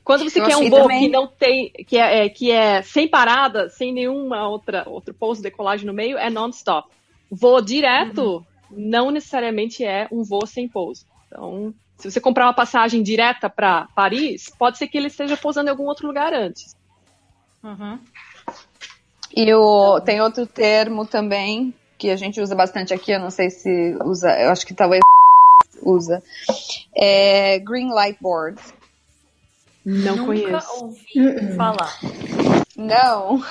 Quando 0.08 0.24
você 0.24 0.40
Eu 0.40 0.46
quer 0.46 0.56
um 0.56 0.70
voo 0.70 0.80
também- 0.84 1.00
que 1.00 1.08
não 1.10 1.26
tem, 1.26 1.70
que 1.86 1.98
é, 1.98 2.24
é, 2.24 2.28
que 2.30 2.50
é 2.50 2.80
sem 2.80 3.06
parada, 3.06 3.68
sem 3.68 3.92
nenhuma 3.92 4.48
outra 4.48 4.84
outro 4.88 5.12
pouso, 5.12 5.42
decolagem 5.42 5.86
no 5.86 5.92
meio, 5.92 6.16
é 6.16 6.30
non-stop. 6.30 6.88
Voo 7.30 7.60
direto 7.60 8.42
não 8.70 9.10
necessariamente 9.10 9.84
é 9.84 10.08
um 10.10 10.22
voo 10.22 10.46
sem 10.46 10.66
pouso. 10.66 11.04
Então, 11.26 11.74
se 11.98 12.10
você 12.10 12.22
comprar 12.22 12.46
uma 12.46 12.54
passagem 12.54 13.02
direta 13.02 13.50
para 13.50 13.86
Paris, 13.94 14.50
pode 14.58 14.78
ser 14.78 14.88
que 14.88 14.96
ele 14.96 15.08
esteja 15.08 15.36
pousando 15.36 15.68
em 15.68 15.72
algum 15.72 15.84
outro 15.84 16.06
lugar 16.06 16.32
antes. 16.32 16.74
Uhum. 17.62 17.98
E 19.36 19.52
o, 19.52 20.00
tem 20.00 20.22
outro 20.22 20.46
termo 20.46 21.04
também 21.04 21.74
que 21.98 22.08
a 22.08 22.16
gente 22.16 22.40
usa 22.40 22.54
bastante 22.54 22.94
aqui, 22.94 23.12
eu 23.12 23.20
não 23.20 23.30
sei 23.30 23.50
se 23.50 23.94
usa, 24.02 24.30
eu 24.40 24.48
acho 24.48 24.66
que 24.66 24.72
talvez 24.72 25.02
usa. 25.82 26.22
É 26.96 27.58
green 27.58 27.92
light 27.92 28.16
board. 28.22 28.58
Não 29.84 30.16
Nunca 30.16 30.26
conheço. 30.26 30.84
ouvi 30.84 31.56
falar. 31.56 31.98
Não. 32.76 33.42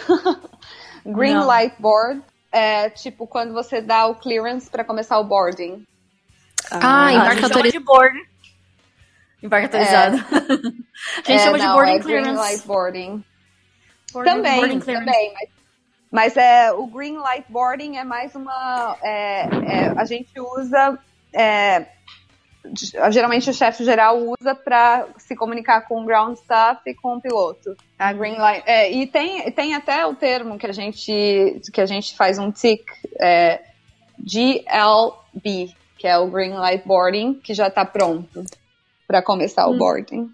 green 1.06 1.34
Não. 1.36 1.46
light 1.48 1.76
board 1.80 2.22
é 2.52 2.90
tipo 2.90 3.26
quando 3.28 3.54
você 3.54 3.82
dá 3.82 4.06
o 4.08 4.16
clearance 4.16 4.70
para 4.70 4.84
começar 4.84 5.18
o 5.20 5.24
boarding. 5.24 5.86
Ah, 6.72 7.06
Ah, 7.06 7.12
gente 7.12 7.18
embarque 7.22 7.44
autorizado. 7.44 7.72
de 7.72 7.80
board. 7.80 8.30
Embarque 9.44 9.66
autorizado. 9.66 10.18
a 10.18 10.20
gente 11.28 11.32
É, 11.32 11.40
chama 11.40 11.58
de 11.60 11.66
não, 11.66 11.74
boarding 11.74 11.92
é 11.92 12.00
green 12.00 12.04
clearance. 12.24 12.38
light 12.38 12.68
boarding. 12.68 13.24
Boarding- 14.14 14.32
também, 14.36 14.56
boarding 14.60 14.80
também. 14.80 15.34
Mas, 15.34 15.50
mas 16.12 16.38
é, 16.38 16.72
o 16.72 16.88
green 16.88 17.18
light 17.18 17.46
boarding 17.50 17.98
é 17.98 18.04
mais 18.04 18.34
uma. 18.36 18.98
é, 19.02 19.42
é, 19.42 19.88
a 19.98 20.06
gente 20.06 20.32
usa. 20.40 20.98
É, 22.94 23.12
geralmente 23.12 23.50
o 23.50 23.54
chefe 23.54 23.84
geral 23.84 24.18
usa 24.20 24.56
para 24.56 25.08
se 25.18 25.36
comunicar 25.36 25.82
com 25.82 26.02
o 26.02 26.06
ground 26.06 26.36
staff 26.38 26.82
e 26.86 26.94
com 26.94 27.16
o 27.16 27.22
piloto. 27.22 27.76
A 27.98 28.14
green 28.14 28.38
light. 28.38 28.64
é, 28.66 28.92
e 28.92 29.08
tem, 29.08 29.50
tem 29.52 29.74
até 29.76 30.06
o 30.06 30.16
termo 30.16 30.58
que 30.58 30.68
a 30.68 30.72
gente, 30.72 31.62
que 31.72 31.82
a 31.82 31.86
gente 31.86 32.16
faz 32.16 32.38
um 32.38 32.52
tick. 32.52 32.84
É, 33.20 33.62
GLB, 34.20 35.74
que 35.98 36.08
é 36.08 36.18
o 36.18 36.28
green 36.28 36.54
light 36.54 36.86
boarding, 36.86 37.36
que 37.36 37.54
já 37.54 37.68
está 37.68 37.86
pronto 37.86 38.44
para 39.08 39.22
começar 39.22 39.68
o 39.68 39.78
boarding. 39.78 40.30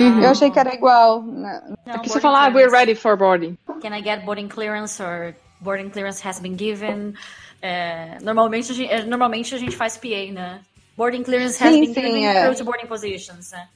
Uhum. 0.00 0.22
Eu 0.22 0.30
achei 0.30 0.50
que 0.50 0.58
era 0.58 0.74
igual. 0.74 1.22
né? 1.22 1.62
Não, 1.64 1.72
Aqui 1.72 1.84
boarding 1.86 2.08
você 2.08 2.20
fala, 2.20 2.46
ah, 2.46 2.48
we're 2.48 2.70
ready 2.70 2.94
for 2.94 3.16
boarding. 3.16 3.56
Can 3.80 3.96
I 3.96 4.02
get 4.02 4.24
boarding 4.24 4.48
clearance 4.48 5.00
or 5.02 5.34
boarding 5.60 5.90
clearance 5.90 6.26
has 6.26 6.40
been 6.40 6.56
given? 6.58 7.14
É, 7.62 8.18
normalmente, 8.20 8.72
a 8.72 8.74
gente, 8.74 8.92
é, 8.92 9.04
normalmente 9.04 9.54
a 9.54 9.58
gente 9.58 9.76
faz 9.76 9.96
PA, 9.96 10.32
né? 10.32 10.60
Boarding 10.96 11.22
clearance 11.24 11.62
has 11.62 11.72
Sim, 11.72 11.80
been 11.80 11.94
sim, 11.94 12.00
given 12.00 12.26
é. 12.26 12.54
to 12.54 12.64
boarding 12.64 12.86
positions, 12.86 13.50
né? 13.52 13.68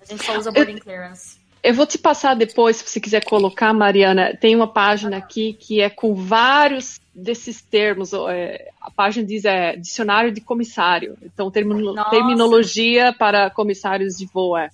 A 0.00 0.04
gente 0.04 0.24
só 0.24 0.36
usa 0.38 0.50
boarding 0.52 0.78
clearance. 0.78 1.40
Eu 1.62 1.74
vou 1.74 1.86
te 1.86 1.96
passar 1.96 2.34
depois, 2.34 2.76
se 2.78 2.84
você 2.88 3.00
quiser 3.00 3.24
colocar, 3.24 3.72
Mariana. 3.72 4.36
Tem 4.36 4.54
uma 4.56 4.66
página 4.66 5.16
aqui 5.16 5.52
que 5.52 5.80
é 5.80 5.88
com 5.88 6.12
vários 6.14 7.00
desses 7.14 7.60
termos. 7.62 8.12
é, 8.30 8.68
a 8.80 8.90
página 8.90 9.24
diz 9.26 9.44
é 9.44 9.76
dicionário 9.76 10.32
de 10.32 10.40
comissário. 10.40 11.16
Então, 11.22 11.50
termino- 11.52 11.94
Nossa. 11.94 12.10
terminologia 12.10 13.12
para 13.12 13.48
comissários 13.50 14.16
de 14.16 14.26
voo. 14.26 14.56
É. 14.56 14.70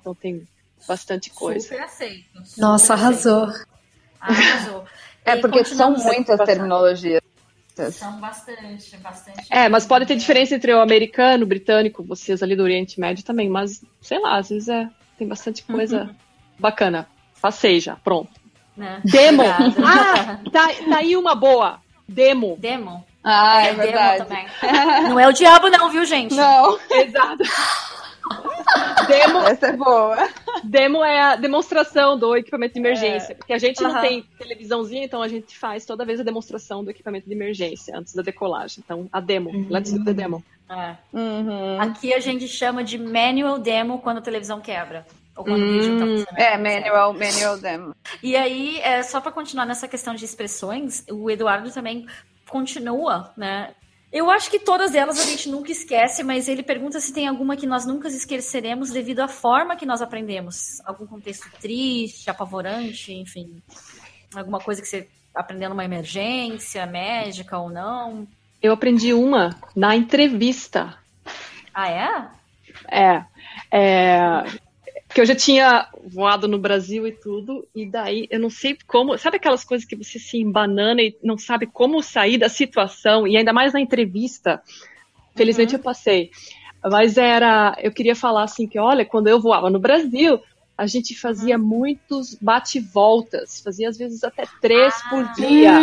Então, 0.00 0.14
tem 0.14 0.46
bastante 0.88 1.28
coisa. 1.30 1.60
Super 1.68 1.82
aceito. 1.82 2.24
super 2.44 2.60
Nossa, 2.60 2.94
aceito. 2.94 3.06
arrasou. 3.06 3.64
Arrasou. 4.20 4.84
É 5.26 5.36
E 5.36 5.40
porque 5.40 5.62
são 5.64 5.90
muitas 5.96 6.38
terminologias. 6.46 7.20
São 7.90 8.20
bastante, 8.20 8.96
bastante. 8.98 9.46
É, 9.50 9.68
mas 9.68 9.84
pode 9.84 10.06
ter 10.06 10.14
diferença 10.16 10.54
entre 10.54 10.72
o 10.72 10.80
americano, 10.80 11.44
o 11.44 11.46
britânico, 11.46 12.04
vocês 12.04 12.42
ali 12.42 12.54
do 12.54 12.62
Oriente 12.62 13.00
Médio 13.00 13.24
também. 13.24 13.48
Mas, 13.48 13.84
sei 14.00 14.20
lá, 14.20 14.38
às 14.38 14.48
vezes 14.48 14.68
é, 14.68 14.88
tem 15.18 15.26
bastante 15.26 15.64
coisa 15.64 16.14
bacana. 16.58 17.08
Passei 17.40 17.80
já, 17.80 17.96
pronto. 17.96 18.30
Né? 18.76 19.00
Demo! 19.04 19.42
Ah, 19.84 20.38
tá, 20.50 20.68
tá 20.68 20.98
aí 20.98 21.16
uma 21.16 21.34
boa. 21.34 21.80
Demo. 22.08 22.56
Demo. 22.58 23.04
Ah, 23.22 23.62
é, 23.62 23.70
demo 23.70 23.82
verdade. 23.82 24.24
também. 24.24 24.46
Não 25.08 25.18
é 25.18 25.26
o 25.26 25.32
diabo, 25.32 25.68
não, 25.68 25.90
viu, 25.90 26.04
gente? 26.04 26.34
Não, 26.34 26.78
Exato. 26.90 27.42
Demo, 29.06 29.38
essa 29.46 29.66
é 29.68 29.76
boa. 29.76 30.16
demo 30.64 31.04
é 31.04 31.20
a 31.20 31.36
demonstração 31.36 32.18
do 32.18 32.36
equipamento 32.36 32.74
de 32.74 32.80
emergência. 32.80 33.34
Porque 33.34 33.52
a 33.52 33.58
gente 33.58 33.82
não 33.82 33.90
Aham. 33.90 34.00
tem 34.00 34.24
televisãozinha, 34.38 35.04
então 35.04 35.22
a 35.22 35.28
gente 35.28 35.56
faz 35.58 35.84
toda 35.84 36.04
vez 36.04 36.20
a 36.20 36.22
demonstração 36.22 36.82
do 36.82 36.90
equipamento 36.90 37.26
de 37.28 37.34
emergência 37.34 37.96
antes 37.96 38.14
da 38.14 38.22
decolagem. 38.22 38.82
Então, 38.84 39.08
a 39.12 39.20
demo. 39.20 39.50
Let's 39.68 39.92
do 39.92 40.04
the 40.04 40.14
demo. 40.14 40.42
É. 40.68 40.96
Uhum. 41.12 41.80
Aqui 41.80 42.14
a 42.14 42.20
gente 42.20 42.48
chama 42.48 42.82
de 42.82 42.98
manual 42.98 43.58
demo 43.58 43.98
quando 44.00 44.18
a 44.18 44.22
televisão 44.22 44.60
quebra. 44.60 45.06
Ou 45.36 45.44
quando 45.44 45.62
o 45.62 45.64
Hum, 45.66 45.72
vídeo 45.72 45.98
tá 45.98 46.06
funcionando. 46.06 46.38
É, 46.38 46.56
manual, 46.56 47.12
manual 47.12 47.58
demo. 47.58 47.94
E 48.22 48.36
aí, 48.36 48.78
é, 48.80 49.02
só 49.02 49.20
para 49.20 49.32
continuar 49.32 49.66
nessa 49.66 49.86
questão 49.88 50.14
de 50.14 50.24
expressões, 50.24 51.04
o 51.10 51.28
Eduardo 51.30 51.70
também 51.72 52.06
continua, 52.48 53.32
né? 53.36 53.70
Eu 54.14 54.30
acho 54.30 54.48
que 54.48 54.60
todas 54.60 54.94
elas 54.94 55.18
a 55.18 55.24
gente 55.24 55.48
nunca 55.48 55.72
esquece, 55.72 56.22
mas 56.22 56.46
ele 56.46 56.62
pergunta 56.62 57.00
se 57.00 57.12
tem 57.12 57.26
alguma 57.26 57.56
que 57.56 57.66
nós 57.66 57.84
nunca 57.84 58.06
esqueceremos 58.06 58.90
devido 58.92 59.18
à 59.18 59.26
forma 59.26 59.74
que 59.74 59.84
nós 59.84 60.00
aprendemos. 60.00 60.80
Algum 60.84 61.04
contexto 61.04 61.50
triste, 61.60 62.30
apavorante, 62.30 63.12
enfim. 63.12 63.60
Alguma 64.32 64.60
coisa 64.60 64.80
que 64.80 64.86
você 64.86 65.08
aprendeu 65.34 65.68
numa 65.68 65.84
emergência, 65.84 66.86
médica 66.86 67.58
ou 67.58 67.68
não. 67.68 68.24
Eu 68.62 68.72
aprendi 68.72 69.12
uma 69.12 69.58
na 69.74 69.96
entrevista. 69.96 70.96
Ah, 71.74 71.90
é? 71.90 72.30
É, 72.88 73.24
é, 73.72 74.44
porque 75.14 75.20
eu 75.20 75.26
já 75.26 75.36
tinha 75.36 75.86
voado 76.08 76.48
no 76.48 76.58
Brasil 76.58 77.06
e 77.06 77.12
tudo, 77.12 77.64
e 77.72 77.86
daí 77.86 78.26
eu 78.28 78.40
não 78.40 78.50
sei 78.50 78.76
como, 78.84 79.16
sabe 79.16 79.36
aquelas 79.36 79.62
coisas 79.62 79.86
que 79.86 79.94
você 79.94 80.18
se 80.18 80.38
embanana 80.38 81.00
e 81.00 81.16
não 81.22 81.38
sabe 81.38 81.66
como 81.66 82.02
sair 82.02 82.36
da 82.36 82.48
situação, 82.48 83.24
e 83.24 83.36
ainda 83.36 83.52
mais 83.52 83.72
na 83.72 83.80
entrevista. 83.80 84.60
Felizmente 85.36 85.74
eu 85.74 85.78
passei. 85.78 86.32
Mas 86.82 87.16
era, 87.16 87.78
eu 87.80 87.92
queria 87.92 88.16
falar 88.16 88.42
assim 88.42 88.66
que, 88.66 88.76
olha, 88.76 89.04
quando 89.04 89.28
eu 89.28 89.40
voava 89.40 89.70
no 89.70 89.78
Brasil, 89.78 90.40
a 90.76 90.84
gente 90.84 91.16
fazia 91.16 91.56
muitos 91.56 92.34
bate-voltas, 92.34 93.60
fazia 93.60 93.90
às 93.90 93.96
vezes 93.96 94.24
até 94.24 94.42
três 94.60 95.00
por 95.08 95.32
dia. 95.34 95.78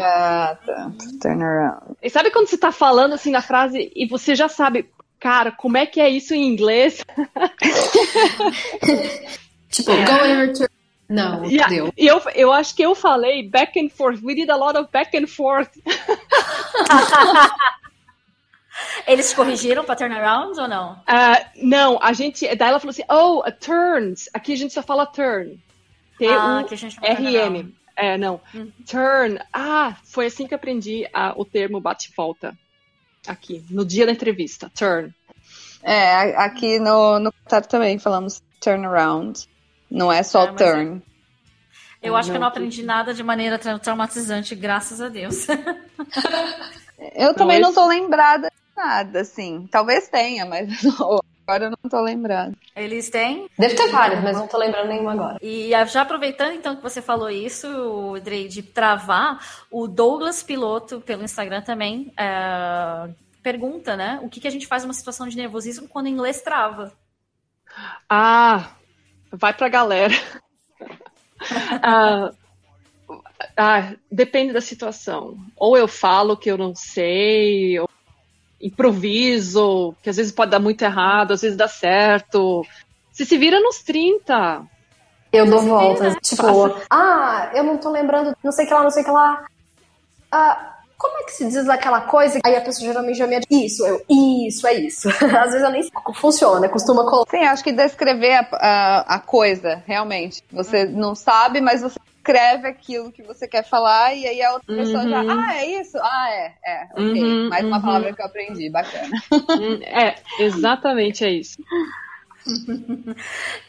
Ah, 0.00 0.56
tá. 0.64 0.92
Turn 1.20 1.42
around. 1.42 1.96
E 2.00 2.08
sabe 2.08 2.30
quando 2.30 2.46
você 2.46 2.56
tá 2.56 2.70
falando 2.70 3.14
assim 3.14 3.32
na 3.32 3.42
frase 3.42 3.90
e 3.92 4.06
você 4.06 4.36
já 4.36 4.48
sabe, 4.48 4.88
cara, 5.20 5.50
como 5.52 5.76
é 5.76 5.86
que 5.86 6.00
é 6.00 6.08
isso 6.08 6.34
em 6.34 6.46
inglês? 6.46 7.04
Tipo, 9.70 9.92
go 9.92 10.12
and 10.24 10.38
return. 10.46 10.68
Não, 11.08 11.42
a- 11.62 11.68
deu. 11.68 11.92
eu, 11.96 12.20
eu 12.34 12.52
acho 12.52 12.74
que 12.74 12.82
eu 12.82 12.94
falei 12.94 13.48
back 13.48 13.78
and 13.80 13.88
forth. 13.90 14.20
We 14.22 14.34
did 14.34 14.50
a 14.50 14.56
lot 14.56 14.76
of 14.78 14.90
back 14.92 15.16
and 15.16 15.26
forth. 15.26 15.70
Eles 19.06 19.32
corrigiram 19.34 19.84
para 19.84 19.96
turnaround 19.96 20.58
ou 20.60 20.68
não? 20.68 21.00
Ah, 21.06 21.46
não, 21.56 21.98
a 22.00 22.12
gente. 22.12 22.46
Daí 22.54 22.68
ela 22.68 22.78
falou 22.78 22.90
assim: 22.90 23.02
oh, 23.10 23.42
a 23.44 23.50
turns. 23.50 24.28
Aqui 24.32 24.52
a 24.52 24.56
gente 24.56 24.72
só 24.74 24.82
fala 24.82 25.06
turn. 25.06 25.58
Ah, 26.30 26.62
que 26.66 26.74
a 26.74 26.76
gente 26.76 26.94
fala 26.96 27.14
turnaround. 27.16 27.38
T-U-R-M. 27.38 27.74
É, 27.96 28.16
não. 28.16 28.40
Turn. 28.88 29.40
Ah, 29.52 29.96
foi 30.04 30.26
assim 30.26 30.46
que 30.46 30.54
aprendi 30.54 31.08
a- 31.12 31.32
o 31.36 31.44
termo 31.44 31.80
bate-volta. 31.80 32.56
Aqui, 33.26 33.64
no 33.70 33.84
dia 33.84 34.06
da 34.06 34.12
entrevista. 34.12 34.70
Turn. 34.74 35.12
É, 35.82 36.36
aqui 36.36 36.78
no, 36.78 37.18
no 37.18 37.32
contato 37.32 37.68
também 37.68 37.98
falamos 37.98 38.42
turn 38.60 38.84
around. 38.86 39.48
Não 39.90 40.12
é 40.12 40.22
só 40.22 40.44
É, 40.44 40.52
turn. 40.52 41.02
Eu 42.02 42.14
acho 42.14 42.30
que 42.30 42.36
eu 42.36 42.40
não 42.40 42.46
aprendi 42.48 42.82
nada 42.82 43.12
de 43.12 43.22
maneira 43.22 43.58
tra- 43.58 43.78
traumatizante, 43.78 44.54
graças 44.54 45.00
a 45.00 45.08
Deus. 45.08 45.46
Eu 47.14 47.34
também 47.34 47.60
Não, 47.60 47.68
não 47.68 47.74
tô 47.74 47.86
lembrada 47.86 48.48
de 48.48 48.76
nada, 48.76 49.20
assim. 49.20 49.68
Talvez 49.70 50.08
tenha, 50.08 50.44
mas 50.44 50.68
não- 50.82 51.20
agora 51.48 51.64
eu 51.64 51.70
não 51.70 51.90
tô 51.90 52.00
lembrada. 52.02 52.54
Eles 52.76 53.08
têm. 53.08 53.48
Deve 53.58 53.74
ter 53.74 53.88
vários, 53.88 54.22
mas 54.22 54.36
não 54.36 54.46
tô 54.46 54.58
lembrando 54.58 54.88
nenhuma 54.88 55.12
agora. 55.12 55.38
E 55.40 55.74
ah, 55.74 55.86
já 55.86 56.02
aproveitando 56.02 56.52
então 56.52 56.76
que 56.76 56.82
você 56.82 57.00
falou 57.00 57.30
isso, 57.30 58.20
Drey, 58.22 58.48
de 58.48 58.62
travar, 58.62 59.42
o 59.70 59.88
Douglas 59.88 60.42
Piloto, 60.42 61.00
pelo 61.00 61.24
Instagram 61.24 61.62
também, 61.62 62.12
é, 62.18 63.08
pergunta, 63.42 63.96
né? 63.96 64.20
O 64.22 64.28
que, 64.28 64.40
que 64.40 64.48
a 64.48 64.50
gente 64.50 64.66
faz 64.66 64.82
numa 64.82 64.92
situação 64.92 65.26
de 65.26 65.36
nervosismo 65.38 65.88
quando 65.88 66.06
o 66.06 66.10
inglês 66.10 66.42
trava? 66.42 66.92
Ah, 68.08 68.72
vai 69.32 69.54
pra 69.54 69.70
galera. 69.70 70.14
ah, 71.82 72.30
ah, 73.56 73.94
depende 74.12 74.52
da 74.52 74.60
situação. 74.60 75.38
Ou 75.56 75.78
eu 75.78 75.88
falo 75.88 76.36
que 76.36 76.50
eu 76.50 76.58
não 76.58 76.74
sei, 76.74 77.78
ou 77.80 77.87
improviso, 78.60 79.94
que 80.02 80.10
às 80.10 80.16
vezes 80.16 80.32
pode 80.32 80.50
dar 80.50 80.58
muito 80.58 80.82
errado, 80.82 81.32
às 81.32 81.42
vezes 81.42 81.56
dá 81.56 81.68
certo. 81.68 82.64
Se 83.12 83.24
se 83.24 83.38
vira 83.38 83.60
nos 83.60 83.82
30. 83.82 84.62
Eu 85.32 85.46
dou 85.46 85.60
voltas. 85.60 86.16
Tipo, 86.22 86.74
ah, 86.90 87.50
eu 87.54 87.62
não 87.62 87.76
tô 87.76 87.90
lembrando, 87.90 88.34
não 88.42 88.52
sei 88.52 88.64
o 88.64 88.68
que 88.68 88.74
lá, 88.74 88.82
não 88.82 88.90
sei 88.90 89.02
o 89.02 89.04
que 89.04 89.10
lá. 89.10 89.44
Ah, 90.30 90.78
como 90.98 91.18
é 91.18 91.22
que 91.24 91.32
se 91.32 91.46
diz 91.46 91.68
aquela 91.68 92.00
coisa? 92.00 92.40
Aí 92.44 92.56
a 92.56 92.60
pessoa 92.60 92.88
geralmente 92.88 93.16
já 93.16 93.26
me 93.26 93.38
diz, 93.38 93.72
isso, 93.72 93.86
eu, 93.86 94.02
isso, 94.10 94.66
é 94.66 94.74
isso. 94.74 95.08
Às 95.22 95.52
vezes 95.52 95.62
eu 95.62 95.70
nem 95.70 95.82
sei 95.82 95.92
como 95.92 96.18
funciona, 96.18 96.68
costuma 96.68 97.04
colocar. 97.04 97.30
Sim, 97.30 97.44
acho 97.44 97.62
que 97.62 97.72
descrever 97.72 98.34
a, 98.34 98.48
a, 98.52 99.14
a 99.14 99.18
coisa, 99.20 99.82
realmente. 99.86 100.42
Você 100.50 100.86
não 100.86 101.14
sabe, 101.14 101.60
mas 101.60 101.82
você 101.82 101.98
escreve 102.28 102.68
aquilo 102.68 103.10
que 103.10 103.22
você 103.22 103.48
quer 103.48 103.64
falar 103.64 104.14
e 104.14 104.26
aí 104.26 104.42
a 104.42 104.52
outra 104.52 104.74
pessoa 104.74 105.08
já, 105.08 105.20
ah, 105.20 105.54
é 105.56 105.80
isso? 105.80 105.96
Ah, 105.98 106.30
é, 106.30 106.54
é, 106.66 106.84
ok. 106.92 107.22
Uhum, 107.22 107.48
Mais 107.48 107.66
uma 107.66 107.76
uhum. 107.76 107.82
palavra 107.82 108.12
que 108.12 108.20
eu 108.20 108.26
aprendi, 108.26 108.70
bacana. 108.70 109.08
Hum, 109.56 109.82
É, 109.82 110.14
exatamente 110.44 111.24
é 111.24 111.30
isso. 111.30 111.56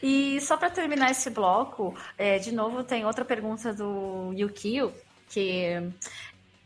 E 0.02 0.40
só 0.40 0.56
para 0.56 0.70
terminar 0.70 1.10
esse 1.10 1.30
bloco, 1.30 1.94
é, 2.16 2.38
de 2.38 2.52
novo 2.52 2.82
tem 2.84 3.04
outra 3.04 3.24
pergunta 3.24 3.72
do 3.74 4.32
Yukio, 4.34 4.92
que 5.28 5.92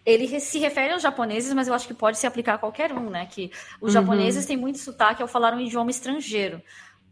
ele 0.04 0.38
se 0.38 0.58
refere 0.58 0.92
aos 0.92 1.02
japoneses, 1.02 1.52
mas 1.54 1.66
eu 1.66 1.74
acho 1.74 1.86
que 1.88 1.94
pode 1.94 2.18
se 2.18 2.26
aplicar 2.26 2.54
a 2.54 2.58
qualquer 2.58 2.92
um, 2.92 3.08
né? 3.08 3.26
Que 3.26 3.50
os 3.80 3.88
Uhum. 3.88 3.90
japoneses 3.90 4.46
têm 4.46 4.56
muito 4.56 4.78
sotaque 4.78 5.22
ao 5.22 5.28
falar 5.28 5.54
um 5.54 5.60
idioma 5.60 5.90
estrangeiro. 5.90 6.60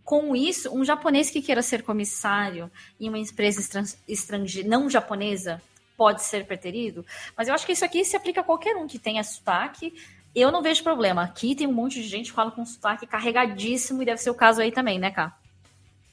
Com 0.04 0.34
isso, 0.34 0.74
um 0.76 0.84
japonês 0.84 1.30
que 1.30 1.40
queira 1.40 1.62
ser 1.62 1.82
comissário 1.82 2.70
em 3.00 3.08
uma 3.08 3.18
empresa 3.18 3.60
estran- 3.60 3.84
estrangeira, 4.08 4.68
não 4.68 4.90
japonesa, 4.90 5.62
pode 5.96 6.22
ser 6.22 6.44
preterido. 6.44 7.04
Mas 7.36 7.46
eu 7.48 7.54
acho 7.54 7.64
que 7.64 7.72
isso 7.72 7.84
aqui 7.84 8.04
se 8.04 8.16
aplica 8.16 8.40
a 8.40 8.44
qualquer 8.44 8.74
um 8.76 8.86
que 8.88 8.98
tenha 8.98 9.22
sotaque. 9.22 9.94
Eu 10.34 10.50
não 10.50 10.62
vejo 10.62 10.82
problema. 10.82 11.22
Aqui 11.22 11.54
tem 11.54 11.66
um 11.66 11.72
monte 11.72 12.02
de 12.02 12.08
gente 12.08 12.30
que 12.30 12.34
fala 12.34 12.50
com 12.50 12.64
sotaque 12.66 13.06
carregadíssimo 13.06 14.02
e 14.02 14.06
deve 14.06 14.20
ser 14.20 14.30
o 14.30 14.34
caso 14.34 14.60
aí 14.60 14.72
também, 14.72 14.98
né, 14.98 15.10
Cá? 15.10 15.36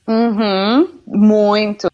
Uhum, 0.07 0.99
muito. 1.07 1.89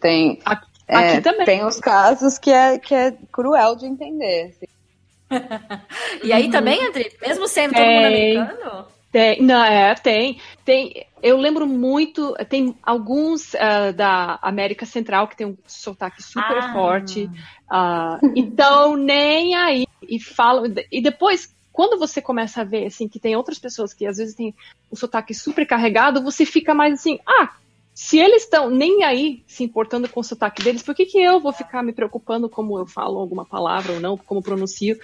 Tem, 0.00 0.40
Aqui, 0.44 0.66
é, 0.88 0.96
aqui 0.96 1.20
também. 1.20 1.44
tem 1.44 1.64
os 1.64 1.78
casos 1.80 2.38
que 2.38 2.50
é, 2.50 2.78
que 2.78 2.94
é 2.94 3.12
cruel 3.32 3.76
de 3.76 3.86
entender. 3.86 4.54
assim. 4.56 4.66
E 6.22 6.32
aí 6.32 6.50
também, 6.50 6.80
André, 6.86 7.12
mesmo 7.20 7.46
sendo 7.48 7.74
todo 7.74 7.84
mundo 7.86 8.06
americano? 8.06 8.86
Tem, 9.16 9.40
não, 9.40 9.64
é, 9.64 9.94
tem, 9.94 10.38
tem. 10.62 11.06
Eu 11.22 11.38
lembro 11.38 11.66
muito, 11.66 12.34
tem 12.50 12.76
alguns 12.82 13.54
ah, 13.54 13.90
da 13.90 14.38
América 14.42 14.84
Central 14.84 15.26
que 15.26 15.34
tem 15.34 15.46
um 15.46 15.56
sotaque 15.66 16.22
super 16.22 16.58
Ah. 16.58 16.72
forte. 16.74 17.30
ah, 17.70 18.20
então, 18.36 18.94
nem 18.94 19.54
aí. 19.54 19.86
E 20.06 20.20
falam. 20.20 20.70
E 20.92 21.00
depois, 21.00 21.50
quando 21.72 21.98
você 21.98 22.20
começa 22.20 22.60
a 22.60 22.64
ver 22.64 22.84
assim, 22.88 23.08
que 23.08 23.18
tem 23.18 23.34
outras 23.34 23.58
pessoas 23.58 23.94
que 23.94 24.06
às 24.06 24.18
vezes 24.18 24.34
têm 24.34 24.54
um 24.92 24.96
sotaque 24.96 25.32
super 25.32 25.66
carregado, 25.66 26.22
você 26.22 26.44
fica 26.44 26.74
mais 26.74 26.92
assim, 26.92 27.18
ah, 27.26 27.54
se 27.94 28.18
eles 28.18 28.42
estão 28.42 28.68
nem 28.68 29.02
aí 29.02 29.42
se 29.46 29.64
importando 29.64 30.10
com 30.10 30.20
o 30.20 30.24
sotaque 30.24 30.62
deles, 30.62 30.82
por 30.82 30.94
que, 30.94 31.06
que 31.06 31.18
eu 31.18 31.40
vou 31.40 31.54
ficar 31.54 31.82
me 31.82 31.94
preocupando 31.94 32.50
como 32.50 32.78
eu 32.78 32.86
falo 32.86 33.18
alguma 33.18 33.46
palavra 33.46 33.94
ou 33.94 34.00
não, 34.00 34.18
como 34.18 34.42
pronuncio? 34.42 34.98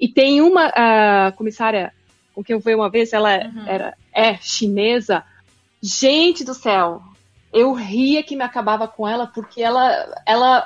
E 0.00 0.08
tem 0.08 0.40
uma 0.40 0.72
ah, 0.74 1.32
comissária 1.36 1.92
com 2.38 2.44
quem 2.44 2.54
eu 2.54 2.62
fui 2.62 2.72
uma 2.72 2.88
vez, 2.88 3.12
ela 3.12 3.32
era, 3.66 3.96
é 4.14 4.36
chinesa. 4.36 5.24
Gente 5.82 6.44
do 6.44 6.54
céu, 6.54 7.02
eu 7.52 7.72
ria 7.72 8.22
que 8.22 8.36
me 8.36 8.44
acabava 8.44 8.86
com 8.86 9.08
ela, 9.08 9.26
porque 9.26 9.60
ela, 9.60 10.22
ela 10.24 10.64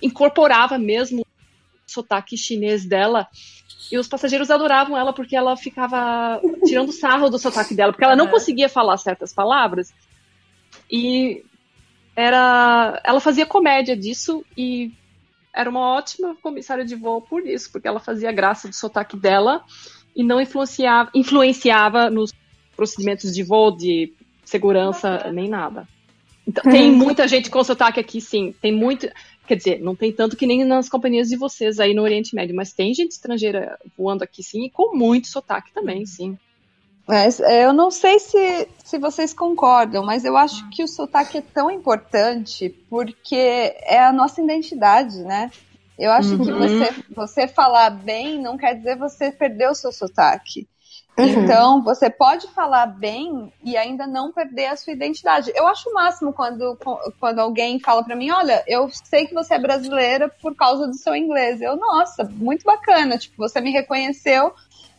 incorporava 0.00 0.78
mesmo 0.78 1.22
o 1.22 1.90
sotaque 1.90 2.36
chinês 2.36 2.84
dela. 2.84 3.26
E 3.90 3.98
os 3.98 4.06
passageiros 4.06 4.48
adoravam 4.48 4.96
ela 4.96 5.12
porque 5.12 5.34
ela 5.34 5.56
ficava 5.56 6.40
tirando 6.64 6.92
sarro 6.94 7.28
do 7.28 7.36
sotaque 7.38 7.74
dela, 7.74 7.90
porque 7.92 8.04
ela 8.04 8.14
não 8.14 8.26
Uhum. 8.26 8.30
conseguia 8.30 8.68
falar 8.68 8.96
certas 8.96 9.32
palavras. 9.32 9.92
E 10.88 11.42
era, 12.14 13.00
ela 13.02 13.18
fazia 13.18 13.44
comédia 13.44 13.96
disso 13.96 14.44
e 14.56 14.92
era 15.52 15.68
uma 15.68 15.80
ótima 15.80 16.36
comissária 16.36 16.84
de 16.84 16.94
voo 16.94 17.20
por 17.20 17.44
isso, 17.44 17.72
porque 17.72 17.88
ela 17.88 17.98
fazia 17.98 18.30
graça 18.30 18.68
do 18.68 18.74
sotaque 18.74 19.16
dela 19.16 19.64
e 20.14 20.22
não 20.22 20.40
influenciava, 20.40 21.10
influenciava 21.14 22.10
nos 22.10 22.32
procedimentos 22.76 23.34
de 23.34 23.42
voo, 23.42 23.70
de 23.70 24.12
segurança, 24.44 25.30
nem 25.32 25.48
nada. 25.48 25.88
Então, 26.46 26.70
tem 26.70 26.90
muita 26.92 27.26
gente 27.28 27.50
com 27.50 27.62
sotaque 27.62 28.00
aqui, 28.00 28.20
sim. 28.20 28.54
Tem 28.60 28.72
muito. 28.72 29.08
Quer 29.46 29.56
dizer, 29.56 29.80
não 29.80 29.94
tem 29.94 30.12
tanto 30.12 30.36
que 30.36 30.46
nem 30.46 30.64
nas 30.64 30.88
companhias 30.88 31.28
de 31.28 31.36
vocês 31.36 31.80
aí 31.80 31.94
no 31.94 32.02
Oriente 32.02 32.34
Médio, 32.34 32.54
mas 32.54 32.72
tem 32.72 32.94
gente 32.94 33.12
estrangeira 33.12 33.78
voando 33.96 34.22
aqui 34.22 34.42
sim, 34.42 34.66
e 34.66 34.70
com 34.70 34.96
muito 34.96 35.28
sotaque 35.28 35.72
também, 35.72 36.06
sim. 36.06 36.38
Mas 37.06 37.40
é, 37.40 37.64
eu 37.64 37.72
não 37.72 37.90
sei 37.90 38.18
se, 38.20 38.68
se 38.84 38.98
vocês 38.98 39.34
concordam, 39.34 40.04
mas 40.04 40.24
eu 40.24 40.36
acho 40.36 40.68
que 40.70 40.84
o 40.84 40.88
sotaque 40.88 41.38
é 41.38 41.42
tão 41.42 41.70
importante 41.70 42.68
porque 42.88 43.34
é 43.36 43.98
a 43.98 44.12
nossa 44.12 44.40
identidade, 44.40 45.18
né? 45.22 45.50
Eu 45.98 46.10
acho 46.10 46.36
que 46.38 46.50
Uhum. 46.50 46.58
você, 46.58 46.94
você 47.14 47.48
falar 47.48 47.90
bem 47.90 48.40
não 48.40 48.56
quer 48.56 48.74
dizer 48.74 48.96
você 48.96 49.30
perder 49.30 49.68
o 49.70 49.74
seu 49.74 49.92
sotaque. 49.92 50.66
Uhum. 51.18 51.26
Então, 51.26 51.82
você 51.82 52.08
pode 52.08 52.48
falar 52.48 52.86
bem 52.86 53.52
e 53.62 53.76
ainda 53.76 54.06
não 54.06 54.32
perder 54.32 54.66
a 54.68 54.76
sua 54.76 54.94
identidade. 54.94 55.52
Eu 55.54 55.66
acho 55.68 55.90
o 55.90 55.92
máximo 55.92 56.32
quando, 56.32 56.76
quando 57.20 57.38
alguém 57.38 57.78
fala 57.78 58.02
pra 58.02 58.16
mim, 58.16 58.30
olha, 58.30 58.64
eu 58.66 58.88
sei 59.04 59.26
que 59.26 59.34
você 59.34 59.54
é 59.54 59.58
brasileira 59.58 60.30
por 60.40 60.54
causa 60.56 60.86
do 60.86 60.94
seu 60.94 61.14
inglês. 61.14 61.60
Eu, 61.60 61.76
nossa, 61.76 62.24
muito 62.24 62.64
bacana. 62.64 63.18
Tipo, 63.18 63.36
você 63.36 63.60
me 63.60 63.70
reconheceu 63.70 64.54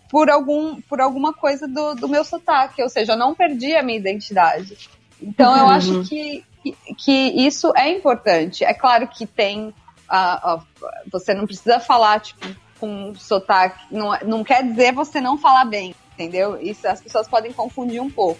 por, 0.07 0.29
algum, 0.29 0.79
por 0.81 1.01
alguma 1.01 1.33
coisa 1.33 1.67
do, 1.67 1.95
do 1.95 2.07
meu 2.07 2.23
sotaque. 2.23 2.83
Ou 2.83 2.89
seja, 2.89 3.13
eu 3.13 3.17
não 3.17 3.33
perdi 3.33 3.75
a 3.75 3.81
minha 3.81 3.97
identidade. 3.97 4.77
Então, 5.19 5.57
eu 5.57 5.63
Uhum. 5.63 5.69
acho 5.71 6.03
que, 6.03 6.45
que, 6.61 6.77
que 6.95 7.11
isso 7.43 7.73
é 7.75 7.89
importante. 7.89 8.63
É 8.63 8.73
claro 8.73 9.07
que 9.07 9.25
tem... 9.25 9.73
a- 10.15 10.53
a- 10.53 10.63
você 11.11 11.33
não 11.33 11.45
precisa 11.45 11.79
falar, 11.79 12.19
tipo, 12.19 12.45
com 12.79 13.13
sotaque. 13.15 13.83
Não, 13.91 14.11
não 14.25 14.43
quer 14.43 14.63
dizer 14.63 14.93
você 14.93 15.19
não 15.19 15.37
falar 15.37 15.65
bem, 15.65 15.95
entendeu? 16.13 16.61
Isso 16.61 16.87
as 16.87 17.01
pessoas 17.01 17.27
podem 17.27 17.51
confundir 17.51 18.01
um 18.01 18.09
pouco. 18.09 18.39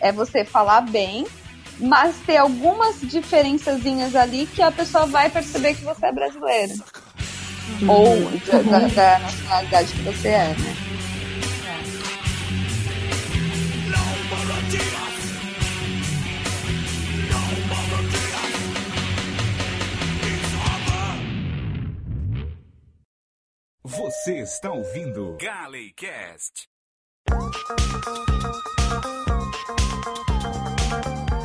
É 0.00 0.10
você 0.10 0.44
falar 0.44 0.80
bem, 0.80 1.26
mas 1.78 2.16
ter 2.26 2.36
algumas 2.38 3.00
diferençazinhas 3.00 4.14
ali 4.16 4.46
que 4.46 4.62
a 4.62 4.72
pessoa 4.72 5.06
vai 5.06 5.30
perceber 5.30 5.74
que 5.74 5.84
você 5.84 6.06
é 6.06 6.12
brasileira. 6.12 6.74
Ou 7.88 8.30
da, 8.46 8.58
da- 8.62 8.88
da 8.88 9.18
nacionalidade 9.20 9.92
que 9.92 10.02
você 10.02 10.28
é, 10.28 10.48
né? 10.48 10.76
Você 24.24 24.38
está 24.38 24.72
ouvindo 24.72 25.36
Galecast. 25.38 26.66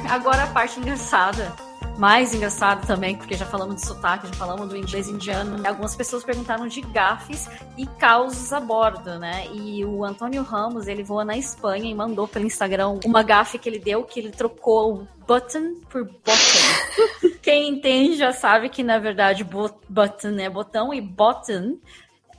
Agora 0.09 0.43
a 0.43 0.47
parte 0.47 0.79
engraçada. 0.79 1.53
Mais 1.97 2.33
engraçada 2.33 2.87
também, 2.87 3.17
porque 3.17 3.35
já 3.35 3.45
falamos 3.45 3.75
de 3.75 3.85
sotaque, 3.85 4.27
já 4.27 4.33
falamos 4.33 4.69
do 4.69 4.77
inglês 4.77 5.09
indiano. 5.09 5.61
Algumas 5.67 5.93
pessoas 5.93 6.23
perguntaram 6.23 6.69
de 6.69 6.79
gafes 6.79 7.49
e 7.77 7.85
causos 7.85 8.53
a 8.53 8.61
bordo, 8.61 9.19
né? 9.19 9.45
E 9.51 9.83
o 9.83 10.05
Antônio 10.05 10.41
Ramos, 10.41 10.87
ele 10.87 11.03
voa 11.03 11.25
na 11.25 11.35
Espanha 11.35 11.91
e 11.91 11.93
mandou 11.93 12.29
pelo 12.29 12.45
Instagram 12.45 12.97
uma 13.03 13.21
gafe 13.23 13.59
que 13.59 13.67
ele 13.67 13.79
deu, 13.79 14.05
que 14.05 14.21
ele 14.21 14.31
trocou 14.31 14.93
o 14.93 15.07
button 15.27 15.81
por 15.89 16.05
bottom. 16.05 17.29
Quem 17.43 17.71
entende 17.71 18.15
já 18.15 18.31
sabe 18.31 18.69
que, 18.69 18.83
na 18.83 18.99
verdade, 18.99 19.43
button 19.43 20.39
é 20.39 20.49
botão 20.49 20.93
e 20.93 21.01
bottom 21.01 21.77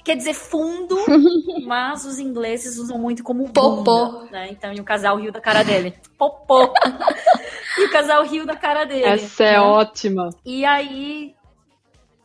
quer 0.05 0.17
dizer 0.17 0.35
fundo, 0.35 0.97
mas 1.67 2.05
os 2.05 2.19
ingleses 2.19 2.79
usam 2.79 2.99
muito 2.99 3.23
como 3.23 3.51
Popô. 3.51 4.25
né? 4.31 4.49
Então, 4.51 4.73
e 4.73 4.81
o 4.81 4.85
casal 4.85 5.17
riu 5.17 5.33
da 5.33 5.41
cara 5.41 5.63
dele. 5.63 5.95
Popô. 6.19 6.73
e 7.79 7.85
o 7.85 7.91
casal 7.91 8.23
riu 8.25 8.47
da 8.47 8.57
cara 8.57 8.85
dele. 8.85 9.05
Essa 9.05 9.45
é 9.45 9.53
né? 9.53 9.61
ótima. 9.61 10.31
E 10.45 10.65
aí, 10.65 11.35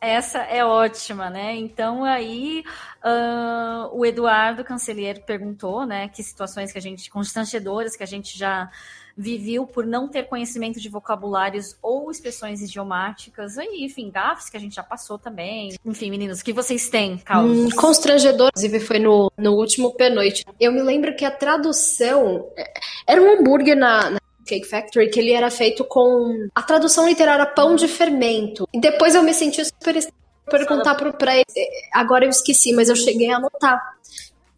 essa 0.06 0.40
é 0.40 0.64
ótima, 0.64 1.30
né? 1.30 1.56
Então 1.56 2.04
aí 2.04 2.64
ah, 3.04 3.90
o 3.92 4.06
Eduardo 4.06 4.64
Cancelheiro 4.64 5.22
perguntou, 5.22 5.86
né, 5.86 6.08
que 6.08 6.24
situações 6.24 6.72
que 6.72 6.78
a 6.78 6.82
gente, 6.82 7.10
constrangedoras 7.10 7.96
que 7.96 8.04
a 8.04 8.08
gente 8.08 8.38
já 8.38 8.70
viveu 9.18 9.66
por 9.66 9.86
não 9.86 10.08
ter 10.10 10.24
conhecimento 10.24 10.80
de 10.80 10.90
vocabulários 10.90 11.76
ou 11.82 12.12
expressões 12.12 12.62
idiomáticas, 12.62 13.58
aí, 13.58 13.84
enfim, 13.86 14.12
gafes 14.12 14.50
que 14.50 14.58
a 14.58 14.60
gente 14.60 14.76
já 14.76 14.84
passou 14.84 15.18
também. 15.18 15.74
Enfim, 15.86 16.10
meninos, 16.10 16.42
o 16.42 16.44
que 16.44 16.52
vocês 16.52 16.90
têm, 16.90 17.14
Hum, 17.14 17.20
Carlos? 17.24 17.74
constrangedor, 17.74 18.50
inclusive 18.50 18.80
foi 18.82 19.00
no, 19.00 19.32
no 19.38 19.54
último 19.54 19.94
pernoite. 19.94 20.44
Eu 20.60 20.72
me 20.72 20.82
lembro 20.82 21.16
que 21.16 21.24
a 21.24 21.32
tradução 21.32 22.48
é, 22.58 22.74
era 23.08 23.22
um 23.22 23.40
hambúrguer 23.40 23.78
na, 23.78 24.10
na 24.10 24.20
Cake 24.46 24.68
Factory 24.68 25.10
que 25.10 25.20
ele 25.20 25.32
era 25.32 25.50
feito 25.50 25.84
com 25.86 26.48
a 26.54 26.62
tradução 26.62 27.08
literária 27.08 27.46
pão 27.46 27.76
de 27.76 27.88
fermento. 27.88 28.68
E 28.74 28.80
depois 28.80 29.16
eu 29.16 29.24
me 29.24 29.34
senti 29.34 29.64
super 29.64 29.96
estranha 29.96 30.26
perguntar 30.52 30.94
pro, 30.96 31.12
pra 31.14 31.36
ele. 31.36 31.46
Agora 31.94 32.26
eu 32.26 32.30
esqueci, 32.30 32.72
mas 32.74 32.90
eu 32.90 32.96
cheguei 32.96 33.32
a 33.32 33.38
anotar. 33.38 33.82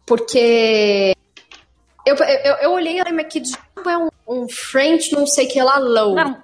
Porque 0.04 1.14
eu, 2.06 2.16
eu, 2.16 2.54
eu 2.62 2.72
olhei 2.72 2.96
e 2.96 2.98
falei, 2.98 3.12
mas 3.12 3.26
que 3.32 3.40
diabo 3.40 3.88
é 3.90 3.98
um, 3.98 4.08
um 4.28 4.48
French 4.48 5.12
não 5.12 5.26
sei 5.26 5.46
que 5.46 5.62
lá 5.62 5.78
low? 5.78 6.14
Não, 6.14 6.42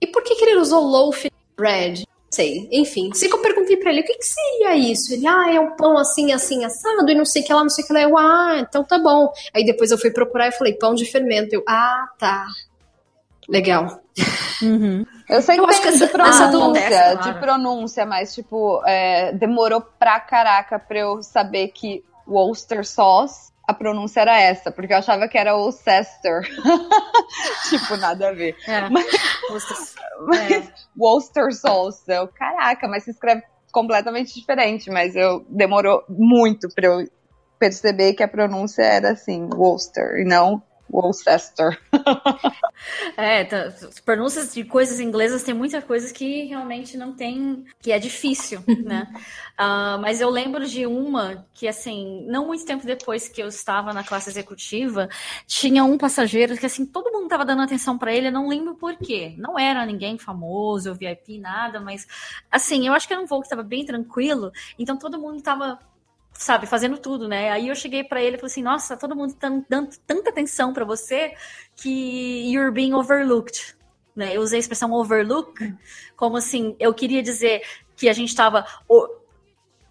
E 0.00 0.06
por 0.06 0.22
que, 0.22 0.34
que 0.34 0.44
ele 0.44 0.58
usou 0.60 0.82
loaf 0.84 1.26
bread? 1.56 2.00
Não 2.06 2.32
sei. 2.32 2.68
Enfim, 2.72 3.10
sei 3.14 3.28
que 3.28 3.34
eu 3.34 3.40
perguntei 3.40 3.76
pra 3.78 3.90
ele 3.90 4.02
o 4.02 4.04
que, 4.04 4.14
que 4.14 4.24
seria 4.26 4.76
isso. 4.76 5.14
Ele, 5.14 5.26
ah, 5.26 5.50
é 5.54 5.58
um 5.60 5.74
pão 5.76 5.96
assim, 5.96 6.32
assim, 6.32 6.64
assado, 6.64 7.08
e 7.08 7.14
não 7.14 7.24
sei 7.24 7.42
o 7.42 7.44
que 7.46 7.52
lá, 7.54 7.62
não 7.62 7.70
sei 7.70 7.84
o 7.84 7.86
que 7.86 7.92
lá. 7.92 8.02
Eu, 8.02 8.18
ah, 8.18 8.56
então 8.58 8.84
tá 8.84 8.98
bom. 8.98 9.32
Aí 9.54 9.64
depois 9.64 9.90
eu 9.90 9.96
fui 9.98 10.10
procurar 10.10 10.48
e 10.48 10.52
falei, 10.52 10.74
pão 10.74 10.94
de 10.94 11.06
fermento. 11.06 11.54
Eu, 11.54 11.62
ah, 11.66 12.04
tá. 12.18 12.46
Legal. 13.48 14.00
Eu 15.28 15.40
sei 15.42 15.54
que 15.56 15.60
Eu 15.60 15.66
acho 15.66 15.80
que 15.82 15.88
de 15.92 15.94
essa- 16.04 16.08
pronúncia, 16.08 16.80
essa 16.80 17.14
de 17.32 17.38
pronúncia, 17.38 18.06
mas 18.06 18.34
tipo, 18.34 18.82
é, 18.86 19.32
demorou 19.32 19.80
pra 19.80 20.18
caraca 20.20 20.78
pra 20.78 20.98
eu 20.98 21.22
saber 21.22 21.68
que 21.68 22.04
Worcester 22.26 22.84
sauce, 22.84 23.50
a 23.66 23.74
pronúncia 23.74 24.20
era 24.20 24.40
essa, 24.40 24.70
porque 24.70 24.92
eu 24.92 24.98
achava 24.98 25.26
que 25.28 25.36
era 25.36 25.56
Worcester. 25.56 26.42
tipo, 27.68 27.96
nada 27.96 28.28
a 28.28 28.32
ver. 28.32 28.56
é. 28.66 28.88
Mas- 28.88 29.06
Mas 30.26 30.50
É. 30.50 30.72
Worcester 30.96 31.52
sauce, 31.52 32.02
eu, 32.08 32.28
caraca, 32.28 32.86
mas 32.88 33.04
se 33.04 33.10
escreve 33.10 33.42
completamente 33.72 34.34
diferente, 34.38 34.90
mas 34.90 35.14
eu 35.16 35.44
demorou 35.48 36.02
muito 36.08 36.68
pra 36.74 36.86
eu 36.86 37.08
perceber 37.58 38.14
que 38.14 38.22
a 38.22 38.28
pronúncia 38.28 38.82
era 38.82 39.10
assim, 39.12 39.48
Worcester, 39.52 40.18
e 40.20 40.24
não 40.24 40.62
Worcester. 40.90 41.78
É, 43.16 43.44
tá, 43.44 43.64
as 43.64 43.98
pronúncias 44.00 44.52
de 44.52 44.62
coisas 44.62 45.00
inglesas 45.00 45.42
tem 45.42 45.54
muitas 45.54 45.82
coisas 45.82 46.12
que 46.12 46.44
realmente 46.44 46.96
não 46.96 47.12
tem, 47.14 47.64
que 47.80 47.90
é 47.90 47.98
difícil, 47.98 48.62
né? 48.84 49.08
Ah, 49.56 49.98
mas 50.00 50.20
eu 50.20 50.28
lembro 50.28 50.66
de 50.66 50.86
uma 50.86 51.46
que, 51.54 51.66
assim, 51.66 52.24
não 52.28 52.46
muito 52.46 52.66
tempo 52.66 52.86
depois 52.86 53.28
que 53.28 53.42
eu 53.42 53.48
estava 53.48 53.92
na 53.92 54.04
classe 54.04 54.28
executiva, 54.28 55.08
tinha 55.46 55.82
um 55.84 55.96
passageiro 55.96 56.56
que, 56.56 56.66
assim, 56.66 56.84
todo 56.84 57.10
mundo 57.10 57.24
estava 57.24 57.44
dando 57.44 57.62
atenção 57.62 57.96
para 57.96 58.14
ele, 58.14 58.28
eu 58.28 58.32
não 58.32 58.48
lembro 58.48 58.74
por 58.74 58.94
quê. 58.96 59.34
Não 59.38 59.58
era 59.58 59.84
ninguém 59.86 60.18
famoso, 60.18 60.94
VIP, 60.94 61.38
nada, 61.38 61.80
mas, 61.80 62.06
assim, 62.50 62.86
eu 62.86 62.92
acho 62.92 63.08
que 63.08 63.14
era 63.14 63.22
um 63.22 63.26
voo 63.26 63.40
que 63.40 63.46
estava 63.46 63.62
bem 63.62 63.84
tranquilo, 63.84 64.52
então 64.78 64.98
todo 64.98 65.18
mundo 65.18 65.38
estava 65.38 65.78
sabe, 66.38 66.66
fazendo 66.66 66.98
tudo, 66.98 67.26
né? 67.28 67.50
Aí 67.50 67.68
eu 67.68 67.74
cheguei 67.74 68.04
pra 68.04 68.22
ele 68.22 68.36
e 68.36 68.38
falei 68.38 68.50
assim: 68.52 68.62
"Nossa, 68.62 68.96
todo 68.96 69.16
mundo 69.16 69.34
tá 69.34 69.48
dando 69.68 69.90
tanta 70.06 70.30
atenção 70.30 70.72
pra 70.72 70.84
você 70.84 71.32
que 71.74 72.50
you're 72.52 72.70
being 72.70 72.92
overlooked". 72.94 73.74
Né? 74.14 74.36
Eu 74.36 74.40
usei 74.42 74.58
a 74.58 74.60
expressão 74.60 74.92
overlook 74.92 75.74
como 76.16 76.36
assim, 76.38 76.74
eu 76.80 76.92
queria 76.94 77.22
dizer 77.22 77.62
que 77.96 78.08
a 78.08 78.12
gente 78.12 78.34
tava 78.34 78.64
o- 78.88 79.08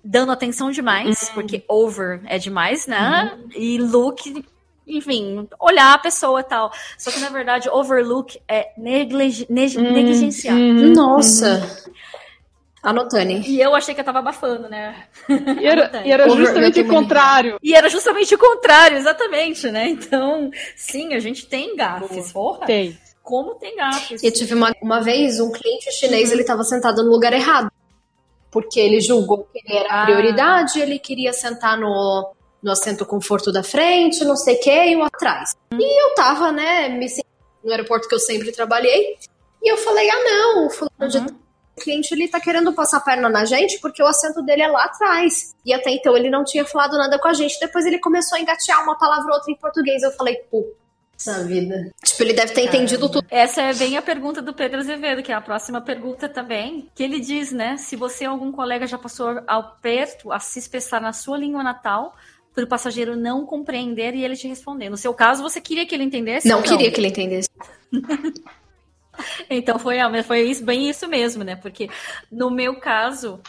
dando 0.04 0.32
atenção 0.32 0.72
demais, 0.72 1.30
porque 1.34 1.64
over 1.68 2.22
é 2.26 2.38
demais, 2.38 2.88
né? 2.88 2.98
E 3.56 3.78
look 3.78 4.46
enfim, 4.88 5.48
olhar 5.60 5.94
a 5.96 5.98
pessoa 5.98 6.42
e 6.42 6.44
tal. 6.44 6.72
Só 6.96 7.10
que, 7.10 7.20
na 7.20 7.30
verdade, 7.30 7.68
overlook 7.70 8.40
é 8.48 8.72
negligi- 8.78 9.48
neg- 9.50 9.78
negligenciar. 9.78 10.56
Uhum. 11.20 11.74
Anotane. 12.86 13.42
E 13.48 13.60
eu 13.60 13.76
achei 13.76 13.94
que 13.96 14.02
eu 14.02 14.06
tava 14.06 14.20
abafando, 14.20 14.70
né? 14.70 15.06
E 15.28 15.66
era, 15.66 15.92
e 16.06 16.12
era 16.12 16.30
justamente 16.30 16.80
o 16.82 16.88
contrário. 16.88 17.58
E 17.62 17.74
era 17.74 17.90
justamente 17.90 18.34
o 18.36 18.38
contrário, 18.38 18.98
exatamente, 18.98 19.70
né? 19.72 19.88
Então, 19.90 20.52
sim, 20.76 21.14
a 21.14 21.20
gente 21.20 21.48
tem 21.48 21.76
gafes. 21.76 22.32
Porra, 22.32 22.66
Tem. 22.66 22.98
como 23.24 23.56
tem 23.56 23.76
gafes? 23.76 24.24
Eu 24.24 24.32
tive 24.32 24.54
uma, 24.54 24.72
uma 24.82 25.02
vez 25.02 25.40
um 25.40 25.52
cliente 25.52 25.92
chinês, 25.92 26.32
ele 26.32 26.42
estava 26.42 26.64
sentado 26.64 27.04
no 27.04 27.10
lugar 27.10 27.34
errado. 27.34 27.72
Porque 28.52 28.80
ele 28.80 29.02
julgou 29.02 29.50
que 29.52 29.60
ele 29.66 29.78
era 29.80 29.90
a 29.94 30.02
Ah. 30.04 30.06
prioridade, 30.06 30.80
ele 30.80 30.98
queria 31.00 31.34
sentar 31.34 31.78
no, 31.78 32.34
no 32.64 32.72
assento 32.72 33.06
conforto 33.06 33.52
da 33.52 33.64
frente, 33.64 34.24
não 34.24 34.36
sei 34.38 34.56
o 34.56 34.60
que, 34.62 34.86
e 34.92 34.96
o 34.96 35.04
atrás. 35.04 35.52
E 35.74 36.04
eu 36.04 36.14
tava, 36.16 36.52
né, 36.52 36.88
me 36.90 37.10
sentindo 37.10 37.26
no 37.64 37.72
aeroporto 37.72 38.08
que 38.08 38.16
eu 38.16 38.20
sempre 38.20 38.52
trabalhei. 38.52 39.16
E 39.62 39.72
eu 39.72 39.78
falei, 39.78 40.08
ah 40.10 40.24
não, 40.24 40.68
o 40.68 40.70
fulano 40.70 41.08
de 41.10 41.45
o 41.78 41.82
cliente 41.82 42.14
ele 42.14 42.28
tá 42.28 42.40
querendo 42.40 42.74
passar 42.74 42.98
a 42.98 43.02
perna 43.02 43.30
na 43.30 43.44
gente 43.46 43.80
porque 43.80 44.02
o 44.02 44.08
assento 44.08 44.42
dele 44.42 44.62
é 44.62 44.68
lá 44.68 44.86
atrás. 44.86 45.56
E 45.66 45.74
até 45.74 45.92
então 45.92 46.16
ele 46.16 46.30
não 46.30 46.44
tinha 46.44 46.66
falado 46.66 46.98
nada 46.98 47.20
com 47.20 47.28
a 47.28 47.34
gente. 47.34 47.60
Depois 47.60 47.86
ele 47.86 48.00
começou 48.00 48.38
a 48.38 48.42
engatear 48.42 48.84
uma 48.84 48.98
palavra 48.98 49.26
ou 49.26 49.34
outra 49.34 49.52
em 49.52 49.58
português. 49.58 50.02
Eu 50.02 50.12
falei, 50.12 50.36
pô, 50.50 50.66
Essa 51.18 51.44
vida. 51.44 51.92
Tipo, 52.04 52.24
ele 52.24 52.34
deve 52.34 52.54
ter 52.54 52.62
entendido 52.64 53.10
tudo. 53.10 53.28
Essa 53.30 53.62
é 53.62 53.74
bem 53.74 53.98
a 53.98 54.02
pergunta 54.02 54.42
do 54.42 54.54
Pedro 54.54 54.80
Azevedo, 54.80 55.22
que 55.22 55.32
é 55.32 55.36
a 55.36 55.42
próxima 55.42 55.82
pergunta 55.82 56.30
também, 56.30 56.90
que 56.96 57.04
ele 57.04 57.20
diz, 57.20 57.52
né? 57.52 57.78
Se 57.78 57.96
você 57.96 58.26
ou 58.26 58.34
algum 58.34 58.52
colega 58.52 58.88
já 58.88 58.98
passou 58.98 59.42
ao 59.46 59.76
perto 59.82 60.32
a 60.32 60.40
se 60.40 60.60
expressar 60.60 61.02
na 61.02 61.12
sua 61.12 61.38
língua 61.38 61.64
natal, 61.64 62.16
para 62.54 62.64
o 62.64 62.68
passageiro 62.68 63.18
não 63.18 63.46
compreender 63.46 64.16
e 64.16 64.24
ele 64.24 64.38
te 64.38 64.48
responder. 64.48 64.90
No 64.90 64.96
seu 64.96 65.14
caso, 65.14 65.44
você 65.44 65.60
queria 65.60 65.86
que 65.86 65.94
ele 65.94 66.06
entendesse? 66.06 66.48
Não 66.48 66.60
ou 66.60 66.64
queria 66.64 66.90
que 66.90 67.02
ele 67.02 67.10
entendesse. 67.10 67.50
Então 69.50 69.78
foi, 69.80 69.98
foi 70.24 70.42
isso, 70.42 70.64
bem 70.64 70.90
isso 70.90 71.08
mesmo, 71.08 71.44
né? 71.44 71.56
Porque 71.56 71.90
no 72.32 72.50
meu 72.50 72.80
caso, 72.80 73.40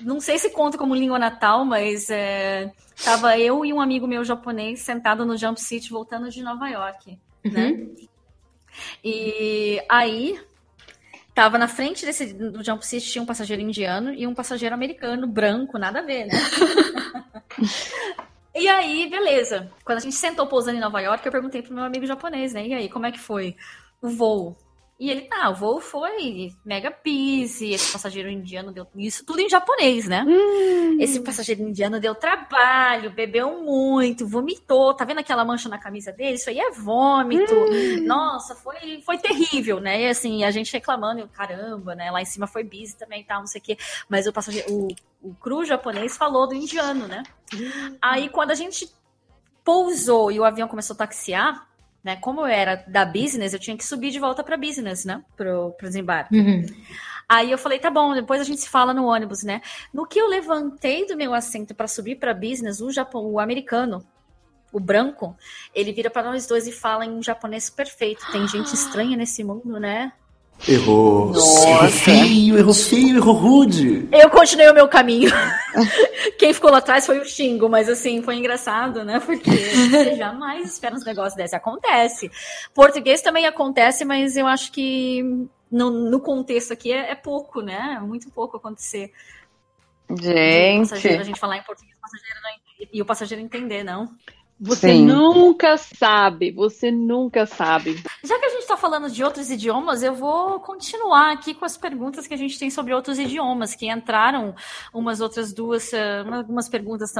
não 0.00 0.20
sei 0.20 0.38
se 0.38 0.50
conta 0.50 0.78
como 0.78 0.94
língua 0.94 1.18
natal, 1.18 1.64
mas 1.64 2.08
é, 2.10 2.72
tava 3.04 3.38
eu 3.38 3.64
e 3.64 3.72
um 3.72 3.80
amigo 3.80 4.06
meu 4.06 4.24
japonês 4.24 4.80
sentado 4.80 5.24
no 5.26 5.36
Jump 5.36 5.60
City 5.60 5.90
voltando 5.90 6.30
de 6.30 6.42
Nova 6.42 6.68
York, 6.68 7.18
né? 7.44 7.86
E 9.04 9.82
aí 9.88 10.40
tava 11.34 11.58
na 11.58 11.68
frente 11.68 12.04
desse 12.04 12.32
do 12.32 12.62
Jump 12.62 12.86
City 12.86 13.10
tinha 13.10 13.22
um 13.22 13.26
passageiro 13.26 13.62
indiano 13.62 14.12
e 14.12 14.26
um 14.26 14.34
passageiro 14.34 14.74
americano 14.74 15.26
branco, 15.26 15.78
nada 15.78 16.00
a 16.00 16.02
ver, 16.02 16.26
né? 16.26 16.34
E 18.54 18.68
aí, 18.68 19.08
beleza. 19.08 19.70
Quando 19.84 19.98
a 19.98 20.00
gente 20.00 20.16
sentou 20.16 20.46
pousando 20.46 20.76
em 20.76 20.80
Nova 20.80 21.00
York, 21.00 21.24
eu 21.24 21.32
perguntei 21.32 21.62
pro 21.62 21.72
meu 21.72 21.84
amigo 21.84 22.04
japonês, 22.04 22.52
né? 22.52 22.66
E 22.66 22.74
aí, 22.74 22.88
como 22.88 23.06
é 23.06 23.12
que 23.12 23.18
foi 23.18 23.56
o 24.02 24.08
voo? 24.08 24.56
E 25.00 25.10
ele, 25.10 25.26
ah, 25.32 25.48
o 25.48 25.54
voo 25.54 25.80
foi 25.80 26.52
mega 26.62 26.94
busy, 27.02 27.72
esse 27.72 27.90
passageiro 27.90 28.28
indiano 28.28 28.70
deu 28.70 28.86
isso 28.96 29.24
tudo 29.24 29.40
em 29.40 29.48
japonês, 29.48 30.06
né? 30.06 30.26
Esse 31.00 31.20
passageiro 31.20 31.62
indiano 31.62 31.98
deu 31.98 32.14
trabalho, 32.14 33.10
bebeu 33.10 33.62
muito, 33.62 34.28
vomitou, 34.28 34.92
tá 34.92 35.06
vendo 35.06 35.20
aquela 35.20 35.42
mancha 35.42 35.70
na 35.70 35.78
camisa 35.78 36.12
dele? 36.12 36.34
Isso 36.34 36.50
aí 36.50 36.60
é 36.60 36.70
vômito. 36.70 37.54
Nossa, 38.04 38.54
foi, 38.54 39.00
foi 39.00 39.16
terrível, 39.16 39.80
né? 39.80 40.02
E 40.02 40.08
assim, 40.08 40.44
a 40.44 40.50
gente 40.50 40.70
reclamando, 40.70 41.20
eu, 41.20 41.28
caramba, 41.28 41.94
né? 41.94 42.10
Lá 42.10 42.20
em 42.20 42.26
cima 42.26 42.46
foi 42.46 42.62
busy 42.62 42.94
também, 42.98 43.24
tal, 43.24 43.40
não 43.40 43.46
sei 43.46 43.62
o 43.62 43.64
quê. 43.64 43.78
Mas 44.06 44.26
o 44.26 44.32
passageiro, 44.34 44.70
o, 44.70 44.88
o 45.22 45.34
cru 45.34 45.64
japonês 45.64 46.14
falou 46.14 46.46
do 46.46 46.54
indiano, 46.54 47.08
né? 47.08 47.22
Aí 48.02 48.28
quando 48.28 48.50
a 48.50 48.54
gente 48.54 48.86
pousou 49.64 50.30
e 50.30 50.38
o 50.38 50.44
avião 50.44 50.68
começou 50.68 50.92
a 50.92 50.98
taxiar, 50.98 51.69
né? 52.02 52.16
Como 52.16 52.40
eu 52.40 52.46
era 52.46 52.84
da 52.86 53.04
business, 53.04 53.52
eu 53.52 53.58
tinha 53.58 53.76
que 53.76 53.84
subir 53.84 54.10
de 54.10 54.18
volta 54.18 54.42
para 54.42 54.56
business, 54.56 55.04
né? 55.04 55.22
Pro, 55.36 55.72
pro 55.72 55.88
desembarque. 55.88 56.36
Aí 57.28 57.50
eu 57.50 57.58
falei, 57.58 57.78
tá 57.78 57.90
bom, 57.90 58.12
depois 58.12 58.40
a 58.40 58.44
gente 58.44 58.60
se 58.60 58.68
fala 58.68 58.92
no 58.92 59.06
ônibus, 59.06 59.44
né? 59.44 59.60
No 59.94 60.04
que 60.04 60.18
eu 60.18 60.26
levantei 60.26 61.06
do 61.06 61.16
meu 61.16 61.32
assento 61.32 61.74
para 61.74 61.86
subir 61.86 62.16
para 62.16 62.34
business, 62.34 62.80
o 62.80 62.90
Japão, 62.90 63.24
o 63.24 63.38
americano, 63.38 64.04
o 64.72 64.80
branco, 64.80 65.36
ele 65.74 65.92
vira 65.92 66.10
para 66.10 66.24
nós 66.30 66.46
dois 66.46 66.66
e 66.66 66.72
fala 66.72 67.04
em 67.04 67.10
um 67.10 67.22
japonês 67.22 67.70
perfeito. 67.70 68.26
Tem 68.32 68.48
gente 68.48 68.72
estranha 68.74 69.16
nesse 69.16 69.44
mundo, 69.44 69.78
né? 69.78 70.12
Errou. 70.68 71.32
Errou 71.34 71.88
feio, 71.88 72.58
errou 72.58 72.74
feio, 72.74 73.16
errou 73.16 73.34
rude. 73.34 74.08
Eu 74.12 74.28
continuei 74.28 74.68
o 74.70 74.74
meu 74.74 74.88
caminho. 74.88 75.30
Quem 76.38 76.52
ficou 76.52 76.70
lá 76.70 76.78
atrás 76.78 77.06
foi 77.06 77.18
o 77.18 77.24
Xingo, 77.24 77.68
mas 77.68 77.88
assim, 77.88 78.22
foi 78.22 78.36
engraçado, 78.36 79.04
né? 79.04 79.20
Porque 79.20 79.50
você 79.50 80.16
jamais 80.18 80.72
espera 80.72 80.94
uns 80.94 81.04
negócios 81.04 81.34
desses. 81.34 81.54
Acontece. 81.54 82.30
Português 82.74 83.22
também 83.22 83.46
acontece, 83.46 84.04
mas 84.04 84.36
eu 84.36 84.46
acho 84.46 84.70
que 84.72 85.22
no, 85.70 85.90
no 85.90 86.20
contexto 86.20 86.72
aqui 86.72 86.92
é, 86.92 87.12
é 87.12 87.14
pouco, 87.14 87.62
né? 87.62 87.96
É 87.96 88.00
muito 88.00 88.30
pouco 88.30 88.56
acontecer. 88.58 89.12
Passageiro, 90.08 90.92
a 90.92 90.96
Gente. 90.96 91.24
gente 91.26 91.40
falar 91.40 91.56
em 91.56 91.62
português 91.62 91.96
o 91.96 92.00
passageiro 92.00 92.40
não 92.42 92.50
e 92.92 93.02
o 93.02 93.04
passageiro 93.04 93.42
entender, 93.42 93.84
não. 93.84 94.08
Você 94.62 94.88
Sim. 94.92 95.06
nunca 95.06 95.78
sabe, 95.78 96.50
você 96.50 96.90
nunca 96.90 97.46
sabe. 97.46 97.94
Já 98.22 98.38
que 98.38 98.44
a 98.44 98.48
gente 98.50 98.60
está 98.60 98.76
falando 98.76 99.10
de 99.10 99.24
outros 99.24 99.50
idiomas, 99.50 100.02
eu 100.02 100.14
vou 100.14 100.60
continuar 100.60 101.32
aqui 101.32 101.54
com 101.54 101.64
as 101.64 101.78
perguntas 101.78 102.26
que 102.26 102.34
a 102.34 102.36
gente 102.36 102.58
tem 102.58 102.68
sobre 102.68 102.92
outros 102.92 103.18
idiomas, 103.18 103.74
que 103.74 103.90
entraram 103.90 104.54
umas 104.92 105.22
outras 105.22 105.50
duas, 105.54 105.90
eh, 105.94 106.22
uma- 106.22 106.36
algumas 106.38 106.68
perguntas, 106.68 107.14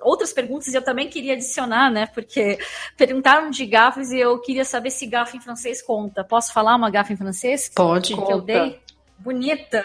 outras 0.00 0.32
perguntas, 0.32 0.68
e 0.68 0.76
eu 0.76 0.82
também 0.82 1.10
queria 1.10 1.34
adicionar, 1.34 1.90
né? 1.90 2.06
Porque 2.06 2.58
perguntaram 2.96 3.50
de 3.50 3.66
gafes 3.66 4.10
e 4.10 4.18
eu 4.18 4.38
queria 4.40 4.64
saber 4.64 4.90
se 4.90 5.04
gafa 5.06 5.36
em 5.36 5.40
francês 5.40 5.82
conta. 5.82 6.24
Posso 6.24 6.54
falar 6.54 6.74
uma 6.74 6.88
gafa 6.90 7.12
em 7.12 7.16
francês? 7.16 7.70
Pode. 7.74 8.14
Que 8.14 8.32
eu 8.32 8.40
dei? 8.40 8.80
Bonita. 9.18 9.84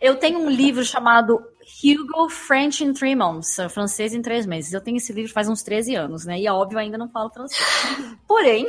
Eu 0.00 0.16
tenho 0.16 0.40
um 0.40 0.50
livro 0.50 0.84
chamado 0.84 1.40
Hugo 1.82 2.28
French 2.28 2.84
in 2.84 2.92
Three 2.92 3.14
Months, 3.14 3.56
francês 3.70 4.12
em 4.12 4.20
três 4.20 4.46
meses. 4.46 4.72
Eu 4.72 4.80
tenho 4.80 4.96
esse 4.96 5.12
livro 5.12 5.32
faz 5.32 5.48
uns 5.48 5.62
13 5.62 5.94
anos, 5.94 6.24
né? 6.24 6.38
E 6.38 6.46
é 6.46 6.52
óbvio, 6.52 6.78
ainda 6.78 6.98
não 6.98 7.08
falo 7.08 7.30
francês. 7.30 7.60
Porém, 8.26 8.66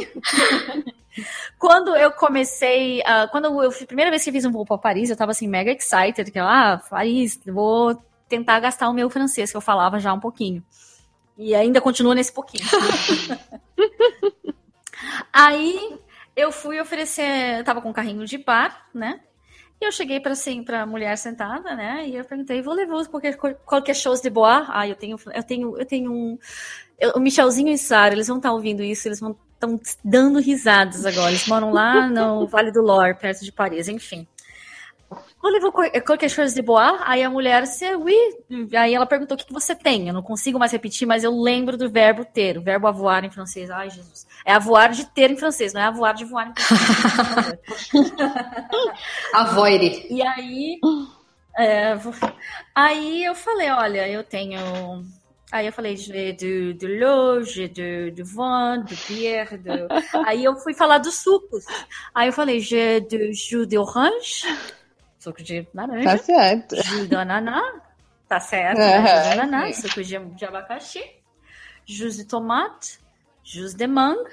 quando 1.58 1.96
eu 1.96 2.12
comecei, 2.12 3.02
ah, 3.06 3.28
quando 3.32 3.46
eu, 3.46 3.70
a 3.70 3.86
primeira 3.86 4.12
vez 4.12 4.24
que 4.24 4.32
fiz 4.32 4.46
um 4.46 4.52
voo 4.52 4.66
para 4.66 4.78
Paris, 4.78 5.10
eu 5.10 5.16
tava 5.16 5.32
assim 5.32 5.48
mega 5.48 5.72
excited, 5.72 6.32
que 6.32 6.40
eu, 6.40 6.46
ah, 6.46 6.82
Paris, 6.90 7.40
vou 7.46 7.96
tentar 8.30 8.60
gastar 8.60 8.90
o 8.90 8.94
meu 8.94 9.10
francês 9.10 9.52
que 9.52 9.58
eu 9.58 9.62
falava 9.62 10.00
já 10.00 10.14
um 10.14 10.20
pouquinho. 10.20 10.64
E 11.38 11.56
ainda 11.56 11.82
continua 11.82 12.16
nesse 12.16 12.32
pouquinho. 12.32 12.68
Aí 15.34 16.00
eu 16.36 16.52
fui 16.52 16.80
oferecer, 16.80 17.60
eu 17.60 17.64
tava 17.64 17.82
com 17.82 17.90
um 17.90 17.94
carrinho 17.94 18.26
de 18.26 18.38
bar, 18.38 18.86
né? 18.94 19.22
E 19.82 19.86
eu 19.86 19.92
cheguei 19.92 20.20
para 20.20 20.34
assim, 20.34 20.64
para 20.64 20.86
mulher 20.86 21.18
sentada, 21.18 21.76
né? 21.76 22.08
E 22.08 22.16
eu 22.16 22.24
perguntei, 22.24 22.62
vou 22.62 22.74
levar 22.74 23.04
qualquer 23.08 23.36
qualquer 23.66 23.96
shows 23.96 24.22
de 24.22 24.30
boa? 24.30 24.68
Ah, 24.70 24.88
eu 24.88 24.96
tenho 24.96 25.18
eu 25.34 25.44
tenho 25.44 25.78
eu 25.78 25.86
tenho 25.86 26.12
um 26.12 26.38
eu- 27.00 27.14
o 27.16 27.20
Michelzinho 27.20 27.70
e 27.70 27.78
Sara, 27.78 28.14
eles 28.14 28.28
vão 28.28 28.38
estar 28.38 28.52
ouvindo 28.54 28.84
isso, 28.84 29.08
eles 29.08 29.20
vão 29.20 29.36
estão 29.54 29.80
dando 30.04 30.40
risadas 30.40 31.06
agora. 31.06 31.30
Eles 31.32 31.48
moram 31.48 31.72
lá 31.72 32.08
no 32.10 32.48
Vale 32.48 32.72
do 32.72 32.82
Loire, 32.82 33.18
perto 33.18 33.46
de 33.46 33.52
Paris, 33.52 33.88
enfim. 33.88 34.28
Vou 35.42 35.52
levar 35.52 35.72
qual- 35.72 35.90
qualquer 36.06 36.30
chose 36.30 36.54
de 36.54 36.62
boa? 36.62 37.00
Aí 37.04 37.24
a 37.24 37.30
mulher 37.30 37.64
disse, 37.64 37.96
oui. 37.96 38.16
Aí 38.78 38.94
ela 38.94 39.06
perguntou, 39.06 39.36
o 39.36 39.38
que, 39.38 39.46
que 39.46 39.54
você 39.54 39.76
tem? 39.76 40.08
Eu 40.08 40.14
não 40.14 40.22
consigo 40.22 40.60
mais 40.60 40.72
repetir, 40.72 41.08
mas 41.08 41.24
eu 41.24 41.32
lembro 41.32 41.78
do 41.78 41.90
verbo 41.90 42.24
ter, 42.24 42.58
o 42.58 42.62
verbo 42.62 42.88
avoar 42.88 43.24
em 43.26 43.32
francês. 43.32 43.70
Ai, 43.70 43.90
Jesus. 43.90 44.28
É 44.46 44.54
avoar 44.54 44.92
de 44.92 45.06
ter 45.06 45.32
em 45.32 45.38
francês, 45.38 45.74
não 45.74 45.82
é 45.82 45.86
avoar 45.86 46.14
de 46.14 46.26
voar 46.26 46.48
em 46.50 46.54
francês. 46.54 46.92
Avoire. 49.34 50.06
E 50.10 50.22
aí, 50.22 50.80
é, 51.58 51.94
aí 52.76 53.24
eu 53.24 53.36
falei, 53.36 53.70
olha, 53.70 54.08
eu 54.08 54.24
tenho. 54.24 54.60
Aí 55.52 55.68
eu 55.68 55.74
falei, 55.74 55.96
de, 55.96 56.34
de 56.34 57.00
j'ai 57.44 57.68
de, 57.68 58.12
de 58.12 58.24
vin, 58.24 58.86
de 58.86 58.96
bière, 58.96 59.58
de... 59.58 59.70
Aí 60.26 60.46
eu 60.46 60.56
fui 60.56 60.74
falar 60.74 60.98
dos 61.00 61.16
sucos. 61.16 61.66
Aí 62.16 62.30
eu 62.30 62.34
falei, 62.34 62.62
j'ai 62.62 63.02
de 63.02 63.34
jus 63.34 63.68
d'orange, 63.68 64.44
suco 65.22 65.42
de 65.44 65.64
Tá 65.64 65.70
laranja, 65.76 66.18
certo. 66.18 66.76
jus 66.84 67.08
d'ananá, 67.08 67.62
tá 68.28 68.40
certo, 68.40 68.80
né? 68.80 68.98
Jus 68.98 69.24
de 69.24 69.40
ananá, 69.40 69.74
suco 69.74 70.04
de, 70.04 70.20
de 70.20 70.46
abacaxi, 70.46 71.04
jus 71.86 72.18
de 72.18 72.26
tomate, 72.26 73.00
jus 73.44 73.74
de 73.74 73.86
manga. 73.88 74.30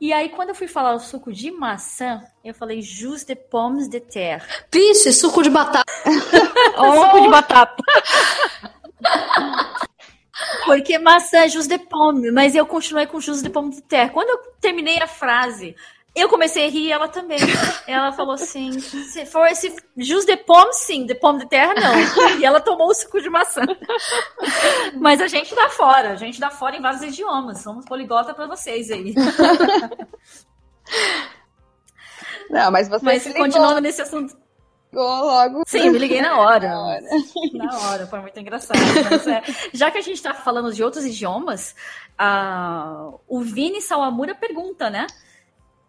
E 0.00 0.14
aí, 0.14 0.30
quando 0.30 0.50
eu 0.50 0.54
fui 0.54 0.66
falar 0.66 0.94
o 0.94 0.98
suco 1.00 1.30
de 1.30 1.50
maçã, 1.50 2.22
eu 2.42 2.54
falei 2.54 2.80
jus 2.80 3.22
de 3.24 3.34
pommes 3.34 3.86
de 3.86 4.00
terre. 4.00 4.42
Vixe, 4.72 5.12
suco 5.12 5.42
de 5.42 5.50
batata. 5.50 5.84
Suco 6.80 7.20
de 7.20 7.28
batata. 7.28 7.82
Porque 10.64 10.98
maçã 10.98 11.40
é 11.40 11.48
jus 11.48 11.66
de 11.66 11.78
pomme, 11.78 12.30
mas 12.30 12.54
eu 12.54 12.64
continuei 12.64 13.06
com 13.06 13.20
jus 13.20 13.42
de 13.42 13.50
pomme 13.50 13.74
de 13.74 13.82
terre. 13.82 14.10
Quando 14.10 14.30
eu 14.30 14.38
terminei 14.60 14.98
a 15.02 15.06
frase, 15.06 15.76
eu 16.14 16.28
comecei 16.28 16.66
a 16.66 16.68
rir 16.68 16.86
e 16.86 16.92
ela 16.92 17.08
também. 17.08 17.38
Ela 17.86 18.12
falou 18.12 18.34
assim: 18.34 18.78
se 18.80 19.24
for 19.26 19.46
esse 19.46 19.74
jus 19.96 20.24
de 20.24 20.36
pomme, 20.36 20.72
sim, 20.72 21.06
de 21.06 21.14
pomme 21.14 21.40
de 21.40 21.48
terre, 21.48 21.74
não. 21.74 22.38
E 22.38 22.44
ela 22.44 22.60
tomou 22.60 22.88
o 22.88 22.94
suco 22.94 23.20
de 23.20 23.30
maçã. 23.30 23.62
Mas 25.00 25.20
a 25.20 25.28
gente 25.28 25.54
dá 25.54 25.68
fora, 25.68 26.10
a 26.10 26.16
gente 26.16 26.40
dá 26.40 26.50
fora 26.50 26.76
em 26.76 26.82
vários 26.82 27.02
idiomas. 27.02 27.62
Somos 27.62 27.84
poliglota 27.84 28.34
para 28.34 28.46
vocês 28.46 28.90
aí. 28.90 29.14
Não, 32.50 32.70
mas 32.70 32.88
você 32.88 33.04
Mas 33.04 33.32
continuando 33.32 33.80
nesse 33.80 34.02
assunto. 34.02 34.36
logo. 34.92 35.62
Sim, 35.66 35.90
me 35.90 35.98
liguei 35.98 36.20
na 36.20 36.38
hora. 36.40 36.68
Na 36.68 36.80
hora. 36.80 37.06
Na 37.54 37.78
hora, 37.78 38.06
foi 38.08 38.20
muito 38.20 38.40
engraçado. 38.40 38.78
É, 39.30 39.42
já 39.72 39.90
que 39.90 39.98
a 39.98 40.02
gente 40.02 40.16
está 40.16 40.34
falando 40.34 40.72
de 40.72 40.82
outros 40.82 41.04
idiomas, 41.04 41.76
ah, 42.18 43.12
o 43.28 43.40
Vini 43.40 43.80
Sawamura 43.80 44.34
pergunta, 44.34 44.90
né? 44.90 45.06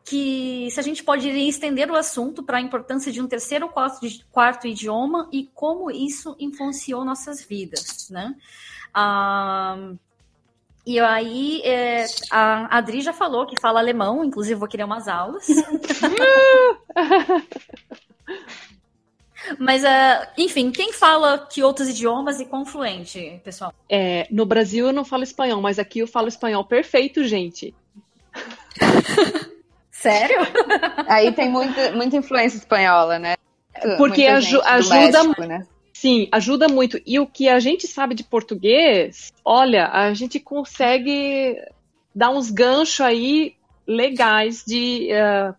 Que 0.03 0.67
se 0.71 0.79
a 0.79 0.83
gente 0.83 1.03
pode 1.03 1.29
estender 1.29 1.89
o 1.91 1.95
assunto 1.95 2.43
para 2.43 2.57
a 2.57 2.61
importância 2.61 3.11
de 3.11 3.21
um 3.21 3.27
terceiro 3.27 3.67
ou 3.67 3.71
quarto, 3.71 3.99
quarto 4.31 4.67
idioma 4.67 5.29
e 5.31 5.49
como 5.53 5.91
isso 5.91 6.35
influenciou 6.39 7.05
nossas 7.05 7.43
vidas, 7.43 8.09
né? 8.09 8.35
Ah, 8.93 9.93
e 10.85 10.99
aí, 10.99 11.61
é, 11.63 12.05
a 12.31 12.77
Adri 12.77 13.01
já 13.01 13.13
falou 13.13 13.45
que 13.45 13.59
fala 13.59 13.79
alemão, 13.79 14.23
inclusive 14.23 14.59
vou 14.59 14.67
querer 14.67 14.83
umas 14.83 15.07
aulas. 15.07 15.45
Mas, 19.57 19.83
ah, 19.83 20.31
enfim, 20.37 20.71
quem 20.71 20.93
fala 20.93 21.47
que 21.51 21.63
outros 21.63 21.89
idiomas 21.89 22.39
e 22.39 22.45
quão 22.45 22.65
fluente, 22.65 23.41
pessoal? 23.43 23.73
É, 23.89 24.27
no 24.31 24.45
Brasil 24.45 24.87
eu 24.87 24.93
não 24.93 25.03
falo 25.03 25.23
espanhol, 25.23 25.59
mas 25.61 25.79
aqui 25.79 25.99
eu 25.99 26.07
falo 26.07 26.27
espanhol 26.27 26.63
perfeito, 26.63 27.23
gente. 27.23 27.73
Sério? 30.01 30.37
Aí 31.07 31.31
tem 31.31 31.49
muita, 31.49 31.91
muita 31.91 32.17
influência 32.17 32.57
espanhola, 32.57 33.19
né? 33.19 33.35
Porque 33.97 34.25
aju- 34.25 34.61
ajuda 34.65 34.95
México, 35.23 35.43
né? 35.43 35.67
Sim, 35.93 36.27
ajuda 36.31 36.67
muito. 36.67 36.99
E 37.05 37.19
o 37.19 37.27
que 37.27 37.47
a 37.47 37.59
gente 37.59 37.87
sabe 37.87 38.15
de 38.15 38.23
português, 38.23 39.31
olha, 39.45 39.87
a 39.87 40.11
gente 40.15 40.39
consegue 40.39 41.55
dar 42.13 42.31
uns 42.31 42.49
ganchos 42.49 43.01
aí 43.01 43.55
legais 43.85 44.63
de 44.65 45.11
eh, 45.11 45.53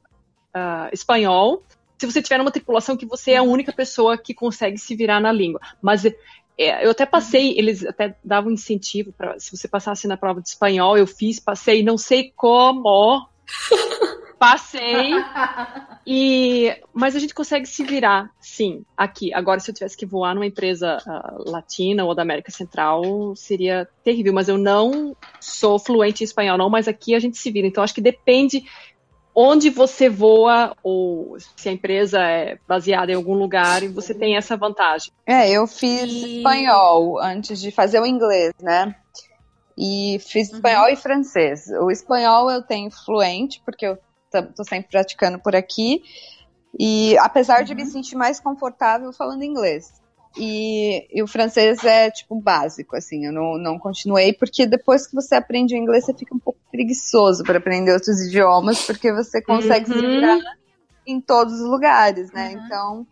ah, 0.53 0.91
espanhol. 0.93 1.63
Se 1.97 2.07
você 2.07 2.21
tiver 2.21 2.41
uma 2.41 2.51
tripulação 2.51 2.97
que 2.97 3.07
você 3.07 3.33
é 3.33 3.37
a 3.37 3.43
única 3.45 3.73
pessoa 3.73 4.19
que 4.19 4.35
consegue 4.35 4.77
se 4.79 4.97
virar 4.97 5.21
na 5.21 5.31
língua. 5.31 5.61
Mas 5.81 6.05
eh, 6.05 6.15
eu 6.59 6.91
até 6.91 7.07
passei, 7.07 7.57
eles 7.57 7.87
até 7.87 8.17
davam 8.25 8.51
incentivo 8.51 9.13
para 9.13 9.39
se 9.39 9.57
você 9.57 9.69
passasse 9.69 10.09
na 10.09 10.17
prova 10.17 10.43
de 10.43 10.49
espanhol, 10.49 10.99
eu 10.99 11.07
fiz, 11.07 11.39
passei, 11.39 11.85
não 11.85 11.97
sei 11.97 12.33
como, 12.35 13.29
passei. 14.43 15.13
E, 16.05 16.75
mas 16.93 17.15
a 17.15 17.21
gente 17.21 17.33
consegue 17.33 17.65
se 17.65 17.85
virar, 17.85 18.29
sim, 18.41 18.83
aqui. 18.97 19.33
Agora, 19.33 19.61
se 19.61 19.71
eu 19.71 19.75
tivesse 19.75 19.97
que 19.97 20.05
voar 20.05 20.35
numa 20.35 20.45
empresa 20.47 20.99
ah, 21.07 21.35
latina 21.47 22.05
ou 22.05 22.13
da 22.13 22.23
América 22.23 22.51
Central, 22.51 23.35
seria 23.37 23.87
terrível. 24.03 24.33
Mas 24.33 24.49
eu 24.49 24.59
não 24.59 25.15
sou 25.41 25.79
fluente 25.79 26.25
em 26.25 26.27
espanhol, 26.27 26.59
não. 26.59 26.69
Mas 26.69 26.89
aqui 26.89 27.15
a 27.15 27.21
gente 27.21 27.39
se 27.39 27.53
vira. 27.53 27.69
Então, 27.69 27.85
acho 27.85 27.95
que 27.95 28.01
depende 28.01 28.65
onde 29.33 29.71
você 29.71 30.09
voa 30.09 30.75
ou 30.83 31.37
se 31.57 31.69
a 31.69 31.73
empresa 31.73 32.21
é 32.21 32.59
baseada 32.67 33.13
em 33.13 33.15
algum 33.15 33.35
lugar 33.35 33.85
e 33.85 33.89
você 33.89 34.13
tem 34.13 34.37
essa 34.37 34.57
vantagem. 34.57 35.09
É, 35.25 35.51
eu 35.53 35.69
fiz 35.69 36.11
E- 36.11 36.39
espanhol 36.39 37.21
antes 37.21 37.61
de 37.61 37.71
fazer 37.71 38.01
o 38.01 38.07
inglês, 38.07 38.51
né? 38.61 38.93
E 39.79 40.19
fiz 40.19 40.51
Uhum. 40.51 40.57
espanhol 40.57 40.89
e 40.89 40.97
francês. 40.97 41.67
O 41.81 41.91
espanhol 41.93 42.51
eu 42.51 42.61
tenho 42.63 42.91
fluente, 42.91 43.63
porque 43.65 43.87
eu 43.87 43.97
tô 44.41 44.65
sempre 44.65 44.89
praticando 44.91 45.39
por 45.39 45.55
aqui. 45.55 46.03
E 46.79 47.19
apesar 47.19 47.63
de 47.65 47.75
me 47.75 47.83
Uhum. 47.83 47.91
sentir 47.91 48.17
mais 48.17 48.41
confortável 48.41 49.13
falando 49.13 49.43
inglês. 49.43 49.93
E, 50.39 51.07
e 51.13 51.23
o 51.23 51.27
francês 51.27 51.85
é, 51.85 52.11
tipo, 52.11 52.41
básico, 52.41 52.97
assim. 52.97 53.27
Eu 53.27 53.33
não, 53.33 53.59
não 53.59 53.79
continuei, 53.79 54.33
porque 54.33 54.65
depois 54.65 55.07
que 55.07 55.15
você 55.15 55.35
aprende 55.35 55.75
o 55.75 55.79
inglês, 55.79 56.07
você 56.07 56.15
fica 56.15 56.35
um 56.35 56.39
pouco 56.39 56.59
preguiçoso 56.71 57.45
para 57.45 57.59
aprender 57.59 57.93
outros 57.93 58.19
idiomas, 58.23 58.81
porque 58.87 59.13
você 59.13 59.43
consegue 59.43 59.87
se 59.87 59.93
Uhum. 59.93 60.11
virar 60.11 60.39
em 61.07 61.21
todos 61.21 61.61
os 61.61 61.69
lugares, 61.69 62.33
né? 62.33 62.55
Uhum. 62.55 62.63
Então, 62.65 63.07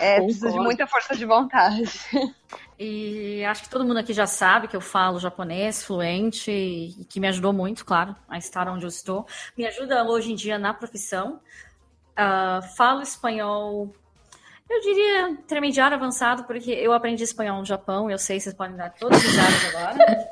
é, 0.00 0.20
precisa 0.20 0.50
de 0.50 0.58
muita 0.58 0.86
força 0.86 1.16
de 1.16 1.24
vontade. 1.24 1.84
E 2.80 3.44
acho 3.44 3.64
que 3.64 3.68
todo 3.68 3.84
mundo 3.84 3.98
aqui 3.98 4.12
já 4.12 4.24
sabe 4.24 4.68
que 4.68 4.76
eu 4.76 4.80
falo 4.80 5.18
japonês 5.18 5.82
fluente 5.82 6.52
e 6.52 7.04
que 7.06 7.18
me 7.18 7.26
ajudou 7.26 7.52
muito, 7.52 7.84
claro, 7.84 8.14
a 8.28 8.38
estar 8.38 8.68
onde 8.68 8.84
eu 8.84 8.88
estou. 8.88 9.26
Me 9.56 9.66
ajuda 9.66 10.04
hoje 10.04 10.30
em 10.30 10.36
dia 10.36 10.60
na 10.60 10.72
profissão. 10.72 11.40
Ah, 12.16 12.60
falo 12.76 13.02
espanhol, 13.02 13.92
eu 14.70 14.80
diria 14.80 15.30
intermediário 15.30 15.96
avançado, 15.96 16.44
porque 16.44 16.70
eu 16.70 16.92
aprendi 16.92 17.24
espanhol 17.24 17.58
no 17.58 17.64
Japão. 17.64 18.10
Eu 18.10 18.18
sei, 18.18 18.38
vocês 18.38 18.54
podem 18.54 18.76
dar 18.76 18.90
todos 18.90 19.18
os 19.18 19.36
dados 19.36 19.74
agora. 19.74 20.28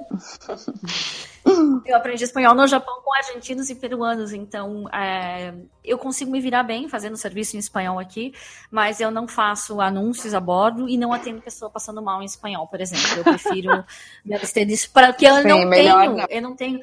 Eu 1.85 1.97
aprendi 1.97 2.25
espanhol 2.25 2.55
no 2.55 2.67
Japão 2.67 3.01
com 3.05 3.15
argentinos 3.15 3.71
e 3.71 3.75
peruanos, 3.77 4.33
então 4.33 4.89
é, 4.93 5.55
eu 5.85 5.97
consigo 5.97 6.31
me 6.31 6.41
virar 6.41 6.65
bem 6.65 6.89
fazendo 6.89 7.17
serviço 7.17 7.55
em 7.57 7.61
espanhol 7.61 8.01
aqui, 8.01 8.35
mas 8.69 9.01
eu 9.01 9.13
não 9.13 9.29
faço 9.29 9.81
anúncios 9.81 10.35
a 10.35 10.41
bordo 10.41 10.89
e 10.89 10.99
não 10.99 11.13
atendo 11.13 11.41
pessoa 11.41 11.71
passando 11.71 12.03
mal 12.03 12.21
em 12.21 12.25
espanhol, 12.25 12.67
por 12.67 12.81
exemplo. 12.81 13.07
Eu 13.17 13.23
prefiro 13.23 13.85
me 14.25 14.35
abster 14.35 14.67
disso, 14.67 14.91
porque 14.93 15.25
eu 15.25 15.37
Sim, 15.37 15.49
não 15.49 15.71
tenho, 15.71 15.95
não. 15.95 16.27
eu 16.29 16.43
não 16.43 16.57
tenho. 16.57 16.81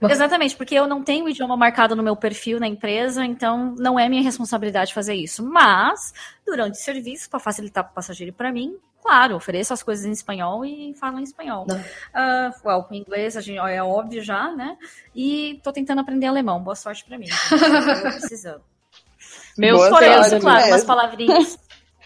Exatamente, 0.00 0.56
porque 0.56 0.74
eu 0.74 0.86
não 0.86 1.02
tenho 1.02 1.24
o 1.24 1.28
idioma 1.28 1.56
marcado 1.56 1.96
no 1.96 2.02
meu 2.02 2.14
perfil 2.14 2.60
na 2.60 2.68
empresa, 2.68 3.24
então 3.24 3.74
não 3.78 3.98
é 3.98 4.08
minha 4.08 4.22
responsabilidade 4.22 4.94
fazer 4.94 5.14
isso. 5.14 5.42
Mas, 5.44 6.14
durante 6.46 6.74
o 6.74 6.82
serviço, 6.82 7.28
para 7.28 7.40
facilitar 7.40 7.84
para 7.84 7.90
o 7.90 7.94
passageiro 7.94 8.30
e 8.30 8.32
para 8.32 8.52
mim, 8.52 8.76
claro, 9.02 9.34
ofereço 9.34 9.72
as 9.72 9.82
coisas 9.82 10.04
em 10.06 10.12
espanhol 10.12 10.64
e 10.64 10.94
falo 10.94 11.18
em 11.18 11.24
espanhol. 11.24 11.66
Não. 11.68 11.82
Ah, 12.14 12.50
well, 12.64 12.84
com 12.84 12.94
inglês 12.94 13.36
a 13.36 13.40
gente, 13.40 13.58
é 13.58 13.82
óbvio 13.82 14.22
já, 14.22 14.52
né? 14.52 14.76
E 15.14 15.60
tô 15.64 15.72
tentando 15.72 16.00
aprender 16.00 16.26
alemão. 16.26 16.62
Boa 16.62 16.76
sorte 16.76 17.04
para 17.04 17.18
mim. 17.18 17.26
gente. 17.26 18.02
Tô 18.02 18.10
precisando. 18.18 18.62
Meus 19.56 19.80
isso, 19.80 19.90
claro, 19.90 20.06
mesmo. 20.06 20.48
umas 20.48 20.84
palavrinhas. 20.84 21.58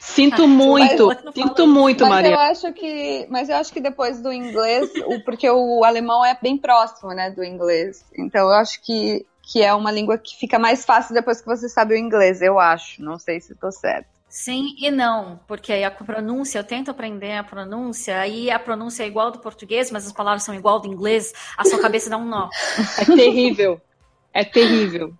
Sinto 0.04 0.42
Ah, 0.44 0.46
muito, 0.48 1.06
mas- 1.06 1.34
sinto 1.34 1.66
muito, 1.66 2.00
Mas 2.02 2.10
Maria. 2.10 2.30
eu 2.32 2.38
acho 2.40 2.72
que, 2.72 3.26
mas 3.30 3.48
eu 3.48 3.56
acho 3.56 3.72
que 3.72 3.80
depois 3.80 4.20
do 4.20 4.32
inglês, 4.32 4.90
o, 5.06 5.20
porque 5.24 5.48
o 5.48 5.84
alemão 5.84 6.24
é 6.24 6.36
bem 6.42 6.58
próximo, 6.58 7.12
né, 7.14 7.30
do 7.30 7.44
inglês. 7.44 8.04
Então 8.18 8.42
eu 8.48 8.52
acho 8.54 8.80
que 8.82 9.24
que 9.44 9.60
é 9.60 9.74
uma 9.74 9.90
língua 9.90 10.16
que 10.18 10.36
fica 10.36 10.56
mais 10.56 10.84
fácil 10.84 11.12
depois 11.14 11.40
que 11.40 11.46
você 11.46 11.68
sabe 11.68 11.94
o 11.94 11.98
inglês, 11.98 12.40
eu 12.40 12.60
acho. 12.60 13.02
Não 13.02 13.18
sei 13.18 13.40
se 13.40 13.52
estou 13.52 13.72
certo. 13.72 14.06
Sim 14.28 14.66
e 14.78 14.88
não, 14.90 15.40
porque 15.48 15.72
aí 15.72 15.82
a 15.84 15.90
pronúncia, 15.90 16.58
eu 16.60 16.64
tento 16.64 16.90
aprender 16.92 17.32
a 17.36 17.42
pronúncia, 17.44 18.18
aí 18.20 18.50
a 18.52 18.58
pronúncia 18.58 19.02
é 19.02 19.06
igual 19.08 19.30
do 19.32 19.40
português, 19.40 19.90
mas 19.90 20.06
as 20.06 20.12
palavras 20.12 20.44
são 20.44 20.54
igual 20.54 20.78
do 20.80 20.86
inglês, 20.88 21.32
a 21.58 21.64
sua 21.64 21.80
cabeça 21.80 22.08
dá 22.08 22.16
um 22.16 22.24
nó. 22.24 22.48
É 22.98 23.04
terrível. 23.04 23.80
É 24.32 24.44
terrível. 24.44 25.12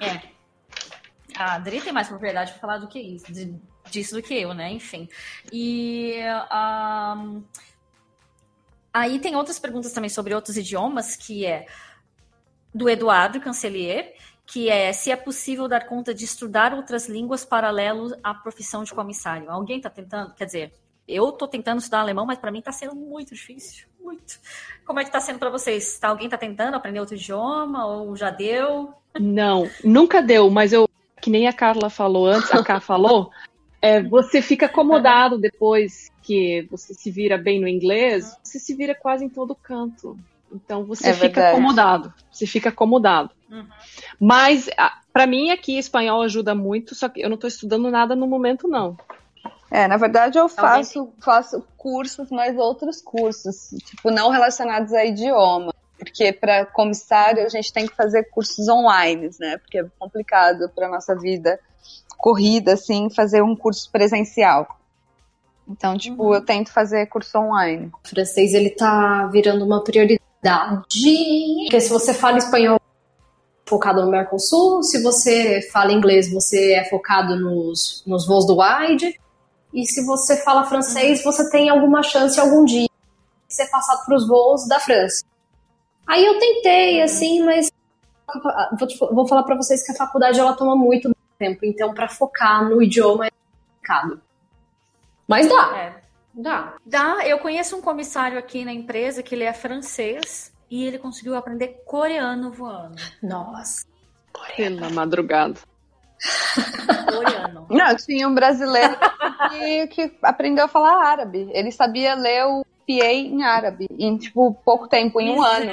É. 0.00 0.20
A 1.36 1.54
Adri 1.54 1.80
tem 1.82 1.92
mais 1.92 2.08
propriedade 2.08 2.52
para 2.52 2.60
falar 2.60 2.78
do 2.78 2.88
que 2.88 2.98
isso, 2.98 3.30
de- 3.32 3.54
disso 3.90 4.14
do 4.14 4.22
que 4.22 4.34
eu, 4.34 4.54
né? 4.54 4.72
Enfim. 4.72 5.08
E 5.52 6.14
ahn, 6.50 7.42
aí 8.92 9.18
tem 9.18 9.36
outras 9.36 9.58
perguntas 9.58 9.92
também 9.92 10.10
sobre 10.10 10.34
outros 10.34 10.56
idiomas, 10.56 11.16
que 11.16 11.46
é 11.46 11.66
do 12.74 12.88
Eduardo 12.88 13.40
Cancelier, 13.40 14.14
que 14.46 14.68
é 14.68 14.92
se 14.92 15.10
é 15.10 15.16
possível 15.16 15.68
dar 15.68 15.86
conta 15.86 16.14
de 16.14 16.24
estudar 16.24 16.74
outras 16.74 17.08
línguas 17.08 17.44
paralelo 17.44 18.16
à 18.22 18.34
profissão 18.34 18.82
de 18.82 18.92
comissário. 18.92 19.50
Alguém 19.50 19.76
está 19.76 19.90
tentando? 19.90 20.34
Quer 20.34 20.44
dizer, 20.44 20.72
eu 21.06 21.28
estou 21.28 21.48
tentando 21.48 21.78
estudar 21.78 22.00
alemão, 22.00 22.26
mas 22.26 22.38
para 22.38 22.50
mim 22.50 22.60
está 22.60 22.72
sendo 22.72 22.94
muito 22.94 23.34
difícil, 23.34 23.86
muito. 24.00 24.38
Como 24.84 24.98
é 24.98 25.02
que 25.02 25.08
está 25.08 25.20
sendo 25.20 25.38
para 25.38 25.50
vocês? 25.50 25.98
Tá, 25.98 26.08
alguém 26.08 26.26
está 26.26 26.38
tentando 26.38 26.74
aprender 26.74 27.00
outro 27.00 27.14
idioma 27.14 27.86
ou 27.86 28.14
já 28.16 28.30
deu? 28.30 28.94
Não, 29.18 29.68
nunca 29.84 30.22
deu, 30.22 30.48
mas 30.50 30.72
eu, 30.72 30.88
que 31.20 31.30
nem 31.30 31.48
a 31.48 31.52
Carla 31.52 31.90
falou 31.90 32.26
antes, 32.26 32.52
a 32.52 32.62
Ká 32.62 32.78
falou, 32.80 33.30
é, 33.82 34.02
você 34.02 34.42
fica 34.42 34.66
acomodado 34.66 35.38
depois 35.38 36.10
que 36.22 36.66
você 36.70 36.92
se 36.92 37.10
vira 37.10 37.38
bem 37.38 37.60
no 37.60 37.68
inglês, 37.68 38.36
você 38.42 38.58
se 38.58 38.74
vira 38.74 38.94
quase 38.94 39.24
em 39.24 39.28
todo 39.28 39.54
canto. 39.54 40.18
Então 40.52 40.84
você 40.84 41.08
É 41.08 41.12
fica 41.14 41.26
verdade. 41.26 41.56
acomodado, 41.56 42.14
você 42.30 42.46
fica 42.46 42.68
acomodado. 42.68 43.30
Uhum. 43.50 43.66
Mas 44.18 44.68
para 45.12 45.26
mim 45.26 45.50
aqui 45.50 45.78
espanhol 45.78 46.22
ajuda 46.22 46.54
muito, 46.54 46.94
só 46.94 47.08
que 47.08 47.20
eu 47.20 47.28
não 47.28 47.36
estou 47.36 47.48
estudando 47.48 47.90
nada 47.90 48.14
no 48.14 48.26
momento 48.26 48.68
não. 48.68 48.96
É, 49.70 49.86
na 49.86 49.96
verdade 49.96 50.36
eu 50.36 50.48
faço, 50.48 51.12
faço 51.20 51.64
cursos, 51.76 52.28
mas 52.30 52.56
outros 52.58 53.00
cursos, 53.00 53.70
tipo, 53.84 54.10
não 54.10 54.28
relacionados 54.30 54.92
a 54.92 55.04
idioma. 55.04 55.72
Porque 55.96 56.32
para 56.32 56.64
comissário 56.64 57.44
a 57.44 57.48
gente 57.48 57.72
tem 57.72 57.86
que 57.86 57.94
fazer 57.94 58.24
cursos 58.30 58.68
online, 58.68 59.30
né? 59.38 59.58
Porque 59.58 59.78
é 59.78 59.86
complicado 59.98 60.68
para 60.74 60.88
nossa 60.88 61.14
vida 61.14 61.60
corrida, 62.20 62.74
assim, 62.74 63.08
fazer 63.10 63.42
um 63.42 63.56
curso 63.56 63.90
presencial. 63.90 64.78
Então, 65.68 65.96
tipo, 65.96 66.34
eu 66.34 66.44
tento 66.44 66.72
fazer 66.72 67.06
curso 67.06 67.38
online. 67.38 67.90
O 68.04 68.08
francês 68.08 68.54
ele 68.54 68.70
tá 68.70 69.26
virando 69.26 69.64
uma 69.64 69.82
prioridade. 69.82 70.20
Porque 70.42 71.80
se 71.80 71.88
você 71.88 72.12
fala 72.12 72.38
espanhol 72.38 72.80
focado 73.66 74.04
no 74.04 74.10
Mercosul, 74.10 74.82
se 74.82 75.00
você 75.00 75.62
fala 75.72 75.92
inglês, 75.92 76.32
você 76.32 76.72
é 76.72 76.84
focado 76.88 77.36
nos, 77.36 78.02
nos 78.04 78.26
voos 78.26 78.44
do 78.46 78.58
Wide. 78.60 79.18
E 79.72 79.86
se 79.86 80.04
você 80.04 80.36
fala 80.42 80.64
francês, 80.64 81.22
você 81.22 81.48
tem 81.50 81.70
alguma 81.70 82.02
chance 82.02 82.40
algum 82.40 82.64
dia 82.64 82.88
de 83.48 83.54
ser 83.54 83.66
passado 83.66 84.04
para 84.04 84.16
os 84.16 84.26
voos 84.26 84.66
da 84.66 84.80
França. 84.80 85.24
Aí 86.04 86.26
eu 86.26 86.36
tentei, 86.40 87.00
assim, 87.00 87.44
mas 87.44 87.70
vou, 88.76 89.14
vou 89.14 89.28
falar 89.28 89.44
para 89.44 89.56
vocês 89.56 89.86
que 89.86 89.92
a 89.92 89.94
faculdade 89.94 90.40
ela 90.40 90.54
toma 90.54 90.74
muito 90.74 91.08
tempo, 91.40 91.64
então 91.64 91.92
para 91.94 92.06
focar 92.08 92.62
no 92.68 92.82
idioma 92.82 93.26
é 93.26 93.30
complicado. 93.30 94.20
Mas 95.26 95.48
dá, 95.48 95.76
É. 95.76 96.02
dá. 96.34 96.74
Dá, 96.84 97.26
eu 97.26 97.38
conheço 97.38 97.76
um 97.76 97.80
comissário 97.80 98.38
aqui 98.38 98.64
na 98.64 98.72
empresa 98.72 99.22
que 99.22 99.34
ele 99.34 99.44
é 99.44 99.52
francês 99.52 100.52
e 100.70 100.84
ele 100.84 100.98
conseguiu 100.98 101.34
aprender 101.34 101.82
coreano 101.86 102.52
voando. 102.52 103.00
Nossa. 103.22 103.86
Pela 104.56 104.90
madrugada. 104.90 105.58
Coreano. 107.12 107.66
Não, 107.70 107.96
tinha 107.96 108.28
um 108.28 108.34
brasileiro 108.34 108.94
que, 109.50 109.86
que 109.88 110.18
aprendeu 110.22 110.66
a 110.66 110.68
falar 110.68 111.02
árabe. 111.04 111.48
Ele 111.52 111.72
sabia 111.72 112.14
ler 112.14 112.44
o 112.44 112.62
PA 112.86 113.06
em 113.12 113.42
árabe 113.42 113.86
em, 113.98 114.16
tipo, 114.18 114.52
pouco 114.64 114.86
tempo, 114.88 115.20
em 115.20 115.30
um 115.30 115.42
ano. 115.42 115.70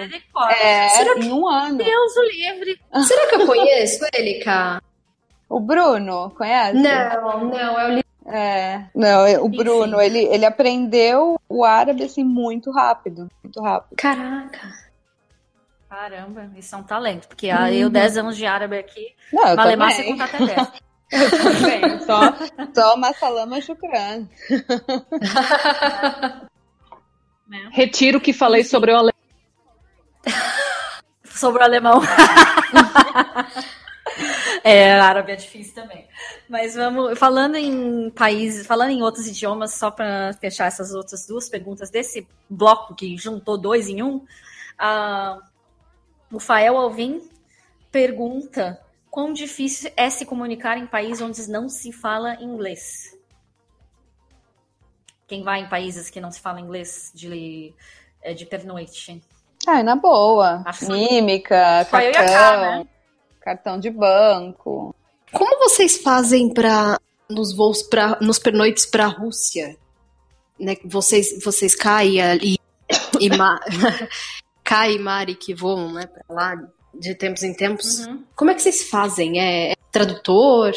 É, 0.61 0.89
Será 0.89 1.15
que- 1.15 1.25
em 1.25 1.31
um 1.33 1.47
ano. 1.47 1.77
Deus 1.77 2.15
o 2.15 2.23
livre. 2.23 2.79
Será 3.05 3.27
que 3.27 3.35
eu 3.35 3.45
conheço 3.45 4.05
ele, 4.13 4.39
Cá? 4.43 4.81
O 5.49 5.59
Bruno, 5.59 6.29
conhece? 6.31 6.73
Não, 6.73 7.49
não, 7.49 7.79
é 7.79 7.99
o 7.99 8.03
É, 8.29 8.85
não, 8.93 9.25
é- 9.25 9.39
o. 9.39 9.47
Bruno, 9.47 10.01
ele, 10.01 10.19
ele 10.25 10.45
aprendeu 10.45 11.39
o 11.47 11.63
árabe, 11.63 12.03
assim, 12.03 12.23
muito 12.23 12.69
rápido, 12.71 13.29
muito 13.43 13.61
rápido. 13.61 13.95
Caraca. 13.97 14.59
Caramba, 15.89 16.49
isso 16.57 16.75
é 16.75 16.77
um 16.77 16.83
talento, 16.83 17.29
porque 17.29 17.49
ah, 17.49 17.71
eu, 17.71 17.89
10 17.89 18.17
anos 18.17 18.35
de 18.35 18.45
árabe 18.45 18.77
aqui, 18.77 19.15
Não, 19.31 19.47
eu 19.47 19.55
malemar 19.55 19.93
você 19.93 20.03
contar 20.03 20.25
até 20.25 20.45
10. 20.45 20.71
Eu 21.09 21.31
também. 21.31 21.99
Só, 22.01 22.19
só 22.75 22.97
Massalama 22.97 23.61
Shukran. 23.61 24.27
Retiro 27.71 28.17
o 28.17 28.21
que 28.21 28.33
falei 28.33 28.65
sobre 28.65 28.91
o 28.91 28.97
alemão. 28.97 29.13
Sobre 31.23 31.61
o 31.61 31.65
alemão. 31.65 32.01
é, 34.67 34.99
árabe 34.99 35.31
é 35.31 35.35
difícil 35.35 35.73
também. 35.73 36.07
Mas 36.49 36.75
vamos, 36.75 37.17
falando 37.17 37.55
em 37.55 38.09
países, 38.09 38.65
falando 38.65 38.91
em 38.91 39.01
outros 39.01 39.27
idiomas, 39.27 39.73
só 39.73 39.89
para 39.89 40.33
fechar 40.33 40.67
essas 40.67 40.93
outras 40.93 41.25
duas 41.25 41.49
perguntas 41.49 41.89
desse 41.89 42.27
bloco 42.49 42.95
que 42.95 43.15
juntou 43.17 43.57
dois 43.57 43.87
em 43.87 44.01
um, 44.01 44.25
ah, 44.77 45.39
o 46.31 46.39
Fael 46.39 46.77
Alvim 46.77 47.29
pergunta 47.91 48.79
quão 49.09 49.33
difícil 49.33 49.91
é 49.95 50.09
se 50.09 50.25
comunicar 50.25 50.77
em 50.77 50.85
países 50.85 51.21
onde 51.21 51.49
não 51.49 51.69
se 51.69 51.91
fala 51.91 52.35
inglês. 52.41 53.17
Quem 55.27 55.43
vai 55.43 55.61
em 55.61 55.69
países 55.69 56.09
que 56.09 56.21
não 56.21 56.31
se 56.31 56.39
fala 56.39 56.61
inglês 56.61 57.11
de, 57.13 57.73
é, 58.21 58.33
de 58.33 58.45
pernoite? 58.45 59.21
Ai, 59.67 59.83
na 59.83 59.95
boa. 59.95 60.61
Acho 60.65 60.87
Mímica, 60.87 61.85
cartão, 61.89 62.61
né? 62.61 62.87
Cartão 63.47 63.79
de 63.79 63.89
banco. 63.89 64.93
Como 65.31 65.59
vocês 65.59 65.97
fazem 65.97 66.53
para 66.53 66.99
nos 67.29 67.55
voos 67.55 67.81
para 67.81 68.19
nos 68.19 68.37
pernoites 68.37 68.85
para 68.85 69.05
a 69.05 69.07
Rússia? 69.07 69.77
Né, 70.59 70.75
vocês 70.83 71.41
vocês 71.41 71.73
caem 71.73 72.21
ali 72.21 72.57
e 73.21 73.29
Ma... 73.29 73.57
Kai 74.65 74.95
e 74.95 74.99
Mari 74.99 75.35
que 75.35 75.53
voam, 75.53 75.93
né, 75.93 76.05
para 76.07 76.23
lá 76.29 76.55
de 76.93 77.15
tempos 77.15 77.41
em 77.43 77.53
tempos. 77.53 78.05
Uhum. 78.05 78.25
Como 78.35 78.51
é 78.51 78.53
que 78.53 78.61
vocês 78.61 78.89
fazem? 78.89 79.39
É, 79.39 79.71
é 79.71 79.75
tradutor? 79.93 80.73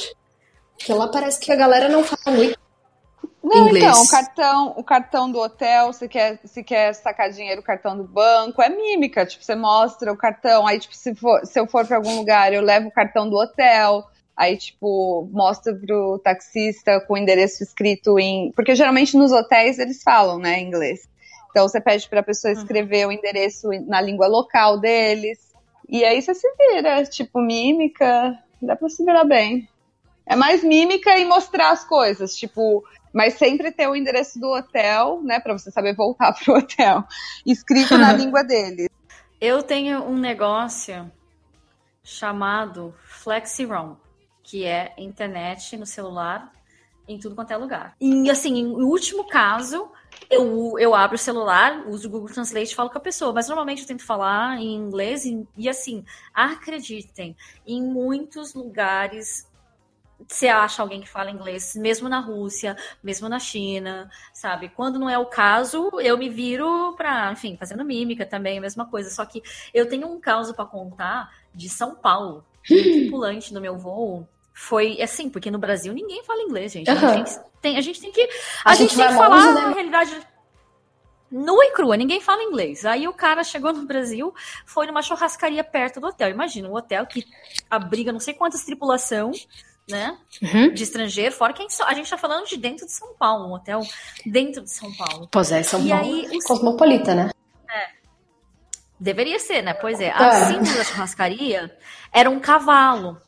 Porque 0.79 0.93
lá 0.93 1.09
parece 1.09 1.41
que 1.41 1.51
a 1.51 1.57
galera 1.57 1.89
não 1.89 2.05
fala 2.05 2.37
muito 2.37 2.57
Não, 3.43 3.69
inglês. 3.69 3.85
então, 3.85 4.03
o 4.03 4.09
cartão, 4.09 4.75
o 4.77 4.85
cartão 4.85 5.33
do 5.33 5.39
hotel, 5.39 5.93
se 5.93 6.07
quer, 6.09 6.39
se 6.45 6.63
quer 6.63 6.93
sacar 6.95 7.31
dinheiro, 7.31 7.61
o 7.61 7.65
cartão 7.65 7.97
do 7.97 8.05
banco, 8.05 8.61
é 8.61 8.69
mímica, 8.69 9.25
tipo, 9.25 9.43
você 9.43 9.55
mostra 9.55 10.13
o 10.13 10.17
cartão, 10.17 10.67
aí, 10.67 10.79
tipo, 10.79 10.95
se, 10.95 11.15
for, 11.15 11.45
se 11.47 11.59
eu 11.59 11.67
for 11.67 11.87
pra 11.87 11.97
algum 11.97 12.17
lugar, 12.17 12.53
eu 12.53 12.61
levo 12.61 12.89
o 12.89 12.93
cartão 12.93 13.29
do 13.29 13.37
hotel, 13.37 14.05
aí, 14.37 14.57
tipo, 14.57 15.29
mostra 15.33 15.75
pro 15.75 16.21
taxista 16.23 17.01
com 17.01 17.15
o 17.15 17.19
endereço 17.19 17.63
escrito 17.63 18.19
em... 18.19 18.53
Porque 18.53 18.75
geralmente 18.75 19.17
nos 19.17 19.33
hotéis 19.33 19.79
eles 19.79 20.03
falam, 20.03 20.39
né, 20.39 20.61
inglês. 20.61 21.09
Então 21.51 21.67
você 21.67 21.81
pede 21.81 22.09
pra 22.09 22.23
pessoa 22.23 22.53
escrever 22.53 23.07
o 23.07 23.13
endereço 23.13 23.69
na 23.87 24.01
língua 24.01 24.29
local 24.29 24.79
deles, 24.79 25.39
e 25.89 26.05
aí 26.05 26.21
você 26.21 26.35
se 26.35 26.47
vira, 26.57 27.05
tipo, 27.05 27.41
mímica, 27.41 28.39
dá 28.63 28.77
pra 28.77 28.89
se 28.89 29.05
virar 29.05 29.25
bem. 29.25 29.69
É 30.25 30.37
mais 30.37 30.63
mímica 30.63 31.19
e 31.19 31.25
mostrar 31.25 31.71
as 31.71 31.85
coisas, 31.85 32.37
tipo, 32.37 32.85
mas 33.13 33.35
sempre 33.35 33.73
ter 33.73 33.89
o 33.89 33.97
endereço 33.97 34.39
do 34.39 34.49
hotel, 34.49 35.21
né, 35.23 35.41
Pra 35.41 35.53
você 35.53 35.71
saber 35.71 35.95
voltar 35.95 36.33
pro 36.45 36.59
hotel, 36.59 37.05
escrito 37.45 37.97
na 37.99 38.13
língua 38.15 38.43
deles. 38.43 38.89
Eu 39.41 39.63
tenho 39.63 40.03
um 40.05 40.19
negócio 40.19 41.11
chamado 42.03 42.95
FlexiROM, 43.05 43.97
que 44.43 44.65
é 44.65 44.93
internet 44.99 45.77
no 45.77 45.87
celular 45.87 46.53
em 47.09 47.19
tudo 47.19 47.35
quanto 47.35 47.53
é 47.53 47.57
lugar. 47.57 47.97
E 48.01 48.31
assim, 48.31 48.59
em 48.59 48.67
último 48.67 49.27
caso, 49.27 49.91
eu, 50.31 50.79
eu 50.79 50.95
abro 50.95 51.17
o 51.17 51.19
celular, 51.19 51.87
uso 51.89 52.07
o 52.07 52.11
Google 52.11 52.29
Translate 52.29 52.73
e 52.73 52.75
falo 52.75 52.91
com 52.91 52.99
a 52.99 53.01
pessoa, 53.01 53.33
mas 53.33 53.49
normalmente 53.49 53.83
eu 53.83 53.89
tento 53.89 54.05
falar 54.05 54.59
em 54.59 54.75
inglês 54.75 55.25
e, 55.25 55.47
e 55.57 55.69
assim, 55.69 56.05
acreditem, 56.33 57.37
em 57.67 57.83
muitos 57.83 58.55
lugares 58.55 59.50
você 60.31 60.47
acha 60.47 60.81
alguém 60.81 61.01
que 61.01 61.09
fala 61.09 61.31
inglês, 61.31 61.75
mesmo 61.75 62.09
na 62.09 62.21
Rússia, 62.21 62.77
mesmo 63.03 63.29
na 63.29 63.41
China, 63.41 64.09
sabe? 64.33 64.69
Quando 64.69 64.97
não 64.97 65.11
é 65.11 65.19
o 65.19 65.27
caso, 65.27 65.91
eu 66.01 66.17
me 66.17 66.29
viro 66.29 66.95
pra, 66.97 67.33
enfim, 67.33 67.57
fazendo 67.59 67.85
mímica 67.85 68.25
também, 68.25 68.59
a 68.59 68.61
mesma 68.61 68.87
coisa. 68.87 69.11
Só 69.11 69.25
que 69.27 69.43
eu 69.75 69.89
tenho 69.89 70.07
um 70.07 70.21
caso 70.21 70.55
pra 70.55 70.65
contar 70.65 71.31
de 71.53 71.69
São 71.69 71.97
Paulo. 71.97 72.45
O 72.71 72.75
tripulante 72.75 73.53
no 73.53 73.61
meu 73.61 73.77
voo 73.77 74.29
foi 74.55 75.03
assim, 75.03 75.29
porque 75.29 75.51
no 75.51 75.59
Brasil 75.59 75.93
ninguém 75.93 76.23
fala 76.23 76.43
inglês, 76.43 76.73
gente. 76.73 76.89
A 76.89 76.95
gente 77.17 77.41
tem, 77.61 77.77
a 77.77 77.81
gente 77.81 78.01
tem 78.01 78.13
que, 78.13 78.23
a, 78.65 78.71
A 78.71 78.75
gente 78.75 78.91
gente 78.91 78.99
tem 78.99 79.09
que 79.09 79.15
falar 79.15 79.37
longe, 79.37 79.53
né? 79.53 79.61
a 79.63 79.71
realidade 79.71 80.21
nua 81.31 81.65
e 81.65 81.73
crua, 81.73 81.97
ninguém 81.97 82.21
fala 82.21 82.43
inglês. 82.43 82.85
Aí 82.85 83.07
o 83.07 83.13
cara 83.13 83.43
chegou 83.43 83.73
no 83.73 83.87
Brasil, 83.87 84.35
foi 84.67 84.87
numa 84.87 85.03
churrascaria 85.03 85.63
perto 85.65 86.01
do 86.01 86.09
hotel. 86.09 86.29
Imagina, 86.29 86.69
um 86.69 86.75
hotel 86.75 87.07
que 87.07 87.25
abriga 87.69 88.13
não 88.13 88.21
sei 88.21 88.35
quantas 88.35 88.65
tripulação, 88.65 89.31
né? 89.91 90.17
Uhum. 90.43 90.73
De 90.73 90.83
estrangeiro, 90.83 91.35
fora 91.35 91.53
quem 91.53 91.69
só. 91.69 91.85
A 91.85 91.95
gente 91.95 92.09
tá 92.09 92.17
falando 92.17 92.47
de 92.47 92.57
dentro 92.57 92.87
de 92.87 92.93
São 92.93 93.15
Paulo, 93.15 93.49
um 93.49 93.53
hotel 93.53 93.81
dentro 94.25 94.63
de 94.63 94.71
São 94.71 94.93
Paulo. 94.95 95.29
Pois 95.31 95.51
é, 95.53 95.63
São 95.63 95.85
E 95.85 95.89
Paulo. 95.91 96.05
aí, 96.05 96.29
o- 96.33 96.45
Cosmopolita, 96.45 97.15
né? 97.15 97.31
Deveria 99.03 99.39
ser, 99.39 99.63
né? 99.63 99.73
Pois 99.73 99.99
é. 99.99 100.09
É. 100.09 100.13
A 100.13 100.47
símbolo 100.49 100.75
da 100.77 100.85
churrascaria 100.85 101.79
era 102.13 102.29
um 102.29 102.39
cavalo. 102.39 103.19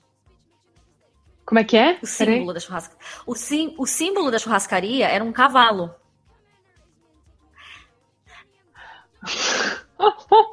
Como 1.47 1.59
é 1.59 1.65
que 1.65 1.77
é? 1.79 1.99
O 2.03 2.07
símbolo 2.07 2.53
da 2.53 2.61
churrascaria. 2.61 2.99
O, 3.27 3.35
sim, 3.35 3.75
o 3.79 3.87
símbolo 3.87 4.31
da 4.31 4.39
churrascaria 4.39 5.09
era 5.09 5.25
um 5.25 5.33
cavalo. 5.33 5.95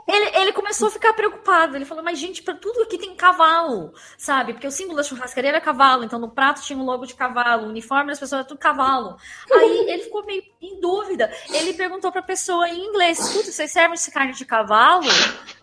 Ele, 0.08 0.38
ele 0.38 0.54
começou 0.54 0.88
a 0.88 0.92
ficar 0.92 1.14
preocupado. 1.14 1.76
Ele 1.76 1.86
falou, 1.86 2.04
mas 2.04 2.20
gente, 2.20 2.42
para 2.42 2.56
tudo 2.56 2.82
aqui 2.84 2.98
tem 2.98 3.16
cavalo, 3.16 3.94
sabe? 4.18 4.54
Porque 4.54 4.68
o 4.68 4.72
símbolo 4.72 4.98
da 4.98 5.04
churrascaria 5.04 5.50
era 5.50 5.62
cavalo, 5.62 6.04
então 6.04 6.20
no 6.20 6.30
prato 6.30 6.62
tinha 6.62 6.78
um 6.78 6.84
logo 6.86 7.06
de 7.06 7.14
cavalo, 7.16 7.66
o 7.66 7.70
uniforme 7.70 8.10
das 8.10 8.20
pessoas 8.20 8.40
era 8.40 8.48
tudo 8.48 8.58
cavalo. 8.60 9.18
Aí 9.52 9.90
ele 9.90 10.04
ficou 10.04 10.26
meio 10.26 10.44
em 10.62 10.80
dúvida. 10.80 11.32
Ele 11.52 11.74
perguntou 11.74 12.12
pra 12.12 12.22
pessoa 12.22 12.68
em 12.70 12.86
inglês: 12.86 13.20
escuta, 13.20 13.52
vocês 13.52 13.72
servem 13.72 13.94
esse 13.94 14.12
carne 14.12 14.34
de 14.34 14.46
cavalo? 14.46 15.06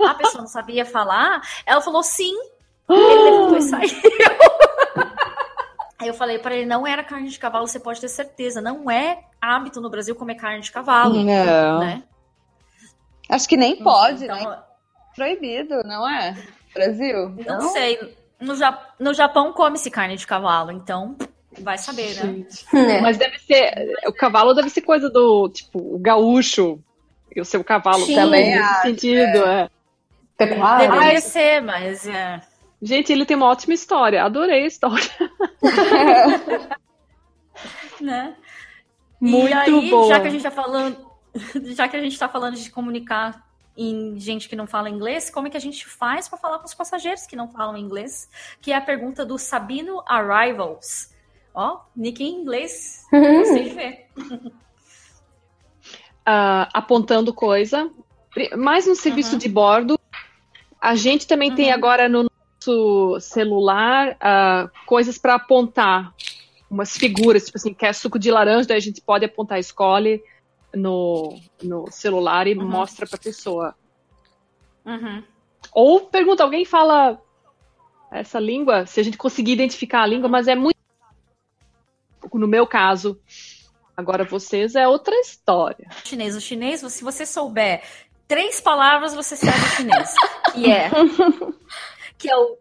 A 0.00 0.14
pessoa 0.14 0.42
não 0.42 0.48
sabia 0.48 0.84
falar. 0.84 1.40
Ela 1.64 1.80
falou 1.80 2.02
sim. 2.02 2.34
Ele 2.88 3.30
levantou 3.30 3.58
e 3.58 3.62
saiu. 3.62 3.96
Aí 5.98 6.08
eu 6.08 6.14
falei 6.14 6.38
pra 6.38 6.54
ele, 6.54 6.66
não 6.66 6.86
era 6.86 7.02
carne 7.02 7.28
de 7.28 7.38
cavalo, 7.38 7.66
você 7.66 7.80
pode 7.80 8.00
ter 8.00 8.08
certeza. 8.08 8.60
Não 8.60 8.90
é 8.90 9.24
hábito 9.40 9.80
no 9.80 9.88
Brasil 9.88 10.14
comer 10.14 10.34
carne 10.34 10.60
de 10.60 10.70
cavalo, 10.70 11.14
Não. 11.14 11.78
né? 11.80 12.02
Acho 13.28 13.48
que 13.48 13.56
nem 13.56 13.76
pode, 13.76 14.24
Então, 14.24 14.50
né? 14.50 14.58
Proibido, 15.14 15.82
não 15.84 16.08
é? 16.08 16.36
Brasil? 16.74 17.34
Não 17.46 17.60
sei. 17.70 18.16
No, 18.38 18.54
Ja- 18.54 18.86
no 19.00 19.14
Japão 19.14 19.52
come-se 19.52 19.90
carne 19.90 20.16
de 20.16 20.26
cavalo, 20.26 20.70
então 20.70 21.16
vai 21.60 21.78
saber, 21.78 22.14
né? 22.22 22.44
É. 22.74 23.00
Mas 23.00 23.16
deve 23.16 23.38
ser. 23.38 23.72
O 24.06 24.12
cavalo 24.12 24.52
deve 24.54 24.68
ser 24.68 24.82
coisa 24.82 25.08
do 25.08 25.48
tipo, 25.48 25.78
o 25.78 25.98
gaúcho 25.98 26.78
e 27.34 27.40
o 27.40 27.44
seu 27.44 27.64
cavalo 27.64 28.04
Sim. 28.04 28.14
Também 28.14 28.50
nesse 28.50 28.62
acho, 28.62 28.82
sentido, 28.82 29.44
é. 29.46 29.70
Pecuária. 30.36 30.90
Deveria 30.90 31.20
ser, 31.20 31.62
mas 31.62 32.06
é. 32.06 32.40
Gente, 32.82 33.10
ele 33.10 33.24
tem 33.24 33.36
uma 33.38 33.46
ótima 33.46 33.72
história. 33.72 34.22
Adorei 34.22 34.64
a 34.64 34.66
história. 34.66 35.08
né? 38.00 38.34
Muito 39.18 39.48
e 39.48 39.54
aí, 39.54 39.90
boa. 39.90 40.08
já 40.08 40.20
que 40.20 40.28
a 40.28 40.30
gente 40.30 40.42
tá 40.42 40.50
falando, 40.50 41.05
já 41.74 41.88
que 41.88 41.96
a 41.96 42.00
gente 42.00 42.18
tá 42.18 42.28
falando 42.28 42.56
de 42.56 42.70
comunicar 42.70 43.46
em 43.76 44.18
gente 44.18 44.48
que 44.48 44.56
não 44.56 44.66
fala 44.66 44.88
inglês, 44.88 45.28
como 45.28 45.46
é 45.46 45.50
que 45.50 45.56
a 45.56 45.60
gente 45.60 45.86
faz 45.86 46.28
para 46.28 46.38
falar 46.38 46.58
com 46.58 46.64
os 46.64 46.74
passageiros 46.74 47.26
que 47.26 47.36
não 47.36 47.48
falam 47.48 47.76
inglês? 47.76 48.28
Que 48.60 48.72
é 48.72 48.76
a 48.76 48.80
pergunta 48.80 49.24
do 49.24 49.38
Sabino 49.38 50.02
Arrivals. 50.06 51.14
Ó, 51.54 51.80
nick 51.94 52.22
em 52.22 52.40
inglês. 52.40 53.04
Gostei 53.10 53.64
de 53.64 53.74
ver. 53.74 54.06
ah, 56.24 56.68
apontando 56.72 57.32
coisa. 57.32 57.90
Mais 58.56 58.86
no 58.86 58.94
serviço 58.94 59.32
Uhum. 59.32 59.38
de 59.38 59.48
bordo. 59.48 60.00
A 60.80 60.94
gente 60.94 61.26
também 61.26 61.54
tem 61.54 61.72
agora 61.72 62.08
no 62.08 62.24
nosso 62.24 63.18
celular 63.20 64.16
ah, 64.20 64.70
coisas 64.86 65.18
para 65.18 65.34
apontar. 65.34 66.14
Umas 66.68 66.96
figuras, 66.96 67.44
tipo 67.44 67.56
assim, 67.56 67.72
quer 67.72 67.94
suco 67.94 68.18
de 68.18 68.30
laranja, 68.30 68.68
daí 68.68 68.76
a 68.76 68.80
gente 68.80 69.00
pode 69.00 69.24
apontar, 69.24 69.58
escolhe 69.58 70.20
no, 70.76 71.34
no 71.62 71.90
celular 71.90 72.46
e 72.46 72.54
Uhum. 72.56 72.68
mostra 72.68 73.06
para 73.06 73.16
a 73.16 73.20
pessoa. 73.22 73.74
Uhum. 74.84 75.22
Ou 75.72 76.00
pergunta, 76.02 76.42
alguém 76.42 76.64
fala 76.64 77.20
essa 78.12 78.38
língua? 78.38 78.86
Se 78.86 79.00
a 79.00 79.02
gente 79.02 79.18
conseguir 79.18 79.52
identificar 79.52 80.02
a 80.02 80.06
língua, 80.06 80.28
mas 80.28 80.46
é 80.46 80.54
muito. 80.54 80.76
No 82.32 82.46
meu 82.46 82.66
caso, 82.66 83.18
agora 83.96 84.24
vocês 84.24 84.74
é 84.74 84.86
outra 84.86 85.14
história. 85.20 85.88
Chinês. 86.04 86.36
O 86.36 86.40
chinês, 86.40 86.80
se 86.80 87.02
você 87.02 87.24
souber 87.24 87.82
três 88.28 88.60
palavras, 88.60 89.14
você 89.14 89.36
sabe 89.36 89.58
o 89.58 89.68
chinês. 89.76 90.14
Que 90.52 90.70
é. 90.70 90.90
Que 92.18 92.30
é 92.30 92.36
o. 92.36 92.56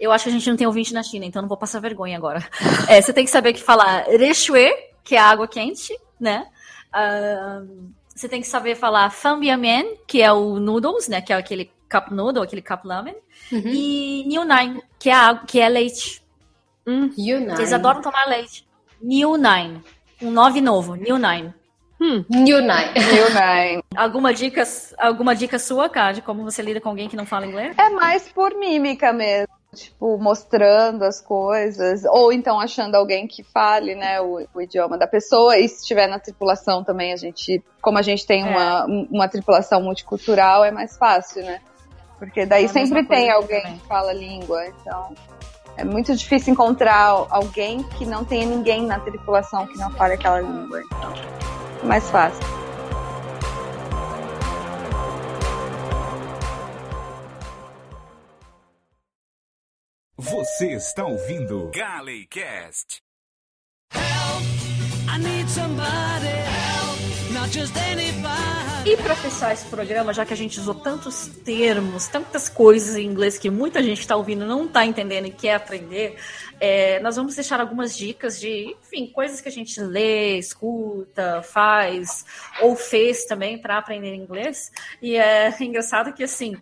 Eu 0.00 0.10
acho 0.10 0.24
que 0.24 0.30
a 0.30 0.32
gente 0.32 0.48
não 0.48 0.56
tem 0.56 0.66
ouvinte 0.66 0.94
na 0.94 1.02
China, 1.02 1.24
então 1.26 1.42
não 1.42 1.48
vou 1.48 1.56
passar 1.58 1.80
vergonha 1.80 2.16
agora. 2.16 2.42
É, 2.88 3.00
você 3.00 3.12
tem 3.12 3.24
que 3.26 3.30
saber 3.30 3.52
que 3.52 3.62
falar 3.62 4.04
rechue, 4.04 4.70
que 5.04 5.14
é 5.14 5.18
água 5.18 5.46
quente, 5.46 5.94
né? 6.18 6.46
Você 8.14 8.28
tem 8.28 8.40
que 8.40 8.46
saber 8.46 8.74
falar 8.74 9.12
mian, 9.58 9.84
que 10.06 10.22
é 10.22 10.32
o 10.32 10.58
noodles, 10.58 11.08
né? 11.08 11.20
Que 11.20 11.32
é 11.32 11.36
aquele 11.36 11.70
cup 11.90 12.10
noodle, 12.10 12.42
aquele 12.42 12.62
cup 12.62 12.84
ramen, 12.84 13.16
e 13.52 14.24
New 14.26 14.44
Nine, 14.44 14.82
que 14.98 15.08
é, 15.10 15.14
água, 15.14 15.44
que 15.46 15.60
é 15.60 15.68
leite. 15.68 16.22
Hum. 16.86 17.10
Eles 17.16 17.72
adoram 17.72 18.00
tomar 18.00 18.26
leite. 18.28 18.66
New 19.00 19.36
Nine. 19.36 19.82
Um 20.22 20.30
nove 20.30 20.60
novo, 20.60 20.94
New 20.94 21.18
Nine. 21.18 21.52
Unite. 22.60 22.98
New 23.12 23.30
Nine. 23.30 23.82
Alguma 23.96 24.32
dica, 24.32 24.62
alguma 24.98 25.34
dica 25.34 25.58
sua, 25.58 25.88
cara, 25.88 26.12
de 26.12 26.22
como 26.22 26.44
você 26.44 26.60
lida 26.62 26.80
com 26.80 26.90
alguém 26.90 27.08
que 27.08 27.16
não 27.16 27.24
fala 27.26 27.46
inglês? 27.46 27.74
É 27.78 27.88
mais 27.90 28.28
por 28.28 28.54
mímica 28.54 29.12
mesmo. 29.12 29.48
Tipo, 29.76 30.18
mostrando 30.18 31.04
as 31.04 31.20
coisas. 31.20 32.04
Ou 32.04 32.32
então 32.32 32.58
achando 32.58 32.94
alguém 32.94 33.26
que 33.26 33.42
fale, 33.44 33.94
né, 33.94 34.20
o, 34.20 34.46
o 34.54 34.60
idioma 34.62 34.96
da 34.96 35.06
pessoa. 35.06 35.58
E 35.58 35.68
se 35.68 35.82
estiver 35.82 36.06
na 36.08 36.18
tripulação 36.18 36.82
também, 36.82 37.12
a 37.12 37.16
gente. 37.16 37.62
Como 37.82 37.98
a 37.98 38.02
gente 38.02 38.26
tem 38.26 38.42
É. 38.42 38.46
uma, 38.50 38.84
uma 39.10 39.28
tripulação 39.28 39.82
multicultural, 39.82 40.64
é 40.64 40.70
mais 40.70 40.96
fácil, 40.96 41.42
né? 41.44 41.60
Porque 42.18 42.46
daí 42.46 42.64
É 42.64 42.68
sempre 42.68 43.04
tem 43.06 43.30
alguém 43.30 43.62
também. 43.62 43.78
que 43.78 43.86
fala 43.86 44.12
língua. 44.12 44.66
Então. 44.66 45.14
É 45.78 45.84
muito 45.84 46.16
difícil 46.16 46.54
encontrar 46.54 47.26
alguém 47.28 47.82
que 47.82 48.06
não 48.06 48.24
tenha 48.24 48.46
ninguém 48.46 48.86
na 48.86 48.98
tripulação 48.98 49.66
que 49.66 49.76
não 49.76 49.90
fale 49.90 50.14
aquela 50.14 50.40
língua. 50.40 50.80
Então, 50.80 51.12
é 51.82 51.86
mais 51.86 52.10
fácil. 52.10 52.42
Você 60.18 60.72
está 60.72 61.04
ouvindo 61.04 61.70
Galecast. 61.74 63.02
E 68.86 68.96
para 68.96 69.14
fechar 69.14 69.52
esse 69.52 69.66
programa, 69.66 70.14
já 70.14 70.24
que 70.24 70.32
a 70.32 70.36
gente 70.36 70.58
usou 70.58 70.74
tantos 70.74 71.26
termos, 71.44 72.06
tantas 72.06 72.48
coisas 72.48 72.96
em 72.96 73.04
inglês 73.04 73.36
que 73.36 73.50
muita 73.50 73.82
gente 73.82 74.00
está 74.00 74.16
ouvindo 74.16 74.46
não 74.46 74.64
está 74.64 74.86
entendendo 74.86 75.26
e 75.26 75.30
quer 75.30 75.56
aprender, 75.56 76.16
é, 76.58 76.98
nós 77.00 77.16
vamos 77.16 77.34
deixar 77.34 77.60
algumas 77.60 77.94
dicas 77.94 78.40
de, 78.40 78.74
enfim, 78.82 79.08
coisas 79.08 79.42
que 79.42 79.48
a 79.48 79.52
gente 79.52 79.78
lê, 79.80 80.38
escuta, 80.38 81.42
faz 81.42 82.24
ou 82.62 82.74
fez 82.74 83.26
também 83.26 83.58
para 83.58 83.76
aprender 83.76 84.14
inglês. 84.14 84.72
E 85.02 85.16
é 85.16 85.54
engraçado 85.60 86.14
que 86.14 86.24
assim. 86.24 86.56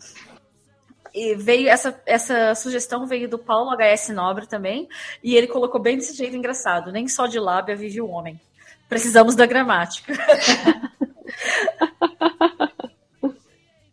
E 1.15 1.35
veio 1.36 1.69
essa, 1.69 2.01
essa 2.05 2.55
sugestão 2.57 3.07
veio 3.07 3.28
do 3.28 3.39
Paulo 3.39 3.70
HS 3.77 4.09
Nobre 4.09 4.47
também, 4.47 4.89
e 5.23 5.36
ele 5.36 5.47
colocou 5.47 5.81
bem 5.81 5.97
desse 5.97 6.16
jeito 6.16 6.36
engraçado. 6.36 6.91
Nem 6.91 7.07
só 7.07 7.27
de 7.27 7.39
lábia 7.39 7.77
vive 7.77 8.01
o 8.01 8.09
homem. 8.09 8.41
Precisamos 8.89 9.36
da 9.36 9.47
gramática. 9.47 10.12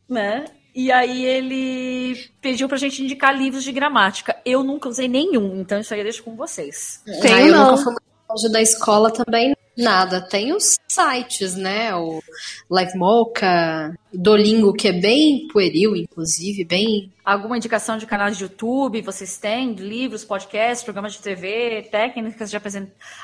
né? 0.10 0.46
E 0.74 0.92
aí 0.92 1.26
ele 1.26 2.30
pediu 2.42 2.68
pra 2.68 2.78
gente 2.78 3.04
indicar 3.04 3.38
livros 3.38 3.64
de 3.64 3.72
gramática. 3.72 4.36
Eu 4.46 4.64
nunca 4.64 4.90
usei 4.90 5.08
nenhum, 5.08 5.62
então 5.62 5.80
isso 5.80 5.94
aí 5.94 6.00
eu 6.00 6.06
deixo 6.06 6.24
com 6.24 6.36
vocês. 6.36 7.04
Ah, 7.08 7.42
eu 7.42 7.56
nunca 7.56 7.78
fui 7.78 7.96
longe 8.32 8.50
da 8.50 8.62
escola 8.62 9.12
também, 9.12 9.56
nada. 9.78 10.22
Tem 10.22 10.54
os 10.54 10.78
sites, 10.88 11.56
né? 11.56 11.94
O 11.96 12.22
Live 12.70 12.98
Mocha, 12.98 13.94
Dolingo, 14.14 14.74
que 14.74 14.88
é 14.88 14.94
bem 14.94 15.48
pueril, 15.52 15.96
inclusive, 15.96 16.64
bem. 16.64 17.12
Alguma 17.24 17.58
indicação 17.58 17.98
de 17.98 18.06
canais 18.06 18.38
de 18.38 18.44
YouTube 18.44 19.02
vocês 19.02 19.38
têm? 19.38 19.74
Livros, 19.74 20.24
podcasts, 20.24 20.84
programas 20.84 21.14
de 21.14 21.20
TV, 21.20 21.88
técnicas 21.92 22.50
de 22.50 22.58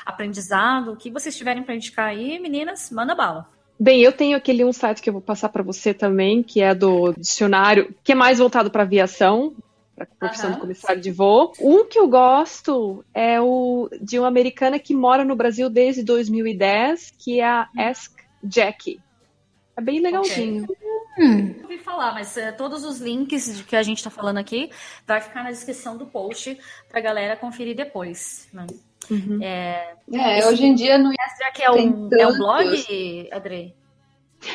aprendizado? 0.04 0.92
O 0.92 0.96
que 0.96 1.10
vocês 1.10 1.36
tiverem 1.36 1.62
pra 1.62 1.74
indicar 1.74 2.08
aí, 2.08 2.38
meninas, 2.38 2.90
manda 2.90 3.14
bala. 3.14 3.48
Bem, 3.80 4.00
eu 4.00 4.12
tenho 4.12 4.36
aquele 4.36 4.64
um 4.64 4.72
site 4.72 5.00
que 5.00 5.08
eu 5.08 5.12
vou 5.12 5.22
passar 5.22 5.50
para 5.50 5.62
você 5.62 5.94
também, 5.94 6.42
que 6.42 6.60
é 6.60 6.74
do 6.74 7.12
dicionário, 7.12 7.94
que 8.02 8.10
é 8.10 8.14
mais 8.14 8.40
voltado 8.40 8.72
para 8.72 8.82
aviação, 8.82 9.54
para 9.98 10.06
profissão 10.18 10.46
Aham. 10.46 10.54
de 10.54 10.60
comissário 10.60 11.02
de 11.02 11.10
voo. 11.10 11.52
Um 11.60 11.84
que 11.84 11.98
eu 11.98 12.08
gosto 12.08 13.04
é 13.12 13.40
o 13.40 13.88
de 14.00 14.18
uma 14.18 14.28
americana 14.28 14.78
que 14.78 14.94
mora 14.94 15.24
no 15.24 15.34
Brasil 15.34 15.68
desde 15.68 16.02
2010, 16.02 17.12
que 17.18 17.40
é 17.40 17.44
a 17.46 17.68
Ask 17.76 18.12
Jackie. 18.42 19.00
É 19.76 19.80
bem 19.80 20.00
legalzinho. 20.00 20.66
Hum, 21.18 21.54
Não 21.56 21.62
ouvi 21.64 21.78
falar, 21.78 22.12
mas 22.14 22.36
é, 22.36 22.52
todos 22.52 22.84
os 22.84 23.00
links 23.00 23.56
de 23.56 23.64
que 23.64 23.74
a 23.74 23.82
gente 23.82 24.02
tá 24.02 24.10
falando 24.10 24.38
aqui 24.38 24.70
vai 25.06 25.20
ficar 25.20 25.42
na 25.42 25.50
descrição 25.50 25.96
do 25.96 26.06
post 26.06 26.56
pra 26.88 27.00
galera 27.00 27.36
conferir 27.36 27.74
depois. 27.76 28.48
Né? 28.52 28.66
Uhum. 29.10 29.38
É, 29.42 29.94
É, 30.12 30.46
hoje 30.46 30.64
em 30.64 30.74
dia 30.74 30.96
não 30.98 31.12
já 31.12 31.50
que 31.50 31.62
é 31.62 31.70
um, 31.70 32.08
é 32.12 32.26
um 32.26 32.36
blog, 32.36 33.28
Adri? 33.32 33.74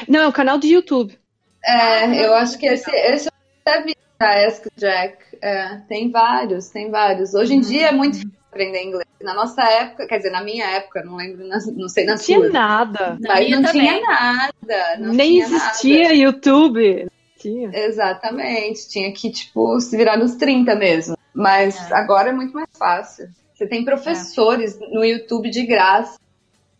Não, 0.07 0.21
é 0.21 0.27
um 0.27 0.31
canal 0.31 0.57
de 0.57 0.67
YouTube. 0.67 1.17
É, 1.65 2.25
eu 2.25 2.33
acho 2.33 2.57
que 2.57 2.65
esse, 2.65 2.89
esse 2.91 3.27
eu 3.27 3.33
até 3.65 3.83
vi 3.83 3.95
da 4.23 4.47
Ask 4.47 4.65
Jack. 4.77 5.17
É, 5.41 5.77
tem 5.89 6.09
vários, 6.11 6.69
tem 6.69 6.89
vários. 6.89 7.33
Hoje 7.33 7.53
em 7.53 7.59
dia 7.59 7.87
é 7.87 7.91
muito 7.91 8.13
difícil 8.13 8.37
aprender 8.51 8.83
inglês. 8.83 9.07
Na 9.21 9.33
nossa 9.33 9.61
época, 9.63 10.07
quer 10.07 10.17
dizer, 10.17 10.31
na 10.31 10.43
minha 10.43 10.65
época, 10.65 11.03
não 11.03 11.15
lembro, 11.15 11.45
na- 11.47 11.57
não 11.75 11.87
sei 11.89 12.05
na 12.05 12.15
Não 12.15 12.21
tinha 12.21 12.39
sua. 12.39 12.49
nada. 12.49 13.17
Na 13.19 13.33
Mas 13.33 13.49
não 13.49 13.63
tinha 13.71 13.93
também. 13.93 14.01
nada. 14.01 14.97
não 14.99 15.13
Nem 15.13 15.31
tinha 15.31 15.45
existia 15.45 16.03
nada. 16.03 16.13
YouTube. 16.15 17.07
Tinha. 17.39 17.69
Exatamente. 17.73 18.87
Tinha 18.89 19.11
que, 19.13 19.29
tipo, 19.31 19.79
se 19.79 19.95
virar 19.97 20.17
nos 20.17 20.35
30 20.35 20.75
mesmo. 20.75 21.17
Mas 21.33 21.75
É. 21.91 21.95
agora 21.95 22.29
é 22.29 22.33
muito 22.33 22.53
mais 22.53 22.69
fácil. 22.77 23.27
Você 23.53 23.67
tem 23.67 23.83
professores 23.85 24.77
no 24.91 25.03
YouTube 25.03 25.49
de 25.49 25.65
graça. 25.65 26.17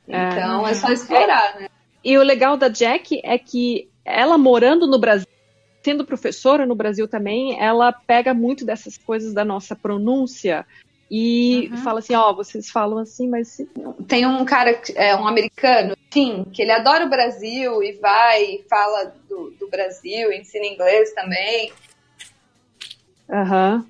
É. 0.08 0.30
Então 0.32 0.68
é 0.68 0.74
só 0.74 0.90
explorar, 0.92 1.60
né? 1.60 1.68
E 2.04 2.18
o 2.18 2.24
legal 2.24 2.58
da 2.58 2.68
Jack 2.68 3.22
é 3.24 3.38
que 3.38 3.90
ela 4.06 4.38
morando 4.38 4.86
no 4.86 5.00
Brasil, 5.00 5.26
sendo 5.84 6.06
professora 6.06 6.66
no 6.66 6.76
Brasil 6.76 7.08
também, 7.08 7.60
ela 7.60 7.92
pega 7.92 8.34
muito 8.34 8.66
dessas 8.66 8.98
coisas 8.98 9.34
da 9.34 9.44
nossa 9.44 9.76
pronúncia 9.76 10.66
e 11.12 11.70
Uhum. 11.72 11.78
fala 11.78 12.00
assim, 12.00 12.16
ó, 12.16 12.34
vocês 12.34 12.70
falam 12.70 12.98
assim, 12.98 13.28
mas 13.28 13.58
Tem 14.08 14.26
um 14.26 14.44
cara, 14.46 14.82
é, 14.96 15.16
um 15.16 15.28
americano, 15.28 15.96
Tim, 16.10 16.46
que 16.46 16.62
ele 16.62 16.72
adora 16.72 17.06
o 17.06 17.10
Brasil 17.10 17.84
e 17.84 17.94
vai 17.94 18.44
e 18.44 18.66
fala 18.70 19.14
do, 19.30 19.52
do 19.60 19.70
Brasil, 19.70 20.32
ensina 20.32 20.66
inglês 20.66 21.14
também. 21.14 21.72
Aham. 23.30 23.86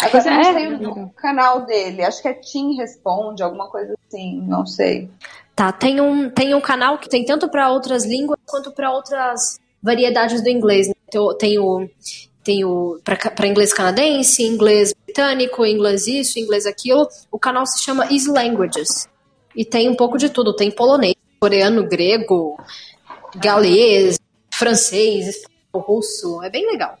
Agora 0.00 0.28
é, 0.28 0.36
não 0.36 0.44
sei 0.44 0.64
é. 0.64 0.88
o, 0.88 1.04
o 1.04 1.10
canal 1.10 1.66
dele, 1.66 2.02
acho 2.02 2.20
que 2.20 2.28
é 2.28 2.34
Tim 2.34 2.76
Responde, 2.76 3.42
alguma 3.42 3.68
coisa 3.68 3.94
assim, 4.08 4.40
não 4.40 4.66
sei. 4.66 5.08
Tá, 5.54 5.70
tem 5.70 6.00
um, 6.00 6.28
tem 6.28 6.54
um 6.54 6.60
canal 6.60 6.98
que 6.98 7.08
tem 7.08 7.24
tanto 7.24 7.48
para 7.48 7.70
outras 7.70 8.04
línguas 8.04 8.38
quanto 8.46 8.72
para 8.72 8.90
outras 8.90 9.60
variedades 9.80 10.42
do 10.42 10.48
inglês. 10.48 10.90
Né? 11.14 11.20
Tem 11.20 11.20
o- 11.20 11.34
Tem 11.34 11.58
o, 11.58 11.88
tem 12.44 12.64
o 12.64 13.00
para 13.04 13.46
inglês 13.46 13.72
canadense, 13.72 14.42
inglês 14.42 14.92
britânico, 15.06 15.64
inglês 15.64 16.06
isso, 16.06 16.38
inglês 16.38 16.66
aquilo. 16.66 17.08
O 17.30 17.38
canal 17.38 17.64
se 17.66 17.82
chama 17.82 18.04
Easy 18.12 18.30
Languages. 18.30 19.08
E 19.56 19.64
tem 19.64 19.88
um 19.88 19.94
pouco 19.94 20.18
de 20.18 20.28
tudo. 20.28 20.54
Tem 20.54 20.70
polonês, 20.70 21.14
coreano, 21.40 21.86
grego, 21.88 22.56
galês, 23.36 24.18
francês, 24.52 25.42
russo. 25.72 26.42
É 26.42 26.50
bem 26.50 26.66
legal. 26.70 26.98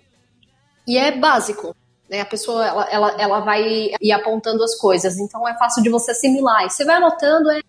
E 0.86 0.96
é 0.96 1.12
básico. 1.12 1.74
Né? 2.08 2.20
A 2.20 2.26
pessoa 2.26 2.66
ela, 2.66 2.84
ela, 2.90 3.20
ela 3.20 3.40
vai 3.40 3.90
ir 4.00 4.12
apontando 4.12 4.62
as 4.62 4.76
coisas. 4.76 5.18
Então 5.18 5.46
é 5.48 5.56
fácil 5.58 5.82
de 5.82 5.90
você 5.90 6.12
assimilar. 6.12 6.64
E 6.64 6.70
você 6.70 6.84
vai 6.84 6.96
anotando, 6.96 7.50
é, 7.50 7.60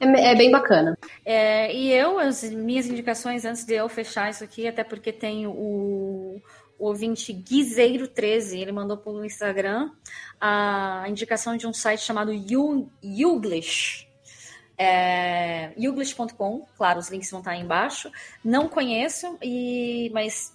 é, 0.00 0.32
é 0.32 0.34
bem 0.34 0.50
bacana. 0.50 0.98
É, 1.24 1.74
e 1.74 1.92
eu, 1.92 2.18
as 2.18 2.42
minhas 2.42 2.86
indicações 2.86 3.44
antes 3.44 3.64
de 3.64 3.74
eu 3.74 3.88
fechar 3.88 4.30
isso 4.30 4.44
aqui, 4.44 4.66
até 4.66 4.84
porque 4.84 5.12
tem 5.12 5.46
o, 5.46 6.40
o 6.78 6.86
ouvinte 6.86 7.32
Guizeiro13, 7.32 8.58
ele 8.58 8.72
mandou 8.72 8.96
pelo 8.96 9.24
Instagram 9.24 9.90
a 10.40 11.04
indicação 11.08 11.56
de 11.56 11.66
um 11.66 11.72
site 11.72 12.00
chamado 12.00 12.32
You- 12.32 12.90
Youglish. 13.02 14.06
É, 14.76 15.72
Youglish.com, 15.78 16.66
claro, 16.76 16.98
os 16.98 17.08
links 17.08 17.30
vão 17.30 17.40
estar 17.40 17.52
aí 17.52 17.60
embaixo. 17.60 18.10
Não 18.44 18.68
conheço, 18.68 19.38
e, 19.40 20.10
mas 20.12 20.52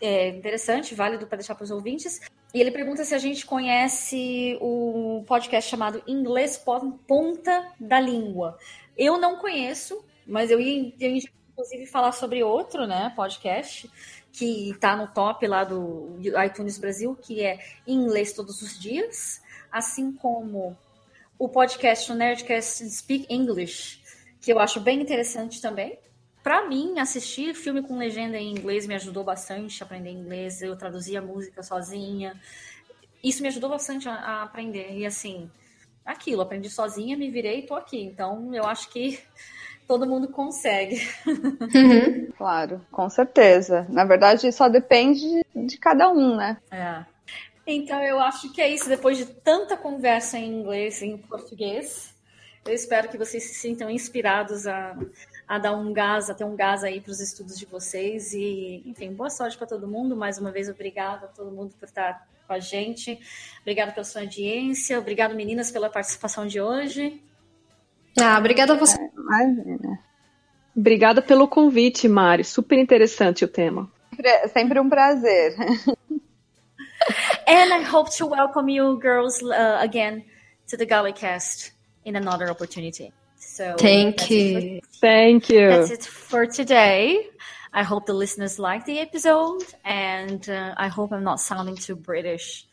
é 0.00 0.28
interessante, 0.28 0.94
válido 0.94 1.26
para 1.26 1.36
deixar 1.38 1.54
para 1.54 1.64
os 1.64 1.70
ouvintes. 1.70 2.20
E 2.52 2.60
ele 2.60 2.70
pergunta 2.72 3.04
se 3.04 3.14
a 3.14 3.18
gente 3.18 3.46
conhece 3.46 4.58
o 4.60 5.24
podcast 5.26 5.70
chamado 5.70 6.02
Inglês 6.06 6.58
Pon- 6.58 6.92
Ponta 7.06 7.72
da 7.78 8.00
Língua. 8.00 8.58
Eu 8.98 9.18
não 9.18 9.36
conheço, 9.36 10.04
mas 10.26 10.50
eu 10.50 10.60
ia, 10.60 10.92
eu 10.98 11.10
ia 11.12 11.22
inclusive 11.52 11.86
falar 11.86 12.12
sobre 12.12 12.42
outro, 12.42 12.86
né, 12.86 13.12
podcast 13.14 13.88
que 14.32 14.70
está 14.70 14.96
no 14.96 15.08
top 15.08 15.46
lá 15.46 15.64
do 15.64 16.16
iTunes 16.44 16.78
Brasil, 16.78 17.16
que 17.20 17.42
é 17.42 17.58
Inglês 17.86 18.32
Todos 18.32 18.62
os 18.62 18.78
Dias, 18.78 19.42
assim 19.70 20.12
como 20.12 20.76
o 21.38 21.48
podcast 21.48 22.12
Nerdcast 22.12 22.88
Speak 22.90 23.26
English, 23.28 24.00
que 24.40 24.52
eu 24.52 24.58
acho 24.58 24.80
bem 24.80 25.00
interessante 25.00 25.60
também. 25.60 25.98
Para 26.42 26.66
mim, 26.66 26.98
assistir 26.98 27.54
filme 27.54 27.82
com 27.82 27.98
legenda 27.98 28.38
em 28.38 28.50
inglês 28.50 28.86
me 28.86 28.94
ajudou 28.94 29.22
bastante 29.22 29.82
a 29.82 29.86
aprender 29.86 30.10
inglês. 30.10 30.62
Eu 30.62 30.76
traduzia 30.76 31.20
música 31.20 31.62
sozinha. 31.62 32.34
Isso 33.22 33.42
me 33.42 33.48
ajudou 33.48 33.68
bastante 33.68 34.08
a, 34.08 34.14
a 34.14 34.42
aprender. 34.42 34.96
E 34.96 35.04
assim, 35.04 35.50
aquilo, 36.04 36.40
aprendi 36.40 36.70
sozinha, 36.70 37.16
me 37.16 37.30
virei 37.30 37.60
e 37.60 37.66
tô 37.66 37.74
aqui. 37.74 38.02
Então, 38.02 38.54
eu 38.54 38.64
acho 38.64 38.88
que 38.90 39.20
todo 39.86 40.06
mundo 40.06 40.28
consegue. 40.28 41.00
Uhum. 41.26 42.30
Claro, 42.40 42.80
com 42.90 43.10
certeza. 43.10 43.86
Na 43.90 44.02
verdade, 44.02 44.50
só 44.50 44.66
depende 44.66 45.20
de, 45.20 45.66
de 45.66 45.76
cada 45.76 46.10
um, 46.10 46.36
né? 46.36 46.56
É. 46.70 47.04
Então 47.66 48.02
eu 48.02 48.18
acho 48.18 48.50
que 48.50 48.62
é 48.62 48.68
isso. 48.68 48.88
Depois 48.88 49.18
de 49.18 49.26
tanta 49.26 49.76
conversa 49.76 50.38
em 50.38 50.60
inglês 50.60 51.02
e 51.02 51.06
em 51.06 51.18
português, 51.18 52.14
eu 52.64 52.72
espero 52.72 53.10
que 53.10 53.18
vocês 53.18 53.44
se 53.44 53.54
sintam 53.54 53.90
inspirados 53.90 54.66
a, 54.66 54.96
a 55.50 55.58
dar 55.58 55.72
um 55.72 55.92
gás, 55.92 56.30
a 56.30 56.34
ter 56.34 56.44
um 56.44 56.54
gás 56.54 56.84
aí 56.84 57.00
para 57.00 57.10
os 57.10 57.18
estudos 57.18 57.58
de 57.58 57.66
vocês. 57.66 58.32
E, 58.32 58.84
enfim, 58.86 59.12
boa 59.12 59.28
sorte 59.28 59.58
para 59.58 59.66
todo 59.66 59.88
mundo. 59.88 60.14
Mais 60.14 60.38
uma 60.38 60.52
vez, 60.52 60.68
obrigada 60.68 61.26
a 61.26 61.28
todo 61.28 61.50
mundo 61.50 61.74
por 61.76 61.86
estar 61.86 62.24
com 62.46 62.52
a 62.52 62.60
gente. 62.60 63.18
Obrigada 63.60 63.90
pela 63.90 64.04
sua 64.04 64.20
audiência. 64.20 64.96
Obrigado, 64.96 65.34
meninas, 65.34 65.72
pela 65.72 65.90
participação 65.90 66.46
de 66.46 66.60
hoje. 66.60 67.20
Ah, 68.16 68.38
obrigada 68.38 68.74
a 68.74 68.76
você. 68.76 68.96
Imagina. 69.12 69.98
Obrigada 70.76 71.20
pelo 71.20 71.48
convite, 71.48 72.06
Mari. 72.06 72.44
Super 72.44 72.78
interessante 72.78 73.44
o 73.44 73.48
tema. 73.48 73.90
Sempre, 74.10 74.48
sempre 74.50 74.78
um 74.78 74.88
prazer. 74.88 75.56
And 77.48 77.74
I 77.74 77.82
hope 77.82 78.16
to 78.18 78.26
welcome 78.28 78.68
you 78.68 79.00
girls 79.00 79.42
uh, 79.42 79.78
again 79.80 80.22
to 80.68 80.76
the 80.76 80.86
Gallicast 80.86 81.72
in 82.04 82.14
another 82.14 82.48
opportunity. 82.48 83.12
So 83.42 83.74
Thank 83.78 84.18
that's 84.18 84.30
it 84.30 84.54
for- 84.54 84.60
you. 84.60 84.80
Thank 85.00 85.48
you. 85.50 85.68
That's 85.68 85.90
it 85.90 86.04
for 86.04 86.46
today. 86.46 87.26
I 87.72 87.82
hope 87.84 88.04
the 88.06 88.12
listeners 88.14 88.58
like 88.58 88.84
the 88.84 88.98
episode, 88.98 89.62
and 89.84 90.48
uh, 90.48 90.74
I 90.76 90.88
hope 90.88 91.12
I'm 91.12 91.24
not 91.24 91.40
sounding 91.40 91.76
too 91.76 91.94
British, 91.96 92.66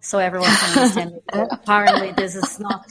so 0.00 0.18
everyone 0.18 0.48
can 0.48 0.78
understand. 0.78 1.12
me. 1.14 1.20
Apparently, 1.50 2.12
this 2.12 2.34
is 2.36 2.58
not 2.60 2.86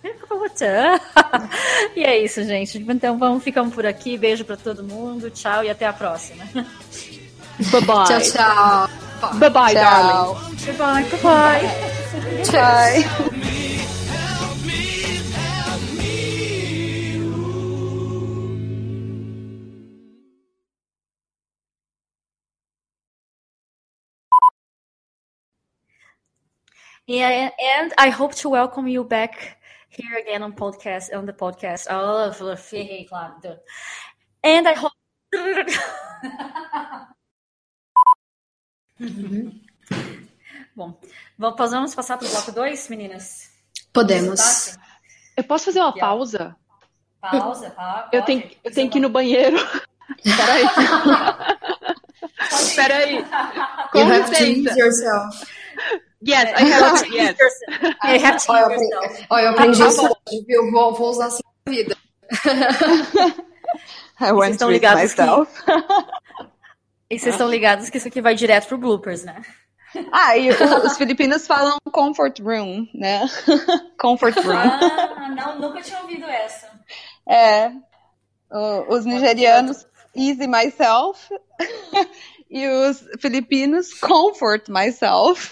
E 1.96 2.04
é 2.04 2.18
isso, 2.18 2.42
gente. 2.44 2.78
Então 2.78 3.18
vamos 3.18 3.42
ficando 3.42 3.70
por 3.70 3.84
aqui. 3.86 4.16
Beijo 4.16 4.44
pra 4.44 4.56
todo 4.56 4.82
mundo. 4.82 5.30
Tchau 5.30 5.64
e 5.64 5.70
até 5.70 5.86
a 5.86 5.92
próxima. 5.92 6.44
Bye 6.54 7.80
bye. 7.82 8.04
Tchau, 8.06 8.20
tchau. 8.20 8.88
Bye 9.38 9.50
bye, 9.50 9.74
darling. 9.74 10.38
Goodbye. 10.64 11.04
Goodbye. 11.10 11.60
Bye. 12.52 13.50
Yeah, 27.06 27.50
and 27.58 27.92
I 27.98 28.10
hope 28.10 28.36
to 28.36 28.48
welcome 28.48 28.86
you 28.86 29.02
back 29.02 29.59
here 29.90 30.18
again 30.18 30.42
on 30.42 30.52
podcast 30.52 31.12
on 31.14 31.26
the 31.26 31.32
podcast. 31.32 31.86
Oh, 31.90 32.32
ferrei, 32.56 33.06
claro. 33.08 33.34
And 34.42 34.68
I 34.68 34.74
hope. 34.74 34.92
Bom, 40.76 40.98
vamos, 41.38 41.56
podemos 41.56 41.94
passar 41.94 42.16
para 42.16 42.26
o 42.26 42.30
bloco 42.30 42.52
2, 42.52 42.88
meninas? 42.88 43.50
Podemos. 43.92 44.40
Tá? 44.40 44.80
Eu 45.36 45.44
posso 45.44 45.66
fazer 45.66 45.80
uma 45.80 45.92
Yeah. 45.94 46.00
pausa? 46.06 46.56
Pausa, 47.20 47.70
tá? 47.70 48.08
Eu 48.12 48.22
tenho, 48.24 48.50
eu 48.64 48.72
tenho 48.72 48.90
que 48.90 48.98
ir 48.98 49.00
no 49.00 49.08
banheiro. 49.10 49.56
Peraí. 50.36 50.64
Peraí. 52.76 53.24
Com 53.92 53.98
You 53.98 54.12
have 54.12 54.30
to 54.36 54.44
licença. 54.44 55.30
Yes, 56.26 56.52
I 56.56 56.64
have 56.72 57.02
to. 57.02 57.10
Yes. 57.14 57.36
You 58.04 58.26
have 58.26 58.38
to 58.44 58.52
Ó, 59.30 59.38
eu 59.38 59.50
aprendi, 59.50 59.80
eu 59.80 59.88
isso 59.88 60.04
hoje, 60.04 60.44
viu? 60.46 60.70
Vou, 60.70 60.94
vou 60.94 61.08
usar 61.10 61.26
assim 61.26 61.42
na 61.66 61.72
vida. 61.72 61.96
I 64.20 64.32
estão 64.52 64.68
to 64.68 64.72
ligados 64.72 65.14
que- 65.14 65.22
myself. 65.22 65.52
E 67.12 67.18
vocês 67.18 67.34
estão 67.34 67.48
ligados 67.50 67.90
que 67.90 67.98
isso 67.98 68.06
aqui 68.06 68.20
vai 68.20 68.36
direto 68.36 68.68
pro 68.68 68.78
bloopers, 68.78 69.24
né? 69.24 69.42
Ah, 70.12 70.36
e 70.36 70.48
os 70.50 70.96
filipinos 70.96 71.44
falam 71.44 71.76
comfort 71.90 72.38
room, 72.38 72.86
né? 72.94 73.22
comfort 73.98 74.36
room. 74.36 74.52
Ah, 74.56 75.28
não, 75.34 75.58
nunca 75.58 75.82
tinha 75.82 75.98
ouvido 76.02 76.24
essa. 76.26 76.70
É. 77.28 77.72
O- 78.48 78.94
os 78.94 79.04
nigerianos, 79.04 79.84
easy 80.14 80.46
myself. 80.46 81.28
E 82.50 82.66
os 82.66 83.06
filipinos, 83.20 83.94
comfort 84.00 84.68
myself. 84.68 85.50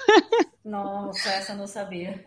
Nossa, 0.65 1.29
essa 1.31 1.53
eu 1.53 1.57
não 1.57 1.67
sabia. 1.67 2.23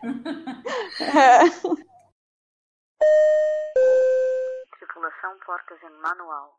Circulação 4.78 5.38
portas 5.44 5.78
em 5.82 5.90
manual. 6.00 6.58